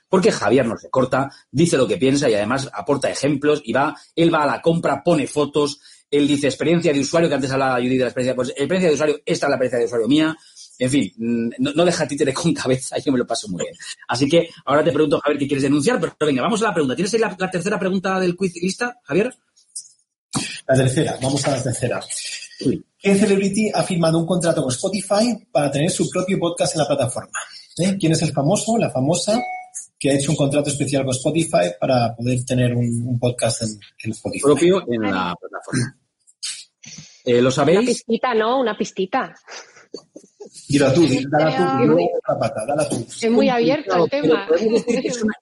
porque 0.10 0.30
Javier 0.30 0.66
no 0.66 0.78
se 0.78 0.90
corta, 0.90 1.32
dice 1.50 1.78
lo 1.78 1.88
que 1.88 1.96
piensa 1.96 2.30
y 2.30 2.34
además 2.34 2.70
aporta 2.74 3.10
ejemplos 3.10 3.62
y 3.64 3.72
va, 3.72 3.96
él 4.14 4.34
va 4.34 4.44
a 4.44 4.46
la 4.46 4.62
compra, 4.62 5.02
pone 5.06 5.26
fotos, 5.26 5.80
él 6.12 6.28
dice 6.28 6.48
experiencia 6.48 6.92
de 6.92 7.00
usuario, 7.00 7.30
que 7.30 7.36
antes 7.36 7.50
hablaba 7.50 7.78
Judy 7.78 7.96
de 7.96 8.04
la 8.04 8.08
experiencia, 8.08 8.36
pues 8.36 8.50
experiencia 8.50 8.90
de 8.90 8.96
usuario, 8.96 9.16
esta 9.26 9.46
es 9.46 9.50
la 9.50 9.56
experiencia 9.56 9.80
de 9.80 9.86
usuario 9.86 10.08
mía, 10.10 10.38
en 10.80 10.90
fin, 10.90 11.14
mm, 11.16 11.50
no, 11.60 11.86
deja 11.86 12.06
títere 12.06 12.34
con 12.34 12.54
cabeza, 12.62 12.98
yo 12.98 13.14
me 13.14 13.20
lo 13.20 13.26
paso 13.26 13.48
muy 13.48 13.64
bien. 13.64 13.76
Así 14.10 14.28
que 14.28 14.50
ahora 14.66 14.84
te 14.84 14.92
pregunto, 14.92 15.22
Javier, 15.22 15.40
qué 15.40 15.48
quieres 15.48 15.64
denunciar, 15.64 15.98
pero 15.98 16.14
venga, 16.20 16.42
vamos 16.42 16.62
a 16.62 16.66
la 16.66 16.74
pregunta. 16.74 16.94
¿Tienes 16.94 17.14
ahí 17.14 17.22
la, 17.22 17.34
la 17.40 17.50
tercera 17.50 17.80
pregunta 17.80 18.20
del 18.20 18.36
quiz 18.36 18.54
lista, 18.62 19.00
Javier? 19.04 19.34
La 20.68 20.76
tercera, 20.76 21.18
vamos 21.22 21.48
a 21.48 21.52
la 21.52 21.64
tercera. 21.64 22.02
¿Qué 23.00 23.16
celebrity 23.16 23.72
ha 23.74 23.84
firmado 23.84 24.20
un 24.20 24.26
contrato 24.26 24.62
con 24.62 24.72
Spotify 24.72 25.48
para 25.50 25.72
tener 25.72 25.90
su 25.90 26.10
propio 26.10 26.38
podcast 26.38 26.76
en 26.76 26.80
la 26.80 26.88
plataforma? 26.88 27.40
¿Eh? 27.78 27.96
¿Quién 27.98 28.12
es 28.12 28.22
el 28.24 28.34
famoso, 28.34 28.78
la 28.78 28.90
famosa, 28.90 29.40
que 29.98 30.12
ha 30.12 30.16
hecho 30.16 30.32
un 30.32 30.38
contrato 30.38 30.70
especial 30.70 31.06
con 31.06 31.16
Spotify 31.16 31.72
para 31.80 32.14
poder 32.14 32.44
tener 32.44 32.76
un, 32.76 33.18
podcast 33.18 33.62
en, 33.62 34.12
Spotify? 34.12 34.44
Propio 34.44 34.84
en 34.92 35.04
la 35.04 35.34
plataforma. 35.40 35.98
Eh, 37.24 37.42
¿Lo 37.42 37.52
sabéis? 37.52 37.80
Una 37.80 37.88
pistita, 37.88 38.34
¿no? 38.34 38.60
Una 38.60 38.78
pistita. 38.78 39.36
Dila 40.68 40.94
tú, 40.94 41.08
dala 41.32 42.90
tú, 42.90 43.06
Es 43.22 43.32
muy 43.32 43.48
abierto 43.48 44.04
el 44.04 44.10
tema. 44.10 44.48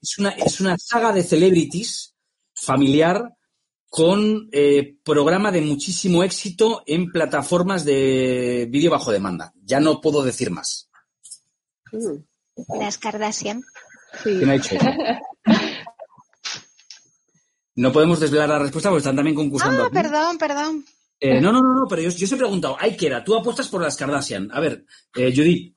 Es 0.01 0.19
una, 0.19 0.29
es 0.31 0.59
una 0.59 0.77
saga 0.77 1.11
de 1.11 1.23
celebrities 1.23 2.13
familiar 2.53 3.34
con 3.95 4.49
eh, 4.51 4.97
programa 5.05 5.53
de 5.53 5.61
muchísimo 5.61 6.21
éxito 6.21 6.83
en 6.85 7.13
plataformas 7.13 7.85
de 7.85 8.67
vídeo 8.69 8.91
bajo 8.91 9.09
demanda. 9.09 9.53
Ya 9.63 9.79
no 9.79 10.01
puedo 10.01 10.21
decir 10.21 10.51
más. 10.51 10.89
Mm. 11.93 12.17
Las 12.77 12.97
Kardashian. 12.97 13.63
¿Quién 14.21 14.49
ha 14.49 14.55
hecho 14.55 14.75
No 17.75 17.93
podemos 17.93 18.19
desvelar 18.19 18.49
la 18.49 18.59
respuesta 18.59 18.89
porque 18.89 18.99
están 18.99 19.15
también 19.15 19.37
concursando. 19.37 19.85
Ah, 19.85 19.89
perdón, 19.89 20.37
perdón. 20.39 20.85
Eh, 21.21 21.39
no, 21.39 21.53
no, 21.53 21.61
no, 21.61 21.73
no, 21.73 21.87
pero 21.87 22.01
yo, 22.01 22.09
yo 22.09 22.25
os 22.25 22.31
he 22.33 22.37
preguntado, 22.37 22.75
ay, 22.77 22.97
era, 22.99 23.23
tú 23.23 23.33
apuestas 23.33 23.69
por 23.69 23.81
las 23.81 23.95
Kardashian. 23.95 24.49
A 24.51 24.59
ver, 24.59 24.85
eh, 25.15 25.31
Judith. 25.33 25.73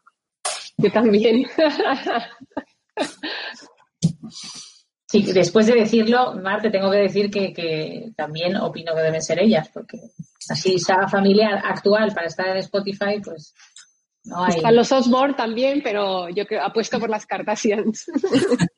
Yo 0.76 0.90
también. 0.90 1.46
Sí, 5.10 5.22
después 5.32 5.66
de 5.66 5.74
decirlo, 5.74 6.34
Marte, 6.34 6.70
tengo 6.70 6.90
que 6.90 6.98
decir 6.98 7.30
que, 7.30 8.12
también 8.14 8.56
opino 8.56 8.94
que 8.94 9.00
deben 9.00 9.22
ser 9.22 9.40
ellas, 9.40 9.70
porque 9.72 9.98
así 10.50 10.78
saga 10.78 11.08
familiar 11.08 11.62
actual 11.64 12.12
para 12.14 12.26
estar 12.26 12.48
en 12.48 12.58
Spotify, 12.58 13.18
pues 13.24 13.54
no 14.24 14.44
hay. 14.44 14.56
Están 14.56 14.76
los 14.76 14.92
Osborne 14.92 15.34
también, 15.34 15.80
pero 15.82 16.28
yo 16.28 16.46
creo, 16.46 16.62
apuesto 16.62 17.00
por 17.00 17.08
las 17.08 17.26
Kardashians. 17.26 18.06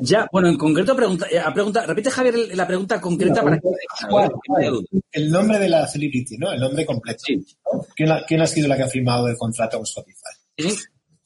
Ya, 0.00 0.26
bueno, 0.32 0.48
en 0.48 0.56
concreto, 0.56 0.96
pregunta, 0.96 1.26
eh, 1.30 1.42
pregunta 1.52 1.84
repite 1.84 2.08
Javier 2.08 2.56
la 2.56 2.66
pregunta 2.66 3.00
concreta 3.00 3.42
para 3.42 3.58
que... 3.58 3.68
El 5.12 5.30
nombre 5.30 5.58
de 5.58 5.68
la 5.68 5.86
celebrity, 5.86 6.38
¿no? 6.38 6.52
El 6.52 6.60
nombre 6.60 6.86
completo. 6.86 7.24
¿Quién, 7.94 8.40
ha 8.40 8.46
sido 8.46 8.68
la 8.68 8.76
que 8.76 8.84
ha 8.84 8.88
firmado 8.88 9.28
el 9.28 9.36
contrato 9.36 9.76
con 9.76 9.84
Spotify? 9.84 10.30
Sí 10.56 10.74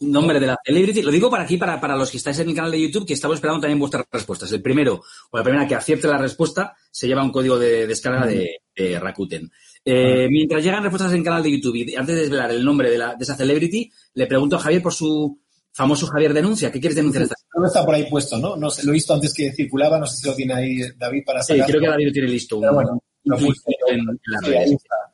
nombre 0.01 0.39
de 0.39 0.47
la 0.47 0.57
celebrity. 0.65 1.03
Lo 1.03 1.11
digo 1.11 1.31
para 1.31 1.45
aquí, 1.45 1.57
para, 1.57 1.81
para 1.81 1.97
los 1.97 2.11
que 2.11 2.19
estáis 2.19 2.39
en 2.39 2.47
mi 2.47 2.55
canal 2.55 2.71
de 2.71 2.81
YouTube, 2.81 3.07
que 3.07 3.15
estamos 3.15 3.37
esperando 3.37 3.61
también 3.61 3.79
vuestras 3.79 4.05
respuestas. 4.11 4.53
El 4.53 4.63
primero, 4.63 5.01
o 5.31 5.37
la 5.37 5.43
primera 5.45 5.67
que 5.67 5.75
acierte 5.75 6.09
la 6.09 6.19
respuesta, 6.19 6.77
se 6.91 7.07
lleva 7.07 7.23
un 7.23 7.33
código 7.33 7.59
de 7.59 7.87
descarga 7.87 8.27
de, 8.27 8.61
Rakuten. 9.01 9.51
Eh, 9.85 10.29
mientras 10.31 10.63
llegan 10.63 10.83
respuestas 10.83 11.13
en 11.13 11.19
el 11.19 11.25
canal 11.25 11.43
de 11.43 11.51
YouTube 11.51 11.77
y 11.77 11.97
antes 11.97 12.15
de 12.15 12.21
desvelar 12.23 12.51
el 12.51 12.65
nombre 12.65 12.91
de, 12.91 12.99
la, 12.99 13.15
de 13.15 13.25
esa 13.25 13.35
celebrity, 13.35 13.91
le 14.15 14.27
pregunto 14.27 14.57
a 14.57 14.61
Javier 14.61 14.83
por 14.83 14.93
su 14.93 15.41
famoso 15.73 16.07
Javier 16.07 16.33
denuncia. 16.33 16.71
¿Qué 16.71 16.81
quieres 16.81 16.97
denunciar 16.97 17.25
esta 17.25 17.35
No 17.57 17.67
está 17.67 17.85
por 17.85 17.95
ahí 17.95 18.09
puesto, 18.09 18.39
¿no? 18.39 18.57
no 18.57 18.71
sé, 18.71 18.85
lo 18.85 18.91
he 18.91 18.95
visto 18.95 19.15
antes 19.15 19.35
que 19.35 19.53
circulaba, 19.53 19.99
no 19.99 20.07
sé 20.07 20.19
si 20.19 20.29
lo 20.29 20.35
tiene 20.35 20.55
ahí 20.55 20.79
David 20.97 21.23
para 21.25 21.43
sacar. 21.43 21.67
Sí, 21.67 21.73
creo 21.73 21.81
que 21.81 21.89
David 21.89 22.07
lo 22.07 22.13
tiene 22.13 22.29
listo. 22.29 22.61
bueno, 22.61 23.01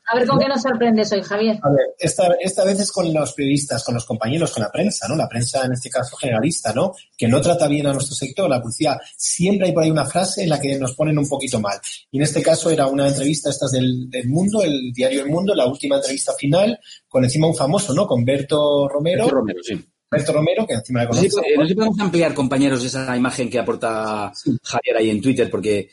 a 0.06 0.16
ver 0.16 0.28
con 0.28 0.38
qué 0.38 0.48
nos 0.48 0.62
sorprendes 0.62 1.12
hoy, 1.12 1.22
Javier. 1.22 1.58
A 1.62 1.70
ver, 1.70 1.94
esta, 1.98 2.28
esta 2.40 2.64
vez 2.64 2.80
es 2.80 2.92
con 2.92 3.12
los 3.12 3.32
periodistas, 3.32 3.82
con 3.82 3.94
los 3.94 4.04
compañeros, 4.04 4.52
con 4.52 4.62
la 4.62 4.70
prensa, 4.70 5.08
¿no? 5.08 5.16
La 5.16 5.28
prensa, 5.28 5.64
en 5.64 5.72
este 5.72 5.88
caso, 5.88 6.16
generalista, 6.16 6.72
¿no? 6.74 6.92
Que 7.16 7.26
no 7.26 7.40
trata 7.40 7.68
bien 7.68 7.86
a 7.86 7.92
nuestro 7.92 8.14
sector, 8.14 8.48
la 8.48 8.60
policía. 8.60 9.00
Siempre 9.16 9.68
hay 9.68 9.72
por 9.72 9.82
ahí 9.82 9.90
una 9.90 10.04
frase 10.04 10.42
en 10.42 10.50
la 10.50 10.60
que 10.60 10.78
nos 10.78 10.94
ponen 10.94 11.18
un 11.18 11.28
poquito 11.28 11.58
mal. 11.58 11.78
Y 12.10 12.18
en 12.18 12.24
este 12.24 12.42
caso 12.42 12.70
era 12.70 12.86
una 12.86 13.08
entrevista, 13.08 13.48
estas 13.48 13.70
del, 13.70 14.10
del 14.10 14.28
Mundo, 14.28 14.62
el 14.62 14.92
diario 14.92 15.22
El 15.22 15.30
Mundo, 15.30 15.54
la 15.54 15.66
última 15.66 15.96
entrevista 15.96 16.34
final, 16.34 16.78
con 17.08 17.24
encima 17.24 17.46
un 17.46 17.56
famoso, 17.56 17.94
¿no? 17.94 18.06
Con 18.06 18.24
Berto 18.24 18.88
Romero. 18.88 19.24
Berto 19.24 19.36
Romero, 19.36 19.60
sí 19.62 19.84
Alberto 20.14 20.32
Romero, 20.32 20.66
que 20.66 20.74
encima 20.74 21.02
le 21.02 21.08
conoce. 21.08 21.28
No 21.56 21.62
sé 21.62 21.68
si 21.68 21.74
podemos 21.74 22.00
ampliar, 22.00 22.34
compañeros, 22.34 22.84
esa 22.84 23.16
imagen 23.16 23.50
que 23.50 23.58
aporta 23.58 24.32
Javier 24.62 24.96
ahí 24.96 25.10
en 25.10 25.20
Twitter, 25.20 25.50
porque... 25.50 25.90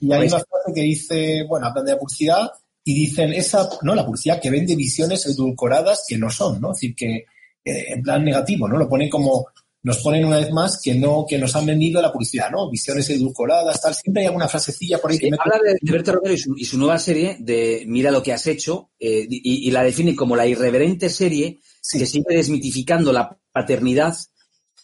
y 0.00 0.12
hay 0.12 0.26
una 0.28 0.38
frase 0.38 0.72
que 0.74 0.82
dice, 0.82 1.44
bueno, 1.48 1.66
hablan 1.66 1.84
de 1.84 1.92
la 1.92 1.98
publicidad 1.98 2.50
y 2.84 2.94
dicen 2.94 3.32
esa, 3.32 3.68
no, 3.82 3.94
la 3.94 4.04
publicidad 4.04 4.40
que 4.40 4.50
vende 4.50 4.76
visiones 4.76 5.26
edulcoradas 5.26 6.04
que 6.06 6.18
no 6.18 6.30
son, 6.30 6.60
¿no? 6.60 6.72
Es 6.72 6.76
decir, 6.76 6.94
que 6.94 7.24
eh, 7.64 7.94
en 7.94 8.02
plan 8.02 8.24
negativo, 8.24 8.68
¿no? 8.68 8.76
Lo 8.76 8.88
ponen 8.88 9.08
como 9.08 9.46
nos 9.84 9.98
ponen 9.98 10.24
una 10.24 10.38
vez 10.38 10.50
más 10.50 10.80
que 10.82 10.94
no, 10.94 11.26
que 11.28 11.38
nos 11.38 11.54
han 11.54 11.66
vendido 11.66 12.00
la 12.00 12.10
publicidad, 12.10 12.50
¿no? 12.50 12.70
Visiones 12.70 13.08
edulcoradas, 13.10 13.82
tal. 13.82 13.94
Siempre 13.94 14.22
hay 14.22 14.28
alguna 14.28 14.48
frasecilla 14.48 14.98
por 14.98 15.10
ahí 15.10 15.18
que 15.18 15.30
me... 15.30 15.36
Habla 15.38 15.58
de 15.62 15.92
Berto 15.92 16.12
Romero 16.12 16.34
y 16.34 16.64
su, 16.64 16.78
nueva 16.78 16.98
serie 16.98 17.36
de 17.38 17.84
Mira 17.86 18.10
lo 18.10 18.22
que 18.22 18.32
has 18.32 18.46
hecho 18.46 18.90
eh, 18.98 19.26
y, 19.28 19.70
la 19.70 19.84
define 19.84 20.16
como 20.16 20.36
la 20.36 20.46
irreverente 20.46 21.10
serie 21.10 21.60
que 21.92 22.06
sigue 22.06 22.24
desmitificando 22.34 23.12
la 23.12 23.38
paternidad 23.52 24.16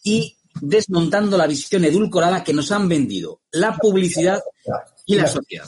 y 0.05 0.36
desmontando 0.61 1.38
la 1.38 1.46
visión 1.46 1.82
edulcorada 1.86 2.44
que 2.44 2.53
nos 2.53 2.70
han 2.70 2.86
vendido 2.86 3.40
la 3.53 3.78
publicidad 3.78 4.42
y 5.07 5.14
la 5.14 5.26
sociedad. 5.26 5.66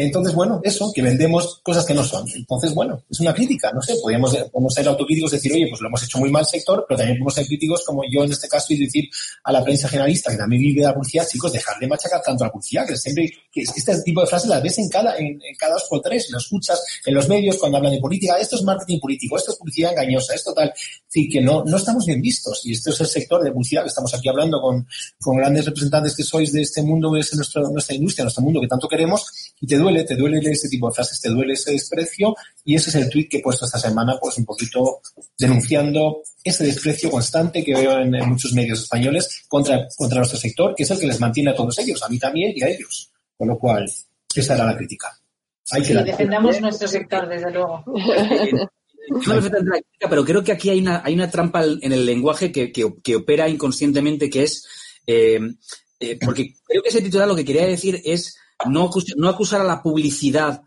Entonces, 0.00 0.32
bueno, 0.32 0.60
eso, 0.62 0.92
que 0.94 1.02
vendemos 1.02 1.60
cosas 1.60 1.84
que 1.84 1.92
no 1.92 2.04
son. 2.04 2.24
Entonces, 2.32 2.72
bueno, 2.72 3.02
es 3.10 3.18
una 3.18 3.34
crítica, 3.34 3.72
no 3.72 3.82
sé, 3.82 3.96
podríamos, 4.00 4.32
podemos 4.52 4.72
ser 4.72 4.86
autocríticos 4.86 5.32
y 5.32 5.36
decir, 5.36 5.52
oye, 5.52 5.66
pues 5.68 5.80
lo 5.80 5.88
hemos 5.88 6.04
hecho 6.04 6.18
muy 6.18 6.30
mal 6.30 6.46
sector, 6.46 6.86
pero 6.86 6.98
también 6.98 7.18
podemos 7.18 7.34
ser 7.34 7.46
críticos 7.46 7.82
como 7.84 8.02
yo 8.08 8.22
en 8.22 8.30
este 8.30 8.46
caso 8.46 8.72
y 8.72 8.78
decir 8.78 9.10
a 9.42 9.50
la 9.50 9.64
prensa 9.64 9.88
generalista 9.88 10.30
que 10.30 10.36
también 10.36 10.62
vive 10.62 10.82
de 10.82 10.86
la 10.86 10.94
publicidad, 10.94 11.26
chicos, 11.28 11.52
dejar 11.52 11.80
de 11.80 11.88
machacar 11.88 12.22
tanto 12.22 12.44
a 12.44 12.46
la 12.46 12.52
publicidad, 12.52 12.86
que 12.86 12.96
siempre, 12.96 13.28
que 13.50 13.62
este 13.62 14.00
tipo 14.02 14.20
de 14.20 14.28
frases 14.28 14.48
las 14.48 14.62
ves 14.62 14.78
en 14.78 14.88
cada, 14.88 15.16
en, 15.18 15.40
cada 15.58 15.74
dos 15.74 15.86
por 15.90 16.00
tres, 16.00 16.30
lo 16.30 16.38
escuchas 16.38 16.80
en 17.04 17.14
los 17.14 17.28
medios 17.28 17.56
cuando 17.56 17.78
hablan 17.78 17.94
de 17.94 17.98
política, 17.98 18.36
esto 18.38 18.54
es 18.54 18.62
marketing 18.62 19.00
político, 19.00 19.36
esto 19.36 19.50
es 19.50 19.58
publicidad 19.58 19.90
engañosa, 19.90 20.32
esto 20.32 20.54
tal. 20.54 20.72
Sí, 21.08 21.28
que 21.28 21.40
no, 21.40 21.64
no 21.64 21.76
estamos 21.76 22.06
bien 22.06 22.22
vistos. 22.22 22.64
Y 22.64 22.72
este 22.72 22.90
es 22.90 23.00
el 23.00 23.08
sector 23.08 23.42
de 23.42 23.50
publicidad 23.50 23.82
que 23.82 23.88
estamos 23.88 24.14
aquí 24.14 24.28
hablando 24.28 24.60
con, 24.60 24.86
con 25.20 25.38
grandes 25.38 25.64
representantes 25.64 26.14
que 26.14 26.22
sois 26.22 26.52
de 26.52 26.62
este 26.62 26.82
mundo, 26.82 27.10
de 27.10 27.24
nuestro, 27.34 27.68
nuestra 27.70 27.96
industria, 27.96 28.24
nuestro 28.24 28.44
mundo 28.44 28.60
que 28.60 28.68
tanto 28.68 28.86
queremos, 28.86 29.26
y 29.60 29.66
te 29.66 29.76
duele, 29.88 30.04
te 30.04 30.16
duele 30.16 30.38
ese 30.50 30.68
tipo 30.68 30.88
de 30.88 30.94
frases, 30.94 31.20
te 31.20 31.30
duele 31.30 31.54
ese 31.54 31.72
desprecio, 31.72 32.34
y 32.64 32.74
ese 32.74 32.90
es 32.90 32.96
el 32.96 33.08
tuit 33.08 33.30
que 33.30 33.38
he 33.38 33.42
puesto 33.42 33.64
esta 33.64 33.78
semana, 33.78 34.18
pues 34.20 34.36
un 34.38 34.44
poquito 34.44 35.00
denunciando 35.38 36.22
ese 36.44 36.64
desprecio 36.64 37.10
constante 37.10 37.64
que 37.64 37.74
veo 37.74 37.98
en, 37.98 38.10
muchos 38.28 38.52
medios 38.52 38.80
españoles 38.80 39.44
contra, 39.48 39.88
contra 39.96 40.18
nuestro 40.18 40.38
sector, 40.38 40.74
que 40.74 40.82
es 40.82 40.90
el 40.90 41.00
que 41.00 41.06
les 41.06 41.20
mantiene 41.20 41.50
a 41.50 41.54
todos 41.54 41.78
ellos, 41.78 42.02
a 42.02 42.08
mí 42.08 42.18
también 42.18 42.52
y 42.54 42.62
a 42.62 42.68
ellos. 42.68 43.10
Con 43.36 43.48
lo 43.48 43.58
cual, 43.58 43.90
esa 44.34 44.54
era 44.54 44.66
la 44.66 44.76
crítica. 44.76 45.16
Hay 45.70 45.82
que 45.82 45.94
defendamos 45.94 46.60
nuestro 46.60 46.88
sector, 46.88 47.28
desde 47.28 47.50
luego. 47.50 47.84
pero 50.10 50.24
creo 50.24 50.42
que 50.42 50.52
aquí 50.52 50.70
hay 50.70 50.80
una, 50.80 51.02
hay 51.04 51.14
una 51.14 51.30
trampa 51.30 51.64
en 51.64 51.92
el 51.92 52.04
lenguaje 52.04 52.50
que, 52.50 52.72
que, 52.72 53.16
opera 53.16 53.48
inconscientemente, 53.48 54.28
que 54.28 54.42
es, 54.42 54.66
eh, 55.06 55.38
eh, 56.00 56.18
porque 56.24 56.54
creo 56.64 56.82
que 56.82 56.88
ese 56.88 57.02
titular 57.02 57.28
lo 57.28 57.36
que 57.36 57.44
quería 57.44 57.66
decir 57.66 58.00
es 58.04 58.38
no, 58.66 58.90
no 59.16 59.28
acusar 59.28 59.60
a 59.60 59.64
la 59.64 59.82
publicidad, 59.82 60.62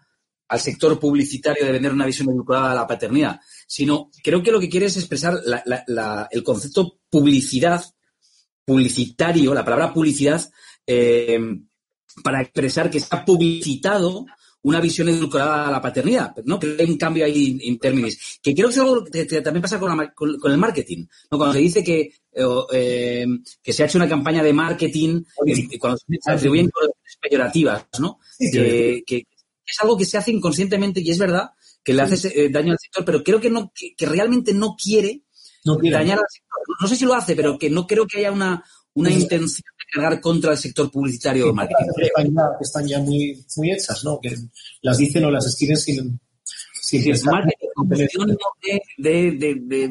al 0.47 0.59
sector 0.59 0.99
publicitario 0.99 1.65
de 1.65 1.71
vender 1.71 1.93
una 1.93 2.05
visión 2.05 2.29
educada 2.29 2.71
a 2.71 2.75
la 2.75 2.87
paternidad, 2.87 3.39
sino 3.67 4.09
creo 4.23 4.43
que 4.43 4.51
lo 4.51 4.59
que 4.59 4.69
quiere 4.69 4.87
es 4.87 4.97
expresar 4.97 5.39
el 6.31 6.43
concepto 6.43 6.99
publicidad, 7.09 7.83
publicitario, 8.65 9.53
la 9.53 9.63
palabra 9.63 9.93
publicidad, 9.93 10.41
eh, 10.85 11.39
para 12.23 12.41
expresar 12.41 12.89
que 12.89 12.97
está 12.97 13.23
publicitado 13.23 14.25
una 14.63 14.79
visión 14.79 15.09
edulcorada 15.09 15.67
a 15.67 15.71
la 15.71 15.81
paternidad, 15.81 16.35
¿no? 16.45 16.59
Que 16.59 16.75
hay 16.79 16.89
un 16.89 16.97
cambio 16.97 17.25
ahí 17.25 17.59
en 17.63 17.79
términos. 17.79 18.17
Que 18.41 18.53
creo 18.53 18.67
que 18.67 18.73
es 18.73 18.79
algo 18.79 19.03
que, 19.05 19.25
también 19.41 19.61
pasa 19.61 19.79
con, 19.79 20.51
el 20.51 20.57
marketing, 20.57 21.05
¿no? 21.31 21.37
Cuando 21.37 21.53
se 21.53 21.59
dice 21.59 21.83
que, 21.83 22.13
eh, 22.33 23.25
que 23.61 23.73
se 23.73 23.83
ha 23.83 23.85
hecho 23.87 23.97
una 23.97 24.09
campaña 24.09 24.43
de 24.43 24.53
marketing, 24.53 25.23
eh, 25.47 25.79
cuando 25.79 25.97
se 25.97 26.31
atribuyen 26.31 26.69
cosas 26.69 26.91
peyorativas, 27.19 27.85
¿no? 27.99 28.19
que, 28.37 29.03
es 29.07 29.79
algo 29.81 29.97
que 29.97 30.05
se 30.05 30.17
hace 30.17 30.31
inconscientemente 30.31 30.99
y 30.99 31.09
es 31.11 31.17
verdad 31.17 31.51
que 31.83 31.93
le 31.93 32.01
hace 32.01 32.27
eh, 32.27 32.49
daño 32.49 32.73
al 32.73 32.79
sector, 32.79 33.05
pero 33.05 33.23
creo 33.23 33.39
que 33.39 33.49
no 33.49 33.71
que, 33.73 34.05
realmente 34.05 34.53
no 34.53 34.75
quiere, 34.75 35.23
dañar 35.63 36.19
al 36.19 36.25
sector. 36.29 36.51
No 36.79 36.87
sé 36.87 36.95
si 36.95 37.05
lo 37.05 37.13
hace, 37.13 37.35
pero 37.35 37.57
que 37.57 37.69
no 37.69 37.87
creo 37.87 38.05
que 38.05 38.19
haya 38.19 38.31
una, 38.31 38.63
una 38.93 39.09
intención 39.09 39.63
cargar 39.91 40.21
contra 40.21 40.51
el 40.51 40.57
sector 40.57 40.89
publicitario 40.89 41.49
o 41.49 41.53
marketing. 41.53 41.87
están 42.61 42.87
ya 42.87 42.99
muy, 42.99 43.45
muy 43.57 43.71
hechas, 43.71 44.03
¿no? 44.03 44.19
Que 44.21 44.35
las 44.81 44.97
dicen 44.97 45.25
o 45.25 45.31
las 45.31 45.45
escriben 45.47 45.77
sin, 45.77 46.19
sin 46.73 47.15
sí, 47.15 47.25
marketing 47.25 47.57
de, 48.97 49.31
de, 49.37 49.55
de, 49.55 49.89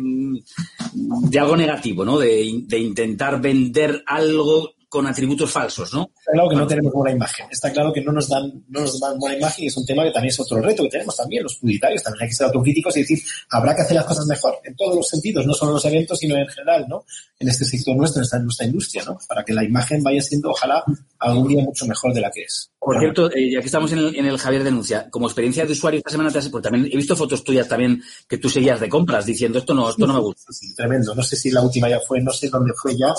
de, 1.31 1.39
algo 1.39 1.57
negativo, 1.57 2.05
¿no? 2.05 2.19
De, 2.19 2.63
de 2.67 2.79
intentar 2.79 3.41
vender 3.41 4.03
algo 4.07 4.71
con 4.89 5.07
atributos 5.07 5.51
falsos, 5.51 5.93
¿no? 5.93 6.11
Está 6.31 6.43
claro 6.43 6.49
que 6.49 6.57
no 6.57 6.67
tenemos 6.67 6.93
buena 6.93 7.17
imagen. 7.17 7.47
Está 7.51 7.73
claro 7.73 7.93
que 7.93 8.01
no 8.03 8.13
nos 8.13 8.29
dan, 8.29 8.65
no 8.69 8.81
nos 8.81 9.01
dan 9.01 9.19
buena 9.19 9.37
imagen 9.37 9.65
y 9.65 9.67
es 9.67 9.77
un 9.77 9.85
tema 9.85 10.05
que 10.05 10.13
también 10.13 10.31
es 10.31 10.39
otro 10.39 10.61
reto 10.61 10.85
que 10.85 10.89
tenemos 10.89 11.17
también, 11.17 11.43
los 11.43 11.57
publicitarios. 11.57 12.03
También 12.03 12.23
hay 12.23 12.29
que 12.29 12.35
ser 12.35 12.47
autocríticos 12.47 12.97
y 12.97 13.01
decir, 13.01 13.19
habrá 13.51 13.75
que 13.75 13.83
hacer 13.83 13.97
las 13.97 14.05
cosas 14.05 14.27
mejor 14.27 14.59
en 14.63 14.77
todos 14.77 14.95
los 14.95 15.09
sentidos, 15.09 15.45
no 15.45 15.55
solo 15.55 15.73
en 15.73 15.75
los 15.75 15.85
eventos, 15.87 16.19
sino 16.19 16.37
en 16.37 16.47
general, 16.47 16.87
¿no? 16.89 17.05
En 17.39 17.49
este 17.49 17.65
sector 17.65 17.97
nuestro, 17.97 18.23
en 18.23 18.45
nuestra 18.45 18.67
industria, 18.67 19.03
¿no? 19.05 19.19
Para 19.27 19.45
que 19.45 19.53
la 19.53 19.65
imagen 19.65 20.03
vaya 20.03 20.23
siendo, 20.23 20.51
ojalá, 20.51 20.85
algún 21.19 21.49
día 21.49 21.65
mucho 21.65 21.85
mejor 21.87 22.15
de 22.15 22.21
la 22.21 22.31
que 22.31 22.43
es. 22.43 22.71
Por 22.79 22.99
cierto, 22.99 23.31
eh, 23.33 23.51
ya 23.53 23.61
que 23.61 23.67
estamos 23.67 23.91
en 23.93 23.99
el, 23.99 24.17
en 24.17 24.27
el, 24.27 24.39
Javier 24.39 24.63
Denuncia, 24.63 25.11
como 25.11 25.27
experiencia 25.27 25.67
de 25.67 25.73
usuario 25.73 25.99
esta 25.99 26.11
semana, 26.11 26.31
te 26.31 26.41
porque 26.49 26.71
también 26.71 26.87
he 26.93 26.97
visto 26.97 27.17
fotos 27.17 27.43
tuyas 27.43 27.69
también 27.69 28.03
que 28.29 28.39
tú 28.39 28.49
seguías 28.49 28.81
de 28.81 28.89
compras 28.89 29.27
diciendo 29.27 29.59
esto 29.59 29.75
no, 29.75 29.91
esto 29.91 30.07
no 30.07 30.15
me 30.15 30.21
gusta. 30.21 30.53
Sí, 30.53 30.75
tremendo. 30.75 31.15
No 31.15 31.23
sé 31.23 31.37
si 31.37 31.51
la 31.51 31.61
última 31.61 31.89
ya 31.89 32.01
fue, 32.01 32.21
no 32.21 32.31
sé 32.31 32.49
dónde 32.49 32.73
fue 32.75 32.97
ya, 32.97 33.13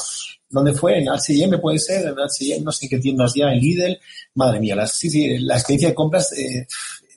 ¿Dónde 0.52 0.74
fue? 0.74 1.00
En 1.00 1.08
H&M 1.08 1.58
puede 1.60 1.80
ser, 1.80 2.10
en 2.10 2.20
H&M, 2.20 2.62
no 2.66 2.72
sé 2.74 2.90
qué 2.90 2.98
tiendas 3.02 3.34
ya, 3.36 3.52
en 3.52 3.60
Lidl. 3.60 4.00
Madre 4.36 4.60
mía, 4.60 4.76
la, 4.76 4.88
sí, 4.88 5.10
sí, 5.10 5.38
la 5.40 5.56
experiencia 5.56 5.90
de 5.90 5.96
compras, 5.96 6.32
eh, 6.34 6.66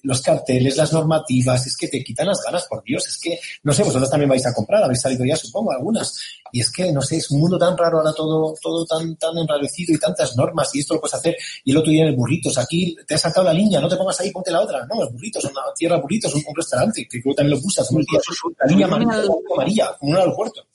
los 0.04 0.20
carteles, 0.20 0.76
las 0.76 0.92
normativas, 0.92 1.66
es 1.66 1.76
que 1.76 1.88
te 1.88 2.04
quitan 2.04 2.26
las 2.26 2.42
ganas, 2.44 2.66
por 2.66 2.84
Dios. 2.84 3.06
Es 3.06 3.18
que, 3.18 3.38
no 3.62 3.72
sé, 3.72 3.82
vosotros 3.82 4.10
también 4.10 4.28
vais 4.28 4.44
a 4.44 4.52
comprar, 4.52 4.82
habéis 4.82 5.00
salido 5.00 5.24
ya, 5.24 5.34
supongo, 5.34 5.72
algunas. 5.72 6.18
Y 6.52 6.60
es 6.60 6.70
que, 6.70 6.92
no 6.92 7.00
sé, 7.00 7.16
es 7.16 7.30
un 7.30 7.40
mundo 7.40 7.58
tan 7.58 7.76
raro 7.76 7.98
ahora, 7.98 8.12
todo, 8.12 8.54
todo 8.60 8.84
tan, 8.84 9.16
tan 9.16 9.36
enrarecido 9.38 9.94
y 9.94 9.98
tantas 9.98 10.36
normas, 10.36 10.74
y 10.74 10.80
esto 10.80 10.94
lo 10.94 11.00
puedes 11.00 11.14
hacer. 11.14 11.36
Y 11.64 11.70
el 11.70 11.78
otro 11.78 11.90
día 11.90 12.02
en 12.02 12.08
el 12.08 12.16
burritos, 12.16 12.58
aquí 12.58 12.94
te 13.06 13.14
has 13.14 13.22
sacado 13.22 13.46
la 13.46 13.54
línea, 13.54 13.80
no 13.80 13.88
te 13.88 13.96
pongas 13.96 14.20
ahí, 14.20 14.30
ponte 14.30 14.50
la 14.50 14.60
otra. 14.60 14.86
No, 14.86 15.00
los 15.00 15.12
burritos, 15.12 15.42
una 15.44 15.62
tierra 15.74 15.96
burritos, 15.96 16.34
un, 16.34 16.42
un 16.46 16.54
restaurante, 16.54 17.08
que 17.08 17.22
creo 17.22 17.32
que 17.32 17.36
también 17.36 17.58
lo 17.58 17.66
usas, 17.66 17.88
la 17.90 18.66
línea 18.66 18.86
amarilla, 18.86 19.22
amarilla, 19.54 19.96
como 19.98 20.12
un 20.12 20.18
aeropuerto. 20.18 20.66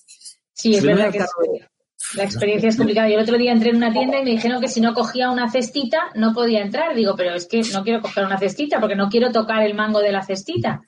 Sí, 0.53 0.75
es 0.75 0.83
verdad 0.83 1.11
que 1.11 1.19
la 2.15 2.23
experiencia 2.23 2.69
es 2.69 2.77
complicada. 2.77 3.07
Yo 3.07 3.15
el 3.15 3.23
otro 3.23 3.37
día 3.37 3.51
entré 3.51 3.69
en 3.69 3.77
una 3.77 3.91
tienda 3.91 4.19
y 4.19 4.23
me 4.23 4.31
dijeron 4.31 4.61
que 4.61 4.67
si 4.67 4.81
no 4.81 4.93
cogía 4.93 5.29
una 5.29 5.49
cestita 5.49 6.09
no 6.15 6.33
podía 6.33 6.61
entrar. 6.61 6.95
Digo, 6.95 7.15
pero 7.15 7.35
es 7.35 7.47
que 7.47 7.61
no 7.73 7.83
quiero 7.83 8.01
coger 8.01 8.25
una 8.25 8.37
cestita 8.37 8.79
porque 8.79 8.95
no 8.95 9.09
quiero 9.09 9.31
tocar 9.31 9.63
el 9.63 9.75
mango 9.75 9.99
de 9.99 10.11
la 10.11 10.23
cestita. 10.23 10.81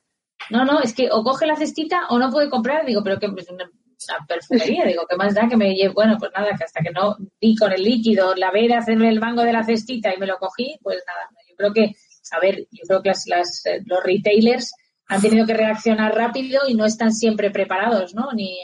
No, 0.49 0.65
no, 0.65 0.81
es 0.81 0.93
que 0.93 1.09
o 1.11 1.23
coge 1.23 1.45
la 1.45 1.55
cestita 1.55 2.07
o 2.09 2.17
no 2.17 2.31
puede 2.31 2.49
comprar. 2.49 2.85
Digo, 2.85 3.03
pero 3.03 3.19
que 3.19 3.27
es 3.37 3.49
una, 3.49 3.69
perfumería. 4.27 4.85
Digo, 4.85 5.03
¿qué 5.07 5.15
más 5.15 5.35
da 5.35 5.47
que 5.47 5.57
me 5.57 5.75
lleve? 5.75 5.93
Bueno, 5.93 6.17
pues 6.17 6.31
nada, 6.35 6.55
que 6.57 6.63
hasta 6.63 6.81
que 6.81 6.91
no 6.91 7.17
di 7.39 7.55
con 7.55 7.71
el 7.71 7.83
líquido, 7.83 8.33
la 8.35 8.51
vera, 8.51 8.79
hacerme 8.79 9.09
el 9.09 9.19
mango 9.19 9.43
de 9.43 9.53
la 9.53 9.63
cestita 9.63 10.13
y 10.13 10.19
me 10.19 10.25
lo 10.25 10.37
cogí, 10.37 10.77
pues 10.81 11.03
nada. 11.05 11.29
Yo 11.47 11.55
creo 11.55 11.73
que, 11.73 11.95
a 12.31 12.39
ver, 12.39 12.65
yo 12.71 12.83
creo 12.87 13.01
que 13.03 13.11
las, 13.27 13.65
eh, 13.67 13.81
los 13.85 14.03
retailers 14.03 14.73
han 15.07 15.21
tenido 15.21 15.45
que 15.45 15.53
reaccionar 15.53 16.15
rápido 16.15 16.61
y 16.67 16.73
no 16.73 16.85
están 16.85 17.13
siempre 17.13 17.51
preparados, 17.51 18.15
¿no? 18.15 18.31
Ni 18.33 18.57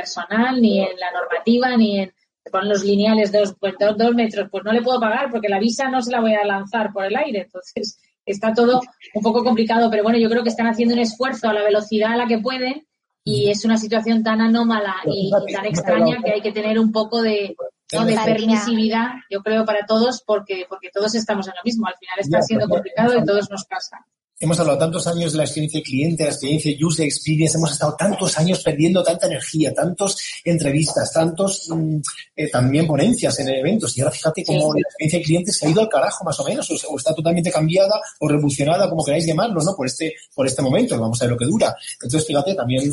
personal, 0.00 0.60
ni 0.60 0.80
en 0.80 0.98
la 0.98 1.10
normativa, 1.12 1.76
ni 1.76 2.00
en 2.00 2.12
ponen 2.50 2.68
los 2.68 2.84
lineales 2.84 3.32
dos, 3.32 3.54
pues, 3.58 3.74
dos, 3.78 4.14
metros, 4.14 4.48
pues 4.50 4.64
no 4.64 4.72
le 4.72 4.82
puedo 4.82 5.00
pagar 5.00 5.30
porque 5.30 5.48
la 5.48 5.58
visa 5.58 5.88
no 5.88 6.02
se 6.02 6.10
la 6.10 6.20
voy 6.20 6.34
a 6.34 6.44
lanzar 6.44 6.92
por 6.92 7.04
el 7.04 7.16
aire. 7.16 7.42
Entonces, 7.42 8.00
está 8.24 8.52
todo 8.52 8.80
un 9.14 9.22
poco 9.22 9.44
complicado, 9.44 9.90
pero 9.90 10.02
bueno, 10.02 10.18
yo 10.18 10.28
creo 10.28 10.42
que 10.42 10.48
están 10.48 10.66
haciendo 10.66 10.94
un 10.94 11.00
esfuerzo 11.00 11.48
a 11.48 11.52
la 11.52 11.62
velocidad 11.62 12.12
a 12.12 12.16
la 12.16 12.26
que 12.26 12.38
pueden 12.38 12.86
y 13.24 13.50
es 13.50 13.64
una 13.64 13.76
situación 13.76 14.22
tan 14.22 14.40
anómala 14.40 14.96
y, 15.04 15.30
tan 15.52 15.66
extraña 15.66 16.22
que 16.24 16.32
hay 16.32 16.40
que 16.40 16.52
tener 16.52 16.78
un 16.78 16.92
poco 16.92 17.22
de, 17.22 17.54
permisividad, 17.90 19.08
yo 19.30 19.42
creo, 19.42 19.64
para 19.64 19.86
todos, 19.86 20.22
porque, 20.26 20.66
porque 20.68 20.90
todos 20.90 21.14
estamos 21.14 21.46
en 21.48 21.54
lo 21.54 21.62
mismo. 21.64 21.86
Al 21.86 21.96
final 21.98 22.18
está 22.18 22.42
siendo 22.42 22.68
complicado 22.68 23.18
y 23.18 23.24
todos 23.24 23.50
nos 23.50 23.64
pasa 23.64 23.98
hemos 24.40 24.58
hablado 24.60 24.78
tantos 24.78 25.06
años 25.06 25.32
de 25.32 25.38
la 25.38 25.44
experiencia 25.44 25.82
cliente, 25.82 26.24
la 26.24 26.30
experiencia 26.30 26.72
user 26.80 27.06
experience, 27.06 27.56
hemos 27.56 27.72
estado 27.72 27.94
tantos 27.96 28.38
años 28.38 28.62
perdiendo 28.62 29.02
tanta 29.02 29.26
energía, 29.26 29.74
tantos 29.74 30.16
entrevistas, 30.44 31.12
tantos 31.12 31.68
mm, 31.68 31.96
eh, 32.36 32.48
también 32.48 32.86
ponencias 32.86 33.38
en 33.40 33.48
eventos. 33.48 33.96
Y 33.96 34.00
ahora 34.00 34.12
fíjate 34.12 34.44
cómo 34.44 34.74
la 34.74 34.80
experiencia 34.80 35.22
cliente 35.22 35.52
se 35.52 35.66
ha 35.66 35.70
ido 35.70 35.80
al 35.80 35.88
carajo 35.88 36.24
más 36.24 36.38
o 36.40 36.44
menos, 36.44 36.70
o, 36.70 36.96
está 36.96 37.14
totalmente 37.14 37.50
cambiada 37.50 38.00
o 38.20 38.28
revolucionada, 38.28 38.88
como 38.88 39.04
queráis 39.04 39.26
llamarlo, 39.26 39.60
¿no? 39.62 39.74
Por 39.74 39.86
este, 39.86 40.14
por 40.34 40.46
este 40.46 40.62
momento, 40.62 40.98
vamos 40.98 41.20
a 41.20 41.24
ver 41.24 41.32
lo 41.32 41.38
que 41.38 41.46
dura. 41.46 41.74
Entonces, 42.00 42.26
fíjate, 42.26 42.54
también 42.54 42.90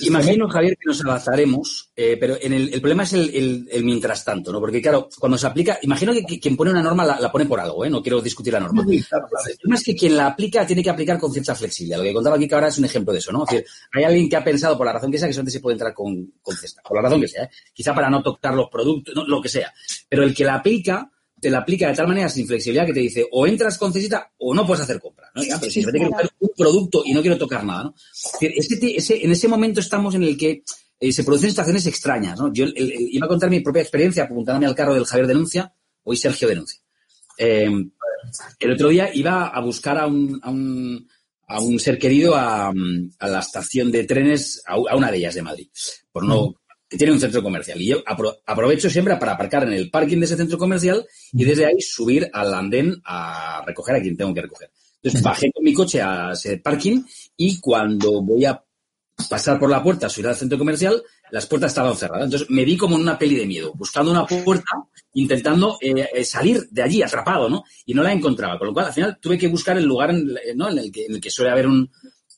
Imagino, 0.00 0.48
Javier, 0.48 0.76
que 0.76 0.86
nos 0.86 1.04
adaptaremos, 1.04 1.90
eh, 1.96 2.16
pero 2.20 2.36
en 2.40 2.52
el, 2.52 2.74
el, 2.74 2.80
problema 2.80 3.04
es 3.04 3.14
el, 3.14 3.68
el, 3.70 3.84
mientras 3.84 4.24
tanto, 4.24 4.52
¿no? 4.52 4.60
Porque, 4.60 4.82
claro, 4.82 5.08
cuando 5.18 5.38
se 5.38 5.46
aplica, 5.46 5.78
imagino 5.82 6.12
que, 6.12 6.38
quien 6.38 6.56
pone 6.56 6.70
una 6.70 6.82
norma 6.82 7.04
la, 7.04 7.32
pone 7.32 7.46
por 7.46 7.58
algo, 7.60 7.84
¿eh? 7.84 7.90
No 7.90 8.02
quiero 8.02 8.20
discutir 8.20 8.52
la 8.52 8.60
norma. 8.60 8.82
El 8.82 9.04
problema 9.04 9.74
es 9.74 9.82
que 9.82 9.96
quien 9.96 10.16
la 10.16 10.26
aplica 10.26 10.66
tiene 10.66 10.82
que 10.82 10.90
aplicar 10.90 11.18
con 11.18 11.32
cierta 11.32 11.54
flexibilidad. 11.54 11.98
Lo 11.98 12.04
que 12.04 12.12
contaba 12.12 12.36
aquí 12.36 12.46
que 12.46 12.54
ahora 12.54 12.68
es 12.68 12.78
un 12.78 12.84
ejemplo 12.84 13.12
de 13.12 13.20
eso, 13.20 13.32
¿no? 13.32 13.44
Es 13.44 13.50
decir, 13.50 13.66
hay 13.92 14.04
alguien 14.04 14.28
que 14.28 14.36
ha 14.36 14.44
pensado, 14.44 14.76
por 14.76 14.86
la 14.86 14.92
razón 14.92 15.10
que 15.10 15.18
sea, 15.18 15.28
que 15.28 15.34
solamente 15.34 15.52
se 15.52 15.60
puede 15.60 15.74
entrar 15.74 15.94
con, 15.94 16.34
con 16.42 16.56
cesta, 16.56 16.82
por 16.82 16.96
la 16.96 17.02
razón 17.02 17.20
que 17.20 17.28
sea, 17.28 17.44
¿eh? 17.44 17.50
Quizá 17.72 17.94
para 17.94 18.10
no 18.10 18.22
tocar 18.22 18.54
los 18.54 18.68
productos, 18.68 19.14
no, 19.14 19.26
lo 19.26 19.40
que 19.40 19.48
sea. 19.48 19.72
Pero 20.08 20.24
el 20.24 20.34
que 20.34 20.44
la 20.44 20.56
aplica 20.56 21.10
te 21.40 21.50
la 21.50 21.58
aplica 21.58 21.88
de 21.88 21.94
tal 21.94 22.08
manera 22.08 22.28
sin 22.28 22.46
flexibilidad 22.46 22.86
que 22.86 22.92
te 22.92 23.00
dice 23.00 23.26
o 23.30 23.46
entras 23.46 23.78
con 23.78 23.92
cesita 23.92 24.32
o 24.38 24.54
no 24.54 24.66
puedes 24.66 24.82
hacer 24.82 25.00
compra. 25.00 25.30
¿no? 25.34 25.42
pero 25.60 25.70
si 25.70 25.84
quiero 25.84 26.10
un 26.40 26.50
producto 26.56 27.02
y 27.04 27.12
no 27.14 27.20
quiero 27.20 27.38
tocar 27.38 27.64
nada, 27.64 27.84
¿no? 27.84 27.94
Ese, 28.40 29.24
en 29.24 29.30
ese 29.30 29.48
momento 29.48 29.80
estamos 29.80 30.14
en 30.14 30.24
el 30.24 30.36
que 30.36 30.62
eh, 30.98 31.12
se 31.12 31.24
producen 31.24 31.50
situaciones 31.50 31.86
extrañas, 31.86 32.38
¿no? 32.38 32.52
Yo 32.52 32.66
iba 32.74 33.26
a 33.26 33.28
contar 33.28 33.48
mi 33.48 33.60
propia 33.60 33.82
experiencia 33.82 34.24
apuntándome 34.24 34.66
al 34.66 34.74
carro 34.74 34.94
del 34.94 35.06
Javier 35.06 35.26
Denuncia, 35.26 35.72
hoy 36.02 36.16
Sergio 36.16 36.48
Denuncia. 36.48 36.80
Em, 37.38 37.90
el 38.58 38.72
otro 38.72 38.88
día 38.88 39.10
iba 39.14 39.48
a 39.48 39.60
buscar 39.60 39.96
a 39.96 40.06
un, 40.06 40.38
a 40.42 40.50
un, 40.50 41.08
a 41.46 41.60
un 41.60 41.80
ser 41.80 41.98
querido 41.98 42.34
a, 42.34 42.68
a, 42.68 43.28
la 43.28 43.40
estación 43.40 43.90
de 43.90 44.04
trenes, 44.04 44.62
a, 44.66 44.76
una 44.94 45.10
de 45.10 45.16
ellas 45.16 45.34
de 45.34 45.42
Madrid, 45.42 45.68
por 46.12 46.24
no 46.24 46.54
que 46.90 46.98
tiene 46.98 47.12
un 47.12 47.20
centro 47.20 47.40
comercial. 47.40 47.80
Y 47.80 47.86
yo 47.86 48.02
aprovecho 48.44 48.90
siempre 48.90 49.16
para 49.16 49.32
aparcar 49.32 49.62
en 49.62 49.72
el 49.72 49.90
parking 49.90 50.18
de 50.18 50.24
ese 50.24 50.36
centro 50.36 50.58
comercial 50.58 51.06
y 51.32 51.44
desde 51.44 51.64
ahí 51.64 51.80
subir 51.80 52.28
al 52.32 52.52
andén 52.52 53.00
a 53.04 53.62
recoger 53.64 53.94
a 53.94 54.00
quien 54.00 54.16
tengo 54.16 54.34
que 54.34 54.42
recoger. 54.42 54.70
Entonces 54.96 55.22
bajé 55.22 55.52
con 55.52 55.64
mi 55.64 55.72
coche 55.72 56.02
a 56.02 56.32
ese 56.32 56.58
parking 56.58 57.02
y 57.36 57.60
cuando 57.60 58.20
voy 58.20 58.44
a 58.44 58.62
pasar 59.28 59.58
por 59.58 59.70
la 59.70 59.82
puerta, 59.82 60.08
subir 60.08 60.28
al 60.28 60.36
centro 60.36 60.58
comercial, 60.58 61.00
las 61.30 61.46
puertas 61.46 61.70
estaban 61.70 61.96
cerradas. 61.96 62.24
Entonces 62.24 62.50
me 62.50 62.64
vi 62.64 62.76
como 62.76 62.96
en 62.96 63.02
una 63.02 63.16
peli 63.16 63.36
de 63.36 63.46
miedo, 63.46 63.72
buscando 63.74 64.10
una 64.10 64.26
puerta, 64.26 64.72
intentando 65.14 65.78
eh, 65.80 66.24
salir 66.24 66.68
de 66.70 66.82
allí 66.82 67.02
atrapado, 67.02 67.48
¿no? 67.48 67.62
Y 67.86 67.94
no 67.94 68.02
la 68.02 68.12
encontraba. 68.12 68.58
Con 68.58 68.68
lo 68.68 68.74
cual, 68.74 68.86
al 68.86 68.92
final 68.92 69.18
tuve 69.20 69.38
que 69.38 69.46
buscar 69.46 69.78
el 69.78 69.84
lugar 69.84 70.12
¿no? 70.56 70.70
en, 70.70 70.78
el, 70.78 70.90
que, 70.90 71.06
en 71.06 71.14
el 71.14 71.20
que 71.20 71.30
suele 71.30 71.52
haber 71.52 71.68
un 71.68 71.88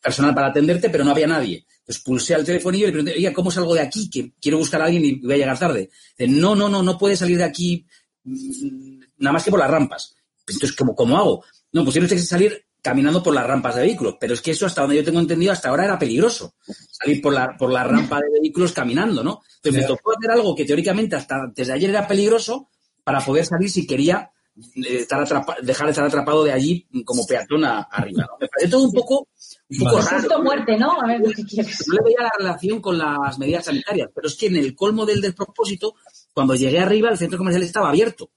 personal 0.02 0.34
para 0.34 0.48
atenderte, 0.48 0.90
pero 0.90 1.04
no 1.04 1.12
había 1.12 1.26
nadie. 1.26 1.64
Pues 1.84 1.98
pulsé 1.98 2.34
al 2.34 2.44
telefonillo 2.44 2.84
y 2.84 2.86
le 2.86 2.92
pregunté, 2.92 3.14
oiga, 3.16 3.32
¿cómo 3.32 3.50
salgo 3.50 3.74
de 3.74 3.80
aquí? 3.80 4.08
Que 4.08 4.32
quiero 4.40 4.58
buscar 4.58 4.80
a 4.82 4.84
alguien 4.84 5.04
y 5.04 5.14
voy 5.20 5.34
a 5.34 5.38
llegar 5.38 5.58
tarde. 5.58 5.90
Dice, 6.16 6.30
no, 6.30 6.54
no, 6.54 6.68
no, 6.68 6.82
no 6.82 6.96
puede 6.96 7.16
salir 7.16 7.38
de 7.38 7.44
aquí 7.44 7.86
mm, 8.24 9.00
nada 9.18 9.32
más 9.32 9.44
que 9.44 9.50
por 9.50 9.60
las 9.60 9.70
rampas. 9.70 10.14
Pues 10.44 10.56
entonces, 10.56 10.76
¿cómo, 10.76 10.94
cómo 10.94 11.16
hago? 11.16 11.44
No, 11.72 11.82
pues 11.82 11.94
tiene 11.94 12.06
usted 12.06 12.16
que 12.16 12.22
salir 12.22 12.64
caminando 12.82 13.22
por 13.22 13.34
las 13.34 13.46
rampas 13.46 13.76
de 13.76 13.82
vehículos. 13.82 14.16
Pero 14.20 14.34
es 14.34 14.42
que 14.42 14.50
eso, 14.50 14.66
hasta 14.66 14.82
donde 14.82 14.96
yo 14.96 15.04
tengo 15.04 15.20
entendido, 15.20 15.52
hasta 15.52 15.68
ahora 15.68 15.84
era 15.84 15.98
peligroso. 15.98 16.54
Salir 16.90 17.22
por 17.22 17.32
la, 17.32 17.56
por 17.56 17.72
la 17.72 17.84
rampa 17.84 18.20
de 18.20 18.40
vehículos 18.40 18.72
caminando, 18.72 19.22
¿no? 19.22 19.40
Entonces 19.56 19.82
me 19.82 19.86
tocó 19.86 20.12
hacer 20.16 20.30
algo 20.32 20.54
que 20.54 20.64
teóricamente 20.64 21.16
hasta 21.16 21.50
desde 21.54 21.72
ayer 21.72 21.90
era 21.90 22.06
peligroso 22.06 22.68
para 23.04 23.20
poder 23.20 23.46
salir 23.46 23.70
si 23.70 23.86
quería 23.86 24.30
estar 24.74 25.26
dejar 25.62 25.86
de 25.86 25.90
estar 25.90 26.06
atrapado 26.06 26.44
de 26.44 26.52
allí 26.52 26.86
como 27.04 27.26
peatón 27.26 27.64
arriba. 27.64 28.28
Me 28.40 28.48
parece 28.48 28.70
todo 28.70 28.84
un 28.84 28.92
poco 28.92 29.28
un 29.70 29.78
poco 29.78 30.00
raro. 30.00 30.42
muerte, 30.42 30.76
¿no? 30.76 31.00
A 31.00 31.06
ver 31.06 31.20
No 31.20 31.28
le 31.28 32.02
veía 32.04 32.22
la 32.22 32.32
relación 32.38 32.80
con 32.80 32.98
las 32.98 33.38
medidas 33.38 33.64
sanitarias, 33.64 34.10
pero 34.14 34.28
es 34.28 34.34
que 34.36 34.46
en 34.46 34.56
el 34.56 34.74
colmo 34.74 35.06
del 35.06 35.20
despropósito, 35.20 35.94
cuando 36.32 36.54
llegué 36.54 36.78
arriba, 36.78 37.10
el 37.10 37.18
centro 37.18 37.38
comercial 37.38 37.62
estaba 37.62 37.88
abierto. 37.88 38.30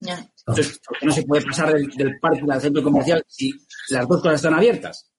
Entonces, 0.00 0.80
¿por 0.86 0.98
qué 0.98 1.06
no 1.06 1.12
se 1.12 1.22
puede 1.24 1.44
pasar 1.44 1.74
del, 1.74 2.18
parque 2.20 2.42
al 2.48 2.60
centro 2.60 2.82
comercial 2.82 3.22
si 3.28 3.52
las 3.90 4.08
dos 4.08 4.22
cosas 4.22 4.36
están 4.36 4.54
abiertas? 4.54 5.10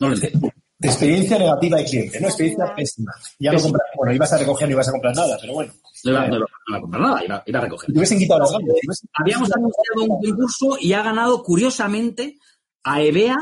No 0.00 0.08
lo 0.08 0.14
entiendo. 0.14 0.52
Experiencia 0.80 1.38
negativa 1.38 1.78
de 1.78 1.84
cliente, 1.84 2.20
¿no? 2.20 2.28
Experiencia 2.28 2.72
pésima. 2.76 3.12
Ya 3.38 3.52
no 3.52 3.60
compras, 3.60 3.82
bueno, 3.96 4.14
ibas 4.14 4.32
a 4.32 4.38
recoger, 4.38 4.68
no 4.68 4.74
ibas 4.74 4.88
a 4.88 4.92
comprar 4.92 5.16
nada, 5.16 5.36
pero 5.40 5.54
bueno. 5.54 5.72
No 6.04 6.10
iba, 6.12 6.24
a 6.24 6.80
comprar 6.80 7.02
nada, 7.02 7.24
iba, 7.24 7.42
iba 7.44 7.58
a 7.58 7.62
recoger. 7.62 7.92
Te 7.92 7.98
hubiesen 7.98 8.18
quitado 8.18 8.40
las 8.40 8.52
ganas. 8.52 9.02
Habíamos 9.14 9.52
anunciado 9.52 10.04
un 10.04 10.20
concurso 10.20 10.76
y 10.80 10.92
ha 10.92 11.02
ganado, 11.02 11.42
curiosamente, 11.42 12.38
a 12.84 13.02
EBEA 13.02 13.36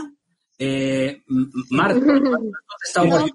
eh, 0.59 1.23
Marco, 1.71 2.01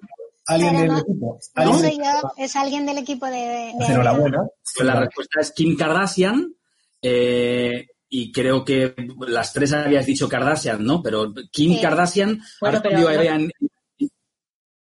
alguien 0.47 0.78
del 0.78 0.97
equipo. 0.97 1.39
no 1.56 1.80
soy 1.80 1.97
yo, 1.97 2.32
es 2.38 2.56
alguien 2.56 2.86
del 2.86 2.97
equipo 2.97 3.26
de. 3.28 3.70
Enhorabuena. 3.70 4.47
Pues 4.76 4.88
la 4.88 4.99
respuesta 4.99 5.41
es 5.41 5.52
Kim 5.52 5.78
Kardashian. 5.78 6.56
Eh, 7.02 7.88
y 8.14 8.32
creo 8.32 8.66
que 8.66 8.93
las 9.20 9.54
tres 9.54 9.72
habías 9.74 10.06
dicho 10.06 10.28
Kardashian, 10.28 10.84
¿no? 10.84 11.02
Pero 11.02 11.34
Kim 11.52 11.80
Kardashian 11.80 12.41
bueno, 12.60 12.82
pero, 12.84 13.08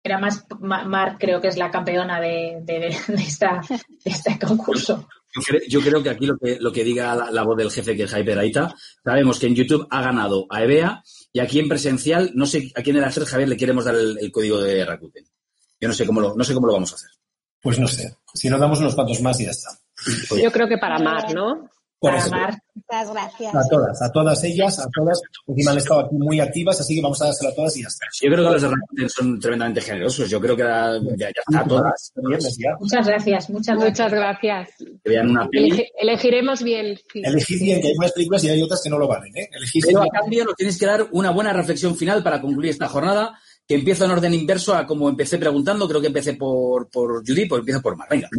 era 0.03 0.18
más 0.18 0.44
Mark, 0.61 1.16
creo 1.18 1.40
que 1.40 1.49
es 1.49 1.57
la 1.57 1.70
campeona 1.70 2.20
de, 2.20 2.59
de, 2.62 2.86
esta, 3.14 3.61
este 4.05 4.38
concurso. 4.38 5.07
Yo 5.68 5.80
creo 5.80 6.03
que 6.03 6.11
aquí 6.11 6.26
lo 6.26 6.38
que, 6.38 6.57
lo 6.59 6.72
que 6.72 6.84
diga 6.84 7.14
la, 7.30 7.42
voz 7.42 7.57
del 7.57 7.70
jefe, 7.70 7.96
que 7.96 8.05
es 8.05 8.11
Jaime 8.11 8.32
Aita, 8.34 8.74
sabemos 9.05 9.38
que 9.38 9.46
en 9.46 9.55
YouTube 9.55 9.86
ha 9.90 10.03
ganado 10.03 10.46
a 10.49 10.62
EBEA 10.62 11.03
y 11.32 11.40
aquí 11.40 11.61
en 11.61 11.68
presencial, 11.68 12.32
no 12.34 12.46
sé 12.46 12.72
a 12.74 12.82
quién 12.82 12.96
era 12.96 13.09
hacer 13.09 13.24
Javier, 13.24 13.49
le 13.49 13.57
queremos 13.57 13.84
dar 13.84 13.94
el, 13.94 14.32
código 14.32 14.61
de 14.61 14.84
Rakuten. 14.84 15.24
Yo 15.80 15.88
no 15.88 15.94
sé 15.94 16.07
cómo 16.07 16.20
lo, 16.20 16.34
no 16.34 16.44
sé 16.44 16.55
cómo 16.55 16.66
lo 16.66 16.72
vamos 16.72 16.92
a 16.92 16.96
hacer. 16.96 17.11
Pues 17.61 17.78
no 17.78 17.86
sé. 17.86 18.16
Si 18.34 18.49
nos 18.49 18.59
damos 18.59 18.80
unos 18.80 18.94
cuantos 18.94 19.20
más 19.20 19.38
y 19.40 19.44
ya 19.44 19.51
está. 19.51 19.70
Yo 20.42 20.51
creo 20.51 20.68
que 20.68 20.78
para 20.78 20.99
Mar, 20.99 21.32
¿no? 21.34 21.68
Muchas 22.01 23.11
gracias. 23.12 23.55
A 23.55 23.68
todas, 23.68 24.03
a 24.03 24.12
todas 24.12 24.44
ellas, 24.44 24.78
a 24.78 24.88
todas. 24.94 25.20
Encima 25.46 25.72
han 25.72 25.78
estado 25.78 26.01
aquí 26.01 26.14
muy 26.16 26.38
activas, 26.38 26.80
así 26.80 26.94
que 26.94 27.03
vamos 27.03 27.20
a 27.22 27.26
dárselo 27.26 27.51
a 27.51 27.55
todas 27.55 27.76
y 27.76 27.82
ya 27.82 27.88
está. 27.88 28.07
Yo 28.22 28.30
creo 28.30 28.44
que 28.46 28.53
los 28.53 28.62
de 28.62 28.68
Rakuten 28.68 29.11
son 29.11 29.40
tremendamente 29.40 29.80
generosos. 29.80 30.30
Yo 30.30 30.40
creo 30.40 30.57
que 30.57 30.62
ya, 30.62 31.28
está 31.28 31.61
a 31.61 31.64
todas. 31.64 32.12
Muchas 32.16 33.07
gracias, 33.07 33.51
muchas, 33.51 33.76
muchas 33.76 34.12
gracias. 34.12 34.68
una 35.05 35.49
elegiremos 36.01 36.62
bien. 36.62 36.99
Elegid 37.14 37.61
bien, 37.61 37.80
que 37.80 37.88
hay 37.88 37.94
unas 37.96 38.12
películas 38.12 38.44
y 38.44 38.49
hay 38.51 38.62
otras 38.62 38.80
que 38.82 38.90
no 38.90 38.99
lo 38.99 39.09
valen. 39.09 39.36
¿eh? 39.36 39.51
Pero 39.84 40.03
a 40.03 40.09
cambio 40.09 40.44
nos 40.44 40.55
tienes 40.55 40.78
que 40.78 40.86
dar 40.86 41.09
una 41.11 41.30
buena 41.30 41.53
reflexión 41.53 41.96
final 41.96 42.22
para 42.22 42.40
concluir 42.40 42.70
esta 42.70 42.88
jornada 42.88 43.38
que 43.66 43.74
empiezo 43.74 44.05
en 44.05 44.12
orden 44.12 44.32
inverso 44.32 44.74
a 44.74 44.86
como 44.86 45.09
empecé 45.11 45.36
preguntando, 45.36 45.86
creo 45.86 46.01
que 46.01 46.07
empecé 46.07 46.34
por, 46.34 46.88
por 46.88 47.26
Judith, 47.26 47.49
pues 47.49 47.59
empiezo 47.59 47.82
por 47.82 47.96
Mar. 47.96 48.09
Venga. 48.11 48.30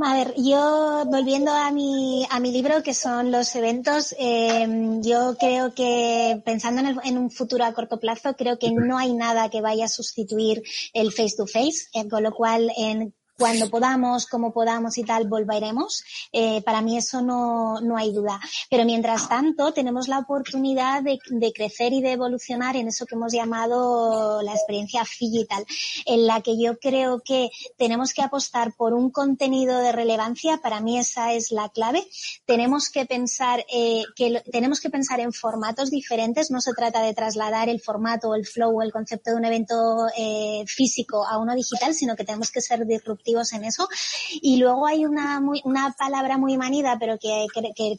A 0.00 0.14
ver, 0.14 0.34
yo 0.38 1.04
volviendo 1.06 1.52
a 1.52 1.70
mi, 1.70 2.26
a 2.30 2.40
mi 2.40 2.50
libro, 2.50 2.82
que 2.82 2.94
son 2.94 3.30
los 3.30 3.54
eventos, 3.54 4.14
eh, 4.18 4.66
yo 5.02 5.36
creo 5.38 5.74
que 5.74 6.40
pensando 6.46 6.80
en, 6.80 6.98
en, 7.04 7.18
un 7.18 7.30
futuro 7.30 7.64
a 7.64 7.74
corto 7.74 8.00
plazo, 8.00 8.34
creo 8.34 8.58
que 8.58 8.72
no 8.72 8.96
hay 8.96 9.12
nada 9.12 9.50
que 9.50 9.60
vaya 9.60 9.84
a 9.84 9.88
sustituir 9.88 10.62
el 10.94 11.12
face 11.12 11.36
to 11.36 11.46
face, 11.46 11.88
eh, 11.92 12.08
con 12.08 12.22
lo 12.22 12.32
cual 12.32 12.72
en 12.74 13.14
cuando 13.38 13.70
podamos, 13.70 14.26
como 14.26 14.52
podamos 14.52 14.98
y 14.98 15.04
tal, 15.04 15.26
volveremos. 15.26 16.04
Eh, 16.32 16.62
para 16.62 16.82
mí 16.82 16.98
eso 16.98 17.22
no, 17.22 17.80
no 17.80 17.96
hay 17.96 18.12
duda. 18.12 18.40
Pero 18.70 18.84
mientras 18.84 19.28
tanto, 19.28 19.72
tenemos 19.72 20.08
la 20.08 20.18
oportunidad 20.18 21.02
de, 21.02 21.18
de, 21.30 21.52
crecer 21.52 21.92
y 21.92 22.02
de 22.02 22.12
evolucionar 22.12 22.76
en 22.76 22.88
eso 22.88 23.06
que 23.06 23.14
hemos 23.14 23.32
llamado 23.32 24.42
la 24.42 24.52
experiencia 24.52 25.02
digital, 25.18 25.64
en 26.06 26.26
la 26.26 26.40
que 26.40 26.60
yo 26.60 26.78
creo 26.78 27.20
que 27.20 27.50
tenemos 27.76 28.12
que 28.12 28.22
apostar 28.22 28.74
por 28.76 28.92
un 28.92 29.10
contenido 29.10 29.78
de 29.78 29.92
relevancia. 29.92 30.58
Para 30.58 30.80
mí 30.80 30.98
esa 30.98 31.32
es 31.32 31.50
la 31.52 31.68
clave. 31.70 32.06
Tenemos 32.44 32.90
que 32.90 33.06
pensar 33.06 33.64
eh, 33.72 34.02
que 34.14 34.42
tenemos 34.52 34.80
que 34.80 34.90
pensar 34.90 35.20
en 35.20 35.32
formatos 35.32 35.90
diferentes. 35.90 36.50
No 36.50 36.60
se 36.60 36.74
trata 36.74 37.02
de 37.02 37.14
trasladar 37.14 37.68
el 37.68 37.80
formato, 37.80 38.34
el 38.34 38.46
flow, 38.46 38.82
el 38.82 38.92
concepto 38.92 39.30
de 39.30 39.36
un 39.36 39.44
evento 39.44 39.74
eh, 40.16 40.64
físico 40.66 41.26
a 41.26 41.38
uno 41.38 41.54
digital, 41.54 41.94
sino 41.94 42.14
que 42.14 42.24
tenemos 42.24 42.50
que 42.50 42.60
ser 42.60 42.86
disruptivos 42.86 43.21
disruptivos 43.22 43.52
en 43.52 43.64
eso. 43.64 43.88
Y 44.30 44.56
luego 44.56 44.86
hay 44.86 45.04
una, 45.04 45.40
una 45.64 45.94
palabra 45.98 46.38
muy 46.38 46.56
manida, 46.56 46.96
pero 46.98 47.18
que, 47.18 47.46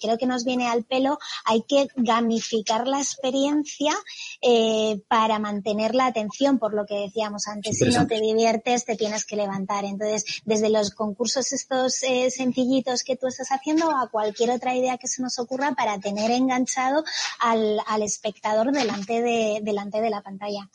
creo 0.02 0.18
que 0.18 0.26
nos 0.26 0.44
viene 0.44 0.68
al 0.68 0.84
pelo, 0.84 1.18
hay 1.46 1.64
que 1.64 1.88
gamificar 1.96 2.88
la 2.88 3.00
experiencia 3.00 3.94
eh, 4.42 5.02
para 5.08 5.40
mantener 5.40 5.96
la 5.96 6.08
atención, 6.08 6.60
por 6.60 6.74
lo 6.74 6.86
que 6.86 6.96
decíamos 6.96 7.48
antes. 7.48 7.78
Si 7.78 7.86
no 7.86 8.08
te 8.08 8.20
diviertes, 8.20 8.86
te 8.86 8.96
tienes 8.96 9.26
que 9.26 9.36
levantar. 9.36 9.86
Entonces, 9.86 10.42
desde 10.46 10.70
los 10.70 10.92
concursos 10.92 11.52
estos 11.54 12.04
eh, 12.04 12.30
sencillitos 12.30 13.04
que 13.04 13.16
tú 13.16 13.28
estás 13.28 13.50
haciendo 13.50 13.90
a 13.92 14.10
cualquier 14.10 14.52
otra 14.52 14.76
idea 14.76 14.98
que 14.98 15.08
se 15.08 15.22
nos 15.22 15.40
ocurra 15.40 15.74
para 15.74 16.00
tener 16.00 16.32
enganchado 16.32 17.04
al, 17.40 17.80
espectador 18.04 18.72
delante 18.72 19.22
de, 19.22 19.60
delante 19.62 20.02
de 20.02 20.10
la 20.10 20.22
pantalla. 20.22 20.70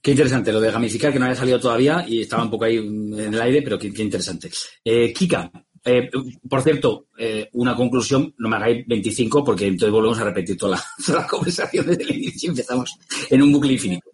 Qué 0.00 0.12
interesante 0.12 0.52
lo 0.52 0.60
de 0.60 0.70
gamificar, 0.70 1.12
que 1.12 1.18
no 1.18 1.24
había 1.24 1.36
salido 1.36 1.58
todavía 1.58 2.04
y 2.06 2.22
estaba 2.22 2.44
un 2.44 2.50
poco 2.50 2.64
ahí 2.64 2.76
en 2.76 3.34
el 3.34 3.40
aire, 3.40 3.62
pero 3.62 3.78
qué, 3.78 3.88
interesante. 3.88 4.50
Eh, 4.84 5.12
Kika, 5.12 5.50
eh, 5.84 6.08
por 6.48 6.62
cierto, 6.62 7.06
eh, 7.18 7.48
una 7.52 7.74
conclusión, 7.74 8.34
no 8.38 8.48
me 8.48 8.56
hagáis 8.56 8.86
25 8.86 9.42
porque 9.42 9.66
entonces 9.66 9.92
volvemos 9.92 10.18
a 10.18 10.24
repetir 10.24 10.56
toda 10.58 10.80
la, 11.08 11.26
conversación 11.26 11.86
desde 11.86 12.04
el 12.04 12.16
inicio 12.16 12.48
y 12.48 12.50
empezamos 12.50 12.96
en 13.28 13.42
un 13.42 13.52
bucle 13.52 13.72
infinito. 13.72 14.08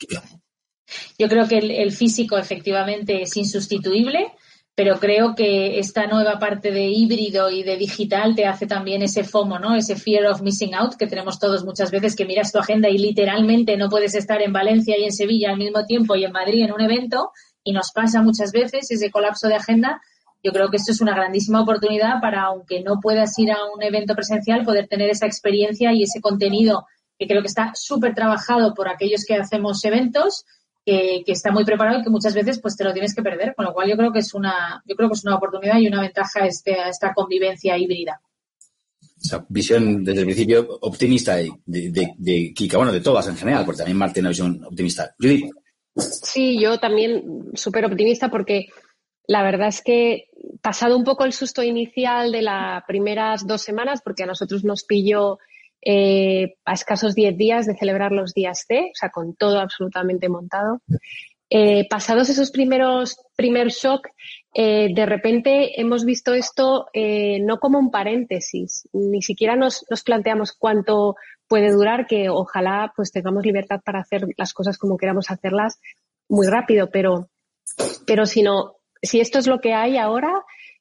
Yo 1.18 1.28
creo 1.28 1.48
que 1.48 1.58
el, 1.58 1.92
físico 1.92 2.38
efectivamente 2.38 3.22
es 3.22 3.36
insustituible 3.36 4.32
pero 4.76 4.98
creo 4.98 5.34
que 5.36 5.78
esta 5.78 6.06
nueva 6.06 6.38
parte 6.40 6.72
de 6.72 6.88
híbrido 6.88 7.48
y 7.48 7.62
de 7.62 7.76
digital 7.76 8.34
te 8.34 8.46
hace 8.46 8.66
también 8.66 9.02
ese 9.02 9.22
FOMO, 9.22 9.60
¿no? 9.60 9.76
Ese 9.76 9.94
fear 9.94 10.26
of 10.26 10.42
missing 10.42 10.74
out 10.74 10.96
que 10.96 11.06
tenemos 11.06 11.38
todos 11.38 11.64
muchas 11.64 11.92
veces 11.92 12.16
que 12.16 12.24
miras 12.24 12.50
tu 12.50 12.58
agenda 12.58 12.88
y 12.88 12.98
literalmente 12.98 13.76
no 13.76 13.88
puedes 13.88 14.16
estar 14.16 14.42
en 14.42 14.52
Valencia 14.52 14.98
y 14.98 15.04
en 15.04 15.12
Sevilla 15.12 15.50
al 15.50 15.58
mismo 15.58 15.84
tiempo 15.84 16.16
y 16.16 16.24
en 16.24 16.32
Madrid 16.32 16.64
en 16.64 16.72
un 16.72 16.80
evento 16.80 17.30
y 17.62 17.72
nos 17.72 17.92
pasa 17.94 18.20
muchas 18.20 18.50
veces 18.50 18.90
ese 18.90 19.12
colapso 19.12 19.46
de 19.46 19.54
agenda. 19.54 20.00
Yo 20.42 20.52
creo 20.52 20.68
que 20.70 20.76
esto 20.76 20.90
es 20.90 21.00
una 21.00 21.14
grandísima 21.14 21.62
oportunidad 21.62 22.20
para, 22.20 22.42
aunque 22.42 22.82
no 22.82 22.98
puedas 23.00 23.38
ir 23.38 23.52
a 23.52 23.58
un 23.74 23.82
evento 23.82 24.14
presencial, 24.14 24.64
poder 24.64 24.88
tener 24.88 25.08
esa 25.08 25.26
experiencia 25.26 25.92
y 25.92 26.02
ese 26.02 26.20
contenido 26.20 26.84
que 27.16 27.28
creo 27.28 27.42
que 27.42 27.48
está 27.48 27.70
súper 27.74 28.12
trabajado 28.12 28.74
por 28.74 28.88
aquellos 28.88 29.24
que 29.24 29.36
hacemos 29.36 29.84
eventos 29.84 30.44
que, 30.84 31.22
está 31.26 31.50
muy 31.50 31.64
preparado 31.64 32.00
y 32.00 32.02
que 32.04 32.10
muchas 32.10 32.34
veces 32.34 32.60
pues 32.60 32.76
te 32.76 32.84
lo 32.84 32.92
tienes 32.92 33.14
que 33.14 33.22
perder, 33.22 33.54
con 33.54 33.64
lo 33.64 33.72
cual 33.72 33.88
yo 33.88 33.96
creo 33.96 34.12
que 34.12 34.18
es 34.18 34.34
una, 34.34 34.82
yo 34.86 34.94
creo 34.94 35.08
que 35.08 35.14
es 35.14 35.24
una 35.24 35.36
oportunidad 35.36 35.78
y 35.78 35.88
una 35.88 36.02
ventaja 36.02 36.46
este, 36.46 36.76
esta 36.88 37.12
convivencia 37.14 37.76
híbrida. 37.78 38.20
Esa 39.20 39.44
visión 39.48 40.04
desde 40.04 40.20
el 40.20 40.26
principio 40.26 40.78
optimista 40.82 41.36
de, 41.36 41.50
de, 41.64 42.52
Kika, 42.54 42.76
bueno, 42.76 42.92
de 42.92 43.00
todas 43.00 43.26
en 43.28 43.36
general, 43.36 43.64
porque 43.64 43.78
también 43.78 43.96
Marta 43.96 44.14
tiene 44.14 44.26
una 44.26 44.32
visión 44.32 44.64
optimista. 44.64 45.14
Judith. 45.18 45.50
Sí, 45.96 46.60
yo 46.60 46.78
también 46.78 47.52
súper 47.54 47.86
optimista 47.86 48.28
porque 48.28 48.68
la 49.26 49.42
verdad 49.42 49.68
es 49.68 49.80
que 49.80 50.28
pasado 50.60 50.96
un 50.96 51.04
poco 51.04 51.24
el 51.24 51.32
susto 51.32 51.62
inicial 51.62 52.32
de 52.32 52.42
las 52.42 52.84
primeras 52.84 53.46
dos 53.46 53.62
semanas, 53.62 54.02
porque 54.04 54.24
a 54.24 54.26
nosotros 54.26 54.64
nos 54.64 54.84
pilló 54.84 55.38
eh, 55.86 56.54
a 56.64 56.72
escasos 56.72 57.14
10 57.14 57.36
días 57.36 57.66
de 57.66 57.76
celebrar 57.76 58.10
los 58.10 58.32
días 58.32 58.64
C, 58.66 58.90
o 58.90 58.94
sea, 58.94 59.10
con 59.10 59.34
todo 59.34 59.60
absolutamente 59.60 60.30
montado. 60.30 60.80
Eh, 61.50 61.86
pasados 61.90 62.30
esos 62.30 62.50
primeros 62.50 63.18
primer 63.36 63.68
shock, 63.68 64.08
eh, 64.54 64.88
de 64.94 65.06
repente 65.06 65.78
hemos 65.78 66.06
visto 66.06 66.32
esto 66.32 66.86
no 66.94 67.58
como 67.58 67.78
un 67.78 67.90
paréntesis, 67.90 68.88
ni 68.94 69.20
siquiera 69.20 69.56
nos, 69.56 69.84
planteamos 70.04 70.52
cuánto 70.52 71.16
puede 71.46 71.70
durar, 71.70 72.06
que 72.06 72.30
ojalá 72.30 72.92
pues 72.96 73.12
tengamos 73.12 73.44
libertad 73.44 73.80
para 73.84 74.00
hacer 74.00 74.26
las 74.38 74.54
cosas 74.54 74.78
como 74.78 74.96
queramos 74.96 75.30
hacerlas 75.30 75.80
muy 76.30 76.46
rápido, 76.46 76.88
pero, 76.90 77.28
pero 78.06 78.24
si 78.24 78.42
si 79.02 79.20
esto 79.20 79.38
es 79.38 79.46
lo 79.46 79.60
que 79.60 79.74
hay 79.74 79.98
ahora, 79.98 80.32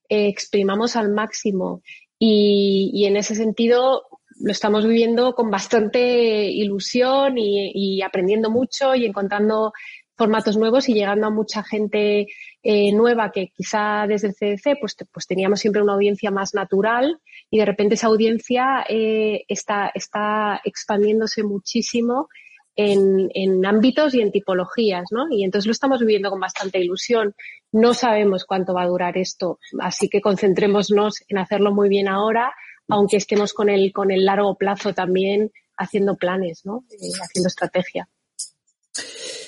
exprimamos 0.07 0.95
al 0.95 1.11
máximo. 1.11 1.81
Y, 2.17 2.89
y, 2.93 3.05
en 3.05 3.17
ese 3.17 3.35
sentido, 3.35 4.03
lo 4.39 4.51
estamos 4.51 4.86
viviendo 4.86 5.34
con 5.34 5.49
bastante 5.49 6.45
ilusión 6.45 7.38
y, 7.38 8.01
aprendiendo 8.01 8.49
mucho 8.49 8.95
y 8.95 9.05
encontrando 9.05 9.73
formatos 10.15 10.57
nuevos 10.57 10.89
y 10.89 10.93
llegando 10.93 11.27
a 11.27 11.31
mucha 11.31 11.63
gente 11.63 12.27
eh, 12.61 12.91
nueva 12.93 13.31
que 13.31 13.47
quizá 13.47 14.05
desde 14.07 14.27
el 14.27 14.36
CDC 14.36 14.79
pues, 14.79 14.95
pues 15.11 15.25
teníamos 15.27 15.59
siempre 15.59 15.81
una 15.81 15.93
audiencia 15.93 16.29
más 16.29 16.53
natural 16.53 17.19
y 17.49 17.57
de 17.57 17.65
repente 17.65 17.95
esa 17.95 18.07
audiencia 18.07 18.86
eh, 18.88 19.43
está, 19.47 19.91
está 19.93 20.61
expandiéndose 20.63 21.43
muchísimo 21.43 22.29
en, 22.75 23.29
en, 23.34 23.65
ámbitos 23.65 24.15
y 24.15 24.21
en 24.21 24.31
tipologías, 24.31 25.05
¿no? 25.11 25.25
Y 25.29 25.43
entonces 25.43 25.67
lo 25.67 25.73
estamos 25.73 25.99
viviendo 25.99 26.31
con 26.31 26.39
bastante 26.39 26.79
ilusión. 26.79 27.36
No 27.71 27.93
sabemos 27.93 28.45
cuánto 28.45 28.73
va 28.73 28.84
a 28.84 28.88
durar 28.88 29.17
esto, 29.17 29.59
así 29.79 30.09
que 30.09 30.21
concentrémonos 30.21 31.23
en 31.27 31.38
hacerlo 31.38 31.71
muy 31.71 31.89
bien 31.89 32.07
ahora 32.07 32.53
aunque 32.93 33.17
estemos 33.17 33.53
con 33.53 33.69
el, 33.69 33.91
con 33.91 34.11
el 34.11 34.25
largo 34.25 34.55
plazo 34.55 34.93
también 34.93 35.51
haciendo 35.77 36.15
planes, 36.15 36.61
¿no? 36.65 36.85
Eh, 36.91 37.09
haciendo 37.21 37.47
estrategia. 37.47 38.07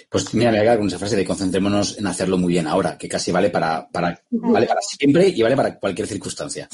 Pues 0.09 0.33
mira, 0.33 0.51
me 0.51 0.65
voy 0.65 0.77
con 0.77 0.87
esa 0.87 0.99
frase 0.99 1.15
de 1.15 1.25
concentrémonos 1.25 1.97
en 1.97 2.07
hacerlo 2.07 2.37
muy 2.37 2.53
bien 2.53 2.67
ahora, 2.67 2.97
que 2.97 3.07
casi 3.07 3.31
vale 3.31 3.49
para, 3.49 3.87
para, 3.89 4.19
vale 4.29 4.65
para 4.65 4.81
siempre 4.81 5.27
y 5.27 5.41
vale 5.41 5.55
para 5.55 5.79
cualquier 5.79 6.07
circunstancia. 6.07 6.67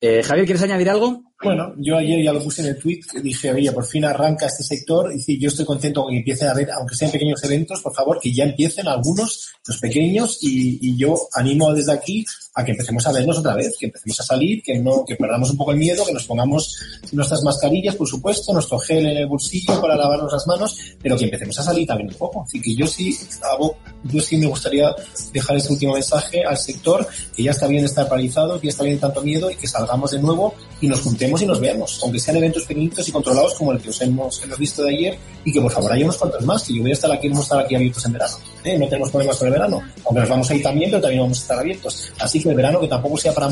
Eh, 0.00 0.22
Javier, 0.22 0.46
¿quieres 0.46 0.62
añadir 0.62 0.90
algo? 0.90 1.29
Bueno, 1.42 1.72
yo 1.78 1.96
ayer 1.96 2.22
ya 2.22 2.34
lo 2.34 2.42
puse 2.42 2.60
en 2.60 2.68
el 2.68 2.78
tweet, 2.78 3.00
dije, 3.22 3.50
oye, 3.50 3.72
por 3.72 3.86
fin 3.86 4.04
arranca 4.04 4.44
este 4.44 4.62
sector, 4.62 5.10
y 5.26 5.40
yo 5.40 5.48
estoy 5.48 5.64
contento 5.64 6.02
con 6.02 6.12
que 6.12 6.18
empiecen 6.18 6.48
a 6.48 6.50
haber, 6.50 6.70
aunque 6.72 6.94
sean 6.94 7.10
pequeños 7.10 7.42
eventos, 7.42 7.80
por 7.80 7.94
favor, 7.94 8.20
que 8.20 8.30
ya 8.30 8.44
empiecen 8.44 8.86
algunos, 8.86 9.48
los 9.66 9.78
pequeños, 9.78 10.38
y, 10.42 10.98
yo 10.98 11.16
animo 11.32 11.72
desde 11.72 11.92
aquí 11.92 12.26
a 12.54 12.62
que 12.62 12.72
empecemos 12.72 13.06
a 13.06 13.12
vernos 13.12 13.38
otra 13.38 13.54
vez, 13.54 13.74
que 13.78 13.86
empecemos 13.86 14.20
a 14.20 14.24
salir, 14.24 14.62
que 14.62 14.78
no, 14.80 15.02
que 15.06 15.16
perdamos 15.16 15.50
un 15.50 15.56
poco 15.56 15.70
el 15.70 15.78
miedo, 15.78 16.04
que 16.04 16.12
nos 16.12 16.26
pongamos 16.26 16.76
nuestras 17.12 17.42
mascarillas, 17.42 17.96
por 17.96 18.06
supuesto, 18.06 18.52
nuestro 18.52 18.78
gel 18.78 19.06
en 19.06 19.16
el 19.16 19.26
bolsillo 19.26 19.80
para 19.80 19.96
lavarnos 19.96 20.30
las 20.30 20.46
manos, 20.46 20.76
pero 21.00 21.16
que 21.16 21.24
empecemos 21.24 21.58
a 21.58 21.62
salir 21.62 21.86
también 21.86 22.10
un 22.10 22.16
poco. 22.16 22.42
Así 22.42 22.60
que 22.60 22.74
yo 22.74 22.86
sí 22.86 23.16
hago, 23.50 23.78
yo 24.04 24.20
sí 24.20 24.36
me 24.36 24.46
gustaría 24.46 24.94
dejar 25.32 25.56
este 25.56 25.72
último 25.72 25.94
mensaje 25.94 26.44
al 26.44 26.58
sector, 26.58 27.06
que 27.34 27.44
ya 27.44 27.52
está 27.52 27.66
bien 27.66 27.84
estar 27.84 28.06
paralizado, 28.06 28.60
que 28.60 28.66
ya 28.66 28.72
está 28.72 28.84
bien 28.84 28.98
tanto 28.98 29.22
miedo, 29.22 29.50
y 29.50 29.54
que 29.54 29.66
salgamos 29.66 30.10
de 30.10 30.18
nuevo 30.18 30.54
y 30.82 30.88
nos 30.88 31.00
juntemos 31.00 31.29
y 31.38 31.46
nos 31.46 31.60
veamos, 31.60 32.00
aunque 32.02 32.18
sean 32.18 32.36
eventos 32.38 32.64
pequeñitos 32.64 33.08
y 33.08 33.12
controlados 33.12 33.54
como 33.54 33.72
el 33.72 33.80
que 33.80 33.90
os 33.90 34.00
hemos, 34.00 34.42
hemos 34.42 34.58
visto 34.58 34.82
de 34.82 34.90
ayer 34.90 35.18
y 35.44 35.52
que 35.52 35.60
por 35.60 35.70
favor 35.70 35.92
haya 35.92 36.04
unos 36.04 36.16
cuantos 36.16 36.44
más, 36.44 36.62
que 36.62 36.74
yo 36.74 36.82
voy 36.82 36.90
a 36.90 36.94
estar 36.94 37.10
aquí, 37.12 37.28
vamos 37.28 37.42
a 37.42 37.46
estar 37.46 37.58
aquí 37.60 37.74
abiertos 37.74 38.04
en 38.06 38.12
verano. 38.12 38.36
¿eh? 38.64 38.78
No 38.78 38.86
tenemos 38.86 39.10
problemas 39.10 39.36
con 39.36 39.46
el 39.48 39.52
verano, 39.52 39.82
aunque 40.04 40.20
nos 40.20 40.28
vamos 40.28 40.50
a 40.50 40.54
ir 40.54 40.62
también, 40.62 40.90
pero 40.90 41.02
también 41.02 41.22
vamos 41.22 41.38
a 41.38 41.42
estar 41.42 41.58
abiertos. 41.58 42.12
Así 42.18 42.42
que 42.42 42.48
el 42.48 42.56
verano 42.56 42.80
que 42.80 42.88
tampoco 42.88 43.16
sea 43.18 43.32
para 43.32 43.48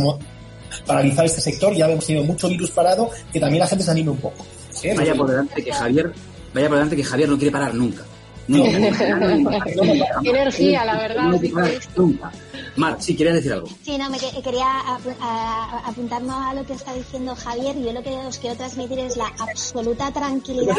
paralizar 0.87 1.27
este 1.27 1.41
sector, 1.41 1.75
ya 1.75 1.89
hemos 1.89 2.07
tenido 2.07 2.25
mucho 2.25 2.49
virus 2.49 2.71
parado, 2.71 3.11
que 3.33 3.41
también 3.41 3.61
la 3.61 3.67
gente 3.67 3.85
se 3.85 3.91
anime 3.91 4.11
un 4.11 4.19
poco. 4.19 4.45
¿eh? 4.83 4.95
Vaya 4.97 5.15
por 5.15 5.29
delante 5.29 5.63
que 5.63 5.73
Javier, 5.73 6.13
vaya 6.55 6.69
por 6.69 6.77
delante 6.77 6.97
que 6.97 7.05
Javier 7.05 7.29
no 7.29 7.37
quiere 7.37 7.53
parar 7.53 7.75
nunca. 7.75 8.05
No, 8.49 8.65
energía, 10.25 10.85
la 10.85 10.99
verdad. 10.99 11.41
Mar, 12.77 12.97
sí, 13.01 13.15
quería 13.17 13.35
decir 13.35 13.53
algo. 13.53 13.69
Sí, 13.83 13.99
no, 13.99 14.09
me 14.09 14.19
quería 14.19 14.67
apuntarnos 15.85 16.37
a 16.37 16.55
lo 16.55 16.65
que 16.65 16.73
está 16.73 16.95
diciendo 16.95 17.35
Javier. 17.37 17.77
Yo 17.79 17.93
lo 17.93 18.03
que 18.03 18.11
os 18.11 18.39
quiero 18.39 18.57
transmitir 18.57 19.01
es 19.01 19.17
la 19.17 19.27
absoluta 19.39 20.11
tranquilidad. 20.13 20.77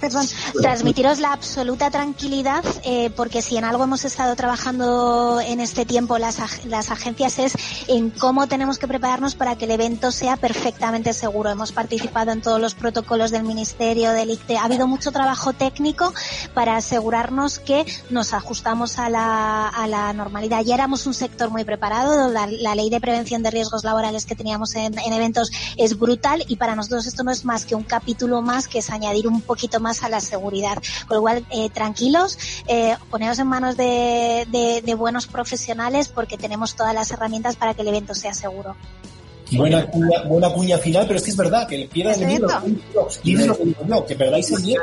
Perdón, 0.00 0.26
transmitiros 0.60 1.20
la 1.20 1.32
absoluta 1.32 1.90
tranquilidad, 1.90 2.64
eh, 2.84 3.10
porque 3.16 3.40
si 3.40 3.56
en 3.56 3.64
algo 3.64 3.84
hemos 3.84 4.04
estado 4.04 4.34
trabajando 4.36 5.40
en 5.40 5.60
este 5.60 5.86
tiempo 5.86 6.18
las, 6.18 6.66
las 6.66 6.90
agencias 6.90 7.38
es 7.38 7.54
en 7.88 8.10
cómo 8.10 8.46
tenemos 8.46 8.78
que 8.78 8.88
prepararnos 8.88 9.36
para 9.36 9.56
que 9.56 9.64
el 9.64 9.70
evento 9.70 10.12
sea 10.12 10.36
perfectamente 10.36 11.12
seguro. 11.12 11.50
Hemos 11.50 11.72
participado 11.72 12.32
en 12.32 12.42
todos 12.42 12.60
los 12.60 12.74
protocolos 12.74 13.30
del 13.30 13.44
Ministerio, 13.44 14.12
del 14.12 14.30
ICTE. 14.30 14.58
Ha 14.58 14.64
habido 14.64 14.86
mucho 14.86 15.12
trabajo 15.12 15.52
técnico 15.52 16.12
para 16.56 16.78
asegurarnos 16.78 17.58
que 17.58 17.84
nos 18.08 18.32
ajustamos 18.32 18.98
a 18.98 19.10
la, 19.10 19.68
a 19.68 19.86
la 19.86 20.10
normalidad. 20.14 20.64
Ya 20.64 20.74
éramos 20.74 21.06
un 21.06 21.12
sector 21.12 21.50
muy 21.50 21.64
preparado, 21.64 22.30
la, 22.30 22.46
ley 22.74 22.88
de 22.88 22.98
prevención 22.98 23.42
de 23.42 23.50
riesgos 23.50 23.84
laborales 23.84 24.24
que 24.24 24.34
teníamos 24.34 24.74
en, 24.74 24.98
eventos 24.98 25.50
es 25.76 25.98
brutal 25.98 26.42
y 26.48 26.56
para 26.56 26.74
nosotros 26.74 27.06
esto 27.06 27.24
no 27.24 27.30
es 27.30 27.44
más 27.44 27.66
que 27.66 27.74
un 27.74 27.82
capítulo 27.82 28.40
más 28.40 28.68
que 28.68 28.78
es 28.78 28.88
añadir 28.88 29.28
un 29.28 29.42
poquito 29.42 29.80
más 29.80 30.02
a 30.02 30.08
la 30.08 30.22
seguridad. 30.22 30.82
Con 31.06 31.18
lo 31.18 31.20
cual, 31.20 31.46
eh, 31.50 31.68
tranquilos, 31.68 32.38
eh, 32.68 32.96
poneros 33.10 33.38
en 33.38 33.48
manos 33.48 33.76
de, 33.76 34.48
de, 34.82 34.94
buenos 34.94 35.26
profesionales 35.26 36.08
porque 36.08 36.38
tenemos 36.38 36.74
todas 36.74 36.94
las 36.94 37.10
herramientas 37.10 37.56
para 37.56 37.74
que 37.74 37.82
el 37.82 37.88
evento 37.88 38.14
sea 38.14 38.32
seguro. 38.32 38.76
Buena 39.52 39.86
cuña, 39.86 40.22
buena 40.24 40.50
cuña 40.50 40.78
final, 40.78 41.04
pero 41.06 41.18
es 41.18 41.24
que 41.24 41.30
es 41.30 41.36
verdad 41.36 41.68
que 41.68 41.88
pierdas 41.92 42.20
el 42.20 42.26
miedo. 42.26 42.48
que 44.06 44.14
perdáis 44.16 44.50
el 44.50 44.62
miedo. 44.62 44.82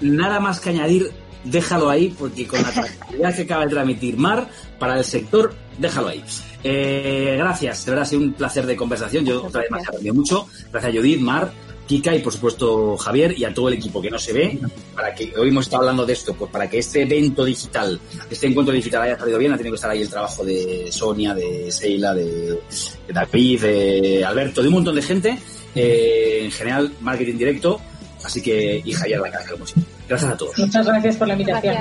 Nada 0.00 0.40
más 0.40 0.60
que 0.60 0.70
añadir, 0.70 1.12
déjalo 1.44 1.88
ahí, 1.88 2.14
porque 2.18 2.46
con 2.46 2.62
la 2.62 2.70
tranquilidad 2.72 3.34
que 3.34 3.42
acaba 3.42 3.64
de 3.64 3.70
transmitir 3.70 4.16
Mar 4.16 4.48
para 4.78 4.98
el 4.98 5.04
sector, 5.04 5.54
déjalo 5.78 6.08
ahí. 6.08 6.24
Eh, 6.64 7.36
gracias, 7.38 7.84
de 7.84 7.90
verdad 7.90 8.02
ha 8.04 8.08
sido 8.08 8.22
un 8.22 8.32
placer 8.32 8.66
de 8.66 8.76
conversación. 8.76 9.24
Yo 9.24 9.44
otra 9.44 9.62
vez 9.62 9.70
me 9.70 9.78
ha 9.78 9.82
aprendido 9.82 10.14
mucho. 10.14 10.46
Gracias 10.70 10.92
a 10.92 10.96
Judith, 10.96 11.20
Mar, 11.20 11.52
Kika 11.86 12.14
y 12.14 12.20
por 12.20 12.32
supuesto 12.32 12.96
Javier 12.96 13.34
y 13.36 13.44
a 13.44 13.52
todo 13.52 13.68
el 13.68 13.74
equipo 13.74 14.00
que 14.00 14.10
no 14.10 14.18
se 14.18 14.32
ve, 14.32 14.58
para 14.94 15.14
que 15.14 15.32
hoy 15.36 15.48
hemos 15.48 15.66
estado 15.66 15.82
hablando 15.82 16.06
de 16.06 16.12
esto, 16.12 16.34
pues 16.34 16.50
para 16.50 16.68
que 16.68 16.78
este 16.78 17.02
evento 17.02 17.44
digital, 17.44 18.00
este 18.30 18.46
encuentro 18.46 18.74
digital 18.74 19.02
haya 19.02 19.18
salido 19.18 19.38
bien, 19.38 19.52
ha 19.52 19.56
tenido 19.56 19.72
que 19.72 19.76
estar 19.76 19.90
ahí 19.90 20.02
el 20.02 20.08
trabajo 20.08 20.44
de 20.44 20.88
Sonia, 20.90 21.34
de 21.34 21.70
Seila, 21.70 22.14
de, 22.14 22.60
David, 23.08 23.60
de 23.60 24.24
Alberto, 24.24 24.62
de 24.62 24.68
un 24.68 24.74
montón 24.74 24.94
de 24.94 25.02
gente, 25.02 25.38
eh, 25.74 26.40
en 26.44 26.50
general 26.50 26.92
marketing 27.00 27.36
directo, 27.36 27.80
así 28.24 28.40
que 28.40 28.80
y 28.84 28.92
Javier 28.92 29.20
la 29.20 29.30
cara, 29.30 29.44
como 29.50 29.66
siempre. 29.66 29.92
Gracias 30.08 30.30
a 30.30 30.36
todos. 30.36 30.58
Muchas 30.58 30.86
gracias 30.86 31.16
por 31.16 31.28
la 31.28 31.34
invitación. 31.34 31.74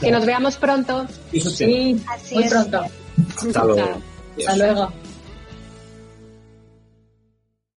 que 0.00 0.10
nos 0.10 0.26
veamos 0.26 0.56
pronto. 0.56 1.06
Sí, 1.32 2.00
muy 2.32 2.48
pronto. 2.48 2.82
Hasta 3.36 3.64
luego. 3.64 4.00
Hasta 4.38 4.56
luego. 4.56 4.92